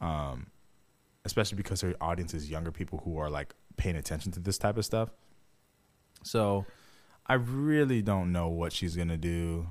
um, 0.01 0.47
especially 1.25 1.57
because 1.57 1.81
her 1.81 1.93
audience 2.01 2.33
is 2.33 2.49
younger 2.49 2.71
people 2.71 3.01
who 3.03 3.17
are 3.17 3.29
like 3.29 3.53
paying 3.77 3.95
attention 3.95 4.31
to 4.33 4.39
this 4.39 4.57
type 4.57 4.77
of 4.77 4.85
stuff. 4.85 5.09
So 6.23 6.65
I 7.25 7.35
really 7.35 8.01
don't 8.01 8.31
know 8.31 8.47
what 8.49 8.73
she's 8.73 8.95
gonna 8.95 9.17
do. 9.17 9.67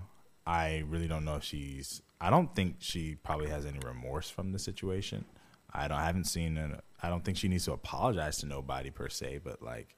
I 0.46 0.84
really 0.86 1.08
don't 1.08 1.24
know 1.24 1.36
if 1.36 1.44
she's. 1.44 2.02
I 2.20 2.30
don't 2.30 2.54
think 2.54 2.76
she 2.80 3.14
probably 3.14 3.48
has 3.48 3.64
any 3.64 3.78
remorse 3.84 4.28
from 4.28 4.52
the 4.52 4.58
situation. 4.58 5.24
I 5.72 5.88
don't. 5.88 5.98
I 5.98 6.04
haven't 6.04 6.24
seen. 6.24 6.56
An, 6.56 6.80
I 7.02 7.08
don't 7.08 7.24
think 7.24 7.36
she 7.36 7.48
needs 7.48 7.64
to 7.66 7.72
apologize 7.72 8.38
to 8.38 8.46
nobody 8.46 8.90
per 8.90 9.08
se. 9.08 9.40
But 9.44 9.62
like, 9.62 9.94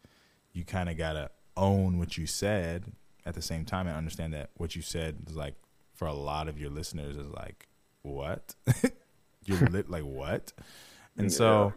you 0.53 0.65
kind 0.65 0.89
of 0.89 0.99
gotta 0.99 1.31
own 1.57 1.99
what 1.99 2.17
you 2.17 2.27
said 2.27 2.93
at 3.27 3.35
the 3.35 3.43
same 3.43 3.65
time 3.65 3.87
and 3.87 3.97
understand 3.97 4.33
that 4.33 4.51
what 4.57 4.75
you 4.75 4.83
said 4.83 5.17
is 5.29 5.37
like 5.37 5.55
for 5.95 6.07
a 6.07 6.13
lot 6.13 6.49
of 6.49 6.59
your 6.59 6.71
listeners 6.71 7.17
is 7.17 7.29
like 7.29 7.69
what 8.03 8.55
you're 9.45 9.59
lit 9.69 9.91
like 9.91 10.03
what 10.03 10.53
and 11.19 11.31
so 11.33 11.73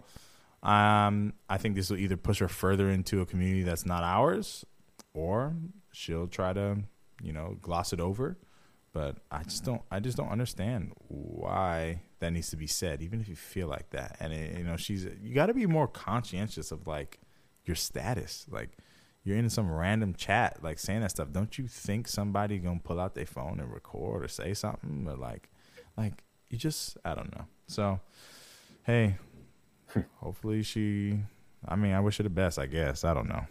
um 0.64 1.34
i 1.50 1.58
think 1.58 1.76
this 1.76 1.90
will 1.90 1.98
either 1.98 2.16
push 2.16 2.40
her 2.40 2.48
further 2.48 2.90
into 2.90 3.20
a 3.22 3.26
community 3.26 3.64
that's 3.64 3.86
not 3.86 4.04
ours 4.04 4.66
or 5.14 5.54
she'll 5.92 6.28
try 6.28 6.54
to 6.54 6.78
you 7.22 7.34
know 7.34 7.58
gloss 7.62 7.92
it 7.92 8.00
over 8.00 8.38
but 8.94 9.18
i 9.32 9.44
just 9.44 9.66
don't 9.66 9.82
i 9.92 10.00
just 10.00 10.16
don't 10.16 10.30
understand 10.30 10.92
why 11.08 12.00
that 12.24 12.32
needs 12.32 12.50
to 12.50 12.56
be 12.56 12.68
said 12.68 13.02
even 13.02 13.20
if 13.20 13.28
you 13.28 13.36
feel 13.36 13.68
like 13.68 13.90
that. 13.92 14.16
And 14.20 14.34
it, 14.34 14.58
you 14.58 14.64
know 14.64 14.78
she's 14.78 15.06
you 15.22 15.34
got 15.36 15.48
to 15.48 15.54
be 15.54 15.66
more 15.66 15.88
conscientious 15.88 16.72
of 16.72 16.88
like 16.88 17.20
your 17.66 17.76
status. 17.76 18.46
Like 18.50 18.70
you're 19.24 19.38
in 19.38 19.50
some 19.50 19.72
random 19.72 20.14
chat 20.14 20.60
like 20.64 20.80
saying 20.80 21.02
that 21.02 21.12
stuff. 21.12 21.32
Don't 21.32 21.58
you 21.58 21.68
think 21.68 22.08
somebody 22.08 22.60
gonna 22.60 22.80
pull 22.82 23.00
out 23.00 23.14
their 23.14 23.26
phone 23.26 23.60
and 23.60 23.72
record 23.72 24.24
or 24.24 24.28
say 24.30 24.54
something? 24.54 25.06
Or 25.08 25.16
like 25.16 25.50
like 25.98 26.24
you 26.50 26.58
just 26.58 26.98
i 27.04 27.14
don't 27.14 27.36
know. 27.36 27.46
So 27.68 28.00
hey 28.84 29.18
hopefully 30.16 30.64
she 30.64 31.20
i 31.68 31.76
mean 31.76 31.94
i 31.94 32.00
wish 32.00 32.18
her 32.18 32.24
the 32.24 32.30
best 32.30 32.58
i 32.58 32.66
guess. 32.66 33.04
I 33.04 33.14
don't 33.14 33.28
know. 33.28 33.46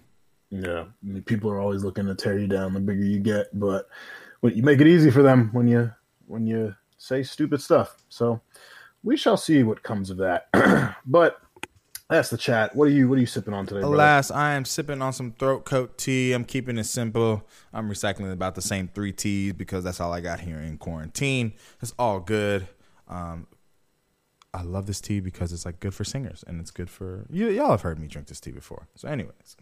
Yeah, 0.50 0.84
I 0.84 1.06
mean, 1.06 1.22
people 1.22 1.50
are 1.50 1.60
always 1.60 1.82
looking 1.82 2.06
to 2.06 2.14
tear 2.14 2.38
you 2.38 2.46
down 2.46 2.74
the 2.74 2.80
bigger 2.80 3.04
you 3.04 3.20
get, 3.20 3.58
but 3.58 3.88
when 4.42 4.56
you 4.56 4.62
make 4.62 4.80
it 4.80 4.86
easy 4.86 5.10
for 5.10 5.22
them 5.22 5.48
when 5.52 5.66
you 5.66 5.90
when 6.26 6.46
you 6.46 6.74
say 6.98 7.22
stupid 7.22 7.62
stuff. 7.62 7.96
So 8.08 8.40
we 9.02 9.16
shall 9.16 9.36
see 9.36 9.62
what 9.62 9.82
comes 9.82 10.10
of 10.10 10.18
that. 10.18 10.48
but 11.06 11.40
that's 12.10 12.28
the 12.28 12.36
chat. 12.36 12.74
What 12.76 12.88
are 12.88 12.90
you 12.90 13.08
what 13.08 13.16
are 13.16 13.20
you 13.20 13.26
sipping 13.26 13.54
on 13.54 13.66
today? 13.66 13.80
brother? 13.80 13.94
Alas, 13.94 14.30
I 14.30 14.54
am 14.54 14.64
sipping 14.64 15.00
on 15.00 15.12
some 15.12 15.32
throat 15.32 15.64
coat 15.64 15.96
tea. 15.96 16.32
I'm 16.32 16.44
keeping 16.44 16.76
it 16.76 16.84
simple. 16.84 17.48
I'm 17.72 17.88
recycling 17.88 18.32
about 18.32 18.54
the 18.54 18.62
same 18.62 18.88
three 18.88 19.12
teas 19.12 19.54
because 19.54 19.84
that's 19.84 20.00
all 20.00 20.12
I 20.12 20.20
got 20.20 20.40
here 20.40 20.58
in 20.58 20.76
quarantine. 20.76 21.54
It's 21.80 21.94
all 21.98 22.20
good. 22.20 22.68
Um, 23.08 23.46
I 24.52 24.62
love 24.62 24.86
this 24.86 25.00
tea 25.00 25.20
because 25.20 25.52
it's 25.52 25.64
like 25.64 25.80
good 25.80 25.94
for 25.94 26.04
singers 26.04 26.44
and 26.46 26.60
it's 26.60 26.70
good 26.70 26.90
for 26.90 27.26
you. 27.30 27.48
Y'all 27.48 27.70
have 27.70 27.82
heard 27.82 27.98
me 27.98 28.08
drink 28.08 28.26
this 28.26 28.40
tea 28.40 28.50
before. 28.50 28.88
So, 28.96 29.08
anyways, 29.08 29.56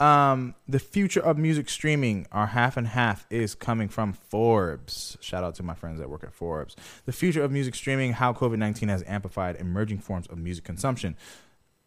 um, 0.00 0.54
the 0.66 0.78
future 0.78 1.20
of 1.20 1.38
music 1.38 1.68
streaming, 1.68 2.26
our 2.32 2.46
half 2.46 2.76
and 2.76 2.88
half, 2.88 3.26
is 3.30 3.54
coming 3.54 3.88
from 3.88 4.12
Forbes. 4.12 5.18
Shout 5.20 5.44
out 5.44 5.54
to 5.56 5.62
my 5.62 5.74
friends 5.74 6.00
that 6.00 6.08
work 6.08 6.24
at 6.24 6.32
Forbes. 6.32 6.74
The 7.04 7.12
future 7.12 7.42
of 7.42 7.52
music 7.52 7.74
streaming: 7.74 8.14
how 8.14 8.32
COVID 8.32 8.58
nineteen 8.58 8.88
has 8.88 9.04
amplified 9.06 9.56
emerging 9.56 9.98
forms 9.98 10.26
of 10.28 10.38
music 10.38 10.64
consumption. 10.64 11.16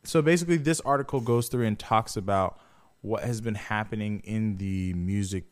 So 0.03 0.21
basically, 0.21 0.57
this 0.57 0.79
article 0.81 1.21
goes 1.21 1.47
through 1.47 1.65
and 1.65 1.79
talks 1.79 2.15
about 2.15 2.59
what 3.01 3.23
has 3.23 3.41
been 3.41 3.55
happening 3.55 4.21
in 4.23 4.57
the 4.57 4.93
music 4.93 5.45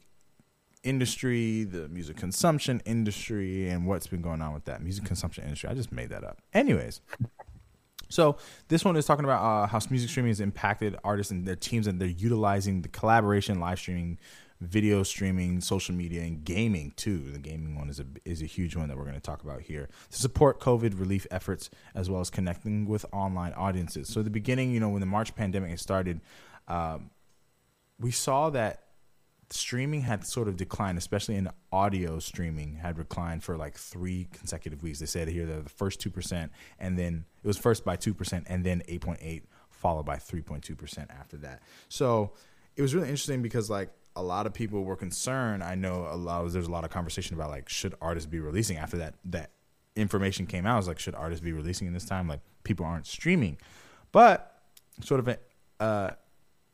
industry, 0.84 1.64
the 1.64 1.88
music 1.90 2.18
consumption 2.18 2.82
industry, 2.86 3.70
and 3.70 3.86
what's 3.86 4.08
been 4.08 4.22
going 4.22 4.42
on 4.42 4.54
with 4.54 4.66
that 4.66 4.82
music 4.82 5.06
consumption 5.06 5.44
industry. 5.44 5.70
I 5.70 5.74
just 5.74 5.92
made 5.92 6.10
that 6.10 6.24
up. 6.24 6.42
Anyways, 6.54 7.02
so 8.12 8.38
this 8.68 8.86
one 8.86 8.96
is 8.96 9.06
talking 9.06 9.26
about 9.26 9.44
uh, 9.44 9.68
how 9.68 9.80
music 9.90 10.10
streaming 10.10 10.30
has 10.30 10.40
impacted 10.40 10.98
artists 11.04 11.32
and 11.32 11.48
their 11.48 11.56
teams, 11.56 11.88
and 11.88 12.00
they're 12.00 12.08
utilizing 12.08 12.82
the 12.82 12.90
collaboration, 12.90 13.60
live 13.60 13.80
streaming, 13.80 14.18
video 14.62 15.02
streaming, 15.02 15.60
social 15.60 15.96
media, 15.96 16.22
and 16.22 16.46
gaming 16.46 16.94
too. 16.96 17.32
The 17.32 17.40
gaming 17.40 17.76
one 17.76 17.90
is 17.90 18.00
a 18.00 18.06
is 18.24 18.42
a 18.42 18.46
huge 18.46 18.76
one 18.76 18.88
that 18.88 18.98
we're 18.98 19.06
going 19.06 19.16
to 19.16 19.22
talk 19.22 19.44
about 19.44 19.62
here 19.62 19.90
to 20.12 20.18
support 20.18 20.60
COVID 20.60 21.00
relief 21.00 21.26
efforts 21.32 21.70
as 21.96 22.10
well 22.10 22.22
as 22.22 22.30
connecting 22.30 22.86
with 22.86 23.06
online 23.12 23.54
audiences. 23.54 24.08
So, 24.08 24.22
at 24.22 24.26
the 24.26 24.32
beginning, 24.32 24.72
you 24.72 24.80
know, 24.80 24.90
when 24.90 25.02
the 25.02 25.08
March 25.08 25.36
pandemic 25.36 25.78
started, 25.80 26.22
um, 26.68 27.10
we 28.00 28.12
saw 28.12 28.50
that 28.52 28.84
streaming 29.54 30.02
had 30.02 30.26
sort 30.26 30.48
of 30.48 30.56
declined, 30.56 30.98
especially 30.98 31.36
in 31.36 31.50
audio 31.72 32.20
streaming, 32.20 32.76
had 32.76 32.98
declined 32.98 33.44
for 33.44 33.58
like 33.58 33.76
three 33.76 34.28
consecutive 34.32 34.84
weeks. 34.84 35.00
They 35.00 35.06
said 35.06 35.28
here 35.28 35.46
that 35.46 35.64
the 35.64 35.70
first 35.70 36.00
two 36.00 36.10
percent, 36.10 36.52
and 36.80 36.98
then 36.98 37.26
it 37.44 37.48
was 37.48 37.58
first 37.58 37.84
by 37.84 37.96
two 37.96 38.14
percent, 38.14 38.48
and 38.50 38.64
then 38.64 38.84
eight 38.88 39.02
point 39.02 39.20
eight, 39.22 39.46
followed 39.70 40.06
by 40.06 40.18
three 40.18 40.42
point 40.42 40.64
two 40.64 40.76
percent 40.76 41.10
after 41.12 41.38
that. 41.38 41.62
So 41.90 42.32
it 42.76 42.82
was 42.82 42.96
really 42.96 43.08
interesting 43.08 43.42
because 43.42 43.70
like 43.70 43.90
a 44.16 44.24
lot 44.24 44.46
of 44.46 44.54
people 44.54 44.84
were 44.84 44.96
concerned. 44.96 45.64
I 45.64 45.76
know 45.76 46.08
a 46.10 46.16
lot. 46.16 46.46
Of, 46.46 46.54
there's 46.54 46.68
a 46.68 46.72
lot 46.72 46.84
of 46.84 46.90
conversation 46.90 47.36
about 47.36 47.50
like 47.50 47.70
should 47.70 47.96
artists 48.02 48.30
be 48.30 48.40
releasing 48.40 48.78
after 48.78 48.98
that 48.98 49.16
that 49.26 49.52
information 49.96 50.46
came 50.46 50.66
out. 50.66 50.74
I 50.74 50.78
was 50.78 50.88
like, 50.88 51.00
should 51.00 51.16
artists 51.16 51.44
be 51.44 51.54
releasing 51.54 51.88
in 51.88 51.94
this 51.94 52.06
time? 52.06 52.28
Like 52.28 52.42
people 52.64 52.86
aren't 52.86 53.08
streaming, 53.08 53.58
but 54.12 54.62
sort 55.04 55.20
of 55.20 55.28
a, 55.28 55.38
uh, 55.80 56.12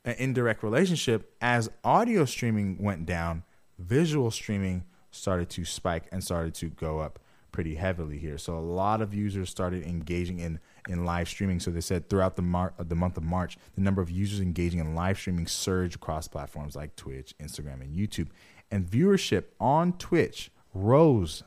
an 0.08 0.16
indirect 0.20 0.64
relationship 0.64 1.36
as 1.42 1.70
audio 1.84 2.24
streaming 2.24 2.78
went 2.80 3.06
down, 3.06 3.44
visual 3.78 4.32
streaming 4.32 4.86
started 5.12 5.50
to 5.50 5.66
spike 5.66 6.06
and 6.14 6.24
started 6.24 6.54
to 6.56 6.68
go 6.68 7.00
up 7.00 7.20
pretty 7.52 7.76
heavily 7.76 8.18
here. 8.18 8.38
So 8.38 8.58
a 8.58 8.62
lot 8.62 9.02
of 9.02 9.14
users 9.14 9.50
started 9.50 9.84
engaging 9.84 10.40
in 10.40 10.60
in 10.88 11.04
live 11.04 11.28
streaming. 11.28 11.60
So 11.60 11.72
they 11.72 11.82
said 11.82 12.10
throughout 12.10 12.38
the 12.38 12.42
mar- 12.42 12.74
the 12.80 12.96
month 12.96 13.18
of 13.18 13.24
March, 13.24 13.58
the 13.76 13.82
number 13.82 14.02
of 14.02 14.10
users 14.10 14.40
engaging 14.40 14.80
in 14.80 14.96
live 14.96 15.18
streaming 15.18 15.46
surged 15.46 15.96
across 15.96 16.30
platforms 16.30 16.76
like 16.76 16.96
Twitch, 16.96 17.36
Instagram, 17.40 17.82
and 17.82 17.94
YouTube, 17.94 18.28
and 18.72 18.90
viewership 18.90 19.46
on 19.60 19.92
Twitch 19.94 20.52
rose 20.74 21.44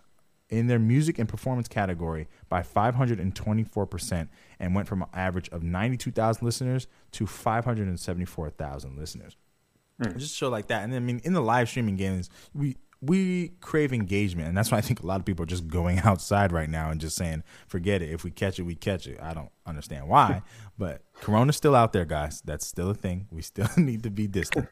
in 0.50 0.66
their 0.66 0.78
music 0.78 1.18
and 1.18 1.28
performance 1.28 1.68
category 1.68 2.28
by 2.50 2.60
524% 2.60 4.28
and 4.60 4.74
went 4.74 4.86
from 4.86 5.02
an 5.02 5.08
average 5.14 5.48
of 5.48 5.62
92,000 5.62 6.44
listeners 6.44 6.86
to 7.12 7.26
574,000 7.26 8.96
listeners. 8.96 9.36
Mm. 10.00 10.16
Just 10.18 10.36
show 10.36 10.48
like 10.48 10.68
that. 10.68 10.84
And 10.84 10.94
I 10.94 10.98
mean, 11.00 11.20
in 11.24 11.32
the 11.32 11.40
live 11.40 11.68
streaming 11.68 11.96
games, 11.96 12.30
we 12.54 12.76
we 13.02 13.52
crave 13.60 13.94
engagement, 13.94 14.48
and 14.48 14.56
that's 14.56 14.70
why 14.70 14.76
I 14.76 14.82
think 14.82 15.02
a 15.02 15.06
lot 15.06 15.20
of 15.20 15.24
people 15.24 15.42
are 15.44 15.46
just 15.46 15.68
going 15.68 15.98
outside 16.04 16.52
right 16.52 16.68
now 16.68 16.90
and 16.90 17.00
just 17.00 17.16
saying, 17.16 17.42
"Forget 17.66 18.02
it. 18.02 18.10
If 18.10 18.24
we 18.24 18.30
catch 18.30 18.58
it, 18.58 18.62
we 18.62 18.74
catch 18.74 19.06
it." 19.06 19.18
I 19.20 19.32
don't 19.32 19.50
understand 19.66 20.08
why, 20.08 20.42
but 20.78 21.02
Corona's 21.14 21.56
still 21.56 21.74
out 21.74 21.92
there, 21.92 22.04
guys. 22.04 22.42
That's 22.44 22.66
still 22.66 22.90
a 22.90 22.94
thing. 22.94 23.26
We 23.30 23.42
still 23.42 23.68
need 23.76 24.02
to 24.02 24.10
be 24.10 24.26
distant. 24.26 24.68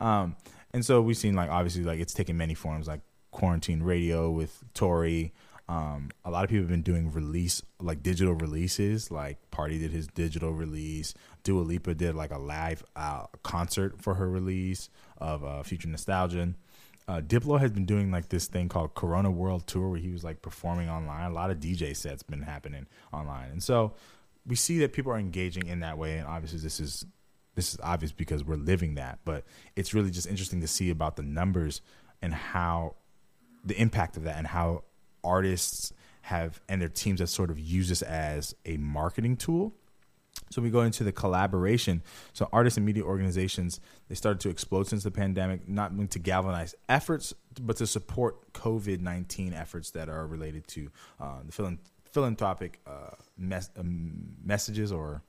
Um, 0.00 0.36
and 0.72 0.84
so 0.84 1.00
we've 1.00 1.16
seen 1.16 1.34
like 1.34 1.50
obviously 1.50 1.84
like 1.84 2.00
it's 2.00 2.14
taken 2.14 2.36
many 2.36 2.54
forms, 2.54 2.88
like 2.88 3.00
quarantine 3.30 3.82
radio 3.82 4.30
with 4.30 4.62
Tory. 4.74 5.32
Um, 5.68 6.10
a 6.24 6.30
lot 6.30 6.44
of 6.44 6.50
people 6.50 6.62
have 6.62 6.70
been 6.70 6.82
doing 6.82 7.12
release 7.12 7.62
like 7.80 8.02
digital 8.02 8.34
releases. 8.34 9.10
Like 9.10 9.50
Party 9.50 9.78
did 9.78 9.92
his 9.92 10.06
digital 10.06 10.52
release. 10.52 11.14
Dua 11.42 11.60
Lipa 11.60 11.94
did 11.94 12.14
like 12.14 12.30
a 12.30 12.38
live 12.38 12.82
uh, 12.96 13.26
concert 13.42 14.00
for 14.00 14.14
her 14.14 14.28
release 14.28 14.88
of 15.18 15.44
uh, 15.44 15.62
Future 15.62 15.88
Nostalgia 15.88 16.54
uh, 17.08 17.22
Diplo 17.22 17.58
has 17.58 17.70
been 17.70 17.86
doing 17.86 18.10
like 18.10 18.28
this 18.28 18.46
thing 18.46 18.68
called 18.68 18.94
Corona 18.94 19.30
World 19.30 19.66
Tour 19.66 19.88
where 19.88 19.98
he 19.98 20.10
was 20.10 20.22
like 20.22 20.42
performing 20.42 20.90
online. 20.90 21.30
A 21.30 21.34
lot 21.34 21.50
of 21.50 21.58
DJ 21.58 21.96
sets 21.96 22.22
been 22.22 22.42
happening 22.42 22.86
online, 23.12 23.50
and 23.50 23.62
so 23.62 23.94
we 24.46 24.54
see 24.54 24.78
that 24.80 24.92
people 24.92 25.10
are 25.10 25.18
engaging 25.18 25.66
in 25.66 25.80
that 25.80 25.96
way. 25.96 26.18
And 26.18 26.26
obviously, 26.28 26.58
this 26.58 26.78
is 26.78 27.06
this 27.54 27.72
is 27.72 27.80
obvious 27.82 28.12
because 28.12 28.44
we're 28.44 28.56
living 28.56 28.96
that. 28.96 29.20
But 29.24 29.44
it's 29.74 29.94
really 29.94 30.10
just 30.10 30.26
interesting 30.26 30.60
to 30.60 30.68
see 30.68 30.90
about 30.90 31.16
the 31.16 31.22
numbers 31.22 31.80
and 32.20 32.34
how 32.34 32.96
the 33.64 33.80
impact 33.80 34.18
of 34.18 34.24
that 34.24 34.36
and 34.36 34.46
how 34.46 34.84
artists 35.28 35.92
have 36.22 36.60
and 36.68 36.80
their 36.80 36.88
teams 36.88 37.20
have 37.20 37.30
sort 37.30 37.50
of 37.50 37.58
used 37.58 37.90
this 37.90 38.02
as 38.02 38.54
a 38.64 38.76
marketing 38.76 39.36
tool 39.36 39.74
so 40.50 40.62
we 40.62 40.70
go 40.70 40.82
into 40.82 41.04
the 41.04 41.12
collaboration. 41.12 42.02
So 42.32 42.48
artists 42.52 42.76
and 42.76 42.86
media 42.86 43.02
organizations 43.02 43.80
they 44.08 44.14
started 44.14 44.40
to 44.40 44.48
explode 44.48 44.86
since 44.86 45.04
the 45.04 45.10
pandemic, 45.10 45.68
not 45.68 45.92
to 46.10 46.18
galvanize 46.18 46.74
efforts, 46.88 47.34
but 47.60 47.76
to 47.76 47.86
support 47.86 48.52
COVID 48.52 49.00
nineteen 49.00 49.52
efforts 49.52 49.90
that 49.90 50.08
are 50.08 50.26
related 50.26 50.66
to 50.68 50.90
uh, 51.20 51.40
the 51.44 51.78
philanthropic 52.12 52.80
uh, 52.86 53.10
mes- 53.36 53.70
um, 53.76 54.36
messages 54.42 54.92
or 54.92 55.22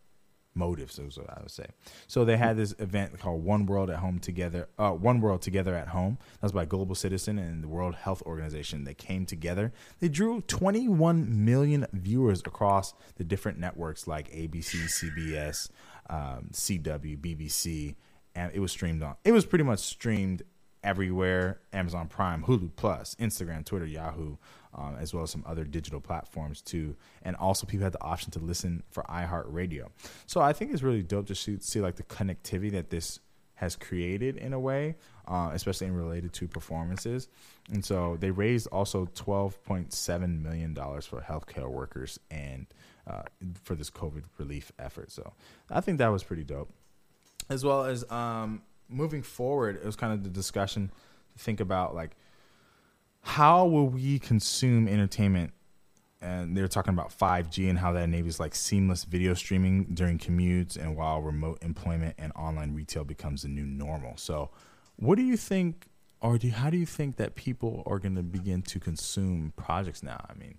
motives 0.55 0.99
is 0.99 1.17
what 1.17 1.29
I 1.29 1.39
would 1.41 1.51
say. 1.51 1.65
So 2.07 2.25
they 2.25 2.37
had 2.37 2.57
this 2.57 2.73
event 2.79 3.19
called 3.19 3.43
One 3.43 3.65
World 3.65 3.89
at 3.89 3.97
Home 3.97 4.19
Together, 4.19 4.67
uh, 4.77 4.91
One 4.91 5.21
World 5.21 5.41
Together 5.41 5.75
at 5.75 5.89
Home. 5.89 6.17
That 6.33 6.43
was 6.43 6.51
by 6.51 6.65
Global 6.65 6.95
Citizen 6.95 7.37
and 7.39 7.63
the 7.63 7.67
World 7.67 7.95
Health 7.95 8.21
Organization. 8.23 8.83
They 8.83 8.93
came 8.93 9.25
together. 9.25 9.71
They 9.99 10.09
drew 10.09 10.41
21 10.41 11.45
million 11.45 11.87
viewers 11.93 12.41
across 12.41 12.93
the 13.15 13.23
different 13.23 13.59
networks 13.59 14.07
like 14.07 14.31
ABC, 14.31 14.85
CBS, 14.85 15.69
um, 16.09 16.49
CW, 16.51 17.17
BBC, 17.17 17.95
and 18.35 18.51
it 18.53 18.59
was 18.59 18.71
streamed 18.71 19.03
on. 19.03 19.15
It 19.23 19.31
was 19.31 19.45
pretty 19.45 19.63
much 19.63 19.79
streamed 19.79 20.43
everywhere: 20.83 21.61
Amazon 21.73 22.07
Prime, 22.07 22.43
Hulu 22.43 22.71
Plus, 22.75 23.15
Instagram, 23.15 23.65
Twitter, 23.65 23.85
Yahoo 23.85 24.37
um, 24.73 24.95
as 24.99 25.13
well 25.13 25.23
as 25.23 25.31
some 25.31 25.43
other 25.47 25.63
digital 25.63 25.99
platforms 25.99 26.61
too. 26.61 26.95
And 27.23 27.35
also, 27.35 27.65
people 27.65 27.83
had 27.83 27.93
the 27.93 28.03
option 28.03 28.31
to 28.31 28.39
listen 28.39 28.83
for 28.91 29.03
iHeartRadio. 29.03 29.87
So 30.25 30.41
I 30.41 30.53
think 30.53 30.71
it's 30.71 30.83
really 30.83 31.03
dope 31.03 31.27
to 31.27 31.35
see, 31.35 31.57
see 31.59 31.81
like 31.81 31.95
the 31.95 32.03
connectivity 32.03 32.71
that 32.71 32.89
this 32.89 33.19
has 33.55 33.75
created 33.75 34.37
in 34.37 34.53
a 34.53 34.59
way, 34.59 34.95
uh, 35.27 35.51
especially 35.53 35.87
in 35.87 35.93
related 35.93 36.31
to 36.31 36.47
performances. 36.47 37.27
And 37.71 37.83
so 37.83 38.15
they 38.17 38.31
raised 38.31 38.67
also 38.67 39.05
$12.7 39.07 40.41
million 40.41 40.73
for 40.73 41.21
healthcare 41.21 41.69
workers 41.69 42.19
and 42.31 42.67
uh, 43.05 43.23
for 43.63 43.75
this 43.75 43.89
COVID 43.89 44.23
relief 44.37 44.71
effort. 44.79 45.11
So 45.11 45.33
I 45.69 45.81
think 45.81 45.97
that 45.97 46.07
was 46.07 46.23
pretty 46.23 46.45
dope. 46.45 46.71
As 47.49 47.65
well 47.65 47.83
as 47.83 48.09
um, 48.09 48.61
moving 48.87 49.23
forward, 49.23 49.75
it 49.75 49.85
was 49.85 49.97
kind 49.97 50.13
of 50.13 50.23
the 50.23 50.29
discussion 50.29 50.89
to 51.33 51.43
think 51.43 51.59
about 51.59 51.93
like 51.93 52.11
how 53.21 53.65
will 53.65 53.87
we 53.87 54.19
consume 54.19 54.87
entertainment? 54.87 55.53
And 56.21 56.55
they're 56.55 56.67
talking 56.67 56.93
about 56.93 57.17
5G 57.17 57.69
and 57.69 57.79
how 57.79 57.93
that 57.93 58.03
enables 58.03 58.39
like 58.39 58.53
seamless 58.53 59.05
video 59.05 59.33
streaming 59.33 59.85
during 59.93 60.17
commutes 60.17 60.75
and 60.77 60.97
while 60.97 61.21
remote 61.21 61.59
employment 61.61 62.15
and 62.17 62.33
online 62.35 62.73
retail 62.73 63.05
becomes 63.05 63.43
the 63.43 63.47
new 63.47 63.65
normal. 63.65 64.17
So, 64.17 64.49
what 64.97 65.15
do 65.15 65.23
you 65.23 65.37
think, 65.37 65.87
or 66.19 66.37
do, 66.37 66.49
how 66.49 66.69
do 66.69 66.77
you 66.77 66.85
think 66.85 67.15
that 67.17 67.35
people 67.35 67.83
are 67.85 67.99
going 67.99 68.15
to 68.15 68.23
begin 68.23 68.61
to 68.63 68.79
consume 68.79 69.53
projects 69.55 70.03
now? 70.03 70.25
I 70.29 70.33
mean, 70.33 70.57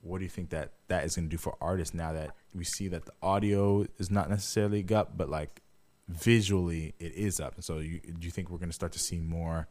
what 0.00 0.18
do 0.18 0.24
you 0.24 0.30
think 0.30 0.50
that 0.50 0.74
that 0.86 1.04
is 1.04 1.16
going 1.16 1.28
to 1.28 1.30
do 1.30 1.38
for 1.38 1.56
artists 1.60 1.92
now 1.92 2.12
that 2.12 2.36
we 2.54 2.62
see 2.62 2.86
that 2.86 3.04
the 3.04 3.12
audio 3.20 3.84
is 3.98 4.12
not 4.12 4.30
necessarily 4.30 4.86
up, 4.94 5.16
but 5.16 5.28
like 5.28 5.60
visually 6.06 6.94
it 7.00 7.14
is 7.14 7.40
up? 7.40 7.56
And 7.56 7.64
so, 7.64 7.78
you, 7.78 7.98
do 7.98 8.26
you 8.26 8.30
think 8.30 8.48
we're 8.48 8.58
going 8.58 8.68
to 8.68 8.74
start 8.74 8.92
to 8.92 9.00
see 9.00 9.18
more 9.18 9.66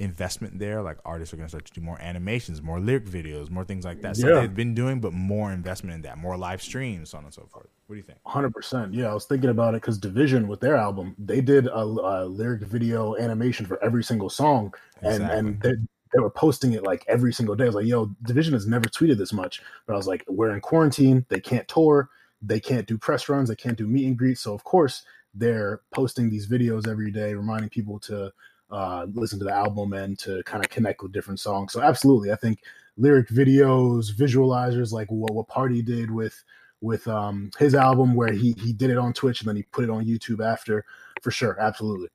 investment 0.00 0.58
there. 0.58 0.82
Like 0.82 0.98
artists 1.04 1.32
are 1.32 1.36
going 1.36 1.46
to 1.46 1.50
start 1.50 1.66
to 1.66 1.72
do 1.72 1.80
more 1.80 2.00
animations, 2.00 2.62
more 2.62 2.80
lyric 2.80 3.06
videos, 3.06 3.50
more 3.50 3.64
things 3.64 3.84
like 3.84 4.00
that. 4.02 4.16
So 4.16 4.28
yeah. 4.28 4.40
they've 4.40 4.54
been 4.54 4.74
doing, 4.74 5.00
but 5.00 5.12
more 5.12 5.52
investment 5.52 5.94
in 5.94 6.02
that, 6.02 6.18
more 6.18 6.36
live 6.36 6.62
streams, 6.62 7.10
so 7.10 7.18
on 7.18 7.24
and 7.24 7.32
so 7.32 7.46
forth. 7.50 7.68
What 7.86 7.94
do 7.94 7.96
you 7.98 8.02
think? 8.02 8.18
Hundred 8.24 8.54
percent. 8.54 8.94
Yeah, 8.94 9.10
I 9.10 9.14
was 9.14 9.26
thinking 9.26 9.50
about 9.50 9.74
it 9.74 9.82
because 9.82 9.98
dvsn 9.98 10.46
with 10.46 10.60
their 10.60 10.76
album, 10.76 11.14
they 11.18 11.40
did 11.40 11.66
a, 11.66 11.80
a, 11.80 12.24
lyric 12.24 12.62
video 12.62 13.16
animation 13.16 13.66
for 13.66 13.82
every 13.82 14.02
single 14.02 14.30
song, 14.30 14.72
exactly. 15.02 15.24
and 15.24 15.48
and 15.48 15.60
they, 15.60 15.72
they 16.12 16.20
were 16.20 16.30
posting 16.30 16.72
it 16.72 16.82
like 16.82 17.04
every 17.06 17.32
single 17.32 17.54
day. 17.54 17.64
I 17.64 17.66
was 17.66 17.74
like, 17.76 17.86
yo, 17.86 18.06
dvsn 18.24 18.52
has 18.52 18.66
never 18.66 18.86
tweeted 18.86 19.18
this 19.18 19.32
much. 19.32 19.62
But 19.86 19.94
I 19.94 19.96
was 19.96 20.06
like, 20.06 20.24
we're 20.28 20.54
in 20.54 20.60
quarantine. 20.60 21.26
They 21.28 21.40
can't 21.40 21.68
tour. 21.68 22.08
They 22.42 22.60
can't 22.60 22.86
do 22.86 22.96
press 22.96 23.28
runs. 23.28 23.48
They 23.48 23.56
can't 23.56 23.76
do 23.76 23.86
meet 23.86 24.06
and 24.06 24.16
greets. 24.16 24.40
So 24.40 24.54
of 24.54 24.64
course 24.64 25.02
they're 25.34 25.82
posting 25.92 26.30
these 26.30 26.48
videos 26.48 26.88
every 26.88 27.10
day, 27.10 27.34
reminding 27.34 27.70
people 27.70 27.98
to 28.00 28.32
uh, 28.70 29.06
listen 29.12 29.38
to 29.38 29.44
the 29.44 29.52
album 29.52 29.92
and 29.92 30.18
to 30.20 30.42
kind 30.44 30.64
of 30.64 30.70
connect 30.70 31.02
with 31.02 31.12
different 31.12 31.40
songs. 31.40 31.72
So 31.72 31.80
absolutely, 31.80 32.32
I 32.32 32.36
think 32.36 32.60
lyric 32.96 33.28
videos, 33.28 34.12
visualizers, 34.12 34.92
like 34.92 35.10
what, 35.10 35.32
what 35.32 35.48
Party 35.48 35.82
did 35.82 36.10
with 36.10 36.42
with 36.80 37.06
um, 37.08 37.50
his 37.58 37.74
album, 37.74 38.14
where 38.14 38.32
he 38.32 38.54
he 38.58 38.72
did 38.72 38.90
it 38.90 38.98
on 38.98 39.12
Twitch 39.12 39.40
and 39.40 39.48
then 39.48 39.56
he 39.56 39.62
put 39.64 39.84
it 39.84 39.90
on 39.90 40.04
YouTube 40.04 40.44
after, 40.44 40.84
for 41.22 41.30
sure, 41.30 41.56
absolutely. 41.60 42.08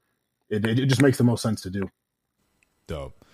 It, 0.49 0.65
it, 0.65 0.79
it 0.79 0.85
just 0.87 1.01
makes 1.01 1.17
the 1.17 1.23
most 1.23 1.41
sense 1.41 1.61
to 1.61 1.69
do. 1.69 1.89
Dope. 2.87 3.25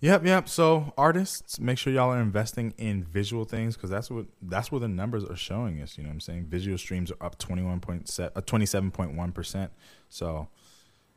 Yep, 0.00 0.24
yep. 0.24 0.48
So 0.48 0.94
artists, 0.96 1.60
make 1.60 1.76
sure 1.76 1.92
y'all 1.92 2.10
are 2.10 2.20
investing 2.20 2.72
in 2.78 3.04
visual 3.04 3.44
things 3.44 3.76
because 3.76 3.90
that's 3.90 4.10
what 4.10 4.26
that's 4.40 4.72
where 4.72 4.80
the 4.80 4.88
numbers 4.88 5.24
are 5.24 5.36
showing 5.36 5.82
us. 5.82 5.98
You 5.98 6.04
know 6.04 6.08
what 6.08 6.14
I'm 6.14 6.20
saying? 6.20 6.46
Visual 6.46 6.78
streams 6.78 7.10
are 7.10 7.22
up 7.22 7.38
twenty 7.38 7.62
one 7.62 7.80
point 7.80 8.08
set, 8.08 8.32
uh, 8.34 8.40
twenty 8.40 8.64
seven 8.64 8.90
point 8.90 9.14
one 9.14 9.32
percent. 9.32 9.72
So 10.08 10.48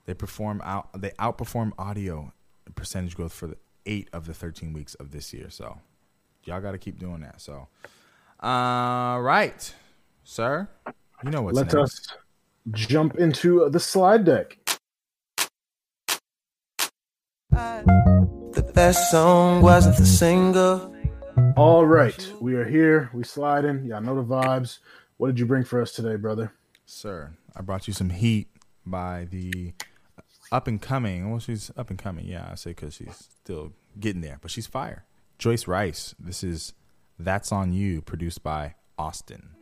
they 0.05 0.13
perform 0.13 0.61
out. 0.63 0.89
They 0.99 1.11
outperform 1.11 1.71
audio 1.77 2.33
percentage 2.75 3.15
growth 3.15 3.33
for 3.33 3.47
the 3.47 3.57
eight 3.85 4.09
of 4.13 4.25
the 4.25 4.33
thirteen 4.33 4.73
weeks 4.73 4.95
of 4.95 5.11
this 5.11 5.33
year. 5.33 5.49
So 5.49 5.79
y'all 6.43 6.61
got 6.61 6.71
to 6.71 6.77
keep 6.77 6.99
doing 6.99 7.21
that. 7.21 7.41
So, 7.41 7.67
all 8.39 9.21
right, 9.21 9.73
sir. 10.23 10.67
You 11.23 11.31
know 11.31 11.41
what's 11.41 11.55
Let 11.55 11.73
next. 11.73 11.75
us 11.75 12.07
jump 12.71 13.15
into 13.15 13.69
the 13.69 13.79
slide 13.79 14.25
deck. 14.25 14.57
The 17.51 18.71
best 18.73 19.11
song 19.11 19.61
wasn't 19.61 19.97
the 19.97 20.05
single. 20.05 20.93
All 21.55 21.85
right, 21.85 22.33
we 22.41 22.55
are 22.55 22.65
here. 22.65 23.09
We 23.13 23.23
sliding. 23.23 23.85
Y'all 23.85 24.01
know 24.01 24.15
the 24.15 24.23
vibes. 24.23 24.79
What 25.17 25.27
did 25.27 25.39
you 25.39 25.45
bring 25.45 25.63
for 25.63 25.81
us 25.81 25.93
today, 25.93 26.15
brother? 26.15 26.51
Sir, 26.85 27.31
I 27.55 27.61
brought 27.61 27.87
you 27.87 27.93
some 27.93 28.09
heat 28.09 28.49
by 28.85 29.27
the 29.29 29.73
up 30.53 30.67
and 30.67 30.81
coming. 30.81 31.29
Well, 31.29 31.39
she's 31.39 31.71
up 31.75 31.89
and 31.89 31.99
coming. 31.99 32.25
Yeah, 32.25 32.47
I 32.51 32.55
say 32.55 32.69
because 32.71 32.93
she's 32.93 33.29
still 33.43 33.73
getting 33.99 34.21
there, 34.21 34.37
but 34.39 34.51
she's 34.51 34.67
fire. 34.67 35.05
Joyce 35.39 35.67
Wrice. 35.67 36.15
This 36.19 36.43
is 36.43 36.73
"That's 37.19 37.51
on 37.51 37.73
You," 37.73 38.01
produced 38.01 38.43
by 38.43 38.75
Austin. 38.97 39.55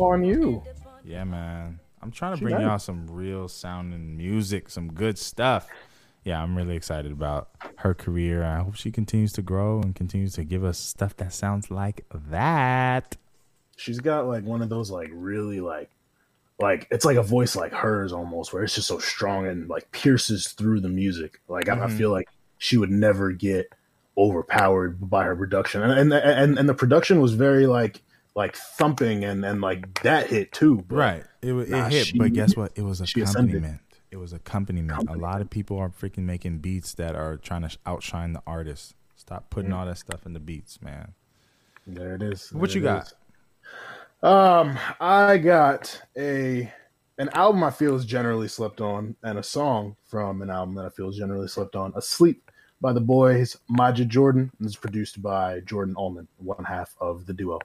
On 0.00 0.24
you. 0.24 0.62
Yeah, 1.04 1.24
man. 1.24 1.80
I'm 2.02 2.10
trying 2.10 2.32
to 2.32 2.38
She 2.38 2.44
bring 2.44 2.54
nice. 2.56 2.62
y'all 2.62 2.78
some 2.78 3.06
real 3.10 3.48
sounding 3.48 4.16
music, 4.16 4.70
some 4.70 4.92
good 4.92 5.18
stuff. 5.18 5.68
Yeah, 6.24 6.42
I'm 6.42 6.56
really 6.56 6.76
excited 6.76 7.12
about 7.12 7.50
her 7.76 7.94
career. 7.94 8.42
I 8.44 8.60
hope 8.60 8.74
she 8.74 8.90
continues 8.90 9.32
to 9.34 9.42
grow 9.42 9.80
and 9.80 9.94
continues 9.94 10.34
to 10.34 10.44
give 10.44 10.64
us 10.64 10.78
stuff 10.78 11.16
that 11.16 11.32
sounds 11.32 11.70
like 11.70 12.04
that. 12.12 13.16
She's 13.76 14.00
got 14.00 14.26
like 14.26 14.44
one 14.44 14.60
of 14.62 14.68
those 14.68 14.90
like 14.90 15.08
really 15.12 15.60
like 15.60 15.90
like 16.58 16.86
it's 16.90 17.06
like 17.06 17.16
a 17.16 17.22
voice 17.22 17.56
like 17.56 17.72
hers 17.72 18.12
almost 18.12 18.52
where 18.52 18.62
it's 18.62 18.74
just 18.74 18.88
so 18.88 18.98
strong 18.98 19.46
and 19.46 19.68
like 19.68 19.90
pierces 19.92 20.48
through 20.48 20.80
the 20.80 20.90
music. 20.90 21.40
Like 21.48 21.68
I, 21.70 21.72
I 21.74 21.86
Mhm. 21.86 21.96
feel 21.96 22.10
like 22.10 22.28
she 22.58 22.76
would 22.76 22.90
never 22.90 23.32
get 23.32 23.72
overpowered 24.18 24.98
by 25.08 25.24
her 25.24 25.34
production. 25.36 25.82
And 25.82 25.92
and 25.92 26.12
and, 26.12 26.58
and 26.58 26.68
the 26.68 26.74
production 26.74 27.20
was 27.20 27.32
very 27.34 27.66
like 27.66 28.02
like 28.34 28.56
thumping 28.56 29.24
and 29.24 29.44
and 29.44 29.60
like 29.60 30.02
that 30.02 30.28
hit 30.28 30.52
too. 30.52 30.84
Right. 30.88 31.24
It, 31.42 31.52
it 31.52 31.68
Nah, 31.70 31.88
hit, 31.88 32.06
she- 32.06 32.18
but 32.18 32.32
guess 32.32 32.56
what? 32.56 32.72
It 32.76 32.82
was 32.82 33.00
accompaniment. 33.00 33.80
It 34.10 34.16
was 34.16 34.32
accompaniment. 34.32 35.08
A 35.08 35.16
lot 35.16 35.40
of 35.40 35.50
people 35.50 35.78
are 35.78 35.88
freaking 35.88 36.24
making 36.24 36.58
beats 36.58 36.94
that 36.94 37.14
are 37.14 37.36
trying 37.36 37.62
to 37.68 37.76
outshine 37.86 38.32
the 38.32 38.42
artist. 38.46 38.94
Stop 39.16 39.50
putting 39.50 39.70
Mm. 39.70 39.76
all 39.76 39.86
that 39.86 39.98
stuff 39.98 40.26
in 40.26 40.32
the 40.32 40.40
beats, 40.40 40.80
man. 40.82 41.12
There 41.86 42.14
it 42.16 42.22
is. 42.22 42.52
What 42.52 42.70
There 42.70 42.78
you 42.78 42.82
got? 42.84 43.06
is. 43.06 43.14
Um, 44.22 44.78
I 45.00 45.38
got 45.38 46.02
a 46.16 46.72
an 47.18 47.28
album 47.34 47.62
I 47.62 47.70
feel 47.70 47.94
is 47.96 48.04
generally 48.04 48.48
slept 48.48 48.80
on, 48.80 49.14
and 49.22 49.38
a 49.38 49.42
song 49.42 49.96
from 50.06 50.42
an 50.42 50.50
album 50.50 50.74
that 50.76 50.86
I 50.86 50.88
feel 50.90 51.08
is 51.10 51.16
generally 51.16 51.48
slept 51.48 51.76
on. 51.76 51.92
"Asleep" 51.94 52.50
by 52.80 52.92
the 52.92 53.00
boys 53.00 53.56
Majid 53.68 54.08
Jordan, 54.08 54.50
and 54.58 54.66
it's 54.66 54.76
produced 54.76 55.20
by 55.22 55.60
Jordan 55.60 55.94
Ullman, 55.98 56.26
one 56.38 56.64
half 56.64 56.96
of 57.00 57.26
the 57.26 57.32
duo. 57.34 57.58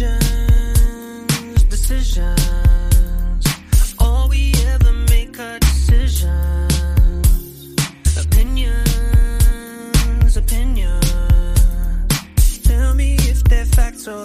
Decisions, 0.00 1.62
decisions. 1.64 2.38
All 3.98 4.30
we 4.30 4.54
ever 4.68 4.92
make 5.10 5.38
are 5.38 5.58
decisions. 5.58 6.72
Opinions, 8.16 8.78
opinions. 10.38 11.04
Tell 12.62 12.94
me 12.94 13.16
if 13.16 13.44
they're 13.44 13.66
facts 13.66 14.08
or 14.08 14.24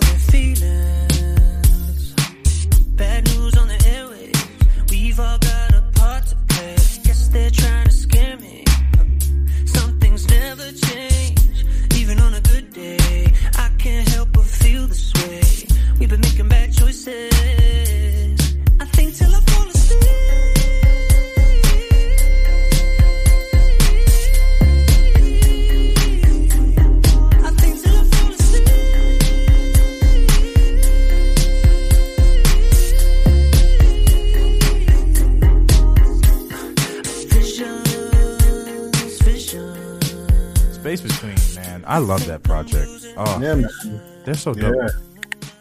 I 41.95 41.99
love 41.99 42.25
that 42.25 42.43
project. 42.43 42.89
Oh, 43.15 43.39
Yeah, 43.39 43.55
man. 43.55 44.01
they're 44.25 44.33
so 44.33 44.53
dope. 44.53 44.75
Yeah. 44.75 44.89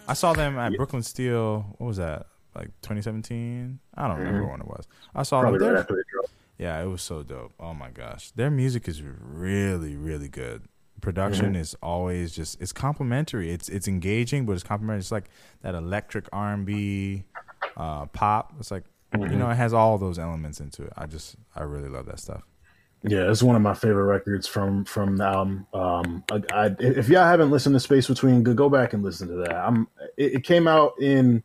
I 0.09 0.14
saw 0.14 0.32
them 0.32 0.59
at 0.59 0.76
Brooklyn 0.76 1.05
Steel. 1.05 1.76
What 1.78 1.87
was 1.87 1.99
that? 1.99 2.26
Like 2.57 2.70
2017? 2.82 3.78
I 3.95 4.09
don't 4.09 4.18
remember 4.18 4.41
mm-hmm. 4.41 4.51
when 4.51 4.61
it 4.62 4.66
was. 4.66 4.89
I 5.14 5.22
saw 5.22 5.43
Probably 5.43 5.61
them. 5.61 5.74
right 5.74 5.78
after 5.78 5.95
they 5.95 6.03
dropped. 6.11 6.32
Yeah, 6.59 6.82
it 6.82 6.87
was 6.87 7.03
so 7.03 7.22
dope. 7.22 7.53
Oh 7.61 7.72
my 7.72 7.91
gosh, 7.91 8.32
their 8.32 8.51
music 8.51 8.89
is 8.89 9.01
really, 9.01 9.95
really 9.95 10.28
good. 10.28 10.62
Production 11.01 11.53
mm-hmm. 11.53 11.61
is 11.61 11.76
always 11.80 12.35
just 12.35 12.61
it's 12.61 12.72
complimentary. 12.72 13.53
It's 13.53 13.68
it's 13.68 13.87
engaging, 13.87 14.45
but 14.45 14.55
it's 14.55 14.64
complimentary. 14.64 15.03
It's 15.03 15.12
like 15.12 15.30
that 15.62 15.76
electric 15.76 16.28
R 16.32 16.53
and 16.53 16.66
B, 16.66 17.22
uh, 17.76 18.07
pop. 18.07 18.55
It's 18.59 18.72
like 18.72 18.82
you 19.12 19.20
mm-hmm. 19.20 19.39
know, 19.39 19.51
it 19.51 19.55
has 19.55 19.72
all 19.72 19.99
those 19.99 20.18
elements 20.18 20.59
into 20.59 20.82
it. 20.82 20.93
I 20.97 21.07
just 21.07 21.37
I 21.55 21.62
really 21.62 21.89
love 21.89 22.07
that 22.07 22.18
stuff. 22.18 22.43
Yeah, 23.07 23.30
it's 23.30 23.42
one 23.42 23.55
of 23.55 23.61
my 23.61 23.74
favorite 23.74 24.05
records 24.05 24.46
from 24.46 24.86
from 24.86 25.18
the 25.18 25.24
album. 25.24 25.66
Um, 25.74 26.24
I, 26.32 26.42
I, 26.55 26.76
if 26.78 27.11
y'all 27.11 27.26
haven't 27.26 27.50
listened 27.50 27.74
to 27.74 27.80
Space 27.80 28.09
Between, 28.09 28.42
go 28.42 28.70
back 28.70 28.94
and 28.94 29.02
listen 29.02 29.28
to 29.28 29.34
that. 29.34 29.55
I'm. 29.55 29.88
It, 30.16 30.36
it 30.36 30.44
came 30.44 30.66
out 30.66 30.94
in 30.98 31.42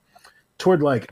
toward 0.57 0.82
like 0.82 1.10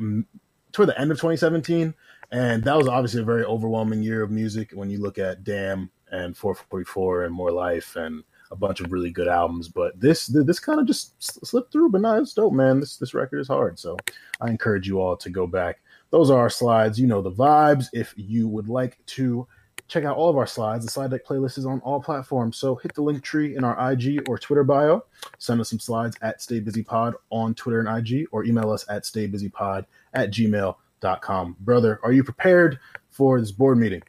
toward 0.71 0.87
the 0.87 0.99
end 0.99 1.11
of 1.11 1.17
2017, 1.17 1.93
and 2.31 2.63
that 2.63 2.77
was 2.77 2.87
obviously 2.87 3.21
a 3.21 3.25
very 3.25 3.43
overwhelming 3.43 4.01
year 4.01 4.23
of 4.23 4.31
music 4.31 4.71
when 4.73 4.89
you 4.89 4.99
look 4.99 5.17
at 5.17 5.43
Damn 5.43 5.91
and 6.13 6.37
444 6.37 7.23
and 7.23 7.33
More 7.33 7.51
Life 7.51 7.97
and 7.97 8.23
a 8.49 8.55
bunch 8.55 8.79
of 8.79 8.89
really 8.89 9.11
good 9.11 9.27
albums. 9.27 9.67
But 9.67 9.99
this 9.99 10.27
this 10.27 10.61
kind 10.61 10.79
of 10.79 10.87
just 10.87 11.45
slipped 11.45 11.73
through. 11.73 11.89
But 11.89 11.99
no, 11.99 12.21
it's 12.21 12.33
dope, 12.33 12.53
man. 12.53 12.79
This 12.79 12.95
this 12.95 13.13
record 13.13 13.39
is 13.39 13.49
hard, 13.49 13.77
so 13.77 13.97
I 14.39 14.49
encourage 14.49 14.87
you 14.87 15.01
all 15.01 15.17
to 15.17 15.29
go 15.29 15.45
back. 15.45 15.81
Those 16.09 16.31
are 16.31 16.39
our 16.39 16.49
slides. 16.49 16.97
You 16.97 17.07
know 17.07 17.21
the 17.21 17.33
vibes. 17.33 17.87
If 17.91 18.13
you 18.15 18.47
would 18.47 18.69
like 18.69 18.97
to 19.07 19.45
check 19.87 20.03
out 20.03 20.17
all 20.17 20.29
of 20.29 20.37
our 20.37 20.47
slides. 20.47 20.85
The 20.85 20.91
slide 20.91 21.11
deck 21.11 21.25
playlist 21.25 21.57
is 21.57 21.65
on 21.65 21.79
all 21.81 22.01
platforms. 22.01 22.57
So 22.57 22.75
hit 22.75 22.93
the 22.93 23.01
link 23.01 23.23
tree 23.23 23.55
in 23.55 23.63
our 23.63 23.91
IG 23.91 24.27
or 24.27 24.37
Twitter 24.37 24.63
bio. 24.63 25.05
Send 25.37 25.61
us 25.61 25.69
some 25.69 25.79
slides 25.79 26.17
at 26.21 26.41
Stay 26.41 26.59
Busy 26.59 26.83
Pod 26.83 27.15
on 27.29 27.55
Twitter 27.55 27.79
and 27.79 27.97
IG, 27.97 28.27
or 28.31 28.43
email 28.43 28.71
us 28.71 28.85
at 28.89 29.03
staybusypod 29.03 29.85
at 30.13 31.21
com. 31.21 31.55
Brother, 31.59 31.99
are 32.03 32.11
you 32.11 32.23
prepared 32.23 32.79
for 33.09 33.39
this 33.39 33.51
board 33.51 33.77
meeting? 33.77 34.01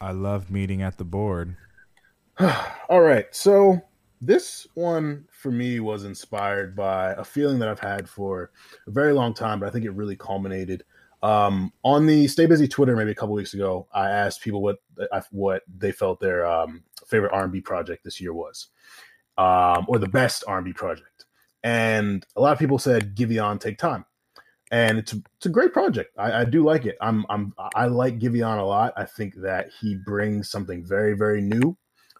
I 0.00 0.12
love 0.12 0.50
meeting 0.50 0.82
at 0.82 0.98
the 0.98 1.04
board. 1.04 1.56
All 2.88 3.00
right. 3.00 3.26
So 3.34 3.80
this 4.20 4.66
one 4.74 5.26
for 5.30 5.50
me 5.50 5.80
was 5.80 6.04
inspired 6.04 6.74
by 6.74 7.12
a 7.12 7.24
feeling 7.24 7.58
that 7.58 7.68
I've 7.68 7.80
had 7.80 8.08
for 8.08 8.50
a 8.86 8.90
very 8.90 9.12
long 9.12 9.34
time, 9.34 9.60
but 9.60 9.68
I 9.68 9.70
think 9.70 9.84
it 9.84 9.90
really 9.90 10.16
culminated 10.16 10.84
um, 11.22 11.72
on 11.82 12.06
the 12.06 12.28
Stay 12.28 12.46
Busy 12.46 12.68
Twitter 12.68 12.96
maybe 12.96 13.10
a 13.10 13.14
couple 13.14 13.34
weeks 13.34 13.54
ago. 13.54 13.86
I 13.92 14.10
asked 14.10 14.42
people 14.42 14.62
what 14.62 14.78
what 15.30 15.62
they 15.66 15.92
felt 15.92 16.20
their 16.20 16.46
um, 16.46 16.82
favorite 17.06 17.32
R&B 17.32 17.60
project 17.60 18.04
this 18.04 18.20
year 18.20 18.32
was, 18.32 18.68
um, 19.38 19.86
or 19.88 19.98
the 19.98 20.08
best 20.08 20.44
R&B 20.46 20.72
project, 20.72 21.24
and 21.62 22.26
a 22.36 22.40
lot 22.40 22.52
of 22.52 22.58
people 22.58 22.78
said 22.78 23.16
Giveon 23.16 23.60
Take 23.60 23.78
Time, 23.78 24.04
and 24.70 24.98
it's 24.98 25.12
it's 25.12 25.46
a 25.46 25.50
great 25.50 25.72
project. 25.72 26.14
I, 26.18 26.40
I 26.40 26.44
do 26.44 26.64
like 26.64 26.86
it. 26.86 26.96
I'm 27.00 27.24
I'm 27.28 27.54
I 27.74 27.86
like 27.86 28.18
Giveon 28.18 28.58
a 28.58 28.64
lot. 28.64 28.92
I 28.96 29.04
think 29.04 29.34
that 29.42 29.70
he 29.80 29.96
brings 29.96 30.50
something 30.50 30.84
very 30.84 31.16
very 31.16 31.40
new 31.40 31.76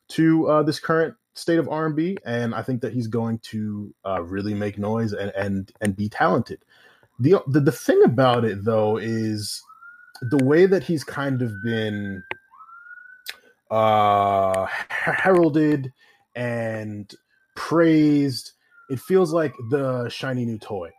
to 0.09 0.49
uh, 0.49 0.63
this 0.63 0.79
current 0.79 1.15
state 1.35 1.59
of 1.59 1.69
R&B, 1.69 2.17
and 2.25 2.55
I 2.55 2.63
think 2.63 2.81
that 2.81 2.93
he's 2.93 3.09
going 3.09 3.39
to 3.41 3.95
uh, 4.05 4.23
really 4.23 4.55
make 4.55 4.79
noise 4.79 5.13
and 5.13 5.31
and 5.37 5.71
and 5.81 5.95
be 5.95 6.09
talented. 6.09 6.65
The, 7.21 7.43
the 7.47 7.61
the 7.61 7.73
thing 7.73 8.03
about 8.05 8.45
it 8.45 8.65
though 8.65 8.99
is 8.99 9.63
the 10.31 10.45
way 10.45 10.67
that 10.67 10.83
he's 10.83 11.05
kind 11.05 11.41
of 11.41 11.53
been 11.63 12.23
uh 13.71 14.67
heralded 14.89 15.93
and 16.35 17.13
praised. 17.57 18.53
It 18.91 19.01
feels 19.01 19.33
like 19.33 19.55
the 19.71 20.09
shiny 20.09 20.45
new 20.45 20.59
toy. 20.59 20.91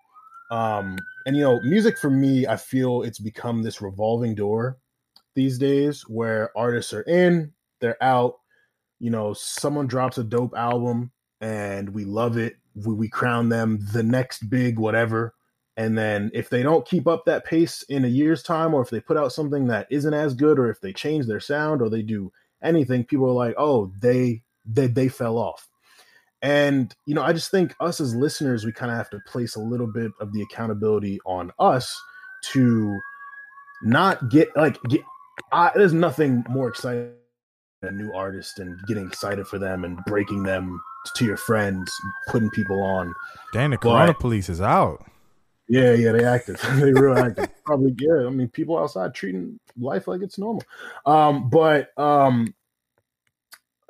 Um, 0.50 0.98
and 1.26 1.36
you 1.36 1.44
know, 1.44 1.60
music 1.62 1.98
for 1.98 2.10
me, 2.10 2.48
I 2.48 2.58
feel 2.58 3.04
it's 3.04 3.20
become 3.20 3.64
this 3.64 3.82
revolving 3.82 4.36
door 4.36 4.78
these 5.36 5.58
days 5.58 6.02
where 6.08 6.58
artists 6.58 6.94
are 6.94 7.04
in, 7.04 7.54
they're 7.80 8.02
out, 8.02 8.36
you 9.00 9.12
know, 9.12 9.34
someone 9.34 9.88
drops 9.88 10.18
a 10.18 10.24
dope 10.24 10.56
album 10.58 11.12
and 11.42 11.90
we 11.90 12.06
love 12.06 12.38
it. 12.38 12.56
We, 12.76 12.94
we 12.94 13.10
crown 13.10 13.50
them 13.50 13.80
the 13.94 14.04
next 14.04 14.50
big 14.50 14.80
whatever. 14.80 15.36
And 15.78 15.96
then 15.96 16.32
if 16.34 16.50
they 16.50 16.64
don't 16.64 16.88
keep 16.88 17.08
up 17.08 17.24
that 17.26 17.46
pace 17.46 17.84
in 17.84 18.04
a 18.04 18.10
year's 18.10 18.42
time, 18.42 18.74
or 18.74 18.82
if 18.82 18.90
they 18.90 19.00
put 19.00 19.16
out 19.16 19.32
something 19.32 19.68
that 19.68 19.88
isn't 19.92 20.14
as 20.14 20.34
good, 20.34 20.58
or 20.58 20.72
if 20.72 20.82
they 20.82 20.92
change 20.92 21.28
their 21.28 21.40
sound 21.40 21.82
or 21.82 21.90
they 21.90 22.02
do 22.02 22.32
anything, 22.64 23.06
people 23.06 23.30
are 23.30 23.34
like, 23.34 23.54
oh, 23.58 23.92
they 24.02 24.42
they 24.66 24.88
they 24.88 25.08
fell 25.08 25.38
off. 25.38 25.70
And 26.42 26.94
you 27.06 27.14
know, 27.14 27.22
I 27.22 27.32
just 27.32 27.52
think 27.52 27.76
us 27.80 28.02
as 28.02 28.16
listeners, 28.16 28.66
we 28.66 28.72
kind 28.72 28.92
of 28.92 28.98
have 28.98 29.12
to 29.12 29.20
place 29.28 29.56
a 29.56 29.60
little 29.60 29.88
bit 29.88 30.12
of 30.20 30.34
the 30.34 30.42
accountability 30.42 31.20
on 31.26 31.52
us 31.60 31.96
to 32.54 33.00
not 33.84 34.30
get 34.30 34.50
like 34.56 34.82
get. 34.90 35.02
I, 35.52 35.72
there's 35.76 35.94
nothing 35.94 36.44
more 36.50 36.68
exciting 36.70 37.12
than 37.84 37.94
a 37.94 38.04
new 38.04 38.12
artist 38.14 38.58
and 38.58 38.80
getting 38.88 39.06
excited 39.06 39.46
for 39.48 39.60
them 39.60 39.84
and 39.84 40.04
breaking 40.06 40.42
them 40.42 40.82
to 41.16 41.26
your 41.26 41.38
friends, 41.38 41.92
putting 42.28 42.50
people 42.50 42.82
on. 42.82 43.14
Dang, 43.54 43.70
the 43.70 43.78
Corona 43.78 44.16
Police 44.16 44.50
is 44.50 44.60
out. 44.60 45.06
Yeah, 45.70 45.94
yeah, 45.94 46.12
they 46.14 46.24
active. 46.24 46.62
they 46.76 46.94
real 46.94 47.18
active. 47.18 47.50
Probably, 47.66 47.96
yeah. 48.00 48.26
I 48.26 48.30
mean, 48.30 48.48
people 48.50 48.78
outside 48.78 49.14
treating 49.14 49.60
life 49.78 50.08
like 50.08 50.22
it's 50.22 50.38
normal. 50.38 50.64
Um, 51.06 51.50
but 51.50 51.98
um, 51.98 52.54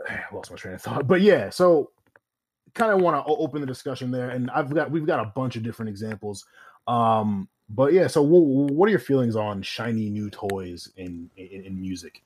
I 0.07 0.21
lost 0.33 0.51
my 0.51 0.57
train 0.57 0.75
of 0.75 0.81
thought. 0.81 1.07
But 1.07 1.21
yeah, 1.21 1.49
so 1.49 1.91
kind 2.73 2.91
of 2.91 3.01
want 3.01 3.25
to 3.25 3.33
open 3.33 3.61
the 3.61 3.67
discussion 3.67 4.11
there, 4.11 4.29
and 4.29 4.49
I've 4.51 4.73
got 4.73 4.89
we've 4.89 5.05
got 5.05 5.19
a 5.19 5.31
bunch 5.35 5.55
of 5.55 5.63
different 5.63 5.89
examples. 5.89 6.45
Um, 6.87 7.47
but 7.69 7.93
yeah, 7.93 8.07
so 8.07 8.23
w- 8.23 8.73
what 8.73 8.87
are 8.87 8.91
your 8.91 8.99
feelings 8.99 9.35
on 9.35 9.61
shiny 9.61 10.09
new 10.09 10.29
toys 10.29 10.91
in 10.97 11.29
in, 11.35 11.63
in 11.65 11.81
music? 11.81 12.23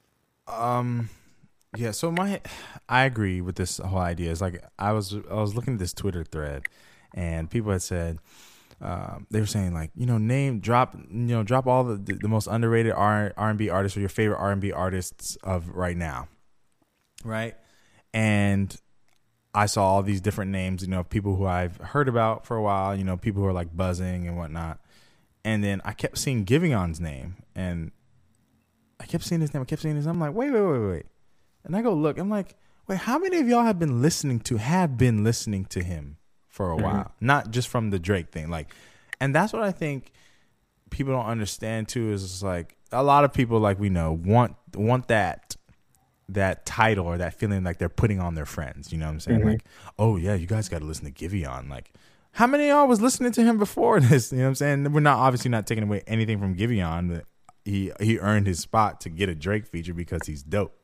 Um, 0.47 1.09
yeah. 1.75 1.91
So 1.91 2.11
my, 2.11 2.41
I 2.89 3.03
agree 3.03 3.41
with 3.41 3.55
this 3.55 3.77
whole 3.77 3.99
idea. 3.99 4.31
It's 4.31 4.41
like 4.41 4.63
I 4.77 4.91
was 4.93 5.15
I 5.29 5.35
was 5.35 5.55
looking 5.55 5.73
at 5.73 5.79
this 5.79 5.93
Twitter 5.93 6.23
thread, 6.23 6.63
and 7.13 7.49
people 7.49 7.71
had 7.71 7.81
said. 7.81 8.19
Um, 8.81 9.27
they 9.29 9.39
were 9.39 9.45
saying 9.45 9.75
like 9.75 9.91
you 9.95 10.07
know 10.07 10.17
name 10.17 10.59
drop 10.59 10.95
you 10.95 11.05
know 11.11 11.43
drop 11.43 11.67
all 11.67 11.83
the 11.83 11.97
the, 11.97 12.13
the 12.13 12.27
most 12.27 12.47
underrated 12.47 12.93
R 12.93 13.31
and 13.37 13.57
B 13.57 13.69
artists 13.69 13.95
or 13.95 13.99
your 13.99 14.09
favorite 14.09 14.37
R 14.37 14.51
and 14.51 14.59
B 14.59 14.71
artists 14.71 15.35
of 15.43 15.69
right 15.69 15.95
now, 15.95 16.27
right? 17.23 17.55
And 18.13 18.75
I 19.53 19.65
saw 19.65 19.85
all 19.85 20.01
these 20.01 20.21
different 20.21 20.51
names, 20.51 20.81
you 20.81 20.87
know, 20.87 21.03
people 21.03 21.35
who 21.35 21.45
I've 21.45 21.77
heard 21.77 22.07
about 22.07 22.45
for 22.45 22.55
a 22.57 22.61
while, 22.61 22.95
you 22.95 23.03
know, 23.03 23.17
people 23.17 23.41
who 23.41 23.47
are 23.47 23.53
like 23.53 23.75
buzzing 23.75 24.27
and 24.27 24.37
whatnot. 24.37 24.79
And 25.43 25.63
then 25.63 25.81
I 25.83 25.93
kept 25.93 26.17
seeing 26.17 26.45
Giveon's 26.45 26.99
name, 26.99 27.37
and 27.55 27.91
I 28.99 29.05
kept 29.05 29.23
seeing 29.23 29.41
his 29.41 29.53
name. 29.53 29.61
I 29.61 29.65
kept 29.65 29.81
seeing 29.81 29.95
his. 29.95 30.05
Name. 30.05 30.15
I'm 30.15 30.21
like, 30.21 30.33
wait, 30.33 30.51
wait, 30.51 30.61
wait, 30.61 30.89
wait. 30.89 31.05
And 31.63 31.75
I 31.75 31.81
go 31.81 31.93
look. 31.93 32.17
I'm 32.17 32.29
like, 32.29 32.55
wait, 32.87 32.99
how 32.99 33.17
many 33.17 33.39
of 33.39 33.47
y'all 33.47 33.63
have 33.63 33.79
been 33.79 34.01
listening 34.01 34.39
to 34.41 34.57
have 34.57 34.97
been 34.97 35.23
listening 35.23 35.65
to 35.65 35.83
him 35.83 36.17
for 36.61 36.71
a 36.71 36.77
while, 36.77 37.11
not 37.19 37.49
just 37.51 37.67
from 37.69 37.89
the 37.89 37.97
Drake 37.97 38.29
thing, 38.29 38.49
like, 38.49 38.73
and 39.19 39.33
that's 39.33 39.51
what 39.51 39.63
I 39.63 39.71
think 39.71 40.11
people 40.91 41.13
don't 41.13 41.25
understand 41.25 41.87
too. 41.87 42.11
Is 42.11 42.43
like 42.43 42.77
a 42.91 43.03
lot 43.03 43.23
of 43.23 43.33
people, 43.33 43.59
like 43.59 43.79
we 43.79 43.89
know, 43.89 44.11
want 44.11 44.55
want 44.75 45.07
that 45.07 45.55
that 46.29 46.65
title 46.65 47.07
or 47.07 47.17
that 47.17 47.33
feeling 47.33 47.63
like 47.63 47.77
they're 47.77 47.89
putting 47.89 48.19
on 48.19 48.35
their 48.35 48.45
friends. 48.45 48.91
You 48.91 48.99
know 48.99 49.07
what 49.07 49.13
I'm 49.13 49.19
saying? 49.19 49.45
Like, 49.45 49.65
oh 49.97 50.17
yeah, 50.17 50.35
you 50.35 50.45
guys 50.45 50.69
got 50.69 50.79
to 50.79 50.85
listen 50.85 51.05
to 51.05 51.11
Giveon. 51.11 51.69
Like, 51.69 51.91
how 52.33 52.45
many 52.45 52.65
of 52.65 52.69
y'all 52.69 52.87
was 52.87 53.01
listening 53.01 53.31
to 53.33 53.43
him 53.43 53.57
before 53.57 53.99
this? 54.01 54.31
You 54.31 54.39
know 54.39 54.43
what 54.43 54.49
I'm 54.49 54.55
saying? 54.55 54.93
We're 54.93 54.99
not 54.99 55.17
obviously 55.17 55.49
not 55.49 55.65
taking 55.65 55.83
away 55.83 56.03
anything 56.05 56.39
from 56.39 56.55
Giveon, 56.55 57.09
but 57.09 57.25
he 57.65 57.91
he 57.99 58.19
earned 58.19 58.45
his 58.45 58.59
spot 58.59 59.01
to 59.01 59.09
get 59.09 59.29
a 59.29 59.35
Drake 59.35 59.65
feature 59.65 59.93
because 59.93 60.21
he's 60.27 60.43
dope. 60.43 60.75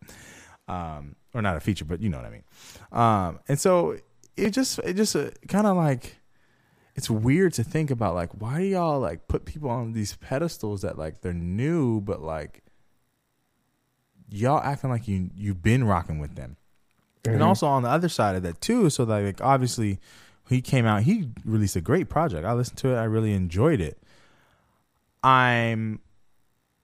Um, 0.67 1.15
or 1.33 1.41
not 1.41 1.55
a 1.55 1.59
feature, 1.59 1.85
but 1.85 2.01
you 2.01 2.09
know 2.09 2.17
what 2.17 2.25
I 2.25 2.29
mean. 2.29 2.43
Um, 2.91 3.39
and 3.47 3.59
so 3.59 3.97
it 4.37 4.51
just 4.51 4.79
it 4.79 4.95
just 4.95 5.15
uh, 5.15 5.31
kind 5.47 5.67
of 5.67 5.75
like 5.75 6.17
it's 6.95 7.09
weird 7.09 7.53
to 7.53 7.63
think 7.63 7.91
about 7.91 8.15
like 8.15 8.29
why 8.39 8.59
do 8.59 8.65
y'all 8.65 8.99
like 8.99 9.27
put 9.27 9.45
people 9.45 9.69
on 9.69 9.93
these 9.93 10.15
pedestals 10.15 10.81
that 10.81 10.97
like 10.97 11.21
they're 11.21 11.33
new 11.33 11.99
but 12.01 12.21
like 12.21 12.63
y'all 14.29 14.61
acting 14.61 14.89
like 14.89 15.07
you 15.07 15.29
you've 15.35 15.61
been 15.61 15.83
rocking 15.83 16.19
with 16.19 16.35
them. 16.35 16.57
And 17.25 17.43
also 17.43 17.67
on 17.67 17.83
the 17.83 17.89
other 17.89 18.07
side 18.07 18.35
of 18.35 18.43
that 18.43 18.61
too 18.61 18.89
so 18.89 19.03
that 19.03 19.19
like 19.19 19.41
obviously 19.41 19.99
he 20.49 20.61
came 20.61 20.85
out 20.85 21.03
he 21.03 21.29
released 21.43 21.75
a 21.75 21.81
great 21.81 22.09
project. 22.09 22.45
I 22.45 22.53
listened 22.53 22.77
to 22.79 22.93
it 22.93 22.95
i 22.95 23.03
really 23.03 23.33
enjoyed 23.33 23.81
it. 23.81 24.01
I'm 25.23 25.99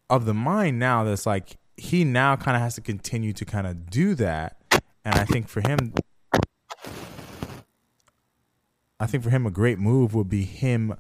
of 0.10 0.26
the 0.26 0.34
mind 0.34 0.80
now 0.80 1.04
that's 1.04 1.26
like 1.26 1.58
he 1.78 2.04
now 2.04 2.36
kind 2.36 2.56
of 2.56 2.62
has 2.62 2.76
to 2.76 2.82
continue 2.82 3.34
to 3.34 3.46
kind 3.46 3.66
of 3.66 3.90
do 3.90 4.16
that. 4.16 4.58
And 5.06 5.16
i 5.16 5.26
think 5.26 5.48
for 5.48 5.62
him 5.62 5.94
i 9.04 9.06
think 9.06 9.24
for 9.24 9.30
him 9.30 9.46
a 9.46 9.52
great 9.52 9.80
move 9.80 10.14
would 10.16 10.30
be 10.30 10.44
him 10.44 10.96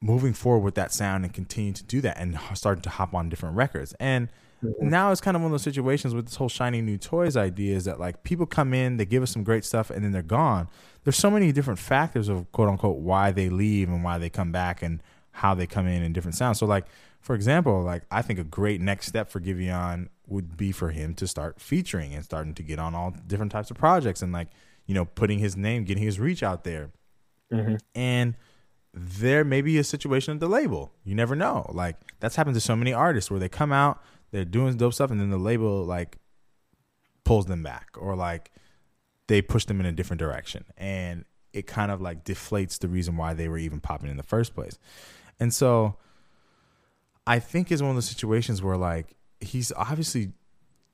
moving 0.00 0.32
forward 0.32 0.64
with 0.64 0.74
that 0.76 0.92
sound 0.92 1.24
and 1.24 1.34
continue 1.34 1.72
to 1.72 1.82
do 1.82 2.00
that 2.00 2.16
and 2.18 2.38
starting 2.54 2.82
to 2.82 2.90
hop 2.90 3.14
on 3.14 3.28
different 3.28 3.56
records. 3.56 3.94
And 3.98 4.28
mm-hmm. 4.62 4.88
now 4.88 5.10
it's 5.10 5.20
kind 5.20 5.36
of 5.36 5.42
one 5.42 5.48
of 5.48 5.52
those 5.52 5.62
situations 5.62 6.14
with 6.14 6.26
this 6.26 6.36
whole 6.36 6.48
shiny 6.48 6.80
new 6.80 6.98
toys 6.98 7.36
idea 7.36 7.76
is 7.76 7.84
that 7.84 7.98
like 7.98 8.22
people 8.22 8.46
come 8.46 8.72
in 8.72 8.96
they 8.96 9.04
give 9.04 9.22
us 9.22 9.30
some 9.30 9.42
great 9.42 9.64
stuff 9.64 9.90
and 9.90 10.04
then 10.04 10.12
they're 10.12 10.22
gone. 10.22 10.68
There's 11.04 11.16
so 11.16 11.30
many 11.30 11.52
different 11.52 11.78
factors 11.78 12.28
of 12.28 12.50
quote 12.52 12.68
unquote 12.68 12.98
why 12.98 13.32
they 13.32 13.48
leave 13.48 13.88
and 13.88 14.04
why 14.04 14.18
they 14.18 14.30
come 14.30 14.52
back 14.52 14.82
and 14.82 15.02
how 15.32 15.54
they 15.54 15.66
come 15.66 15.86
in 15.86 16.02
and 16.02 16.14
different 16.14 16.36
sounds. 16.36 16.58
So 16.58 16.66
like 16.66 16.86
for 17.20 17.34
example 17.34 17.82
like 17.82 18.04
i 18.12 18.22
think 18.22 18.38
a 18.38 18.44
great 18.44 18.80
next 18.80 19.06
step 19.08 19.28
for 19.28 19.40
giveon 19.40 20.08
would 20.28 20.56
be 20.56 20.70
for 20.70 20.90
him 20.90 21.14
to 21.14 21.26
start 21.26 21.60
featuring 21.60 22.14
and 22.14 22.24
starting 22.24 22.54
to 22.54 22.62
get 22.62 22.78
on 22.78 22.94
all 22.94 23.12
different 23.26 23.50
types 23.50 23.72
of 23.72 23.76
projects 23.76 24.22
and 24.22 24.32
like 24.32 24.46
you 24.88 24.94
know 24.94 25.04
putting 25.04 25.38
his 25.38 25.56
name 25.56 25.84
getting 25.84 26.02
his 26.02 26.18
reach 26.18 26.42
out 26.42 26.64
there 26.64 26.90
mm-hmm. 27.52 27.76
and 27.94 28.34
there 28.98 29.44
may 29.44 29.60
be 29.60 29.78
a 29.78 29.84
situation 29.84 30.34
at 30.34 30.40
the 30.40 30.48
label. 30.48 30.92
You 31.04 31.14
never 31.14 31.36
know. 31.36 31.70
Like 31.72 31.96
that's 32.20 32.36
happened 32.36 32.54
to 32.54 32.60
so 32.60 32.74
many 32.74 32.92
artists 32.92 33.30
where 33.30 33.40
they 33.40 33.48
come 33.48 33.72
out, 33.72 34.02
they're 34.30 34.44
doing 34.44 34.76
dope 34.76 34.94
stuff, 34.94 35.10
and 35.10 35.20
then 35.20 35.30
the 35.30 35.38
label 35.38 35.84
like 35.84 36.18
pulls 37.24 37.46
them 37.46 37.62
back 37.62 37.90
or 37.96 38.16
like 38.16 38.50
they 39.26 39.42
push 39.42 39.64
them 39.66 39.80
in 39.80 39.86
a 39.86 39.92
different 39.92 40.18
direction, 40.18 40.64
and 40.76 41.24
it 41.52 41.66
kind 41.66 41.90
of 41.90 42.00
like 42.00 42.24
deflates 42.24 42.78
the 42.78 42.88
reason 42.88 43.16
why 43.16 43.34
they 43.34 43.48
were 43.48 43.58
even 43.58 43.80
popping 43.80 44.10
in 44.10 44.16
the 44.16 44.22
first 44.22 44.54
place. 44.54 44.78
And 45.38 45.52
so, 45.52 45.96
I 47.26 47.38
think 47.38 47.70
is 47.70 47.82
one 47.82 47.90
of 47.90 47.96
those 47.96 48.08
situations 48.08 48.62
where 48.62 48.76
like 48.76 49.16
he's 49.40 49.70
obviously 49.72 50.32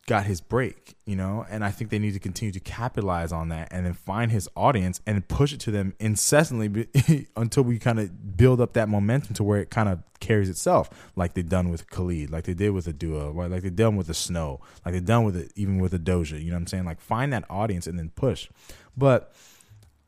got 0.07 0.27
his 0.27 0.41
break, 0.41 0.97
you 1.07 1.17
know, 1.17 1.47
and 1.49 1.65
I 1.65 1.71
think 1.71 1.91
they 1.91 1.99
need 1.99 2.13
to 2.13 2.19
continue 2.19 2.53
to 2.53 2.61
capitalize 2.61 3.33
on 3.33 3.49
that 3.49 3.69
and 3.71 3.87
then 3.87 3.95
find 3.95 4.31
his 4.31 4.49
audience 4.55 5.01
and 5.07 5.27
push 5.29 5.53
it 5.53 5.61
to 5.61 5.71
them 5.71 5.95
incessantly 5.99 6.89
until 7.37 7.63
we 7.63 7.79
kind 7.79 7.99
of 7.99 8.37
build 8.37 8.61
up 8.61 8.75
that 8.75 8.89
momentum 8.89 9.35
to 9.35 9.45
where 9.45 9.61
it 9.61 9.71
kind 9.71 9.89
of 9.89 10.03
carries 10.21 10.51
itself, 10.51 10.91
like 11.17 11.35
they've 11.35 11.49
done 11.49 11.71
with 11.71 11.89
Khalid, 11.89 12.31
like 12.31 12.45
they 12.45 12.55
did 12.55 12.71
with 12.71 12.87
a 12.87 12.93
duo, 12.93 13.31
right? 13.33 13.51
like 13.51 13.63
they've 13.63 13.75
done 13.75 13.97
with 13.97 14.07
the 14.07 14.13
Snoh, 14.13 14.61
like 14.85 14.93
they've 14.93 15.05
done 15.05 15.25
with 15.25 15.37
it 15.37 15.53
even 15.57 15.79
with 15.79 15.95
a 15.95 15.99
Doja. 15.99 16.39
You 16.39 16.51
know 16.51 16.57
what 16.57 16.61
I'm 16.61 16.67
saying? 16.67 16.85
Like 16.85 17.01
find 17.01 17.33
that 17.33 17.45
audience 17.49 17.87
and 17.87 17.99
then 17.99 18.11
push. 18.11 18.49
But 18.97 19.35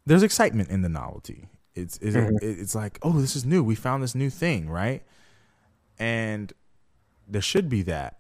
there's 0.04 0.22
excitement 0.22 0.68
in 0.70 0.82
the 0.82 0.88
novelty. 0.88 1.46
It's 1.74 1.98
it's, 1.98 2.16
mm-hmm. 2.16 2.36
it's 2.40 2.74
like 2.74 2.98
oh 3.02 3.12
this 3.12 3.36
is 3.36 3.44
new. 3.44 3.62
We 3.62 3.74
found 3.74 4.02
this 4.02 4.14
new 4.14 4.30
thing, 4.30 4.68
right? 4.68 5.02
and 5.98 6.52
there 7.26 7.42
should 7.42 7.68
be 7.68 7.82
that. 7.82 8.18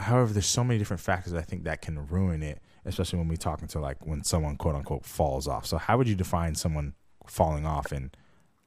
However, 0.00 0.32
there's 0.32 0.46
so 0.46 0.64
many 0.64 0.78
different 0.78 1.00
factors 1.00 1.34
I 1.34 1.42
think 1.42 1.64
that 1.64 1.80
can 1.80 2.06
ruin 2.06 2.42
it, 2.42 2.60
especially 2.84 3.18
when 3.18 3.28
we 3.28 3.36
talk 3.36 3.62
into 3.62 3.78
like 3.78 4.04
when 4.06 4.24
someone 4.24 4.56
quote 4.56 4.74
unquote 4.74 5.04
falls 5.04 5.46
off. 5.46 5.66
So 5.66 5.78
how 5.78 5.96
would 5.98 6.08
you 6.08 6.16
define 6.16 6.54
someone 6.54 6.94
falling 7.26 7.64
off 7.64 7.92
and 7.92 8.16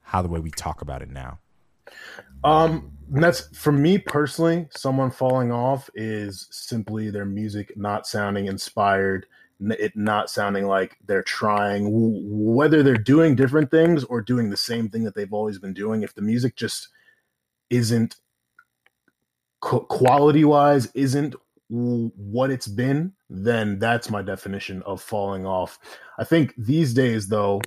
how 0.02 0.22
the 0.22 0.30
way 0.30 0.40
we 0.40 0.52
talk 0.52 0.82
about 0.82 1.02
it 1.02 1.10
now? 1.10 1.40
Um, 2.44 2.92
that's 3.10 3.56
for 3.58 3.72
me 3.72 3.98
personally. 3.98 4.68
Someone 4.72 5.12
falling 5.12 5.52
off 5.52 5.90
is 5.96 6.48
simply 6.52 7.10
their 7.10 7.26
music 7.26 7.76
not 7.76 8.08
sounding 8.08 8.48
inspired, 8.48 9.26
it 9.60 9.96
not 9.96 10.30
sounding 10.30 10.66
like 10.66 10.98
they're 11.06 11.24
trying. 11.24 11.88
Whether 11.92 12.84
they're 12.84 12.96
doing 12.96 13.36
different 13.36 13.72
things 13.72 14.04
or 14.06 14.22
doing 14.22 14.50
the 14.50 14.58
same 14.58 14.90
thing 14.90 15.04
that 15.04 15.16
they've 15.16 15.34
always 15.34 15.60
been 15.60 15.74
doing, 15.74 16.04
if 16.04 16.14
the 16.14 16.22
music 16.22 16.56
just 16.56 16.90
isn't 17.70 18.16
quality 19.62 20.44
wise, 20.44 20.88
isn't 20.94 21.36
what 21.70 22.50
it's 22.50 22.68
been, 22.68 23.14
then 23.30 23.78
that's 23.80 24.10
my 24.10 24.22
definition 24.22 24.82
of 24.84 25.02
falling 25.02 25.46
off. 25.46 25.80
I 26.18 26.24
think 26.24 26.54
these 26.58 26.94
days, 26.94 27.28
though, 27.28 27.62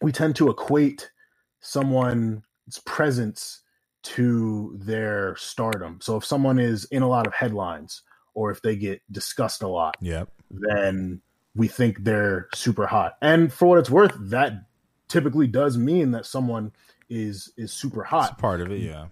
we 0.00 0.12
tend 0.12 0.36
to 0.36 0.48
equate 0.50 1.10
someone's 1.60 2.42
presence 2.86 3.60
to 4.02 4.76
their 4.80 5.36
stardom. 5.36 5.98
So 6.00 6.16
if 6.16 6.24
someone 6.24 6.58
is 6.58 6.86
in 6.86 7.02
a 7.02 7.08
lot 7.08 7.26
of 7.26 7.34
headlines 7.34 8.02
or 8.34 8.50
if 8.50 8.62
they 8.62 8.76
get 8.76 9.00
discussed 9.12 9.62
a 9.62 9.68
lot, 9.68 9.96
Yep. 10.00 10.28
then 10.50 11.20
we 11.54 11.68
think 11.68 12.02
they're 12.02 12.48
super 12.54 12.86
hot. 12.86 13.16
And 13.20 13.52
for 13.52 13.66
what 13.68 13.78
it's 13.78 13.90
worth, 13.90 14.14
that 14.18 14.54
typically 15.08 15.46
does 15.46 15.76
mean 15.76 16.12
that 16.12 16.26
someone 16.26 16.72
is 17.10 17.52
is 17.58 17.72
super 17.72 18.00
It's 18.02 18.10
hot. 18.10 18.38
part 18.38 18.60
of 18.62 18.72
it, 18.72 18.78
yeah. 18.80 19.08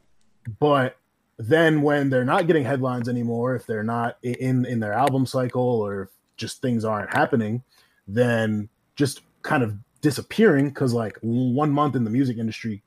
But 0.59 0.97
then 1.41 1.80
when 1.80 2.11
they're 2.11 2.24
not 2.24 2.47
getting 2.47 2.64
headlines 2.64 3.09
anymore, 3.09 3.55
if 3.57 3.66
they're 3.66 3.82
not 3.82 4.18
in 4.22 4.66
in 4.66 4.80
their 4.80 4.93
album 4.93 5.24
cycle 5.24 5.62
or 5.62 6.11
just 6.36 6.61
things 6.61 6.84
aren't 6.84 7.14
happening, 7.14 7.62
then 8.07 8.68
just 8.95 9.22
kind 9.43 9.62
of 9.62 9.74
disappearing 10.03 10.68
because 10.68 10.93
like 10.93 11.16
one 11.22 11.70
month 11.70 11.97
in 11.97 12.05
the 12.05 12.11
music 12.11 12.38
industry 12.38 12.82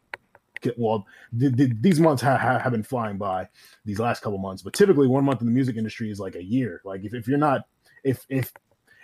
well 0.77 1.05
th- 1.37 1.55
th- 1.57 1.71
these 1.81 1.99
months 1.99 2.21
ha- 2.21 2.37
ha- 2.37 2.59
have 2.59 2.71
been 2.71 2.83
flying 2.83 3.17
by 3.17 3.47
these 3.85 3.99
last 3.99 4.21
couple 4.21 4.37
months 4.37 4.61
but 4.61 4.73
typically 4.73 5.07
one 5.07 5.23
month 5.23 5.41
in 5.41 5.47
the 5.47 5.53
music 5.53 5.75
industry 5.75 6.09
is 6.09 6.19
like 6.19 6.35
a 6.35 6.43
year. 6.43 6.81
Like 6.85 7.03
if, 7.03 7.13
if 7.13 7.27
you're 7.27 7.37
not 7.37 7.61
if 8.03 8.25
if 8.29 8.51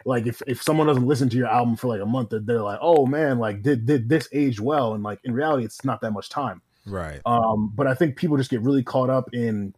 like 0.05 0.27
if, 0.27 0.41
if 0.47 0.61
someone 0.63 0.87
doesn't 0.87 1.05
listen 1.05 1.29
to 1.29 1.37
your 1.37 1.47
album 1.47 1.75
for 1.75 1.87
like 1.87 2.01
a 2.01 2.05
month 2.05 2.29
they're, 2.29 2.39
they're 2.39 2.61
like 2.61 2.79
oh 2.81 3.05
man 3.05 3.39
like 3.39 3.61
did 3.61 3.85
did 3.85 4.09
this 4.09 4.29
age 4.31 4.59
well? 4.59 4.93
And 4.93 5.03
like 5.03 5.19
in 5.23 5.33
reality 5.33 5.65
it's 5.65 5.83
not 5.83 6.01
that 6.01 6.11
much 6.11 6.29
time 6.29 6.61
Right. 6.89 7.21
um 7.25 7.71
but 7.75 7.87
i 7.87 7.93
think 7.93 8.15
people 8.15 8.37
just 8.37 8.49
get 8.49 8.61
really 8.61 8.83
caught 8.83 9.09
up 9.09 9.33
in 9.33 9.73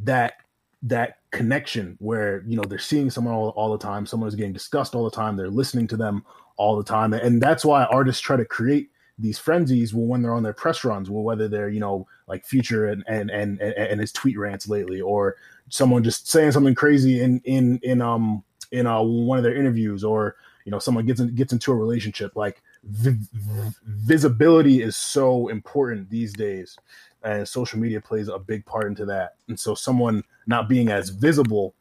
that 0.00 0.34
that 0.82 1.18
connection 1.30 1.96
where 2.00 2.42
you 2.46 2.56
know 2.56 2.62
they're 2.62 2.78
seeing 2.78 3.10
someone 3.10 3.34
all, 3.34 3.50
all 3.50 3.72
the 3.72 3.78
time 3.78 4.06
someone 4.06 4.28
is 4.28 4.34
getting 4.34 4.52
discussed 4.52 4.94
all 4.94 5.04
the 5.04 5.10
time 5.10 5.36
they're 5.36 5.50
listening 5.50 5.86
to 5.88 5.96
them 5.96 6.24
all 6.56 6.76
the 6.76 6.84
time 6.84 7.12
and 7.12 7.42
that's 7.42 7.64
why 7.64 7.84
artists 7.84 8.20
try 8.20 8.36
to 8.36 8.44
create 8.44 8.90
these 9.18 9.38
frenzies 9.38 9.92
well, 9.92 10.06
when 10.06 10.22
they're 10.22 10.34
on 10.34 10.42
their 10.42 10.52
press 10.52 10.84
runs 10.84 11.10
well 11.10 11.22
whether 11.24 11.48
they're 11.48 11.68
you 11.68 11.80
know 11.80 12.06
like 12.28 12.44
future 12.44 12.86
and 12.88 13.04
and 13.08 13.30
and 13.30 13.60
and 13.60 14.00
his 14.00 14.12
tweet 14.12 14.38
rants 14.38 14.68
lately 14.68 15.00
or 15.00 15.36
someone 15.68 16.04
just 16.04 16.28
saying 16.30 16.52
something 16.52 16.74
crazy 16.74 17.20
in 17.20 17.40
in 17.44 17.78
in 17.82 18.00
um 18.00 18.42
in 18.70 18.86
uh, 18.86 19.00
one 19.00 19.38
of 19.38 19.44
their 19.44 19.56
interviews 19.56 20.04
or 20.04 20.36
you 20.68 20.70
know 20.70 20.78
someone 20.78 21.06
gets 21.06 21.18
in, 21.18 21.34
gets 21.34 21.50
into 21.54 21.72
a 21.72 21.74
relationship 21.74 22.36
like 22.36 22.60
vi- 22.84 23.16
vi- 23.32 23.70
visibility 23.86 24.82
is 24.82 24.98
so 24.98 25.48
important 25.48 26.10
these 26.10 26.34
days 26.34 26.76
and 27.22 27.48
social 27.48 27.78
media 27.78 28.02
plays 28.02 28.28
a 28.28 28.38
big 28.38 28.66
part 28.66 28.86
into 28.86 29.06
that 29.06 29.36
and 29.48 29.58
so 29.58 29.74
someone 29.74 30.22
not 30.46 30.68
being 30.68 30.90
as 30.90 31.08
visible 31.08 31.74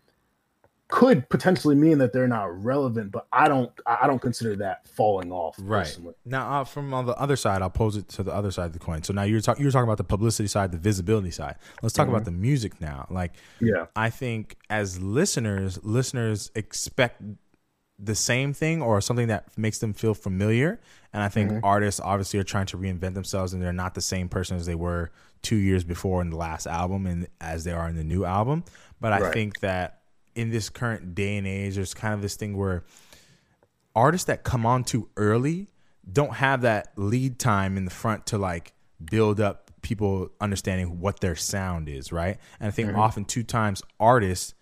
could 0.88 1.28
potentially 1.28 1.76
mean 1.76 1.98
that 1.98 2.14
they're 2.14 2.30
not 2.30 2.46
relevant 2.64 3.12
but 3.12 3.28
i 3.34 3.50
don't 3.50 3.70
i 3.86 4.08
don't 4.08 4.22
consider 4.22 4.56
that 4.56 4.88
falling 4.88 5.34
off 5.34 5.58
Right 5.60 5.84
personally. 5.84 6.14
now, 6.24 6.62
uh, 6.62 6.64
from 6.64 6.94
on 6.94 7.06
the 7.06 7.16
other 7.18 7.36
side, 7.36 7.62
I'll 7.62 7.70
pose 7.70 7.98
it 7.98 8.08
to 8.10 8.24
the 8.24 8.34
other 8.34 8.52
side 8.52 8.68
of 8.68 8.74
the 8.74 8.80
coin. 8.80 9.04
So 9.04 9.12
now 9.12 9.24
you're 9.24 9.42
talking 9.42 9.64
you're 9.64 9.72
talking 9.72 9.84
about 9.84 9.98
the 9.98 10.06
publicity 10.06 10.48
side, 10.48 10.72
the 10.72 10.78
visibility 10.78 11.32
side. 11.32 11.56
Let's 11.82 11.94
talk 11.94 12.08
about 12.08 12.24
the 12.24 12.32
music 12.32 12.80
now. 12.80 13.06
Like, 13.10 13.34
yeah 13.60 13.88
I 13.98 14.10
think 14.10 14.56
as 14.70 15.02
listeners, 15.02 15.78
listeners 15.84 16.52
expect 16.56 17.22
the 18.00 18.16
same 18.16 18.54
thing 18.54 18.82
or 18.82 19.02
something 19.02 19.28
that 19.28 19.58
makes 19.58 19.80
them 19.80 19.94
feel 19.94 20.14
familiar. 20.14 20.80
And 21.14 21.24
I 21.24 21.30
think 21.30 21.52
mm-hmm. 21.52 21.66
artists 21.66 22.00
obviously 22.04 22.40
are 22.40 22.44
trying 22.44 22.68
to 22.68 22.78
reinvent 22.78 23.16
themselves, 23.16 23.54
and 23.54 23.62
they're 23.62 23.74
not 23.74 23.96
the 23.96 24.02
same 24.02 24.30
person 24.30 24.58
as 24.58 24.66
they 24.66 24.76
were 24.76 25.12
two 25.42 25.56
years 25.56 25.84
before 25.84 26.22
in 26.22 26.30
the 26.30 26.38
last 26.38 26.68
album, 26.68 27.08
and 27.08 27.28
as 27.42 27.64
they 27.64 27.72
are 27.72 27.88
in 27.88 27.96
the 27.96 28.04
new 28.04 28.26
album. 28.26 28.64
But 29.00 29.14
I 29.14 29.20
Right. 29.22 29.34
think 29.34 29.60
that 29.62 30.02
in 30.36 30.52
this 30.52 30.70
current 30.70 31.16
day 31.16 31.38
and 31.38 31.48
age, 31.48 31.76
there's 31.76 31.94
kind 31.94 32.14
of 32.14 32.22
this 32.22 32.36
thing 32.36 32.56
where 32.56 32.84
artists 33.96 34.26
that 34.26 34.44
come 34.44 34.66
on 34.66 34.84
too 34.84 35.10
early 35.18 35.68
don't 36.10 36.36
have 36.36 36.62
that 36.62 36.92
lead 36.96 37.40
time 37.40 37.78
in 37.78 37.86
the 37.86 37.92
front 37.92 38.28
to 38.28 38.38
like 38.38 38.74
build 39.04 39.42
up 39.42 39.72
people 39.82 40.30
understanding 40.40 41.00
what 41.00 41.20
their 41.20 41.36
sound 41.36 41.90
is, 41.90 42.12
right? 42.12 42.38
And 42.60 42.68
I 42.68 42.72
think 42.72 42.90
mm-hmm. 42.90 43.00
often 43.00 43.26
two 43.26 43.44
times 43.44 43.82
artists 44.00 44.54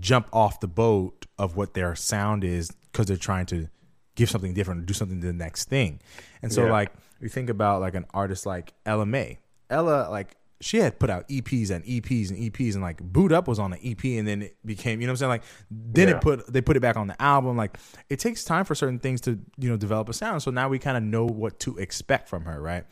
jump 0.00 0.28
off 0.32 0.60
the 0.60 0.68
boat 0.68 1.26
of 1.38 1.56
what 1.56 1.74
their 1.74 1.94
sound 1.94 2.44
is 2.44 2.70
because 2.92 3.06
they're 3.06 3.16
trying 3.16 3.46
to 3.46 3.68
give 4.14 4.28
something 4.28 4.52
different, 4.52 4.86
do 4.86 4.94
something 4.94 5.20
to 5.20 5.26
the 5.28 5.32
next 5.32 5.68
thing. 5.68 6.00
And 6.42 6.52
so 6.52 6.66
Yeah. 6.66 6.72
like 6.72 6.92
we 7.20 7.28
think 7.28 7.50
about 7.50 7.80
like 7.80 7.94
an 7.94 8.06
artist 8.12 8.46
like 8.46 8.72
Ella 8.84 9.06
Mai. 9.06 9.38
Ella 9.70 10.08
like 10.10 10.36
she 10.60 10.78
had 10.78 10.98
put 10.98 11.08
out 11.08 11.28
EPs 11.28 11.70
and 11.70 11.84
EPs 11.84 12.30
and 12.30 12.38
EPs 12.38 12.74
and 12.74 12.82
like 12.82 13.00
Boo'd 13.00 13.32
Up 13.32 13.46
was 13.46 13.60
on 13.60 13.72
an 13.72 13.78
EP 13.84 14.04
and 14.18 14.26
then 14.26 14.42
it 14.42 14.56
became, 14.64 15.00
you 15.00 15.06
know 15.06 15.12
what 15.12 15.14
I'm 15.14 15.16
saying? 15.18 15.28
Like 15.28 15.42
then 15.70 16.08
Yeah. 16.08 16.16
it 16.16 16.20
put 16.20 16.52
they 16.52 16.60
put 16.60 16.76
it 16.76 16.80
back 16.80 16.96
on 16.96 17.06
the 17.06 17.20
album. 17.22 17.56
Like 17.56 17.78
it 18.08 18.18
takes 18.18 18.42
time 18.44 18.64
for 18.64 18.74
certain 18.74 18.98
things 18.98 19.20
to, 19.22 19.38
you 19.56 19.70
know, 19.70 19.76
develop 19.76 20.08
a 20.08 20.12
sound. 20.12 20.42
So 20.42 20.50
now 20.50 20.68
we 20.68 20.78
kind 20.80 20.96
of 20.96 21.02
know 21.02 21.26
what 21.26 21.60
to 21.60 21.76
expect 21.78 22.28
from 22.28 22.44
her, 22.44 22.60
right? 22.60 22.84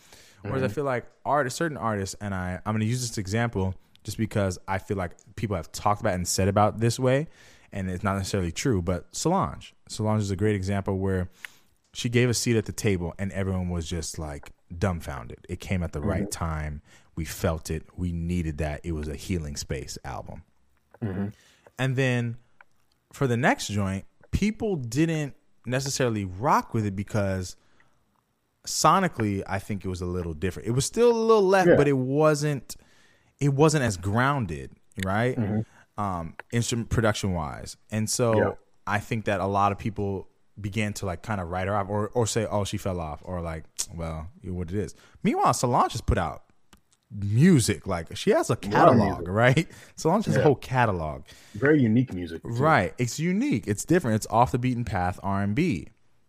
Whereas 0.42 0.62
I 0.62 0.66
mm-hmm. 0.66 0.74
feel 0.74 0.84
like 0.84 1.06
artists, 1.24 1.58
certain 1.58 1.76
artists, 1.76 2.14
and 2.20 2.32
I, 2.32 2.60
I'm 2.64 2.72
going 2.72 2.80
to 2.80 2.86
use 2.86 3.00
this 3.00 3.18
example 3.18 3.74
just 4.06 4.18
because 4.18 4.56
I 4.68 4.78
feel 4.78 4.96
like 4.96 5.16
people 5.34 5.56
have 5.56 5.72
talked 5.72 6.00
about 6.00 6.14
and 6.14 6.26
said 6.26 6.46
about 6.46 6.78
this 6.78 6.96
way, 6.96 7.26
and 7.72 7.90
it's 7.90 8.04
not 8.04 8.16
necessarily 8.16 8.52
true. 8.52 8.80
But 8.80 9.08
Solange, 9.10 9.74
Solange 9.88 10.22
is 10.22 10.30
a 10.30 10.36
great 10.36 10.54
example 10.54 10.96
where 10.96 11.28
she 11.92 12.08
gave 12.08 12.30
a 12.30 12.34
seat 12.34 12.56
at 12.56 12.66
the 12.66 12.72
table, 12.72 13.14
and 13.18 13.32
everyone 13.32 13.68
was 13.68 13.90
just 13.90 14.16
like 14.16 14.52
dumbfounded. 14.78 15.44
It 15.48 15.58
came 15.58 15.82
at 15.82 15.90
the 15.90 15.98
mm-hmm. 15.98 16.08
right 16.08 16.30
time. 16.30 16.82
We 17.16 17.24
felt 17.24 17.68
it. 17.68 17.82
We 17.96 18.12
needed 18.12 18.58
that. 18.58 18.80
It 18.84 18.92
was 18.92 19.08
a 19.08 19.16
healing 19.16 19.56
space 19.56 19.98
album. 20.04 20.44
Mm-hmm. 21.02 21.28
And 21.76 21.96
then 21.96 22.36
for 23.12 23.26
the 23.26 23.36
next 23.36 23.66
joint, 23.66 24.04
people 24.30 24.76
didn't 24.76 25.34
necessarily 25.66 26.24
rock 26.24 26.74
with 26.74 26.86
it 26.86 26.94
because 26.94 27.56
sonically 28.68 29.42
I 29.48 29.58
think 29.58 29.84
it 29.84 29.88
was 29.88 30.00
a 30.00 30.06
little 30.06 30.32
different. 30.32 30.68
It 30.68 30.72
was 30.72 30.84
still 30.84 31.10
a 31.10 31.18
little 31.18 31.42
left, 31.42 31.70
Yeah. 31.70 31.74
but 31.74 31.88
it 31.88 31.98
wasn't 31.98 32.76
it 33.40 33.52
wasn't 33.54 33.84
as 33.84 33.96
grounded, 33.96 34.70
right? 35.04 35.36
Um 35.98 36.34
instrument 36.52 36.90
production 36.90 37.32
wise. 37.32 37.76
And 37.90 38.08
so 38.08 38.36
Yeah. 38.38 38.50
I 38.86 38.98
think 39.00 39.24
that 39.24 39.40
a 39.40 39.46
lot 39.46 39.72
of 39.72 39.78
people 39.78 40.28
began 40.60 40.92
to 40.94 41.06
like 41.06 41.22
kind 41.22 41.40
of 41.40 41.48
write 41.50 41.66
her 41.68 41.74
off 41.76 41.88
or 41.88 42.08
or 42.14 42.26
say, 42.26 42.46
Oh, 42.50 42.64
she 42.64 42.76
fell 42.78 43.00
off, 43.00 43.20
or 43.24 43.40
like, 43.40 43.64
well, 43.94 44.28
you 44.42 44.54
what 44.54 44.70
it 44.70 44.76
is. 44.78 44.94
Meanwhile, 45.22 45.54
Solange 45.54 45.92
has 45.92 46.00
put 46.00 46.18
out 46.18 46.42
music. 47.10 47.86
Like 47.86 48.16
she 48.16 48.30
has 48.30 48.50
a 48.50 48.56
catalog, 48.56 49.18
music. 49.18 49.28
right? 49.28 49.68
Solange 49.96 50.26
has 50.26 50.36
a 50.36 50.42
whole 50.42 50.54
catalog. 50.56 51.22
very 51.54 51.80
unique 51.80 52.12
music 52.12 52.42
too. 52.42 52.48
Right. 52.50 52.94
It's 52.98 53.18
unique. 53.18 53.66
It's 53.66 53.84
different. 53.84 54.16
It's 54.16 54.26
off 54.30 54.52
the 54.52 54.58
beaten 54.58 54.84
path 54.84 55.18
R 55.22 55.42
and 55.42 55.54
B. 55.54 55.88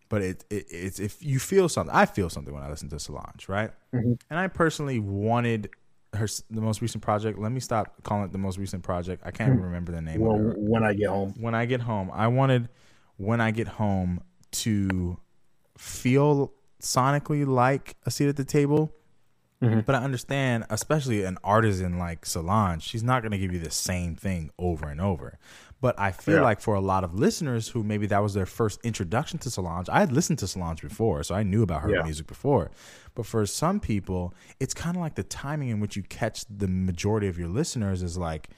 But 0.09 0.21
it, 0.21 0.45
it 0.49 0.65
it's 0.69 0.99
if 0.99 1.21
you 1.21 1.37
feel 1.39 1.67
something, 1.67 1.93
I 1.93 2.05
feel 2.05 2.29
something 2.29 2.53
when 2.53 2.63
I 2.63 2.69
listen 2.69 2.87
to 2.89 2.99
Solange, 2.99 3.49
right? 3.49 3.71
Mm-hmm. 3.93 4.13
And 4.29 4.39
I 4.39 4.47
personally 4.47 4.99
wanted 4.99 5.69
her 6.17 6.27
the 6.49 6.61
most 6.61 6.81
recent 6.81 7.03
project. 7.03 7.39
Let 7.39 7.51
me 7.51 7.59
stop 7.59 8.03
calling 8.03 8.25
it 8.25 8.31
the 8.31 8.37
most 8.37 8.57
recent 8.57 8.83
project. 8.83 9.23
I 9.25 9.31
can't 9.31 9.49
hmm. 9.49 9.57
even 9.57 9.65
remember 9.65 9.91
the 9.91 10.01
name. 10.01 10.19
well 10.19 10.37
when 10.37 10.83
i 10.83 10.93
get 10.93 11.09
home 11.09 11.33
When 11.39 11.55
I 11.55 11.65
get 11.65 11.81
home, 11.81 12.11
I 12.13 12.27
wanted 12.27 12.69
when 13.17 13.41
I 13.41 13.51
get 13.51 13.67
home 13.67 14.21
to 14.51 15.17
feel 15.77 16.53
sonically 16.81 17.45
like 17.45 17.95
a 18.05 18.11
seat 18.11 18.27
at 18.27 18.35
the 18.35 18.45
table. 18.45 18.93
Mm-hmm. 19.61 19.81
But 19.81 19.95
I 19.95 20.03
understand, 20.03 20.65
especially 20.69 21.23
an 21.23 21.39
artisan 21.43 21.97
like 21.97 22.27
Solange, 22.27 22.83
she's 22.83 23.03
not 23.03 23.23
going 23.23 23.31
to 23.31 23.39
give 23.39 23.51
you 23.51 23.59
the 23.59 23.71
same 23.71 24.15
thing 24.15 24.51
over 24.59 24.87
and 24.87 25.01
over. 25.01 25.39
But 25.79 25.99
I 25.99 26.11
feel 26.11 26.35
Yeah. 26.37 26.41
like 26.41 26.59
for 26.59 26.73
a 26.73 26.79
lot 26.81 27.03
of 27.03 27.13
listeners 27.13 27.67
who 27.69 27.83
maybe 27.83 28.07
that 28.07 28.23
was 28.23 28.33
their 28.33 28.47
first 28.47 28.79
introduction 28.83 29.37
to 29.39 29.51
Solange, 29.51 29.87
I 29.89 29.99
had 29.99 30.11
listened 30.11 30.39
to 30.39 30.47
Solange 30.47 30.81
before, 30.81 31.21
so 31.23 31.35
I 31.35 31.43
knew 31.43 31.61
about 31.61 31.83
her 31.83 31.91
Yeah. 31.93 32.01
music 32.03 32.25
before. 32.25 32.71
But 33.13 33.25
for 33.27 33.45
some 33.45 33.79
people, 33.79 34.33
it's 34.59 34.73
kind 34.73 34.95
of 34.97 35.01
like 35.01 35.15
the 35.15 35.23
timing 35.23 35.69
in 35.69 35.79
which 35.79 35.95
you 35.95 36.01
catch 36.03 36.45
the 36.49 36.67
majority 36.67 37.27
of 37.27 37.37
your 37.37 37.47
listeners 37.47 38.01
is 38.01 38.17
like, 38.17 38.49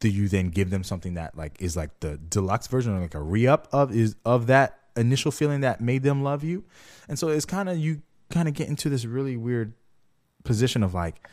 do 0.00 0.08
you 0.08 0.28
then 0.28 0.48
give 0.48 0.70
them 0.70 0.82
something 0.84 1.14
that 1.14 1.36
like 1.36 1.56
is 1.60 1.76
like 1.76 2.00
the 2.00 2.18
deluxe 2.18 2.66
version 2.66 2.94
or 2.96 3.00
like 3.00 3.14
a 3.14 3.22
re-up 3.22 3.66
of 3.72 3.94
is 3.94 4.14
of 4.26 4.46
that 4.48 4.78
initial 4.96 5.30
feeling 5.30 5.60
that 5.62 5.80
made 5.80 6.02
them 6.02 6.22
love 6.22 6.44
you 6.44 6.64
and 7.08 7.18
so 7.18 7.28
it's 7.28 7.46
kind 7.46 7.68
of 7.68 7.78
you 7.78 8.02
kind 8.30 8.46
of 8.46 8.52
get 8.52 8.68
into 8.68 8.90
this 8.90 9.06
really 9.06 9.36
weird 9.38 9.72
position 10.44 10.82
of 10.82 10.92
like 10.92 11.26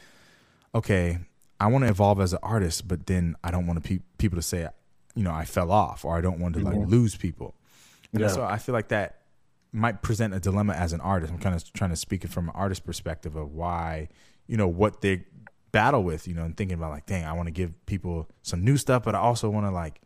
okay, 0.75 1.19
I 1.59 1.67
want 1.67 1.83
to 1.83 1.89
evolve 1.89 2.19
as 2.19 2.33
an 2.33 2.39
artist, 2.41 2.87
but 2.87 3.05
then 3.05 3.35
I 3.43 3.51
don't 3.51 3.67
want 3.67 3.83
to 3.83 3.87
pe- 3.87 4.03
people 4.17 4.37
to 4.37 4.41
say, 4.41 4.67
you 5.15 5.23
know, 5.23 5.31
I 5.31 5.45
fell 5.45 5.71
off 5.71 6.03
or 6.05 6.17
I 6.17 6.21
don't 6.21 6.39
want 6.39 6.55
to 6.55 6.61
like 6.61 6.77
lose 6.85 7.15
people. 7.15 7.55
And 8.13 8.21
Yeah. 8.21 8.27
so 8.29 8.43
I 8.43 8.57
feel 8.57 8.73
like 8.73 8.89
that 8.89 9.19
might 9.71 10.01
present 10.01 10.33
a 10.33 10.39
dilemma 10.39 10.73
as 10.73 10.93
an 10.93 11.01
artist. 11.01 11.31
I'm 11.33 11.39
kind 11.39 11.55
of 11.55 11.73
trying 11.73 11.89
to 11.89 11.95
speak 11.95 12.23
it 12.23 12.29
from 12.29 12.49
an 12.49 12.55
artist 12.55 12.85
perspective 12.85 13.35
of 13.35 13.51
why, 13.51 14.09
you 14.47 14.57
know, 14.57 14.67
what 14.67 15.01
they 15.01 15.25
battle 15.71 16.03
with, 16.03 16.27
you 16.27 16.35
know, 16.35 16.43
and 16.43 16.55
thinking 16.55 16.75
about 16.77 16.91
like, 16.91 17.05
dang, 17.07 17.25
I 17.25 17.33
want 17.33 17.47
to 17.47 17.51
give 17.51 17.73
people 17.87 18.27
some 18.43 18.63
new 18.63 18.77
stuff, 18.77 19.03
but 19.03 19.15
I 19.15 19.19
also 19.19 19.49
want 19.49 19.65
to 19.65 19.71
like, 19.71 20.01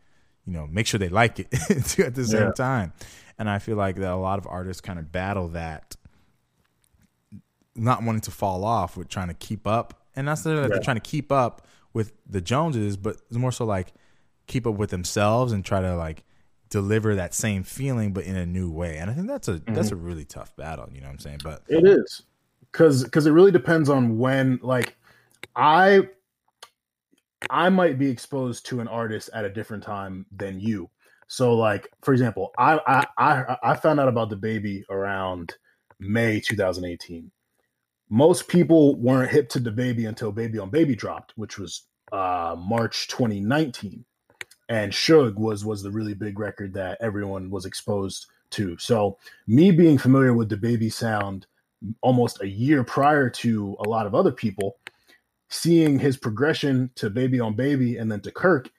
you 0.46 0.52
know, 0.54 0.66
make 0.66 0.86
sure 0.86 0.98
they 0.98 1.10
like 1.10 1.38
it 1.38 1.50
too 1.84 2.04
at 2.04 2.14
the 2.14 2.24
same 2.26 2.46
Yeah. 2.46 2.50
time. 2.52 2.92
And 3.38 3.48
I 3.50 3.58
feel 3.58 3.76
like 3.76 3.96
that 3.96 4.10
a 4.10 4.16
lot 4.16 4.38
of 4.38 4.46
artists 4.46 4.80
kind 4.80 4.98
of 4.98 5.12
battle 5.12 5.48
that 5.48 5.96
not 7.76 8.02
wanting 8.02 8.22
to 8.22 8.30
fall 8.30 8.64
off 8.64 8.96
with 8.96 9.08
trying 9.08 9.28
to 9.28 9.34
keep 9.34 9.66
up. 9.66 10.06
And 10.16 10.24
not 10.26 10.32
necessarily 10.32 10.62
that 10.62 10.70
they're 10.72 10.80
trying 10.80 10.96
to 10.96 11.00
keep 11.00 11.30
up 11.30 11.66
with 11.92 12.12
the 12.26 12.40
Joneses, 12.40 12.96
but 12.96 13.16
it's 13.28 13.36
more 13.36 13.52
so 13.52 13.64
like 13.64 13.92
keep 14.48 14.66
up 14.66 14.74
with 14.74 14.90
themselves 14.90 15.52
and 15.52 15.64
try 15.64 15.80
to 15.80 15.94
like 15.94 16.24
deliver 16.70 17.14
that 17.14 17.34
same 17.34 17.62
feeling 17.62 18.12
but 18.12 18.24
in 18.24 18.36
a 18.36 18.44
new 18.44 18.70
way. 18.70 18.98
And 18.98 19.10
I 19.10 19.14
think 19.14 19.28
that's 19.28 19.48
a 19.48 19.60
that's 19.68 19.92
a 19.92 19.96
really 19.96 20.24
tough 20.24 20.54
battle, 20.56 20.88
you 20.92 21.00
know 21.00 21.06
what 21.06 21.14
I'm 21.14 21.18
saying? 21.20 21.40
But 21.44 21.62
It 21.68 21.86
is 21.86 22.22
because 22.72 23.04
because 23.04 23.26
it 23.26 23.32
really 23.32 23.52
depends 23.52 23.88
on 23.88 24.18
when. 24.18 24.58
Like, 24.62 24.96
I 25.56 26.08
I 27.50 27.68
might 27.68 27.98
be 27.98 28.10
exposed 28.10 28.66
to 28.66 28.80
an 28.80 28.88
artist 28.88 29.30
at 29.32 29.44
a 29.44 29.50
different 29.50 29.82
time 29.82 30.26
than 30.32 30.60
you. 30.60 30.90
So, 31.28 31.54
like 31.54 31.88
for 32.02 32.12
example, 32.12 32.52
I 32.58 32.78
I 32.86 33.06
I, 33.18 33.56
I 33.62 33.74
found 33.76 34.00
out 34.00 34.08
about 34.08 34.30
DaBaby 34.30 34.84
around 34.90 35.54
May 35.98 36.40
2018. 36.40 37.30
Most 38.10 38.48
people 38.48 38.96
weren't 38.96 39.30
hip 39.30 39.50
to 39.50 39.60
DaBaby 39.60 40.08
until 40.08 40.32
Baby 40.32 40.58
on 40.58 40.70
Baby 40.70 40.94
dropped, 40.96 41.32
which 41.36 41.58
was 41.58 41.86
uh, 42.10 42.56
March 42.58 43.08
2019, 43.08 44.04
and 44.68 44.92
Suge 44.92 45.36
was 45.36 45.64
was 45.64 45.82
the 45.82 45.90
really 45.90 46.14
big 46.14 46.38
record 46.38 46.74
that 46.74 46.98
everyone 47.00 47.50
was 47.50 47.64
exposed 47.64 48.26
to. 48.50 48.76
So, 48.78 49.18
me 49.46 49.70
being 49.70 49.98
familiar 49.98 50.34
with 50.34 50.50
DaBaby 50.50 50.92
sound 50.92 51.46
almost 52.00 52.42
a 52.42 52.48
year 52.48 52.84
prior 52.84 53.30
to 53.30 53.76
a 53.84 53.88
lot 53.88 54.06
of 54.06 54.14
other 54.14 54.32
people, 54.32 54.78
seeing 55.48 55.98
his 55.98 56.16
progression 56.16 56.90
to 56.96 57.10
Baby 57.10 57.40
on 57.40 57.54
Baby 57.54 57.96
and 57.96 58.10
then 58.10 58.20
to 58.22 58.30
Kirk, 58.30 58.70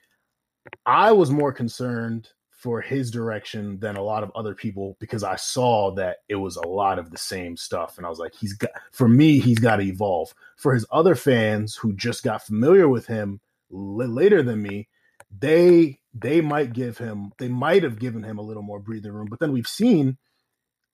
I 0.85 1.11
was 1.11 1.31
more 1.31 1.51
concerned 1.51 2.29
for 2.59 2.81
his 2.81 3.09
direction 3.09 3.79
than 3.79 3.95
a 3.95 4.03
lot 4.03 4.21
of 4.21 4.31
other 4.35 4.53
people 4.53 4.97
because 4.99 5.23
I 5.23 5.37
saw 5.37 5.91
that 5.91 6.17
it 6.27 6.35
was 6.35 6.57
a 6.57 6.67
lot 6.67 6.99
of 6.99 7.09
the 7.09 7.17
same 7.17 7.55
stuff. 7.55 7.97
And 7.97 8.05
I 8.05 8.09
was 8.09 8.19
like, 8.19 8.35
he's 8.35 8.51
got, 8.51 8.71
for 8.91 9.07
me, 9.07 9.39
he's 9.39 9.59
got 9.59 9.77
to 9.77 9.83
evolve. 9.83 10.33
For 10.57 10.73
his 10.73 10.85
other 10.91 11.15
fans 11.15 11.77
who 11.77 11.93
just 11.93 12.21
got 12.21 12.45
familiar 12.45 12.89
with 12.89 13.07
him 13.07 13.39
l- 13.71 13.95
later 14.09 14.43
than 14.43 14.61
me, 14.61 14.89
they 15.37 15.99
they 16.13 16.41
might 16.41 16.73
give 16.73 16.97
him 16.97 17.31
they 17.37 17.47
might 17.47 17.83
have 17.83 17.99
given 17.99 18.23
him 18.23 18.37
a 18.37 18.43
little 18.43 18.63
more 18.63 18.79
breathing 18.79 19.11
room 19.11 19.27
but 19.29 19.39
then 19.39 19.51
we've 19.51 19.67
seen 19.67 20.17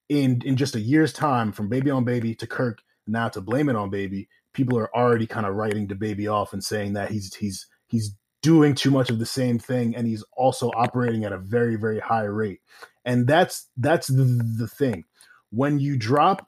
in 0.10 0.42
in 0.46 0.56
just 0.56 0.76
a 0.76 0.80
year's 0.80 1.14
time 1.14 1.52
from 1.52 1.70
baby 1.70 1.90
on 1.90 2.04
baby 2.04 2.36
to 2.36 2.46
kirk 2.46 2.80
now 3.08 3.30
to 3.30 3.42
blame 3.42 3.70
it 3.70 3.76
on 3.76 3.90
baby 3.90 4.28
people 4.56 4.80
are 4.80 4.96
already 4.96 5.28
kind 5.28 5.46
of 5.46 5.54
writing 5.54 5.88
DaBaby 5.88 6.32
off 6.32 6.54
and 6.54 6.64
saying 6.64 6.94
that 6.94 7.12
he's 7.12 7.36
he's 7.36 7.68
he's 7.88 8.16
doing 8.42 8.74
too 8.74 8.90
much 8.90 9.10
of 9.12 9.20
the 9.20 9.26
same 9.26 9.60
thing 9.60 9.96
and 9.96 10.08
he's 10.08 10.24
also 10.36 10.72
operating 10.76 11.26
at 11.26 11.34
a 11.34 11.38
very 11.38 11.76
very 11.76 12.00
high 12.00 12.24
rate. 12.24 12.62
And 13.04 13.28
that's 13.28 13.70
that's 13.78 14.08
the, 14.08 14.24
the 14.58 14.68
thing. 14.68 15.04
When 15.52 15.78
you 15.78 15.98
drop 15.98 16.48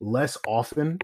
less 0.00 0.38
often 0.46 1.00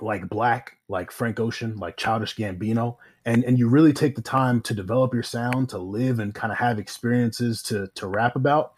like 0.00 0.28
black 0.28 0.76
like 0.88 1.10
frank 1.10 1.40
ocean 1.40 1.76
like 1.76 1.96
childish 1.96 2.36
gambino 2.36 2.96
and 3.28 3.44
and 3.44 3.58
you 3.58 3.68
really 3.68 3.92
take 3.92 4.16
the 4.16 4.22
time 4.22 4.60
to 4.62 4.74
develop 4.74 5.12
your 5.12 5.22
sound 5.22 5.68
to 5.68 5.78
live 5.78 6.18
and 6.18 6.34
kind 6.34 6.50
of 6.50 6.58
have 6.58 6.78
experiences 6.78 7.62
to 7.62 7.88
to 7.94 8.06
rap 8.06 8.34
about 8.34 8.72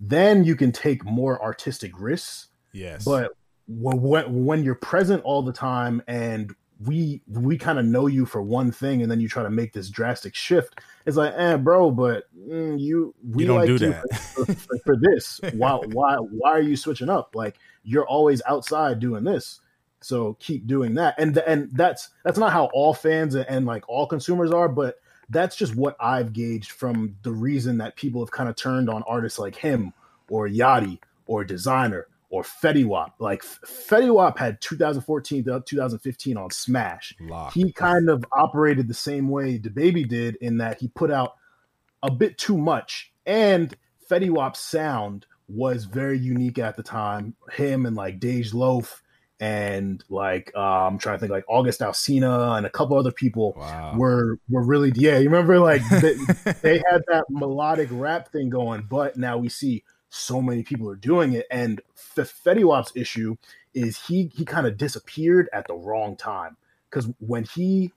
then 0.00 0.44
you 0.44 0.54
can 0.54 0.70
take 0.70 1.04
more 1.04 1.42
artistic 1.42 1.92
risks 2.00 2.48
yes. 2.72 3.04
but 3.04 3.32
when, 3.66 4.44
when 4.44 4.62
you're 4.62 4.76
present 4.76 5.22
all 5.24 5.42
the 5.42 5.52
time 5.52 6.00
and 6.06 6.54
we 6.86 7.20
we 7.26 7.58
kind 7.58 7.78
of 7.80 7.84
know 7.84 8.06
you 8.06 8.24
for 8.24 8.40
one 8.40 8.70
thing 8.70 9.02
and 9.02 9.10
then 9.10 9.18
you 9.20 9.28
try 9.28 9.42
to 9.42 9.50
make 9.50 9.72
this 9.72 9.90
drastic 9.90 10.32
shift 10.34 10.78
it's 11.04 11.16
like 11.16 11.34
eh 11.36 11.56
bro 11.56 11.90
but 11.90 12.24
mm, 12.38 12.78
you 12.78 13.12
we 13.34 13.42
You 13.42 13.48
don't 13.48 13.56
like 13.58 13.66
do 13.66 13.78
that. 13.78 14.04
for, 14.14 14.44
for, 14.46 14.78
for 14.84 14.96
this 14.96 15.40
why 15.54 15.72
why 15.92 16.14
why 16.16 16.50
are 16.52 16.60
you 16.62 16.76
switching 16.76 17.08
up 17.08 17.34
like 17.34 17.56
you're 17.82 18.06
always 18.06 18.40
outside 18.46 19.00
doing 19.00 19.24
this 19.24 19.60
so 20.00 20.36
keep 20.40 20.66
doing 20.66 20.94
that 20.94 21.14
and 21.18 21.36
and 21.38 21.70
that's 21.72 22.10
that's 22.24 22.38
not 22.38 22.52
how 22.52 22.66
all 22.72 22.94
fans 22.94 23.34
and, 23.34 23.46
and 23.48 23.66
like 23.66 23.88
all 23.88 24.06
consumers 24.06 24.52
are 24.52 24.68
but 24.68 25.00
that's 25.30 25.56
just 25.56 25.74
what 25.74 25.96
i've 26.00 26.32
gauged 26.32 26.70
from 26.70 27.16
the 27.22 27.32
reason 27.32 27.78
that 27.78 27.96
people 27.96 28.20
have 28.20 28.30
kind 28.30 28.48
of 28.48 28.56
turned 28.56 28.88
on 28.88 29.02
artists 29.04 29.38
like 29.38 29.56
him 29.56 29.92
or 30.30 30.48
yachty 30.48 30.98
or 31.28 31.44
Desiigner 31.44 32.04
or 32.30 32.42
Fetty 32.42 32.84
Wap. 32.84 33.14
Like 33.20 33.42
Fetty 33.42 34.12
Wap 34.12 34.38
had 34.38 34.60
2014 34.60 35.44
to 35.44 35.62
2015 35.64 36.36
on 36.36 36.50
Smash. 36.50 37.14
Lock. 37.20 37.52
He 37.52 37.72
kind 37.72 38.08
of 38.08 38.24
operated 38.32 38.88
the 38.88 38.94
same 38.94 39.28
way 39.28 39.58
DaBaby 39.58 40.08
did 40.08 40.36
in 40.36 40.58
that 40.58 40.80
he 40.80 40.88
put 40.88 41.10
out 41.10 41.36
a 42.02 42.10
bit 42.10 42.36
too 42.36 42.58
much. 42.58 43.12
And 43.24 43.74
Fetty 44.10 44.30
Wap's 44.30 44.60
sound 44.60 45.26
was 45.48 45.84
very 45.84 46.18
unique 46.18 46.58
at 46.58 46.76
the 46.76 46.82
time. 46.82 47.34
Him 47.52 47.86
and 47.86 47.96
like 47.96 48.18
Dej 48.18 48.52
Loaf 48.52 49.02
and 49.40 50.02
like 50.08 50.50
I'm 50.56 50.98
trying 50.98 51.16
to 51.16 51.20
think 51.20 51.30
like 51.32 51.44
August 51.48 51.80
Alsina 51.80 52.56
and 52.56 52.66
a 52.66 52.70
couple 52.70 52.96
other 52.98 53.12
people 53.12 53.54
Wow. 53.56 53.94
were 53.96 54.38
were 54.48 54.62
really 54.64 54.92
yeah. 54.96 55.18
You 55.18 55.28
remember 55.28 55.58
like 55.60 55.82
they, 55.90 56.14
they 56.62 56.82
had 56.90 57.02
that 57.08 57.24
melodic 57.30 57.88
rap 57.92 58.32
thing 58.32 58.50
going, 58.50 58.86
but 58.88 59.16
now 59.16 59.38
we 59.38 59.48
see 59.48 59.84
so 60.10 60.40
many 60.42 60.62
people 60.62 60.88
are 60.90 60.96
doing 60.96 61.34
it. 61.34 61.46
And 61.50 61.80
F- 62.16 62.42
Fetty 62.44 62.64
Wap's 62.64 62.92
issue 62.94 63.36
is 63.74 63.98
he 64.06 64.30
he 64.34 64.44
kind 64.44 64.66
of 64.66 64.76
disappeared 64.76 65.48
at 65.52 65.66
the 65.68 65.74
wrong 65.74 66.16
time 66.16 66.56
because 66.90 67.08
when 67.20 67.44
he 67.44 67.92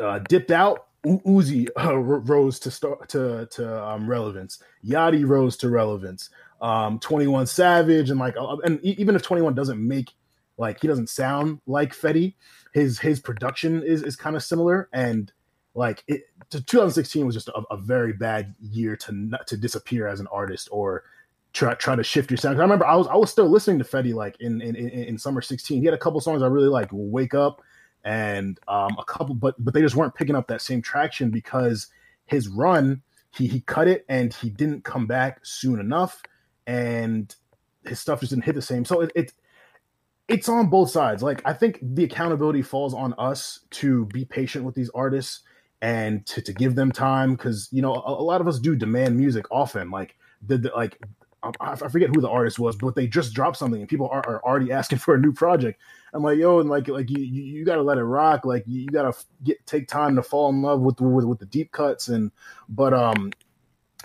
uh, 0.00 0.18
dipped 0.28 0.50
out, 0.50 0.86
U- 1.04 1.20
Uzi 1.24 1.68
uh, 1.78 1.96
rose 1.96 2.58
to 2.60 2.70
start 2.72 3.08
to 3.10 3.46
to 3.52 3.86
um, 3.86 4.08
relevance. 4.10 4.60
Yachty 4.84 5.24
rose 5.26 5.56
to 5.58 5.68
relevance. 5.68 6.30
Um, 6.60 6.98
Twenty 6.98 7.26
One 7.28 7.46
Savage 7.46 8.10
and 8.10 8.18
like 8.18 8.34
and 8.64 8.80
even 8.82 9.14
if 9.14 9.22
Twenty 9.22 9.42
One 9.42 9.54
doesn't 9.54 9.78
make 9.86 10.12
like 10.58 10.80
he 10.80 10.88
doesn't 10.88 11.08
sound 11.08 11.60
like 11.66 11.94
Fetty, 11.94 12.34
his 12.72 12.98
his 12.98 13.20
production 13.20 13.82
is 13.82 14.02
is 14.02 14.16
kind 14.16 14.36
of 14.36 14.42
similar 14.42 14.88
and 14.92 15.32
like 15.74 16.04
it. 16.06 16.24
2016 16.50 17.26
was 17.26 17.34
just 17.34 17.48
a, 17.48 17.62
a 17.70 17.76
very 17.76 18.12
bad 18.12 18.54
year 18.60 18.96
to 18.96 19.12
not, 19.12 19.46
to 19.48 19.56
disappear 19.56 20.06
as 20.06 20.20
an 20.20 20.26
artist 20.28 20.68
or 20.70 21.04
try 21.52 21.74
try 21.74 21.96
to 21.96 22.04
shift 22.04 22.30
your 22.30 22.38
sound. 22.38 22.58
I 22.58 22.62
remember 22.62 22.86
I 22.86 22.96
was 22.96 23.06
I 23.08 23.16
was 23.16 23.30
still 23.30 23.48
listening 23.48 23.78
to 23.78 23.84
Fetty 23.84 24.14
like 24.14 24.36
in 24.40 24.60
in, 24.60 24.76
in 24.76 24.88
in 24.88 25.18
summer 25.18 25.40
16. 25.40 25.80
He 25.80 25.84
had 25.84 25.94
a 25.94 25.98
couple 25.98 26.20
songs 26.20 26.42
I 26.42 26.46
really 26.46 26.68
like, 26.68 26.88
Wake 26.92 27.34
Up 27.34 27.62
and 28.04 28.58
um, 28.68 28.96
a 28.98 29.04
couple, 29.04 29.34
but 29.34 29.56
but 29.58 29.74
they 29.74 29.80
just 29.80 29.96
weren't 29.96 30.14
picking 30.14 30.36
up 30.36 30.46
that 30.48 30.62
same 30.62 30.80
traction 30.80 31.30
because 31.30 31.88
his 32.26 32.48
run 32.48 33.02
he 33.34 33.46
he 33.48 33.60
cut 33.60 33.88
it 33.88 34.04
and 34.08 34.32
he 34.32 34.48
didn't 34.48 34.84
come 34.84 35.06
back 35.06 35.40
soon 35.44 35.80
enough, 35.80 36.22
and 36.66 37.34
his 37.84 38.00
stuff 38.00 38.20
just 38.20 38.30
didn't 38.30 38.44
hit 38.44 38.54
the 38.54 38.62
same. 38.62 38.84
So 38.84 39.00
it, 39.00 39.12
it 39.14 39.32
it's 40.28 40.48
on 40.48 40.68
both 40.68 40.90
sides. 40.90 41.22
Like 41.22 41.42
I 41.44 41.52
think 41.52 41.78
the 41.82 42.04
accountability 42.04 42.62
falls 42.62 42.94
on 42.94 43.14
us 43.18 43.60
to 43.72 44.06
be 44.06 44.24
patient 44.24 44.64
with 44.64 44.74
these 44.74 44.90
artists 44.94 45.40
and 45.82 46.24
to, 46.26 46.42
to 46.42 46.52
give 46.52 46.74
them 46.74 46.90
time 46.90 47.34
because 47.34 47.68
you 47.70 47.82
know 47.82 47.94
a, 47.94 48.12
a 48.12 48.24
lot 48.24 48.40
of 48.40 48.48
us 48.48 48.58
do 48.58 48.74
demand 48.74 49.16
music 49.16 49.46
often. 49.50 49.90
Like 49.90 50.16
the, 50.46 50.58
the 50.58 50.70
like 50.74 50.98
I, 51.60 51.76
forget 51.76 52.10
who 52.14 52.20
the 52.20 52.28
artist 52.28 52.58
was, 52.58 52.76
but 52.76 52.96
they 52.96 53.06
just 53.06 53.32
dropped 53.32 53.56
something 53.56 53.80
and 53.80 53.88
people 53.88 54.08
are, 54.08 54.26
are 54.26 54.42
already 54.42 54.72
asking 54.72 54.98
for 54.98 55.14
a 55.14 55.18
new 55.18 55.32
project. 55.32 55.80
I'm 56.12 56.22
like, 56.22 56.38
yo, 56.38 56.60
and 56.60 56.68
like 56.68 56.88
like 56.88 57.10
you 57.10 57.22
you, 57.22 57.42
you 57.42 57.64
got 57.64 57.76
to 57.76 57.82
let 57.82 57.98
it 57.98 58.04
rock. 58.04 58.44
Like 58.44 58.64
you, 58.66 58.80
you 58.82 58.88
got 58.88 59.12
to 59.12 59.24
get 59.44 59.64
take 59.66 59.86
time 59.86 60.16
to 60.16 60.22
fall 60.22 60.48
in 60.50 60.62
love 60.62 60.80
with, 60.80 61.00
with 61.00 61.24
with 61.24 61.38
the 61.38 61.46
deep 61.46 61.72
cuts 61.72 62.08
and 62.08 62.30
but 62.68 62.92
um 62.92 63.32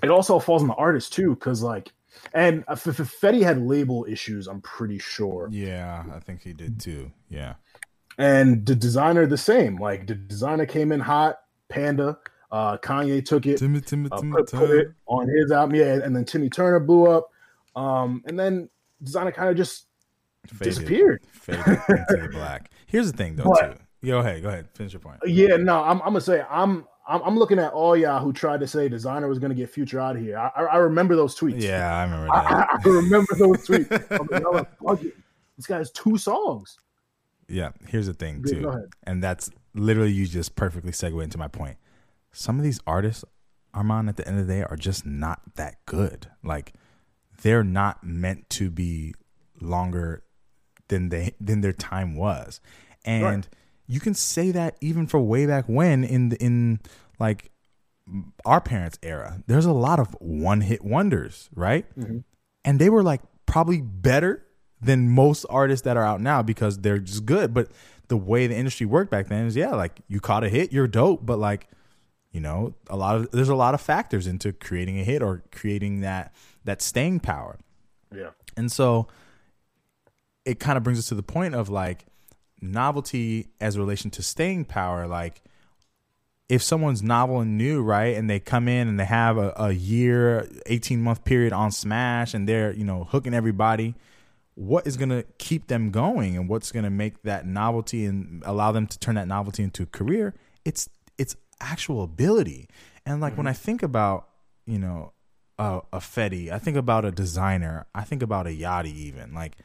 it 0.03 0.09
also 0.09 0.39
falls 0.39 0.61
on 0.61 0.67
the 0.67 0.73
artist 0.75 1.13
too 1.13 1.31
because 1.31 1.61
like 1.61 1.91
and 2.33 2.63
uh, 2.67 2.73
F- 2.73 2.87
F- 2.99 3.15
Fetty 3.21 3.41
had 3.43 3.61
label 3.61 4.05
issues. 4.09 4.47
I'm 4.47 4.61
pretty 4.61 4.99
sure 4.99 5.47
Yeah, 5.51 6.03
I 6.13 6.19
think 6.19 6.41
he 6.41 6.53
did 6.53 6.79
too. 6.79 7.11
Yeah. 7.29 7.55
and 8.17 8.65
the 8.65 8.75
Desiigner 8.75 9.29
the 9.29 9.37
same. 9.37 9.77
Like 9.77 10.07
the 10.07 10.15
Desiigner 10.15 10.67
came 10.67 10.91
in 10.91 10.99
hot, 10.99 11.39
Panda. 11.69 12.17
Uh, 12.51 12.77
Kanye 12.79 13.23
took 13.23 13.45
it, 13.45 13.57
Timmy, 13.59 13.79
Timmy, 13.79 14.09
uh, 14.11 14.19
Timmy, 14.19 14.33
put, 14.33 14.51
put 14.51 14.69
it 14.71 14.87
on 15.07 15.25
his 15.29 15.51
album, 15.53 15.73
yeah, 15.75 15.93
and 16.03 16.13
then 16.13 16.25
Timmy 16.25 16.49
Turner 16.49 16.81
blew 16.81 17.07
up, 17.09 17.29
um, 17.77 18.21
and 18.25 18.37
then 18.37 18.69
Desiigner 19.01 19.33
kind 19.33 19.49
of 19.49 19.55
just 19.55 19.85
disappeared. 20.61 21.21
Faded 21.31 21.65
into 21.65 22.17
the 22.23 22.29
black. 22.29 22.69
Here's 22.87 23.09
the 23.11 23.17
thing, 23.17 23.37
though, 23.37 23.43
But- 23.45 23.77
too. 23.77 24.07
Go 24.07 24.17
ahead, 24.19 24.41
go 24.41 24.49
ahead. 24.49 24.67
Finish 24.73 24.93
your 24.93 24.99
point. 24.99 25.19
Yeah, 25.27 25.57
no, 25.57 25.81
I'm, 25.83 26.01
I'm 26.01 26.07
gonna 26.07 26.21
say 26.21 26.43
I'm, 26.49 26.85
I'm 27.07 27.21
I'm 27.23 27.37
looking 27.37 27.59
at 27.59 27.73
all 27.73 27.95
y'all 27.97 28.19
who 28.23 28.31
tried 28.33 28.59
to 28.61 28.67
say 28.67 28.87
Desiigner 28.89 29.27
was 29.27 29.39
gonna 29.39 29.55
get 29.55 29.69
future 29.69 29.99
out 29.99 30.15
of 30.15 30.21
here. 30.21 30.37
I, 30.37 30.51
I, 30.55 30.63
I 30.63 30.77
remember 30.77 31.15
those 31.15 31.35
tweets. 31.37 31.61
Yeah, 31.61 31.95
I 31.97 32.03
remember 32.03 32.31
I, 32.33 32.41
that. 32.43 32.69
I, 32.85 32.89
remember 32.89 33.35
those 33.37 33.67
tweets. 33.67 34.11
I'm 34.19 34.27
like, 34.31 34.41
y'all 34.41 34.57
are 34.57 34.67
bugging. 34.81 35.11
This 35.57 35.65
guy 35.67 35.77
has 35.77 35.91
two 35.91 36.17
songs. 36.17 36.77
yeah. 37.47 37.71
Here's 37.87 38.07
the 38.07 38.13
thing 38.13 38.43
Yeah, 38.45 38.53
too, 38.61 38.87
and 39.03 39.21
that's 39.23 39.49
literally 39.73 40.11
you 40.11 40.25
just 40.27 40.55
perfectly 40.55 40.91
segue 40.91 41.23
into 41.23 41.37
my 41.37 41.47
point. 41.47 41.77
Some 42.31 42.57
of 42.57 42.63
these 42.63 42.79
artists, 42.87 43.25
Armand, 43.73 44.07
at 44.09 44.17
the 44.17 44.27
end 44.27 44.39
of 44.39 44.47
the 44.47 44.53
day, 44.53 44.63
are 44.63 44.77
just 44.77 45.05
not 45.05 45.41
that 45.55 45.77
good. 45.85 46.27
Like 46.43 46.73
they're 47.41 47.63
not 47.63 48.03
meant 48.03 48.49
to 48.51 48.69
be 48.69 49.13
longer 49.59 50.23
than 50.87 51.09
they 51.09 51.33
than 51.39 51.61
their 51.61 51.73
time 51.73 52.15
was, 52.15 52.61
and 53.05 53.23
Right. 53.23 53.47
You 53.91 53.99
can 53.99 54.13
say 54.13 54.51
that 54.51 54.77
even 54.79 55.05
for 55.05 55.19
way 55.19 55.45
back 55.45 55.65
when 55.67 56.05
in 56.05 56.29
the, 56.29 56.37
in 56.37 56.79
like 57.19 57.51
our 58.45 58.61
parents' 58.61 58.97
era. 59.03 59.43
There's 59.47 59.65
a 59.65 59.73
lot 59.73 59.99
of 59.99 60.15
one 60.21 60.61
hit 60.61 60.81
wonders, 60.83 61.49
right? 61.53 61.85
Mm-hmm. 61.99 62.19
And 62.63 62.79
they 62.79 62.89
were 62.89 63.03
like 63.03 63.21
probably 63.45 63.81
better 63.81 64.45
than 64.81 65.09
most 65.09 65.45
artists 65.49 65.83
that 65.83 65.97
are 65.97 66.05
out 66.05 66.21
now 66.21 66.41
because 66.41 66.79
they're 66.79 66.99
just 66.99 67.25
good. 67.25 67.53
But 67.53 67.69
the 68.07 68.15
way 68.15 68.47
the 68.47 68.55
industry 68.55 68.85
worked 68.85 69.11
back 69.11 69.27
then 69.27 69.45
is 69.45 69.57
yeah, 69.57 69.71
like 69.71 69.99
you 70.07 70.21
caught 70.21 70.45
a 70.45 70.49
hit, 70.49 70.71
you're 70.71 70.87
dope, 70.87 71.25
but 71.25 71.37
like 71.37 71.67
you 72.31 72.39
know, 72.39 72.73
a 72.89 72.95
lot 72.95 73.15
of 73.17 73.31
there's 73.31 73.49
a 73.49 73.55
lot 73.55 73.73
of 73.73 73.81
factors 73.81 74.25
into 74.25 74.53
creating 74.53 75.01
a 75.01 75.03
hit 75.03 75.21
or 75.21 75.43
creating 75.51 75.99
that 75.99 76.33
that 76.63 76.81
staying 76.81 77.19
power. 77.19 77.59
Yeah. 78.15 78.29
And 78.55 78.71
so 78.71 79.07
it 80.45 80.61
kind 80.61 80.77
of 80.77 80.83
brings 80.83 80.97
us 80.97 81.07
to 81.07 81.15
the 81.15 81.23
point 81.23 81.55
of 81.55 81.67
like 81.67 82.05
novelty 82.61 83.47
as 83.59 83.75
a 83.75 83.79
relation 83.79 84.11
to 84.11 84.23
staying 84.23 84.65
power. 84.65 85.07
Like 85.07 85.41
if 86.49 86.61
someone's 86.61 87.01
novel 87.01 87.39
and 87.39 87.57
new, 87.57 87.81
right, 87.81 88.15
and 88.15 88.29
they 88.29 88.39
come 88.39 88.67
in 88.67 88.87
and 88.87 88.99
they 88.99 89.05
have 89.05 89.37
a, 89.37 89.53
a 89.55 89.71
year, 89.71 90.47
18 90.65 91.01
month 91.01 91.23
period 91.23 91.53
on 91.53 91.71
Smash 91.71 92.33
and 92.33 92.47
they're, 92.47 92.73
you 92.73 92.83
know, 92.83 93.05
hooking 93.05 93.33
everybody, 93.33 93.95
what 94.55 94.85
is 94.85 94.97
going 94.97 95.09
to 95.09 95.23
keep 95.37 95.67
them 95.67 95.91
going 95.91 96.35
and 96.35 96.49
what's 96.49 96.71
going 96.71 96.83
to 96.83 96.89
make 96.89 97.23
that 97.23 97.45
novelty 97.45 98.05
and 98.05 98.43
allow 98.45 98.71
them 98.71 98.85
to 98.85 98.99
turn 98.99 99.15
that 99.15 99.27
novelty 99.27 99.63
into 99.63 99.83
a 99.83 99.85
career? 99.85 100.33
It's 100.65 100.89
it's 101.17 101.35
actual 101.61 102.03
ability. 102.03 102.67
And 103.05 103.21
like 103.21 103.37
when 103.37 103.45
mm-hmm. 103.45 103.51
I 103.51 103.53
think 103.53 103.83
about, 103.83 104.27
you 104.65 104.77
know, 104.77 105.13
a, 105.57 105.81
a 105.93 105.99
Fetty, 105.99 106.51
I 106.51 106.59
think 106.59 106.77
about 106.77 107.05
a 107.05 107.11
Desiigner, 107.11 107.85
I 107.95 108.03
think 108.03 108.21
about 108.21 108.47
a 108.47 108.49
Yachty 108.49 108.93
even. 108.93 109.33
Like 109.33 109.57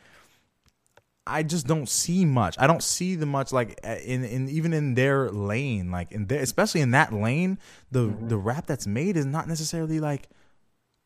I 1.26 1.42
just 1.42 1.66
don't 1.66 1.88
see 1.88 2.24
much. 2.24 2.56
I 2.58 2.66
don't 2.66 2.82
see 2.82 3.16
the 3.16 3.26
much 3.26 3.52
like 3.52 3.80
uh, 3.84 3.96
in 4.04 4.24
in 4.24 4.48
even 4.48 4.72
in 4.72 4.94
their 4.94 5.30
lane, 5.30 5.90
like 5.90 6.12
in 6.12 6.26
their 6.26 6.40
especially 6.40 6.80
in 6.80 6.92
that 6.92 7.12
lane, 7.12 7.58
the 7.90 8.14
the 8.20 8.36
rap 8.36 8.66
that's 8.66 8.86
made 8.86 9.16
is 9.16 9.26
not 9.26 9.48
necessarily 9.48 9.98
like 10.00 10.28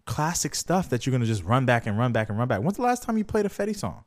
classic 0.07 0.55
stuff 0.55 0.91
that 0.91 1.07
you're 1.07 1.13
gonna 1.13 1.25
just 1.25 1.45
run 1.45 1.65
back 1.65 1.87
and 1.87 1.99
run 1.99 2.13
back 2.13 2.29
and 2.29 2.39
run 2.39 2.49
back. 2.49 2.61
When's 2.61 2.77
the 2.77 2.83
last 2.83 3.03
time 3.03 3.17
you 3.17 3.25
played 3.25 3.47
a 3.47 3.49
Fetty 3.49 3.77
song? 3.77 4.05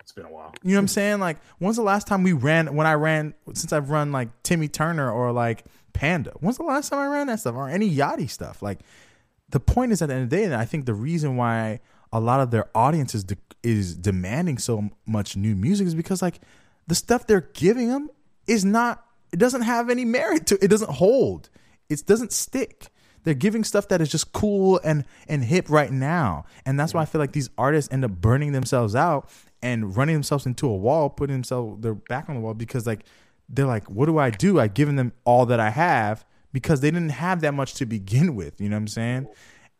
It's 0.00 0.12
been 0.12 0.24
a 0.24 0.32
while. 0.32 0.54
You 0.62 0.70
know 0.70 0.76
what 0.76 0.84
I'm 0.84 0.88
saying? 0.88 1.20
Like, 1.20 1.36
when's 1.58 1.76
the 1.76 1.82
last 1.82 2.06
time 2.06 2.22
we 2.22 2.32
ran? 2.32 2.74
When 2.74 2.86
I 2.86 2.94
ran, 2.94 3.34
since 3.52 3.74
I've 3.74 3.90
run 3.90 4.10
like 4.10 4.30
Timmy 4.42 4.66
Turner 4.66 5.10
or 5.10 5.32
like 5.32 5.66
Panda, 5.92 6.30
when's 6.40 6.56
the 6.56 6.62
last 6.62 6.88
time 6.88 7.00
I 7.00 7.06
ran 7.08 7.26
that 7.26 7.40
stuff 7.40 7.54
or 7.54 7.68
any 7.68 7.94
Yachty 7.94 8.30
stuff? 8.30 8.62
Like, 8.62 8.80
the 9.50 9.60
point 9.60 9.92
is 9.92 10.00
at 10.00 10.08
the 10.08 10.14
end 10.14 10.24
of 10.24 10.30
the 10.30 10.36
day, 10.36 10.44
and 10.44 10.54
I 10.54 10.64
think 10.64 10.86
the 10.86 10.94
reason 10.94 11.36
why 11.36 11.80
a 12.12 12.20
lot 12.20 12.40
of 12.40 12.50
their 12.50 12.68
audience 12.74 13.14
is 13.14 13.24
de- 13.24 13.36
is 13.62 13.96
demanding 13.96 14.58
so 14.58 14.90
much 15.06 15.36
new 15.36 15.54
music 15.54 15.86
is 15.86 15.94
because 15.94 16.22
like 16.22 16.40
the 16.86 16.94
stuff 16.94 17.26
they're 17.26 17.48
giving 17.52 17.88
them 17.88 18.10
is 18.46 18.64
not. 18.64 19.04
It 19.32 19.38
doesn't 19.38 19.62
have 19.62 19.90
any 19.90 20.04
merit 20.04 20.46
to. 20.46 20.64
It 20.64 20.68
doesn't 20.68 20.90
hold. 20.90 21.50
It 21.88 22.04
doesn't 22.06 22.32
stick. 22.32 22.88
They're 23.24 23.34
giving 23.34 23.62
stuff 23.64 23.88
that 23.88 24.00
is 24.00 24.08
just 24.08 24.32
cool 24.32 24.80
and 24.82 25.04
and 25.28 25.44
hip 25.44 25.68
right 25.68 25.90
now, 25.90 26.46
and 26.64 26.80
that's 26.80 26.94
why 26.94 27.02
I 27.02 27.04
feel 27.04 27.20
like 27.20 27.32
these 27.32 27.50
artists 27.58 27.92
end 27.92 28.04
up 28.04 28.12
burning 28.12 28.52
themselves 28.52 28.94
out 28.94 29.30
and 29.62 29.96
running 29.96 30.14
themselves 30.14 30.46
into 30.46 30.68
a 30.68 30.76
wall, 30.76 31.10
putting 31.10 31.34
themselves 31.34 31.82
their 31.82 31.94
back 31.94 32.28
on 32.28 32.36
the 32.36 32.40
wall 32.40 32.54
because 32.54 32.86
like 32.86 33.04
they're 33.48 33.66
like, 33.66 33.88
what 33.90 34.06
do 34.06 34.18
I 34.18 34.30
do? 34.30 34.60
I've 34.60 34.74
given 34.74 34.96
them 34.96 35.12
all 35.24 35.46
that 35.46 35.60
I 35.60 35.70
have 35.70 36.24
because 36.52 36.80
they 36.80 36.90
didn't 36.90 37.10
have 37.10 37.40
that 37.40 37.54
much 37.54 37.74
to 37.74 37.86
begin 37.86 38.34
with. 38.34 38.60
You 38.60 38.68
know 38.68 38.76
what 38.76 38.82
I'm 38.82 38.88
saying? 38.88 39.28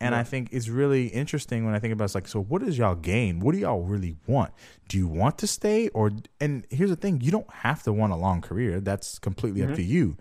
And 0.00 0.14
I 0.14 0.22
think 0.22 0.50
it's 0.52 0.68
really 0.68 1.08
interesting 1.08 1.64
when 1.64 1.74
I 1.74 1.80
think 1.80 1.92
about 1.92 2.04
it's 2.04 2.14
like, 2.14 2.28
so 2.28 2.40
what 2.40 2.62
does 2.64 2.78
y'all 2.78 2.94
gain? 2.94 3.40
What 3.40 3.52
do 3.52 3.58
y'all 3.58 3.82
really 3.82 4.16
want? 4.28 4.52
Do 4.88 4.96
you 4.96 5.08
want 5.08 5.38
to 5.38 5.46
stay 5.48 5.88
or? 5.88 6.12
And 6.40 6.66
here's 6.70 6.90
the 6.90 6.96
thing: 6.96 7.20
you 7.20 7.32
don't 7.32 7.50
have 7.50 7.82
to 7.82 7.92
want 7.92 8.12
a 8.12 8.16
long 8.16 8.40
career. 8.40 8.80
That's 8.80 9.18
completely 9.18 9.62
up 9.62 9.68
mm-hmm. 9.68 9.76
to 9.76 9.82
you. 9.82 10.16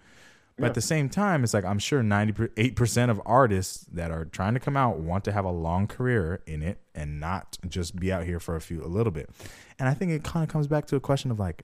But 0.60 0.70
at 0.70 0.74
the 0.74 0.82
same 0.82 1.08
time, 1.08 1.44
it's 1.44 1.54
like 1.54 1.66
I'm 1.66 1.78
sure 1.78 2.02
98% 2.02 3.12
of 3.12 3.22
artists 3.28 3.86
that 3.92 4.10
are 4.10 4.26
trying 4.26 4.56
to 4.56 4.60
come 4.60 4.76
out 4.76 4.98
want 4.98 5.24
to 5.26 5.32
have 5.32 5.46
a 5.46 5.52
long 5.52 5.86
career 5.86 6.42
in 6.48 6.64
it 6.64 6.80
and 6.96 7.20
not 7.20 7.60
just 7.70 7.96
be 7.96 8.12
out 8.12 8.24
here 8.24 8.40
for 8.40 8.56
a 8.56 8.62
few 8.62 8.84
a 8.84 8.88
little 8.88 9.12
bit. 9.12 9.30
And 9.78 9.88
I 9.88 9.94
think 9.94 10.12
it 10.12 10.24
kind 10.24 10.44
of 10.44 10.50
comes 10.50 10.66
back 10.66 10.88
to 10.88 10.96
a 10.96 11.00
question 11.00 11.30
of 11.30 11.40
like 11.40 11.64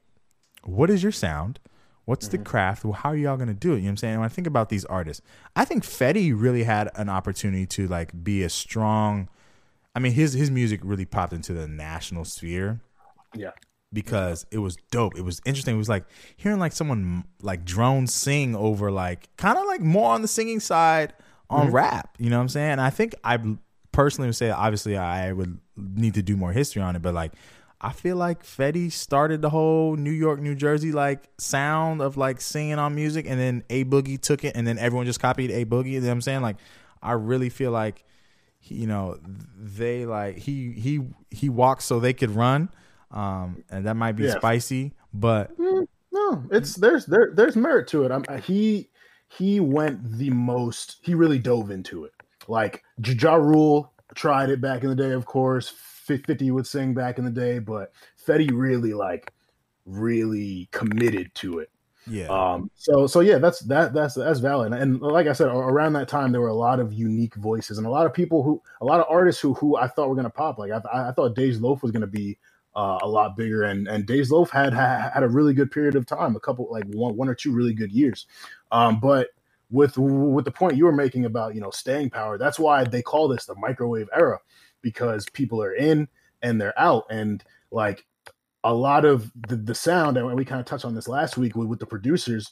what 0.64 0.89
is 0.91 1.01
your 1.01 1.11
sound? 1.11 1.59
What's 2.06 2.28
the 2.28 2.38
mm-hmm. 2.38 2.45
craft? 2.45 2.84
Well, 2.84 2.93
how 2.93 3.10
are 3.10 3.16
y'all 3.16 3.38
gonna 3.38 3.54
do 3.54 3.74
it? 3.74 3.78
You 3.78 3.82
know 3.84 3.88
what 3.88 3.91
I'm 3.91 3.97
saying? 3.97 4.20
When 4.20 4.26
I 4.26 4.30
think 4.30 4.47
about 4.47 4.70
these 4.70 4.84
artists, 4.86 5.26
I 5.56 5.64
think 5.64 5.84
Fetty 5.84 6.34
really 6.36 6.64
had 6.64 6.89
an 6.95 7.08
opportunity 7.10 7.66
to 7.68 7.88
like 7.88 8.24
be 8.24 8.43
a 8.43 8.49
strong. 8.49 9.30
I 9.95 9.99
mean, 9.99 10.12
his 10.12 10.34
his 10.34 10.51
music 10.51 10.82
really 10.84 11.06
popped 11.06 11.34
into 11.34 11.54
the 11.54 11.68
national 11.68 12.26
sphere 12.26 12.82
Yeah. 13.34 13.51
because 13.93 14.45
it 14.51 14.58
was 14.58 14.76
dope. 14.91 15.18
It 15.18 15.22
was 15.22 15.41
interesting. 15.45 15.76
It 15.76 15.78
was 15.78 15.89
like 15.89 16.04
hearing 16.36 16.60
like 16.60 16.74
someone 16.74 17.24
like 17.41 17.64
drone 17.64 18.08
sing 18.08 18.54
over 18.56 18.91
like 18.91 19.30
kind 19.38 19.58
of 19.58 19.66
like 19.66 19.82
more 19.82 20.14
on 20.14 20.22
the 20.22 20.28
singing 20.28 20.60
side 20.60 21.14
on 21.49 21.68
mm-hmm. 21.68 21.76
rap. 21.76 22.16
You 22.20 22.30
know 22.30 22.38
what 22.38 22.43
I'm 22.43 22.49
saying? 22.49 22.72
And 22.72 22.82
I 22.82 22.89
think 22.89 23.16
I 23.24 23.39
personally 23.93 24.28
would 24.28 24.36
say 24.36 24.49
obviously 24.49 24.97
I 24.97 25.32
would 25.32 25.58
need 25.78 26.16
to 26.16 26.22
do 26.22 26.36
more 26.36 26.51
history 26.51 26.82
on 26.82 26.97
it, 26.97 27.01
but 27.01 27.14
like 27.14 27.34
I 27.84 27.92
feel 27.92 28.16
like 28.16 28.44
Fetty 28.44 28.92
started 28.92 29.42
the 29.42 29.50
whole 29.50 29.98
New 29.98 30.12
York, 30.12 30.40
New 30.40 30.56
Jersey 30.56 30.94
like 30.94 31.30
sound 31.38 32.02
of 32.02 32.16
like 32.16 32.40
singing 32.40 32.80
on 32.80 32.96
music, 32.96 33.26
and 33.28 33.38
then 33.40 33.64
A 33.70 33.84
Boogie 33.84 34.20
took 34.20 34.46
it, 34.46 34.56
and 34.56 34.66
then 34.66 34.78
everyone 34.80 35.06
just 35.06 35.20
copied 35.20 35.52
A 35.52 35.66
Boogie. 35.66 35.92
You 35.92 36.00
know 36.00 36.08
what 36.08 36.14
I'm 36.14 36.22
saying? 36.22 36.42
Like 36.42 36.56
I 37.02 37.12
really 37.12 37.50
feel 37.50 37.72
like 37.72 38.06
you 38.62 38.88
know 38.88 39.20
they 39.58 40.06
like 40.06 40.38
he 40.38 40.72
he 40.72 41.02
he 41.30 41.50
walked 41.50 41.84
so 41.84 42.00
they 42.00 42.14
could 42.14 42.32
run 42.32 42.70
um 43.12 43.62
and 43.70 43.86
that 43.86 43.96
might 43.96 44.14
be 44.14 44.24
Yeah. 44.24 44.38
spicy 44.38 44.94
but 45.14 45.52
No, 45.60 46.44
it's 46.50 46.76
there's 46.76 47.06
there 47.06 47.32
there's 47.36 47.58
merit 47.58 47.88
to 47.90 48.04
it. 48.06 48.12
I'm 48.12 48.24
he 48.42 48.90
he 49.28 49.60
went 49.60 50.18
the 50.18 50.30
most. 50.30 50.98
He 51.02 51.14
really 51.16 51.40
dove 51.40 51.72
into 51.72 52.06
it. 52.06 52.14
Like 52.48 52.84
Ja 53.04 53.36
Rule 53.36 53.92
tried 54.16 54.50
it 54.50 54.62
back 54.62 54.84
in 54.84 54.90
the 54.90 54.96
day, 54.96 55.12
of 55.12 55.26
course. 55.26 55.74
Fif- 56.04 56.26
Fifty 56.26 56.51
would 56.51 56.68
sing 56.68 56.93
back 56.93 57.18
in 57.18 57.26
the 57.26 57.32
day, 57.32 57.60
but 57.60 57.91
Fetty 58.26 58.49
really 58.54 58.93
like 58.93 59.32
really 59.86 60.68
committed 60.72 61.34
to 61.36 61.60
it. 61.60 61.70
yeah 62.06 62.28
Um, 62.28 62.70
so 62.76 63.08
so 63.08 63.22
yeah, 63.22 63.38
that's 63.38 63.60
that 63.62 63.93
that's 63.93 64.16
that's 64.16 64.39
valid. 64.39 64.74
And 64.74 65.01
like 65.01 65.28
I 65.28 65.34
said, 65.34 65.47
around 65.47 65.93
that 65.93 66.08
time 66.08 66.32
there 66.32 66.41
were 66.41 66.49
a 66.49 66.54
lot 66.54 66.80
of 66.80 66.93
unique 66.93 67.36
voices 67.36 67.78
and 67.78 67.88
a 67.88 67.89
lot 67.89 68.06
of 68.06 68.14
people 68.14 68.43
who 68.43 68.62
a 68.82 68.86
lot 68.86 68.99
of 68.99 69.06
artists 69.10 69.41
who 69.41 69.54
who 69.54 69.78
I 69.78 69.88
thought 69.88 70.10
were 70.10 70.16
gonna 70.16 70.30
pop. 70.30 70.58
Like 70.58 70.72
I, 70.72 71.10
I 71.10 71.12
thought 71.12 71.36
Dej 71.36 71.62
Loaf 71.62 71.82
was 71.82 71.91
gonna 71.91 72.08
be 72.08 72.38
uh, 72.76 72.99
a 73.01 73.08
lot 73.08 73.38
bigger, 73.38 73.64
and 73.64 73.88
and 73.88 74.06
Dej 74.06 74.30
Loaf 74.32 74.49
had 74.49 74.74
ha- 74.74 75.12
had 75.14 75.24
a 75.24 75.30
really 75.30 75.54
good 75.54 75.72
period 75.72 75.95
of 75.95 76.06
time, 76.06 76.36
a 76.36 76.39
couple 76.39 76.68
like 76.72 76.86
one 76.88 77.16
one 77.16 77.30
or 77.30 77.36
two 77.36 77.54
really 77.54 77.74
good 77.74 77.91
years. 77.91 78.28
Um, 78.72 78.99
but 78.99 79.30
with 79.72 79.97
with 79.97 80.45
the 80.45 80.51
point 80.51 80.78
you 80.78 80.86
were 80.86 80.91
making 80.91 81.26
about 81.26 81.56
you 81.56 81.62
know 81.62 81.72
staying 81.72 82.10
power, 82.10 82.38
that's 82.38 82.60
why 82.60 82.84
they 82.84 83.01
call 83.01 83.28
this 83.28 83.45
the 83.45 83.56
microwave 83.56 84.10
era 84.14 84.39
because 84.84 85.26
people 85.34 85.64
are 85.64 85.74
in 85.74 86.08
and 86.44 86.62
they're 86.62 86.80
out, 86.80 87.06
and 87.10 87.44
like 87.72 88.06
a 88.64 88.74
lot 88.74 89.04
of 89.04 89.32
the, 89.48 89.56
the 89.56 89.76
sound, 89.76 90.18
and 90.18 90.36
we 90.36 90.46
kind 90.46 90.62
of 90.62 90.66
touched 90.68 90.86
on 90.86 90.94
this 90.94 91.08
last 91.08 91.38
week 91.38 91.56
with, 91.56 91.68
with 91.68 91.80
the 91.80 91.86
producers, 91.86 92.52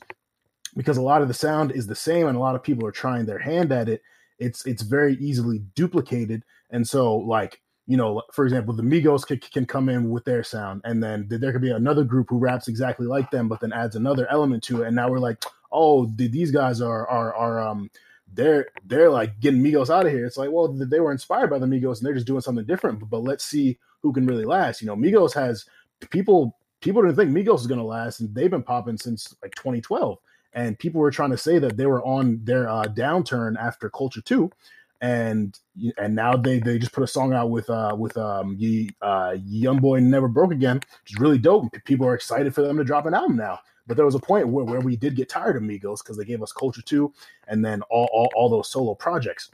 because 0.76 0.98
a 0.98 1.02
lot 1.02 1.22
of 1.22 1.28
the 1.28 1.34
sound 1.34 1.72
is 1.72 1.88
the 1.88 1.96
same 1.96 2.28
and 2.28 2.38
a 2.38 2.40
lot 2.40 2.56
of 2.56 2.64
people 2.64 2.88
are 2.88 2.92
trying 2.92 3.26
their 3.26 3.40
hand 3.40 3.72
at 3.72 3.90
it. 3.90 4.02
It's 4.40 4.66
it's 4.66 4.82
very 4.82 5.16
easily 5.16 5.60
duplicated. 5.76 6.44
And 6.70 6.88
so 6.88 7.16
like, 7.16 7.62
you 7.88 7.98
know, 7.98 8.24
for 8.32 8.46
example, 8.46 8.74
the 8.74 8.84
Migos 8.84 9.26
can, 9.26 9.38
can 9.40 9.66
come 9.66 9.90
in 9.90 10.10
with 10.10 10.24
their 10.26 10.44
sound 10.44 10.82
and 10.86 11.04
then 11.04 11.28
there 11.30 11.52
could 11.52 11.62
be 11.62 11.72
another 11.72 12.04
group 12.04 12.28
who 12.30 12.38
raps 12.38 12.68
exactly 12.68 13.06
like 13.06 13.30
them, 13.32 13.48
but 13.48 13.60
then 13.60 13.74
adds 13.74 13.96
another 13.96 14.28
element 14.32 14.64
to 14.64 14.82
it. 14.82 14.88
And 14.88 14.96
now 14.96 15.10
we're 15.10 15.20
like, 15.20 15.44
oh, 15.72 16.06
these 16.16 16.52
guys 16.52 16.82
are 16.82 17.08
are 17.08 17.36
are 17.36 17.60
um 17.60 17.90
they're 18.34 18.68
they're 18.86 19.10
like 19.10 19.40
getting 19.40 19.62
Migos 19.62 19.90
out 19.90 20.06
of 20.06 20.12
here. 20.12 20.26
It's 20.26 20.38
like, 20.38 20.52
well, 20.52 20.68
they 20.68 21.00
were 21.00 21.12
inspired 21.12 21.50
by 21.50 21.60
the 21.60 21.66
Migos 21.66 21.98
and 21.98 22.06
they're 22.06 22.14
just 22.14 22.28
doing 22.28 22.42
something 22.42 22.66
different. 22.66 23.00
But, 23.00 23.10
but 23.10 23.24
let's 23.24 23.44
see 23.44 23.78
who 24.02 24.14
can 24.14 24.26
really 24.26 24.46
last. 24.46 24.82
You 24.82 24.88
know, 24.88 24.96
Migos 24.96 25.34
has 25.34 25.66
people 26.10 26.58
people 26.82 27.02
didn't 27.02 27.16
think 27.16 27.32
Migos 27.32 27.54
was 27.54 27.68
gonna 27.68 27.86
last, 27.86 28.20
and 28.20 28.34
they've 28.34 28.52
been 28.52 28.64
popping 28.64 28.98
since 28.98 29.36
like 29.42 29.56
2012. 29.56 30.18
And 30.54 30.78
people 30.78 31.00
were 31.00 31.12
trying 31.12 31.30
to 31.32 31.38
say 31.38 31.60
that 31.60 31.78
they 31.78 31.86
were 31.86 32.04
on 32.04 32.42
their 32.44 32.68
uh, 32.68 32.84
downturn 32.84 33.56
after 33.58 33.90
Culture 33.90 34.22
Two, 34.22 34.52
and 35.00 35.58
and 35.98 36.14
now 36.14 36.36
they 36.36 36.60
they 36.60 36.78
just 36.78 36.92
put 36.92 37.04
a 37.04 37.08
song 37.08 37.34
out 37.34 37.50
with 37.50 37.70
uh 37.70 37.96
with 37.98 38.18
um 38.18 38.56
Ye, 38.60 38.90
uh 39.02 39.32
YoungBoy 39.32 40.04
Never 40.04 40.28
Broke 40.28 40.52
Again, 40.52 40.78
which 40.78 41.14
is 41.14 41.20
really 41.20 41.38
dope. 41.38 41.72
People 41.86 42.06
are 42.06 42.16
excited 42.16 42.54
for 42.54 42.64
them 42.64 42.78
to 42.78 42.84
drop 42.84 43.06
an 43.06 43.14
album 43.14 43.38
now. 43.38 43.60
But 43.92 43.98
there 43.98 44.06
was 44.06 44.16
a 44.16 44.20
point 44.20 44.48
where, 44.48 44.64
where 44.64 44.80
we 44.80 44.96
did 44.96 45.18
get 45.18 45.28
tired 45.28 45.58
of 45.58 45.64
Migos 45.64 45.98
because 45.98 46.16
they 46.16 46.24
gave 46.24 46.42
us 46.42 46.54
Culture 46.54 46.82
Two, 46.82 47.14
and 47.50 47.66
then 47.66 47.82
all, 47.89 48.08
all 48.14 48.30
all 48.36 48.48
those 48.48 48.72
solo 48.72 48.96
projects. 48.96 49.52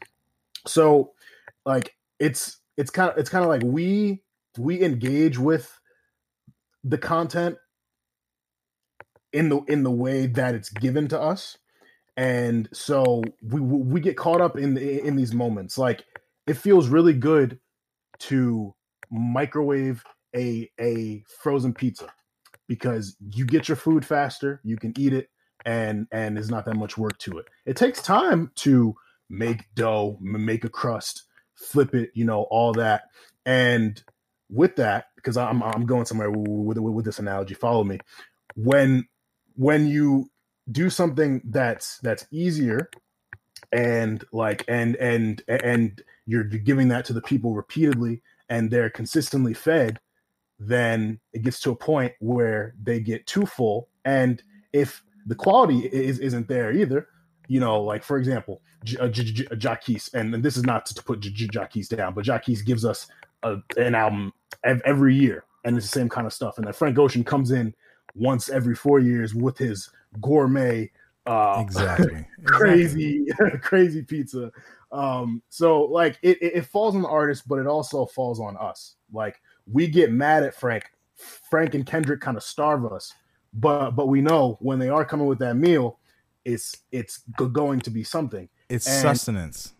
So 0.67 1.13
like 1.65 1.95
it's 2.19 2.57
it's 2.77 2.91
kind 2.91 3.09
of 3.09 3.17
it's 3.17 3.31
kind 3.31 3.43
of 3.43 3.49
like 3.49 3.63
we 3.63 4.21
we 4.59 4.83
engage 4.83 5.39
with 5.39 5.79
the 6.83 6.99
content 6.99 7.57
in 9.33 9.49
the 9.49 9.61
in 9.61 9.81
the 9.81 9.89
way 9.89 10.27
that 10.27 10.53
it's 10.53 10.69
given 10.69 11.07
to 11.07 11.19
us. 11.19 11.57
And 12.15 12.69
so 12.71 13.23
we 13.41 13.59
we 13.59 13.99
get 13.99 14.17
caught 14.17 14.39
up 14.39 14.55
in 14.55 14.75
the, 14.75 15.03
in 15.03 15.15
these 15.15 15.33
moments. 15.33 15.79
Like 15.79 16.05
it 16.45 16.57
feels 16.57 16.89
really 16.89 17.13
good 17.13 17.59
to 18.19 18.75
microwave 19.09 20.03
a 20.35 20.69
a 20.79 21.23
frozen 21.41 21.73
pizza 21.73 22.13
because 22.67 23.15
you 23.31 23.45
get 23.45 23.67
your 23.67 23.77
food 23.77 24.05
faster 24.05 24.59
you 24.63 24.77
can 24.77 24.93
eat 24.97 25.13
it 25.13 25.29
and 25.65 26.07
and 26.11 26.35
there's 26.35 26.49
not 26.49 26.65
that 26.65 26.75
much 26.75 26.97
work 26.97 27.17
to 27.19 27.37
it. 27.37 27.45
It 27.65 27.75
takes 27.75 28.01
time 28.01 28.51
to 28.55 28.95
make 29.29 29.65
dough 29.75 30.17
make 30.21 30.63
a 30.63 30.69
crust 30.69 31.23
flip 31.55 31.93
it 31.93 32.11
you 32.13 32.23
know 32.23 32.43
all 32.43 32.73
that. 32.73 33.03
And 33.45 34.01
with 34.49 34.77
that 34.77 35.07
because 35.17 35.35
i'm 35.35 35.61
i'm 35.61 35.85
going 35.85 36.05
somewhere 36.05 36.31
with, 36.31 36.77
with, 36.77 36.93
with 36.93 37.05
this 37.05 37.19
analogy 37.19 37.53
follow 37.53 37.83
me. 37.83 37.99
When 38.55 39.07
when 39.55 39.87
you 39.87 40.31
do 40.71 40.89
something 40.89 41.41
that's 41.45 41.97
that's 41.99 42.25
easier 42.31 42.89
and 43.73 44.23
like 44.31 44.63
and 44.67 44.95
and 44.95 45.41
and 45.47 46.01
you're 46.25 46.45
giving 46.45 46.87
that 46.89 47.05
to 47.05 47.13
the 47.13 47.21
people 47.21 47.55
repeatedly 47.55 48.21
and 48.49 48.71
they're 48.71 48.89
consistently 48.89 49.53
fed 49.53 49.99
then 50.59 51.19
it 51.33 51.43
gets 51.43 51.59
to 51.61 51.71
a 51.71 51.75
point 51.75 52.13
where 52.19 52.73
they 52.81 52.99
get 52.99 53.27
too 53.27 53.45
full. 53.45 53.89
And 54.05 54.41
if 54.73 55.03
the 55.25 55.35
quality 55.35 55.79
is, 55.87 56.19
isn't 56.19 56.47
there 56.47 56.71
either 56.71 57.07
you 57.47 57.59
know 57.59 57.81
like 57.81 58.03
for 58.03 58.17
example 58.17 58.61
J- 58.83 58.97
uh, 58.97 59.07
J- 59.07 59.23
J- 59.23 59.45
Jacquees, 59.45 60.13
and 60.13 60.33
this 60.43 60.57
is 60.57 60.63
not 60.63 60.85
to, 60.87 61.03
put 61.03 61.19
J- 61.19 61.29
J- 61.29 61.95
down 61.95 62.13
but 62.13 62.25
Jacquees 62.25 62.65
gives 62.65 62.85
us 62.85 63.07
a, 63.43 63.57
an 63.77 63.95
album 63.95 64.33
every 64.63 65.15
year 65.15 65.45
and 65.63 65.75
it's 65.75 65.85
the 65.85 65.99
same 65.99 66.09
kind 66.09 66.25
of 66.25 66.33
stuff. 66.33 66.57
And 66.57 66.65
then 66.65 66.73
Frank 66.73 66.97
Ocean 66.97 67.23
comes 67.23 67.51
in 67.51 67.73
once 68.15 68.49
every 68.49 68.75
four 68.75 68.99
years 68.99 69.35
with 69.35 69.57
his 69.57 69.89
gourmet 70.21 70.89
uh 71.25 71.59
Exactly. 71.61 72.25
crazy 72.45 73.27
crazy 73.61 74.01
pizza. 74.01 74.51
Um 74.91 75.41
so 75.49 75.83
like 75.83 76.17
it, 76.21 76.41
it 76.41 76.55
it 76.55 76.65
falls 76.65 76.95
on 76.95 77.01
the 77.01 77.09
artist 77.09 77.47
but 77.47 77.59
it 77.59 77.67
also 77.67 78.05
falls 78.05 78.39
on 78.39 78.55
us. 78.57 78.95
Like 79.11 79.41
we 79.71 79.87
get 79.87 80.11
mad 80.11 80.43
at 80.43 80.53
frank 80.55 80.85
frank 81.49 81.73
and 81.75 81.85
kendrick 81.85 82.21
kind 82.21 82.37
of 82.37 82.43
starve 82.43 82.85
us 82.85 83.13
but 83.53 83.91
but 83.91 84.07
we 84.07 84.21
know 84.21 84.57
when 84.61 84.79
they 84.79 84.89
are 84.89 85.03
coming 85.05 85.25
with 85.27 85.39
that 85.39 85.55
meal 85.55 85.99
it's 86.45 86.77
it's 86.91 87.23
go- 87.37 87.47
going 87.47 87.79
to 87.81 87.89
be 87.89 88.03
something 88.03 88.47
It's 88.69 88.87
And- 88.87 89.01
sustenance. 89.01 89.73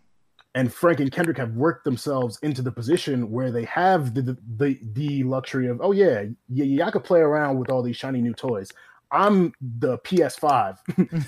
and 0.56 0.74
Frank 0.74 1.00
and 1.00 1.12
Kendrick 1.12 1.38
have 1.38 1.54
worked 1.56 1.84
themselves 1.86 2.40
into 2.42 2.62
the 2.62 2.72
position 2.72 3.30
where 3.32 3.52
they 3.52 3.66
have 3.66 4.14
the 4.16 4.22
the, 4.24 4.38
the, 4.58 4.80
the 4.94 5.24
luxury 5.24 5.68
of 5.68 5.80
oh 5.82 5.92
yeah, 5.92 6.24
yeah 6.50 6.66
yeah 6.66 6.88
I 6.88 6.92
could 6.92 7.04
play 7.04 7.20
around 7.22 7.60
with 7.60 7.70
all 7.70 7.84
these 7.84 7.96
shiny 7.96 8.22
new 8.22 8.34
toys. 8.34 8.70
I'm 9.12 9.54
the 9.62 9.98
PS5 10.00 10.78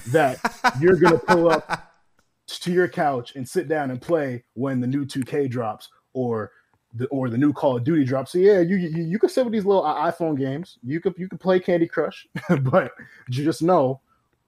that 0.11 0.39
you're 0.81 0.95
gonna 0.97 1.19
pull 1.19 1.49
up 1.51 1.93
to 2.47 2.71
your 2.71 2.87
couch 2.89 3.35
and 3.35 3.47
sit 3.47 3.67
down 3.69 3.91
and 3.91 4.01
play 4.01 4.43
when 4.55 4.79
the 4.81 4.87
new 4.87 5.05
2K 5.05 5.49
drops 5.49 5.87
or 6.13 6.51
the 6.93 7.07
or 7.07 7.29
the 7.29 7.37
new 7.37 7.53
Call 7.53 7.77
of 7.77 7.83
Duty 7.83 8.03
drops. 8.03 8.31
So 8.31 8.37
yeah, 8.39 8.59
you 8.59 8.77
you, 8.77 9.03
you 9.03 9.19
can 9.19 9.29
sit 9.29 9.43
with 9.45 9.53
these 9.53 9.65
little 9.65 9.83
iPhone 9.83 10.37
games. 10.37 10.77
You 10.83 10.99
could 10.99 11.15
you 11.17 11.27
could 11.27 11.39
play 11.39 11.59
Candy 11.59 11.87
Crush, 11.87 12.27
but 12.61 12.91
you 13.29 13.43
just 13.43 13.61
know 13.61 14.01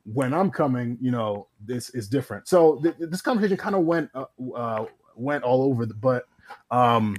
when 0.06 0.34
I'm 0.34 0.50
coming, 0.50 0.98
you 1.00 1.12
know, 1.12 1.48
this 1.64 1.90
is 1.92 2.08
different. 2.08 2.48
So 2.48 2.80
th- 2.82 2.98
th- 2.98 3.10
this 3.10 3.22
conversation 3.22 3.58
kind 3.58 3.76
of 3.76 3.82
went 3.82 4.10
uh, 4.16 4.26
uh, 4.56 4.86
went 5.16 5.44
all 5.44 5.64
over, 5.64 5.86
the, 5.86 5.94
but 5.94 6.26
um, 6.72 7.16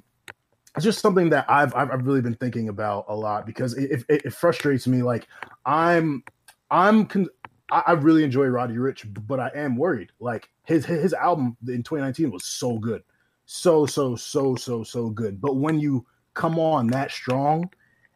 it's 0.75 0.85
just 0.85 1.01
something 1.01 1.29
that 1.31 1.45
I've 1.49 1.75
I've 1.75 2.07
really 2.07 2.21
been 2.21 2.35
thinking 2.35 2.69
about 2.69 3.05
a 3.09 3.15
lot 3.15 3.47
because 3.47 3.75
it, 3.75 4.05
it, 4.09 4.23
it 4.25 4.33
frustrates 4.33 4.87
me. 4.87 5.03
Like 5.03 5.29
I'm 5.65 6.25
I'm 6.71 7.07
con- 7.07 7.29
I 7.71 7.93
really 7.93 8.23
enjoy 8.23 8.47
Roddy 8.47 8.75
Ricch, 8.75 9.07
but 9.27 9.41
I 9.41 9.51
am 9.55 9.77
worried. 9.77 10.11
Like 10.21 10.51
his 10.65 10.85
his 10.85 11.15
album 11.15 11.57
in 11.67 11.83
2019 11.83 12.31
was 12.31 12.45
so 12.45 12.79
good, 12.79 13.03
so 13.47 13.87
so 13.87 14.17
so 14.17 14.57
so 14.57 14.83
so 14.83 15.11
good. 15.11 15.41
But 15.41 15.57
when 15.57 15.79
you 15.79 16.07
come 16.35 16.59
on 16.59 16.87
that 16.89 17.11
strong 17.11 17.71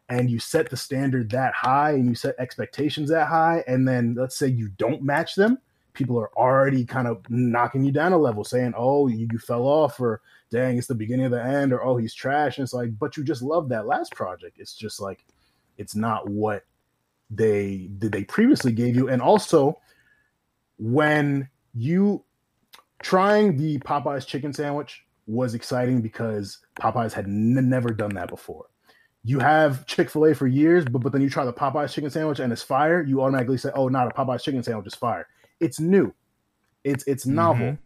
and 0.09 0.29
you 0.29 0.39
set 0.39 0.69
the 0.69 0.77
standard 0.77 1.29
that 1.31 1.53
high 1.53 1.91
and 1.91 2.07
you 2.07 2.15
set 2.15 2.35
expectations 2.39 3.09
that 3.09 3.27
high 3.27 3.63
and 3.67 3.87
then 3.87 4.15
let's 4.17 4.37
say 4.37 4.47
you 4.47 4.69
don't 4.77 5.03
match 5.03 5.35
them 5.35 5.57
people 5.93 6.17
are 6.17 6.31
already 6.37 6.85
kind 6.85 7.07
of 7.07 7.23
knocking 7.29 7.83
you 7.83 7.91
down 7.91 8.13
a 8.13 8.17
level 8.17 8.43
saying 8.43 8.73
oh 8.77 9.07
you, 9.07 9.27
you 9.31 9.39
fell 9.39 9.63
off 9.63 9.99
or 9.99 10.21
dang 10.49 10.77
it's 10.77 10.87
the 10.87 10.95
beginning 10.95 11.25
of 11.25 11.31
the 11.31 11.43
end 11.43 11.73
or 11.73 11.83
oh 11.83 11.97
he's 11.97 12.13
trash 12.13 12.57
and 12.57 12.63
it's 12.63 12.73
like 12.73 12.97
but 12.97 13.17
you 13.17 13.23
just 13.23 13.41
love 13.41 13.69
that 13.69 13.85
last 13.87 14.13
project 14.15 14.57
it's 14.59 14.75
just 14.75 14.99
like 15.01 15.25
it's 15.77 15.95
not 15.95 16.29
what 16.29 16.63
they 17.29 17.89
did 17.97 18.11
they 18.11 18.23
previously 18.23 18.71
gave 18.71 18.95
you 18.95 19.09
and 19.09 19.21
also 19.21 19.77
when 20.77 21.49
you 21.73 22.23
trying 23.01 23.57
the 23.57 23.77
popeyes 23.79 24.25
chicken 24.25 24.53
sandwich 24.53 25.03
was 25.27 25.53
exciting 25.53 26.01
because 26.01 26.59
popeyes 26.79 27.13
had 27.13 27.25
n- 27.25 27.69
never 27.69 27.89
done 27.89 28.13
that 28.15 28.29
before. 28.29 28.65
You 29.23 29.39
have 29.39 29.85
chick-fil-a 29.85 30.33
for 30.33 30.47
years 30.47 30.85
but, 30.85 30.99
but 30.99 31.11
then 31.11 31.21
you 31.21 31.29
try 31.29 31.43
the 31.45 31.53
popeyes 31.53 31.91
chicken 31.93 32.09
sandwich 32.09 32.39
and 32.39 32.51
it's 32.53 32.63
fire 32.63 33.03
you 33.03 33.21
automatically 33.21 33.57
say 33.57 33.69
oh 33.75 33.89
not 33.89 34.07
a 34.07 34.11
popeyes 34.11 34.41
chicken 34.41 34.63
sandwich 34.63 34.87
is 34.87 34.95
fire. 34.95 35.27
It's 35.59 35.79
new. 35.79 36.13
It's 36.83 37.03
it's 37.07 37.25
novel. 37.25 37.71
Mhm. 37.73 37.77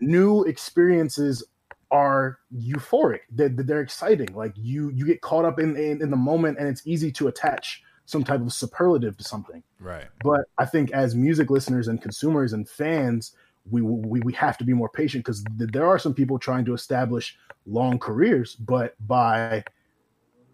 new 0.00 0.42
experiences 0.44 1.42
are 1.90 2.38
euphoric. 2.54 3.20
They're, 3.30 3.48
they're 3.48 3.80
exciting. 3.80 4.34
Like 4.34 4.52
you 4.56 4.90
you 4.90 5.04
get 5.06 5.22
caught 5.22 5.44
up 5.44 5.58
in, 5.58 5.76
in 5.76 6.02
in 6.02 6.10
the 6.10 6.16
moment 6.16 6.58
and 6.58 6.68
it's 6.68 6.86
easy 6.86 7.10
to 7.12 7.28
attach 7.28 7.82
some 8.04 8.22
type 8.24 8.40
of 8.40 8.52
superlative 8.52 9.16
to 9.16 9.24
something. 9.24 9.62
Right. 9.78 10.08
but 10.22 10.42
I 10.58 10.66
think 10.66 10.90
as 10.90 11.14
music 11.14 11.48
listeners 11.48 11.88
and 11.88 12.02
consumers 12.02 12.52
and 12.52 12.68
fans, 12.68 13.34
we 13.68 13.82
we, 13.82 14.20
we 14.20 14.32
have 14.34 14.56
to 14.58 14.64
be 14.64 14.72
more 14.72 14.88
patient 14.88 15.24
because 15.24 15.44
th- 15.58 15.70
there 15.70 15.86
are 15.86 15.98
some 15.98 16.14
people 16.14 16.38
trying 16.38 16.64
to 16.66 16.74
establish 16.74 17.36
long 17.66 17.98
careers, 17.98 18.54
but 18.56 18.94
by 19.06 19.64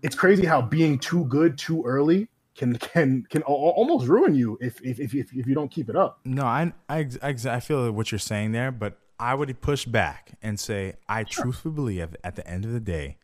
it's 0.03 0.17
crazy 0.17 0.45
how 0.45 0.61
being 0.63 0.99
too 0.99 1.25
good 1.27 1.59
too 1.59 1.83
early 1.85 2.29
can 2.55 2.77
can 2.77 3.27
can 3.29 3.43
al- 3.43 3.55
al- 3.55 3.75
almost 3.77 4.07
ruin 4.07 4.35
you 4.35 4.59
if 4.61 4.81
if 4.83 4.99
if, 4.99 5.15
if, 5.15 5.33
if 5.33 5.47
you 5.47 5.55
don't 5.55 5.71
keep 5.71 5.89
it 5.89 5.97
up. 5.97 6.21
No, 6.25 6.45
I, 6.45 6.73
I, 6.89 7.07
I 7.23 7.61
feel 7.61 7.91
what 7.93 8.11
you're 8.11 8.19
saying 8.19 8.53
there, 8.53 8.71
but 8.71 8.99
I 9.19 9.35
would 9.35 9.61
push 9.61 9.85
back 9.85 10.33
and 10.43 10.59
say 10.59 10.95
I 11.09 11.25
truthfully 11.25 11.75
believe 11.75 12.17
at 12.25 12.37
the 12.37 12.47
end 12.47 12.65
of 12.65 12.73
the 12.73 12.81
day, 12.81 13.19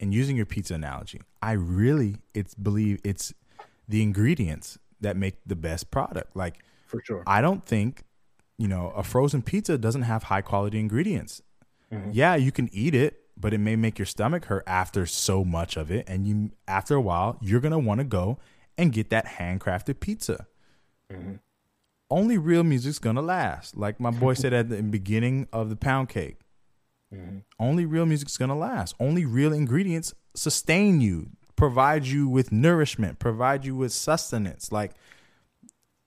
and 0.00 0.12
using 0.12 0.36
your 0.36 0.46
pizza 0.46 0.74
analogy, 0.74 1.20
I 1.42 1.52
really 1.52 2.16
it's 2.34 2.54
believe 2.54 3.00
it's 3.04 3.32
the 3.88 4.02
ingredients 4.02 4.78
that 5.00 5.16
make 5.16 5.36
the 5.46 5.56
best 5.56 5.90
product. 5.90 6.36
Like 6.36 6.58
For 6.86 7.02
sure. 7.04 7.22
I 7.26 7.40
don't 7.40 7.64
think, 7.64 8.02
you 8.58 8.66
know, 8.68 8.92
a 8.96 9.02
frozen 9.02 9.42
pizza 9.42 9.78
doesn't 9.78 10.02
have 10.02 10.24
high 10.24 10.42
quality 10.42 10.78
ingredients. 10.78 11.42
Mm-hmm. 11.92 12.10
Yeah, 12.12 12.34
you 12.34 12.52
can 12.52 12.68
eat 12.72 12.94
it, 12.94 13.20
but 13.36 13.54
it 13.54 13.58
may 13.58 13.76
make 13.76 13.98
your 13.98 14.06
stomach 14.06 14.46
hurt 14.46 14.64
after 14.66 15.06
so 15.06 15.44
much 15.44 15.76
of 15.76 15.90
it, 15.90 16.04
and 16.08 16.26
you 16.26 16.50
after 16.66 16.94
a 16.96 17.00
while 17.00 17.38
you're 17.40 17.60
gonna 17.60 17.78
want 17.78 18.00
to 18.00 18.04
go 18.04 18.38
and 18.76 18.92
get 18.92 19.10
that 19.10 19.26
handcrafted 19.26 20.00
pizza. 20.00 20.46
Mm-hmm. 21.12 21.34
Only 22.10 22.36
real 22.36 22.64
music's 22.64 22.98
gonna 22.98 23.22
last. 23.22 23.76
Like 23.76 24.00
my 24.00 24.10
boy 24.10 24.34
said 24.34 24.52
at 24.52 24.68
the 24.68 24.82
beginning 24.82 25.48
of 25.52 25.70
the 25.70 25.76
pound 25.76 26.08
cake. 26.08 26.40
Mm-hmm. 27.14 27.38
Only 27.58 27.86
real 27.86 28.06
music's 28.06 28.36
gonna 28.36 28.58
last. 28.58 28.94
Only 28.98 29.24
real 29.24 29.52
ingredients 29.52 30.14
sustain 30.34 31.00
you, 31.00 31.30
provide 31.56 32.06
you 32.06 32.28
with 32.28 32.52
nourishment, 32.52 33.18
provide 33.18 33.64
you 33.64 33.76
with 33.76 33.92
sustenance. 33.92 34.72
Like 34.72 34.92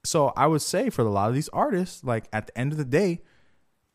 so 0.04 0.32
I 0.36 0.46
would 0.46 0.62
say 0.62 0.90
for 0.90 1.02
a 1.02 1.10
lot 1.10 1.28
of 1.28 1.34
these 1.34 1.48
artists, 1.50 2.02
like 2.04 2.24
at 2.32 2.48
the 2.48 2.58
end 2.58 2.72
of 2.72 2.78
the 2.78 2.84
day, 2.84 3.22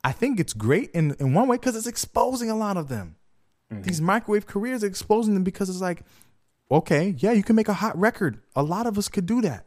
I 0.04 0.12
think 0.12 0.40
it's 0.40 0.54
great 0.54 0.92
in, 0.92 1.16
in 1.20 1.34
one 1.34 1.48
way 1.48 1.58
because 1.58 1.76
it's 1.76 1.88
exposing 1.88 2.50
a 2.50 2.56
lot 2.56 2.78
of 2.78 2.88
them. 2.88 3.16
Mm-hmm. 3.72 3.84
These 3.84 4.00
microwave 4.00 4.46
careers 4.46 4.84
are 4.84 4.88
exposing 4.88 5.34
them 5.34 5.44
because 5.44 5.70
it's 5.70 5.82
like, 5.82 6.04
okay, 6.72 7.16
yeah, 7.18 7.32
you 7.32 7.44
can 7.44 7.56
make 7.56 7.68
a 7.68 7.74
hot 7.74 7.98
record. 7.98 8.40
A 8.56 8.64
lot 8.64 8.88
of 8.88 8.98
us 8.98 9.10
could 9.10 9.26
do 9.26 9.42
that. 9.42 9.66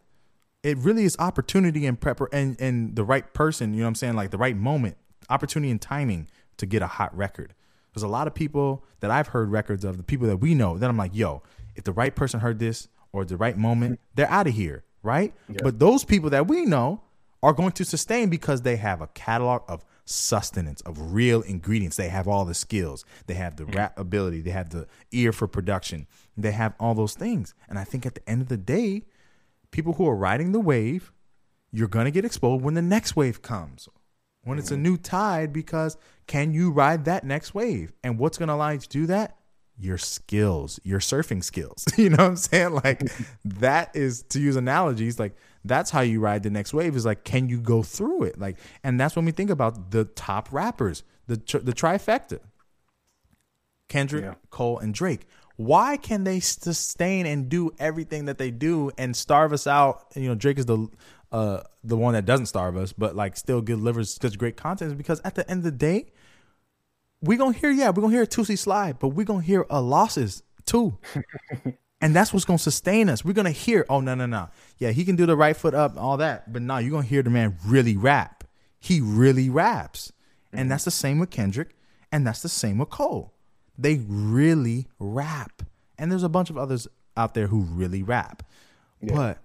It 0.62 0.78
really 0.78 1.04
is 1.04 1.16
opportunity 1.18 1.86
and 1.86 1.98
prepper 1.98 2.26
and, 2.32 2.58
and 2.60 2.96
the 2.96 3.04
right 3.04 3.32
person, 3.32 3.72
you 3.72 3.80
know 3.80 3.86
what 3.86 3.88
I'm 3.88 3.94
saying? 3.96 4.14
Like 4.14 4.30
the 4.30 4.38
right 4.38 4.56
moment, 4.56 4.96
opportunity 5.28 5.70
and 5.70 5.80
timing 5.80 6.28
to 6.58 6.66
get 6.66 6.82
a 6.82 6.86
hot 6.86 7.14
record. 7.16 7.54
There's 7.94 8.02
a 8.02 8.08
lot 8.08 8.26
of 8.26 8.34
people 8.34 8.84
that 9.00 9.10
I've 9.10 9.28
heard 9.28 9.50
records 9.50 9.84
of, 9.84 9.96
the 9.96 10.02
people 10.02 10.26
that 10.28 10.36
we 10.36 10.54
know, 10.54 10.78
that 10.78 10.88
I'm 10.88 10.96
like, 10.96 11.14
yo, 11.14 11.42
if 11.74 11.84
the 11.84 11.92
right 11.92 12.14
person 12.14 12.40
heard 12.40 12.58
this 12.58 12.88
or 13.12 13.24
the 13.24 13.36
right 13.36 13.56
moment, 13.56 14.00
they're 14.14 14.30
out 14.30 14.46
of 14.46 14.54
here, 14.54 14.84
right? 15.02 15.34
But 15.62 15.78
those 15.78 16.04
people 16.04 16.30
that 16.30 16.46
we 16.46 16.64
know 16.64 17.02
are 17.42 17.52
going 17.52 17.72
to 17.72 17.84
sustain 17.84 18.28
because 18.28 18.62
they 18.62 18.76
have 18.76 19.00
a 19.00 19.06
catalog 19.08 19.62
of 19.68 19.84
sustenance, 20.04 20.80
of 20.82 21.12
real 21.14 21.40
ingredients. 21.42 21.96
They 21.96 22.08
have 22.08 22.28
all 22.28 22.44
the 22.44 22.54
skills, 22.54 23.04
they 23.26 23.34
have 23.34 23.56
the 23.56 23.64
mm-hmm. 23.64 23.76
rap 23.76 23.98
ability, 23.98 24.42
they 24.42 24.50
have 24.50 24.70
the 24.70 24.86
ear 25.12 25.32
for 25.32 25.46
production, 25.46 26.06
they 26.36 26.52
have 26.52 26.74
all 26.78 26.94
those 26.94 27.14
things. 27.14 27.54
And 27.68 27.78
I 27.78 27.84
think 27.84 28.04
at 28.04 28.14
the 28.14 28.28
end 28.28 28.42
of 28.42 28.48
the 28.48 28.56
day, 28.56 29.04
people 29.70 29.94
who 29.94 30.08
are 30.08 30.16
riding 30.16 30.52
the 30.52 30.60
wave, 30.60 31.12
you're 31.72 31.88
going 31.88 32.06
to 32.06 32.10
get 32.10 32.24
exposed 32.24 32.64
when 32.64 32.74
the 32.74 32.82
next 32.82 33.16
wave 33.16 33.42
comes. 33.42 33.88
When 34.42 34.58
it's 34.58 34.70
a 34.70 34.74
mm-hmm. 34.74 34.82
new 34.82 34.96
tide, 34.96 35.52
because 35.52 35.96
can 36.26 36.54
you 36.54 36.70
ride 36.70 37.04
that 37.04 37.24
next 37.24 37.54
wave? 37.54 37.92
And 38.02 38.18
what's 38.18 38.38
going 38.38 38.48
to 38.48 38.54
allow 38.54 38.70
you 38.70 38.78
to 38.78 38.88
do 38.88 39.06
that? 39.06 39.36
Your 39.80 39.98
skills, 39.98 40.78
your 40.84 41.00
surfing 41.00 41.42
skills. 41.42 41.84
you 41.96 42.10
know 42.10 42.16
what 42.18 42.30
I'm 42.30 42.36
saying? 42.36 42.72
Like 42.84 43.02
that 43.44 43.94
is 43.96 44.22
to 44.30 44.40
use 44.40 44.56
analogies, 44.56 45.18
like 45.18 45.36
that's 45.64 45.90
how 45.90 46.00
you 46.00 46.20
ride 46.20 46.42
the 46.42 46.50
next 46.50 46.72
wave 46.72 46.96
is 46.96 47.04
like 47.04 47.24
can 47.24 47.48
you 47.48 47.60
go 47.60 47.82
through 47.82 48.24
it? 48.24 48.38
Like 48.38 48.58
and 48.84 49.00
that's 49.00 49.16
when 49.16 49.24
we 49.24 49.32
think 49.32 49.50
about 49.50 49.90
the 49.90 50.04
top 50.04 50.48
rappers, 50.52 51.02
the 51.26 51.36
the 51.36 51.72
trifecta. 51.72 52.40
Kendrick, 53.88 54.24
Yeah. 54.24 54.34
Cole, 54.50 54.78
and 54.78 54.94
Drake. 54.94 55.26
Why 55.56 55.96
can 55.96 56.24
they 56.24 56.40
sustain 56.40 57.26
and 57.26 57.48
do 57.48 57.70
everything 57.78 58.26
that 58.26 58.38
they 58.38 58.50
do 58.50 58.90
and 58.96 59.14
starve 59.14 59.52
us 59.52 59.66
out? 59.66 60.06
You 60.14 60.28
know, 60.28 60.34
Drake 60.34 60.58
is 60.58 60.66
the 60.66 60.88
uh 61.32 61.62
the 61.84 61.96
one 61.96 62.14
that 62.14 62.24
doesn't 62.24 62.46
starve 62.46 62.76
us, 62.76 62.92
but 62.92 63.16
like 63.16 63.36
still 63.36 63.60
delivers 63.60 64.14
such 64.20 64.38
great 64.38 64.56
content. 64.56 64.92
Is 64.92 64.96
because 64.96 65.20
at 65.24 65.34
the 65.34 65.48
end 65.50 65.58
of 65.58 65.64
the 65.64 65.72
day, 65.72 66.12
we 67.22 67.36
gonna 67.36 67.56
hear 67.56 67.70
yeah, 67.70 67.90
we 67.90 68.00
gonna 68.00 68.12
hear 68.14 68.22
a 68.22 68.26
Toosie 68.26 68.58
Slide, 68.58 68.98
but 68.98 69.08
we 69.08 69.24
gonna 69.24 69.42
hear 69.42 69.66
uh, 69.70 69.80
losses 69.80 70.42
too. 70.64 70.98
and 72.00 72.14
that's 72.14 72.32
what's 72.32 72.44
gonna 72.44 72.58
sustain 72.58 73.08
us. 73.08 73.24
We're 73.24 73.34
gonna 73.34 73.50
hear, 73.50 73.84
oh 73.88 74.00
no, 74.00 74.14
no, 74.14 74.26
no. 74.26 74.48
Yeah, 74.78 74.90
he 74.90 75.04
can 75.04 75.16
do 75.16 75.26
the 75.26 75.36
right 75.36 75.56
foot 75.56 75.74
up, 75.74 75.96
all 75.96 76.16
that. 76.18 76.52
But 76.52 76.62
no, 76.62 76.78
you're 76.78 76.90
gonna 76.90 77.06
hear 77.06 77.22
the 77.22 77.30
man 77.30 77.56
really 77.66 77.96
rap. 77.96 78.44
He 78.78 79.00
really 79.00 79.50
raps. 79.50 80.12
And 80.52 80.70
that's 80.70 80.84
the 80.84 80.90
same 80.90 81.20
with 81.20 81.30
Kendrick, 81.30 81.76
and 82.10 82.26
that's 82.26 82.42
the 82.42 82.48
same 82.48 82.78
with 82.78 82.90
Cole. 82.90 83.32
They 83.78 84.02
really 84.08 84.88
rap. 84.98 85.62
And 85.96 86.10
there's 86.10 86.24
a 86.24 86.28
bunch 86.28 86.50
of 86.50 86.58
others 86.58 86.88
out 87.16 87.34
there 87.34 87.46
who 87.46 87.60
really 87.60 88.02
rap. 88.02 88.42
But 89.00 89.38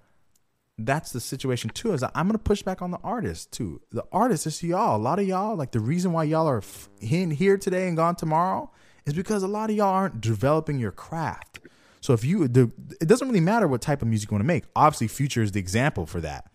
that's 0.78 1.12
the 1.12 1.20
situation 1.20 1.70
too. 1.70 1.94
Is 1.94 2.04
I'm 2.04 2.28
gonna 2.28 2.38
push 2.38 2.62
back 2.62 2.82
on 2.82 2.92
the 2.92 3.00
artists 3.04 3.46
too. 3.46 3.82
The 3.92 4.04
artists 4.12 4.48
is 4.48 4.64
y'all. 4.64 4.98
A 4.98 5.02
lot 5.02 5.20
of 5.20 5.28
y'all, 5.28 5.56
like 5.56 5.72
the 5.72 5.80
reason 5.80 6.12
why 6.12 6.26
y'all 6.26 6.48
are 6.48 6.60
f- 6.60 6.90
in 7.00 7.32
here 7.32 7.58
today 7.58 7.88
and 7.88 7.96
gone 7.96 8.16
tomorrow, 8.16 8.72
is 9.06 9.14
because 9.14 9.44
a 9.44 9.48
lot 9.48 9.70
of 9.70 9.76
y'all 9.76 9.94
aren't 9.94 10.22
developing 10.22 10.80
your 10.80 10.92
craft. 10.92 11.60
So 12.02 12.14
if 12.14 12.24
you, 12.24 12.48
the, 12.48 12.72
it 13.02 13.08
doesn't 13.08 13.28
really 13.28 13.40
matter 13.40 13.68
what 13.68 13.82
type 13.82 14.04
of 14.04 14.08
music 14.08 14.30
you 14.30 14.36
want 14.36 14.44
to 14.44 14.48
make. 14.48 14.66
Obviously, 14.76 15.08
Future 15.08 15.42
is 15.42 15.54
the 15.54 15.60
example 15.60 16.06
for 16.06 16.22
that. 16.22 16.52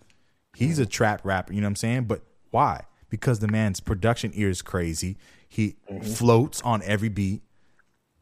He's 0.55 0.79
a 0.79 0.87
trap 0.87 1.23
rapper. 1.25 1.53
You 1.53 1.61
know 1.61 1.67
what 1.67 1.71
I'm 1.71 1.77
saying? 1.77 2.05
But 2.05 2.23
why? 2.51 2.83
Because 3.09 3.41
the 3.41 3.49
man's 3.49 3.81
production 3.81 4.31
ear 4.35 4.49
is 4.49 4.63
crazy. 4.63 5.17
He 5.49 5.77
mm-hmm. 5.91 6.03
floats 6.03 6.61
on 6.63 6.83
every 6.85 7.09
beat 7.09 7.43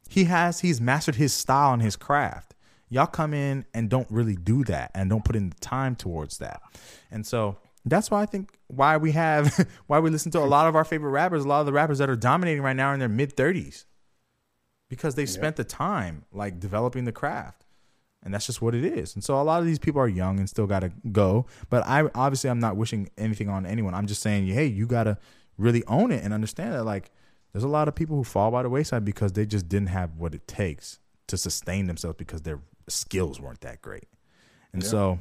he 0.09 0.25
has 0.25 0.61
he's 0.61 0.81
mastered 0.81 1.17
his 1.17 1.33
style 1.33 1.75
and 1.75 1.83
his 1.83 1.95
craft 1.95 2.55
y'all 2.89 3.07
come 3.07 3.35
in 3.35 3.65
and 3.75 3.89
don't 3.91 4.11
really 4.11 4.37
do 4.37 4.65
that 4.65 4.91
and 4.95 5.11
don't 5.11 5.25
put 5.25 5.37
in 5.37 5.51
the 5.51 5.57
time 5.57 5.97
towards 5.97 6.39
that. 6.39 6.61
And 7.11 7.27
so 7.27 7.59
that's 7.85 8.11
why 8.11 8.21
i 8.21 8.27
think 8.27 8.59
why 8.67 8.99
we 8.99 9.13
have 9.13 9.67
why 9.87 9.99
we 9.99 10.11
listen 10.11 10.31
to 10.31 10.39
a 10.39 10.41
lot 10.41 10.67
of 10.67 10.77
our 10.77 10.85
favorite 10.85 11.11
rappers 11.11 11.45
a 11.45 11.49
lot 11.49 11.61
of 11.61 11.65
the 11.65 11.73
rappers 11.73 11.99
that 11.99 12.11
are 12.11 12.17
dominating 12.17 12.61
right 12.61 12.77
now 12.77 12.93
in 12.93 12.99
their 12.99 13.09
mid 13.09 13.35
30s 13.35 13.87
because 14.89 15.15
they 15.15 15.27
spent 15.27 15.57
the 15.57 15.65
time 15.65 16.25
like 16.33 16.59
developing 16.59 17.05
the 17.05 17.13
craft. 17.13 17.65
And 18.23 18.35
that's 18.35 18.47
just 18.47 18.61
what 18.61 18.75
it 18.75 18.85
is. 18.85 19.15
And 19.15 19.23
so 19.23 19.41
a 19.41 19.43
lot 19.43 19.61
of 19.61 19.67
these 19.67 19.79
people 19.79 20.01
are 20.01 20.09
young 20.09 20.39
and 20.39 20.49
still 20.49 20.67
got 20.67 20.81
to 20.81 20.91
go. 21.13 21.47
But 21.71 21.87
i 21.87 22.03
obviously 22.15 22.51
i'm 22.51 22.59
not 22.59 22.77
wishing 22.77 23.09
anything 23.17 23.49
on 23.49 23.65
anyone. 23.65 23.95
I'm 23.95 24.07
just 24.07 24.23
saying 24.23 24.47
hey 24.49 24.67
you 24.67 24.87
got 24.87 25.05
to 25.05 25.19
really 25.57 25.85
own 25.87 26.11
it 26.11 26.25
and 26.25 26.33
understand 26.33 26.75
that 26.75 26.85
like 26.85 27.11
there's 27.53 27.65
a 27.65 27.69
lot 27.69 27.89
of 27.89 27.95
people 27.95 28.17
who 28.17 28.25
fall 28.25 28.51
by 28.51 28.63
the 28.63 28.69
wayside 28.69 29.05
because 29.05 29.33
they 29.33 29.47
just 29.47 29.69
didn't 29.69 29.89
have 29.89 30.17
what 30.17 30.35
it 30.35 30.47
takes 30.47 31.01
to 31.29 31.37
sustain 31.37 31.87
themselves 31.87 32.17
because 32.17 32.43
their 32.43 32.61
skills 32.91 33.41
weren't 33.41 33.61
that 33.63 33.81
great 33.83 34.09
and 34.73 34.85
so 34.85 35.21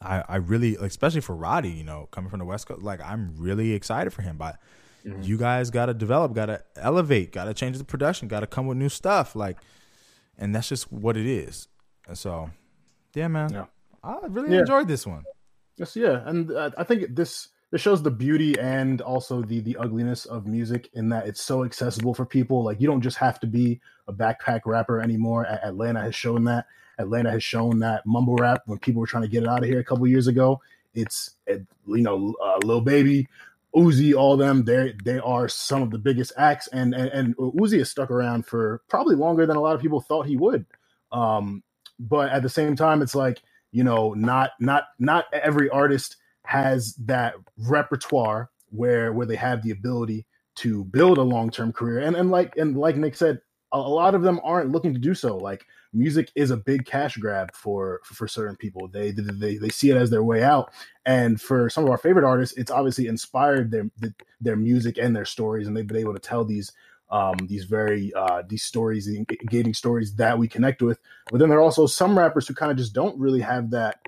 I, 0.00 0.22
I 0.28 0.36
really, 0.36 0.76
especially 0.76 1.20
for 1.20 1.34
Roddy, 1.34 1.70
you 1.70 1.84
know, 1.84 2.08
coming 2.10 2.30
from 2.30 2.38
the 2.38 2.44
West 2.44 2.66
Coast, 2.68 2.82
like 2.82 3.00
I'm 3.00 3.34
really 3.36 3.72
excited 3.72 4.12
for 4.12 4.22
him. 4.22 4.36
But 4.36 4.58
you 5.22 5.38
guys 5.38 5.70
got 5.70 5.86
to 5.86 5.94
develop, 5.94 6.34
got 6.34 6.46
to 6.46 6.62
elevate, 6.76 7.32
got 7.32 7.44
to 7.44 7.54
change 7.54 7.78
the 7.78 7.84
production, 7.84 8.28
got 8.28 8.40
to 8.40 8.46
come 8.46 8.66
with 8.66 8.76
new 8.78 8.88
stuff. 8.88 9.34
Like, 9.34 9.56
and 10.36 10.54
that's 10.54 10.68
just 10.68 10.92
what 10.92 11.16
it 11.16 11.26
is. 11.26 11.68
And 12.06 12.16
so, 12.18 12.50
yeah, 13.14 13.28
man, 13.28 13.52
Yeah. 13.52 13.66
I 14.04 14.18
really 14.28 14.54
Yeah. 14.54 14.60
enjoyed 14.60 14.86
this 14.86 15.06
one. 15.06 15.24
Yes, 15.76 15.96
yeah, 15.96 16.22
and 16.26 16.50
uh, 16.52 16.70
I 16.76 16.84
think 16.84 17.14
this 17.14 17.48
this 17.70 17.80
shows 17.80 18.02
the 18.02 18.10
beauty 18.10 18.58
and 18.58 19.00
also 19.00 19.42
the 19.42 19.60
the 19.60 19.76
ugliness 19.76 20.26
of 20.26 20.46
music 20.46 20.90
in 20.94 21.08
that 21.10 21.26
it's 21.26 21.40
so 21.42 21.64
accessible 21.64 22.14
for 22.14 22.24
people. 22.24 22.62
Like 22.64 22.80
you 22.80 22.86
don't 22.86 23.02
just 23.02 23.16
have 23.18 23.40
to 23.40 23.46
be 23.46 23.80
a 24.08 24.12
backpack 24.12 24.62
rapper 24.64 25.00
anymore. 25.00 25.46
Atlanta 25.46 26.00
has 26.00 26.14
shown 26.14 26.44
that. 26.44 26.66
Atlanta 26.98 27.30
has 27.30 27.44
shown 27.44 27.78
that 27.78 28.04
mumble 28.04 28.34
rap 28.34 28.62
when 28.66 28.78
people 28.78 29.00
were 29.00 29.06
trying 29.06 29.22
to 29.22 29.28
get 29.28 29.44
it 29.44 29.48
out 29.48 29.62
of 29.62 29.68
here 29.68 29.78
a 29.78 29.84
couple 29.84 30.06
years 30.08 30.26
ago. 30.26 30.60
It's 30.94 31.36
it, 31.46 31.64
you 31.86 32.02
know, 32.02 32.34
uh, 32.42 32.58
Lil 32.64 32.80
Baby, 32.80 33.28
Uzi, 33.76 34.14
all 34.16 34.36
them. 34.36 34.64
They 34.64 34.94
they 35.04 35.18
are 35.20 35.48
some 35.48 35.82
of 35.82 35.90
the 35.90 35.98
biggest 35.98 36.32
acts, 36.36 36.66
and 36.68 36.94
and 36.94 37.10
and 37.10 37.36
Uzi 37.36 37.78
has 37.78 37.90
stuck 37.90 38.10
around 38.10 38.46
for 38.46 38.82
probably 38.88 39.14
longer 39.14 39.46
than 39.46 39.56
a 39.56 39.60
lot 39.60 39.76
of 39.76 39.80
people 39.80 40.00
thought 40.00 40.26
he 40.26 40.36
would. 40.36 40.66
Um, 41.12 41.62
but 42.00 42.30
at 42.30 42.42
the 42.42 42.48
same 42.48 42.74
time, 42.74 43.00
it's 43.00 43.14
like 43.14 43.42
you 43.70 43.84
know, 43.84 44.14
not 44.14 44.52
not 44.58 44.84
not 44.98 45.26
every 45.32 45.68
artist 45.70 46.16
has 46.44 46.94
that 46.94 47.34
repertoire 47.58 48.50
where 48.70 49.12
where 49.12 49.26
they 49.26 49.36
have 49.36 49.62
the 49.62 49.70
ability 49.70 50.26
to 50.56 50.84
build 50.84 51.18
a 51.18 51.22
long 51.22 51.50
term 51.50 51.72
career. 51.72 52.00
And 52.00 52.16
and 52.16 52.30
like 52.30 52.56
and 52.56 52.76
like 52.76 52.96
Nick 52.96 53.14
said, 53.14 53.40
a, 53.72 53.78
lot 53.78 54.14
of 54.14 54.22
them 54.22 54.40
aren't 54.42 54.70
looking 54.70 54.94
to 54.94 55.00
do 55.00 55.14
so. 55.14 55.36
Like 55.36 55.66
music 55.92 56.30
is 56.34 56.50
a 56.50 56.56
big 56.56 56.84
cash 56.86 57.16
grab 57.16 57.54
for 57.54 58.00
for 58.04 58.28
certain 58.28 58.56
people. 58.56 58.88
They 58.88 59.10
they 59.10 59.56
they 59.56 59.68
see 59.68 59.90
it 59.90 59.96
as 59.96 60.10
their 60.10 60.22
way 60.22 60.42
out. 60.42 60.72
And 61.04 61.40
for 61.40 61.70
some 61.70 61.84
of 61.84 61.90
our 61.90 61.98
favorite 61.98 62.24
artists, 62.24 62.56
it's 62.56 62.70
obviously 62.70 63.06
inspired 63.06 63.70
their 63.70 63.90
their 64.40 64.56
music 64.56 64.98
and 64.98 65.14
their 65.14 65.24
stories, 65.24 65.66
and 65.66 65.76
they've 65.76 65.86
been 65.86 65.96
able 65.96 66.14
to 66.14 66.20
tell 66.20 66.44
these 66.44 66.72
um, 67.10 67.36
these 67.46 67.64
very 67.64 68.12
uh, 68.14 68.42
these 68.46 68.62
stories, 68.62 69.08
engaging 69.08 69.74
stories 69.74 70.14
that 70.16 70.38
we 70.38 70.48
connect 70.48 70.82
with. 70.82 70.98
But 71.30 71.38
then 71.38 71.48
there 71.48 71.58
are 71.58 71.62
also 71.62 71.86
some 71.86 72.18
rappers 72.18 72.46
who 72.46 72.54
kind 72.54 72.70
of 72.70 72.78
just 72.78 72.92
don't 72.92 73.18
really 73.18 73.40
have 73.40 73.70
that 73.70 74.00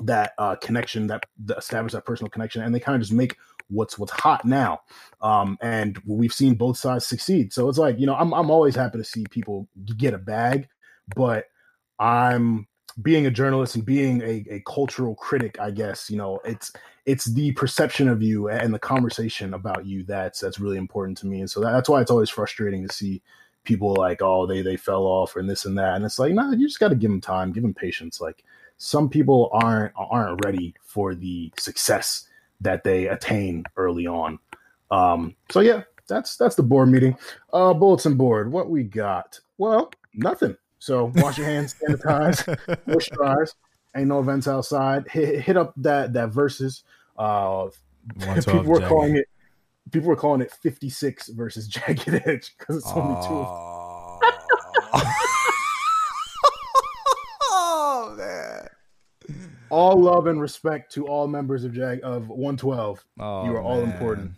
that 0.00 0.32
uh, 0.38 0.56
connection, 0.56 1.06
that, 1.08 1.24
that 1.44 1.58
establish 1.58 1.92
that 1.92 2.06
personal 2.06 2.30
connection, 2.30 2.62
and 2.62 2.74
they 2.74 2.80
kind 2.80 2.96
of 2.96 3.02
just 3.02 3.12
make 3.12 3.36
what's 3.72 3.98
what's 3.98 4.12
hot 4.12 4.44
now. 4.44 4.80
Um, 5.20 5.58
and 5.60 6.00
we've 6.06 6.32
seen 6.32 6.54
both 6.54 6.76
sides 6.76 7.06
succeed. 7.06 7.52
So 7.52 7.68
it's 7.68 7.78
like 7.78 7.98
you 7.98 8.06
know, 8.06 8.14
I'm 8.14 8.32
I'm 8.32 8.50
always 8.50 8.76
happy 8.76 8.98
to 8.98 9.04
see 9.04 9.24
people 9.30 9.68
get 9.96 10.14
a 10.14 10.18
bag, 10.18 10.68
but 11.16 11.46
I'm 11.98 12.66
being 13.00 13.26
a 13.26 13.30
journalist 13.30 13.74
and 13.74 13.86
being 13.86 14.20
a, 14.22 14.44
a 14.50 14.62
cultural 14.66 15.14
critic, 15.14 15.58
I 15.58 15.70
guess, 15.70 16.10
you 16.10 16.16
know, 16.16 16.40
it's 16.44 16.72
it's 17.06 17.24
the 17.24 17.52
perception 17.52 18.08
of 18.08 18.22
you 18.22 18.48
and 18.48 18.74
the 18.74 18.78
conversation 18.78 19.54
about 19.54 19.86
you 19.86 20.04
that's 20.04 20.40
that's 20.40 20.60
really 20.60 20.76
important 20.76 21.16
to 21.18 21.26
me. 21.26 21.40
And 21.40 21.50
so 21.50 21.60
that, 21.60 21.72
that's 21.72 21.88
why 21.88 22.00
it's 22.00 22.10
always 22.10 22.28
frustrating 22.30 22.86
to 22.86 22.92
see 22.92 23.22
people 23.64 23.94
like, 23.94 24.20
oh, 24.20 24.46
they 24.46 24.62
they 24.62 24.76
fell 24.76 25.04
off 25.04 25.36
and 25.36 25.48
this 25.48 25.64
and 25.64 25.78
that. 25.78 25.94
And 25.94 26.04
it's 26.04 26.18
like, 26.18 26.32
no, 26.32 26.42
nah, 26.42 26.52
you 26.52 26.66
just 26.66 26.80
got 26.80 26.88
to 26.88 26.94
give 26.94 27.10
them 27.10 27.20
time, 27.20 27.52
give 27.52 27.62
them 27.62 27.74
patience. 27.74 28.20
Like 28.20 28.44
some 28.76 29.08
people 29.08 29.48
aren't 29.52 29.92
aren't 29.96 30.44
ready 30.44 30.74
for 30.82 31.14
the 31.14 31.52
success 31.58 32.28
that 32.62 32.84
they 32.84 33.08
attain 33.08 33.64
early 33.76 34.06
on. 34.06 34.38
Um, 34.90 35.36
so 35.50 35.60
yeah, 35.60 35.82
that's 36.08 36.36
that's 36.36 36.54
the 36.54 36.62
board 36.62 36.88
meeting. 36.88 37.16
Uh, 37.52 37.74
bulletin 37.74 38.16
board. 38.16 38.52
What 38.52 38.70
we 38.70 38.82
got? 38.82 39.40
Well, 39.58 39.90
nothing. 40.14 40.56
So 40.78 41.12
wash 41.16 41.38
your 41.38 41.46
hands, 41.46 41.74
sanitize, 41.80 42.44
moisturize. 42.86 43.54
Ain't 43.96 44.08
no 44.08 44.20
events 44.20 44.48
outside. 44.48 45.08
Hit, 45.08 45.40
hit 45.40 45.56
up 45.56 45.74
that 45.76 46.12
that 46.14 46.30
versus. 46.30 46.84
Uh, 47.16 47.68
people 48.34 48.62
were 48.64 48.80
calling 48.80 49.16
it. 49.16 49.28
People 49.90 50.08
were 50.08 50.16
calling 50.16 50.40
it 50.40 50.50
56 50.50 51.28
versus 51.28 51.68
Jagged 51.68 52.22
Edge 52.26 52.54
because 52.58 52.78
it's 52.78 52.88
only 52.92 53.26
two. 53.26 53.34
Of 53.34 54.20
oh 57.50 58.14
man. 58.16 58.68
All 59.72 59.98
love 59.98 60.26
and 60.26 60.40
respect 60.40 60.92
to 60.92 61.06
all 61.06 61.26
members 61.26 61.64
of 61.64 61.72
Jag 61.72 62.00
of 62.02 62.28
112. 62.28 63.04
Oh, 63.18 63.44
you 63.44 63.56
are 63.56 63.62
all 63.62 63.80
man. 63.80 63.90
important. 63.90 64.32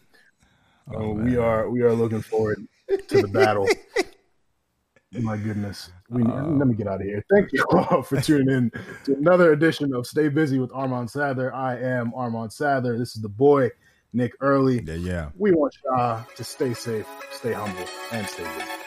So 0.90 0.96
Oh, 0.96 1.12
we 1.12 1.36
are 1.36 1.68
we 1.68 1.82
are 1.82 1.92
looking 1.92 2.22
forward 2.22 2.66
to 3.08 3.22
the 3.22 3.28
battle. 3.28 3.66
My 5.12 5.36
goodness. 5.36 5.90
We, 6.10 6.22
oh. 6.22 6.56
let 6.58 6.66
me 6.66 6.74
get 6.74 6.88
out 6.88 7.00
of 7.00 7.06
here. 7.06 7.24
Thank 7.32 7.52
you 7.52 7.64
all 7.70 8.02
for 8.02 8.20
tuning 8.20 8.50
in 8.50 8.70
to 9.04 9.14
another 9.14 9.52
edition 9.52 9.94
of 9.94 10.06
Stay 10.06 10.28
Busy 10.28 10.58
with 10.58 10.72
Armand 10.72 11.08
Sather. 11.08 11.52
I 11.54 11.78
am 11.78 12.12
Armand 12.14 12.50
Sather. 12.50 12.98
This 12.98 13.14
is 13.14 13.22
the 13.22 13.28
boy, 13.28 13.70
Nick 14.12 14.32
Early. 14.40 14.82
Yeah, 14.82 14.94
yeah. 14.94 15.28
We 15.36 15.52
want 15.52 15.76
y'all 15.84 16.26
to 16.34 16.44
stay 16.44 16.74
safe, 16.74 17.06
stay 17.32 17.52
humble, 17.52 17.86
and 18.12 18.26
stay 18.26 18.42
busy. 18.42 18.83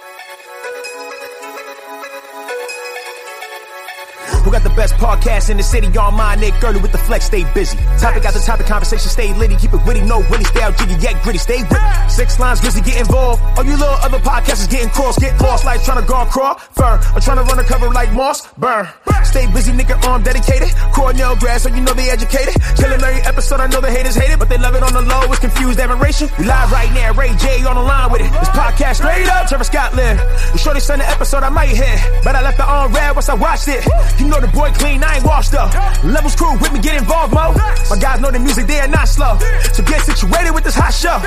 Who 4.47 4.53
got 4.53 4.63
the 4.63 4.79
best 4.79 4.93
podcast 4.93 5.49
in 5.49 5.57
the 5.57 5.63
city? 5.63 5.91
On 5.97 6.15
my 6.15 6.35
Nick 6.35 6.53
Gurley 6.61 6.79
with 6.79 6.93
the 6.93 6.97
flex, 6.97 7.25
stay 7.25 7.43
busy. 7.53 7.75
Topic 7.99 8.23
after 8.23 8.39
topic, 8.39 8.65
conversation, 8.65 9.09
stay 9.09 9.33
litty. 9.33 9.57
Keep 9.57 9.73
it 9.73 9.83
witty, 9.85 9.99
no 10.07 10.19
willy, 10.31 10.45
stay 10.45 10.61
out 10.61 10.77
jiggy, 10.77 10.95
yet 11.03 11.21
gritty, 11.21 11.37
stay 11.37 11.63
with. 11.63 11.83
Six 12.07 12.39
lines, 12.39 12.61
grizzly, 12.61 12.79
get 12.79 12.95
involved. 12.95 13.43
All 13.57 13.65
you 13.65 13.75
little 13.75 13.99
other 13.99 14.19
podcasters 14.19 14.71
getting 14.71 14.87
cross, 14.87 15.19
get 15.19 15.35
lost 15.41 15.65
like 15.65 15.83
trying 15.83 15.99
to 15.99 16.07
guard 16.07 16.29
crawl, 16.29 16.55
fur, 16.71 16.95
or 17.13 17.19
trying 17.19 17.35
to 17.35 17.43
run 17.43 17.59
a 17.59 17.63
cover 17.65 17.89
like 17.89 18.13
moss, 18.13 18.47
burn. 18.53 18.87
Stay 19.25 19.51
busy, 19.51 19.73
nigga, 19.73 20.01
arm 20.07 20.23
dedicated. 20.23 20.71
Cornell 20.95 21.35
grad, 21.35 21.59
so 21.59 21.67
you 21.67 21.81
know 21.81 21.93
they 21.93 22.09
educated. 22.09 22.55
Killing 22.77 23.03
every 23.03 23.19
episode, 23.27 23.59
I 23.59 23.67
know 23.67 23.81
the 23.81 23.91
haters 23.91 24.15
hate 24.15 24.31
it, 24.31 24.39
but 24.39 24.47
they 24.47 24.57
love 24.57 24.75
it 24.75 24.83
on 24.83 24.93
the 24.93 25.01
low. 25.01 25.27
It's 25.27 25.39
confused 25.39 25.77
admiration. 25.77 26.29
We 26.39 26.45
live 26.45 26.71
right 26.71 26.91
now, 26.93 27.11
Ray 27.11 27.35
J 27.35 27.65
on 27.65 27.75
the 27.75 27.83
line 27.83 28.09
with 28.13 28.21
it. 28.21 28.31
This 28.31 28.49
podcast 28.55 29.03
straight. 29.03 29.27
Up, 29.27 29.45
Trevor 29.49 29.65
Scott 29.65 29.93
live. 29.93 30.17
The 30.53 30.57
shorty 30.57 30.79
sent 30.79 31.01
an 31.01 31.09
episode 31.09 31.43
I 31.43 31.49
might 31.49 31.75
hit, 31.75 31.99
but 32.23 32.35
I 32.35 32.41
left 32.41 32.59
it 32.59 32.65
on 32.65 32.93
red 32.93 33.13
once 33.13 33.27
I 33.27 33.33
watched 33.33 33.67
it. 33.67 33.83
You 34.17 34.27
know 34.39 34.45
the 34.45 34.53
boy 34.53 34.71
clean, 34.73 35.03
I 35.03 35.15
ain't 35.15 35.25
washed 35.25 35.53
up. 35.53 35.73
Levels 36.03 36.35
crew 36.35 36.53
with 36.59 36.71
me, 36.73 36.79
get 36.79 36.97
involved, 36.97 37.33
mo. 37.33 37.53
My 37.89 37.97
guys 37.99 38.19
know 38.21 38.31
the 38.31 38.39
music, 38.39 38.67
they 38.67 38.79
are 38.79 38.87
not 38.87 39.07
slow. 39.07 39.37
So 39.73 39.83
get 39.83 40.01
situated 40.01 40.51
with 40.53 40.63
this 40.63 40.75
hot 40.75 40.93
show. 40.93 41.17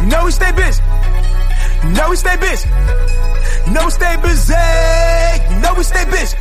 You 0.00 0.06
know 0.06 0.24
we 0.24 0.30
stay 0.30 0.52
busy. 0.52 0.82
You 1.84 1.92
know 1.94 2.10
we 2.10 2.16
stay 2.16 2.36
busy. 2.36 2.68
You 3.66 3.72
know 3.72 3.84
we 3.84 3.90
stay 3.90 4.16
busy. 4.22 4.54
You 5.50 5.60
know 5.60 5.74
we 5.76 5.82
stay 5.82 6.04
busy. 6.10 6.36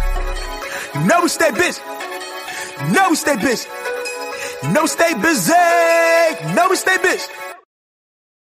You 0.95 1.07
know 1.07 1.22
we 1.24 1.30
stay 1.30 1.52
busy. 1.52 1.82
You 2.86 2.94
know 2.94 3.10
we 3.10 3.16
stay 3.16 3.36
busy. 3.36 3.70
You 4.64 4.74
know 4.74 4.82
we 4.82 4.88
stay 4.88 5.14
busy. 5.16 5.53
You 6.48 6.56
know 6.56 6.68
we 6.70 6.76
stay 6.76 6.98
busy. 6.98 7.49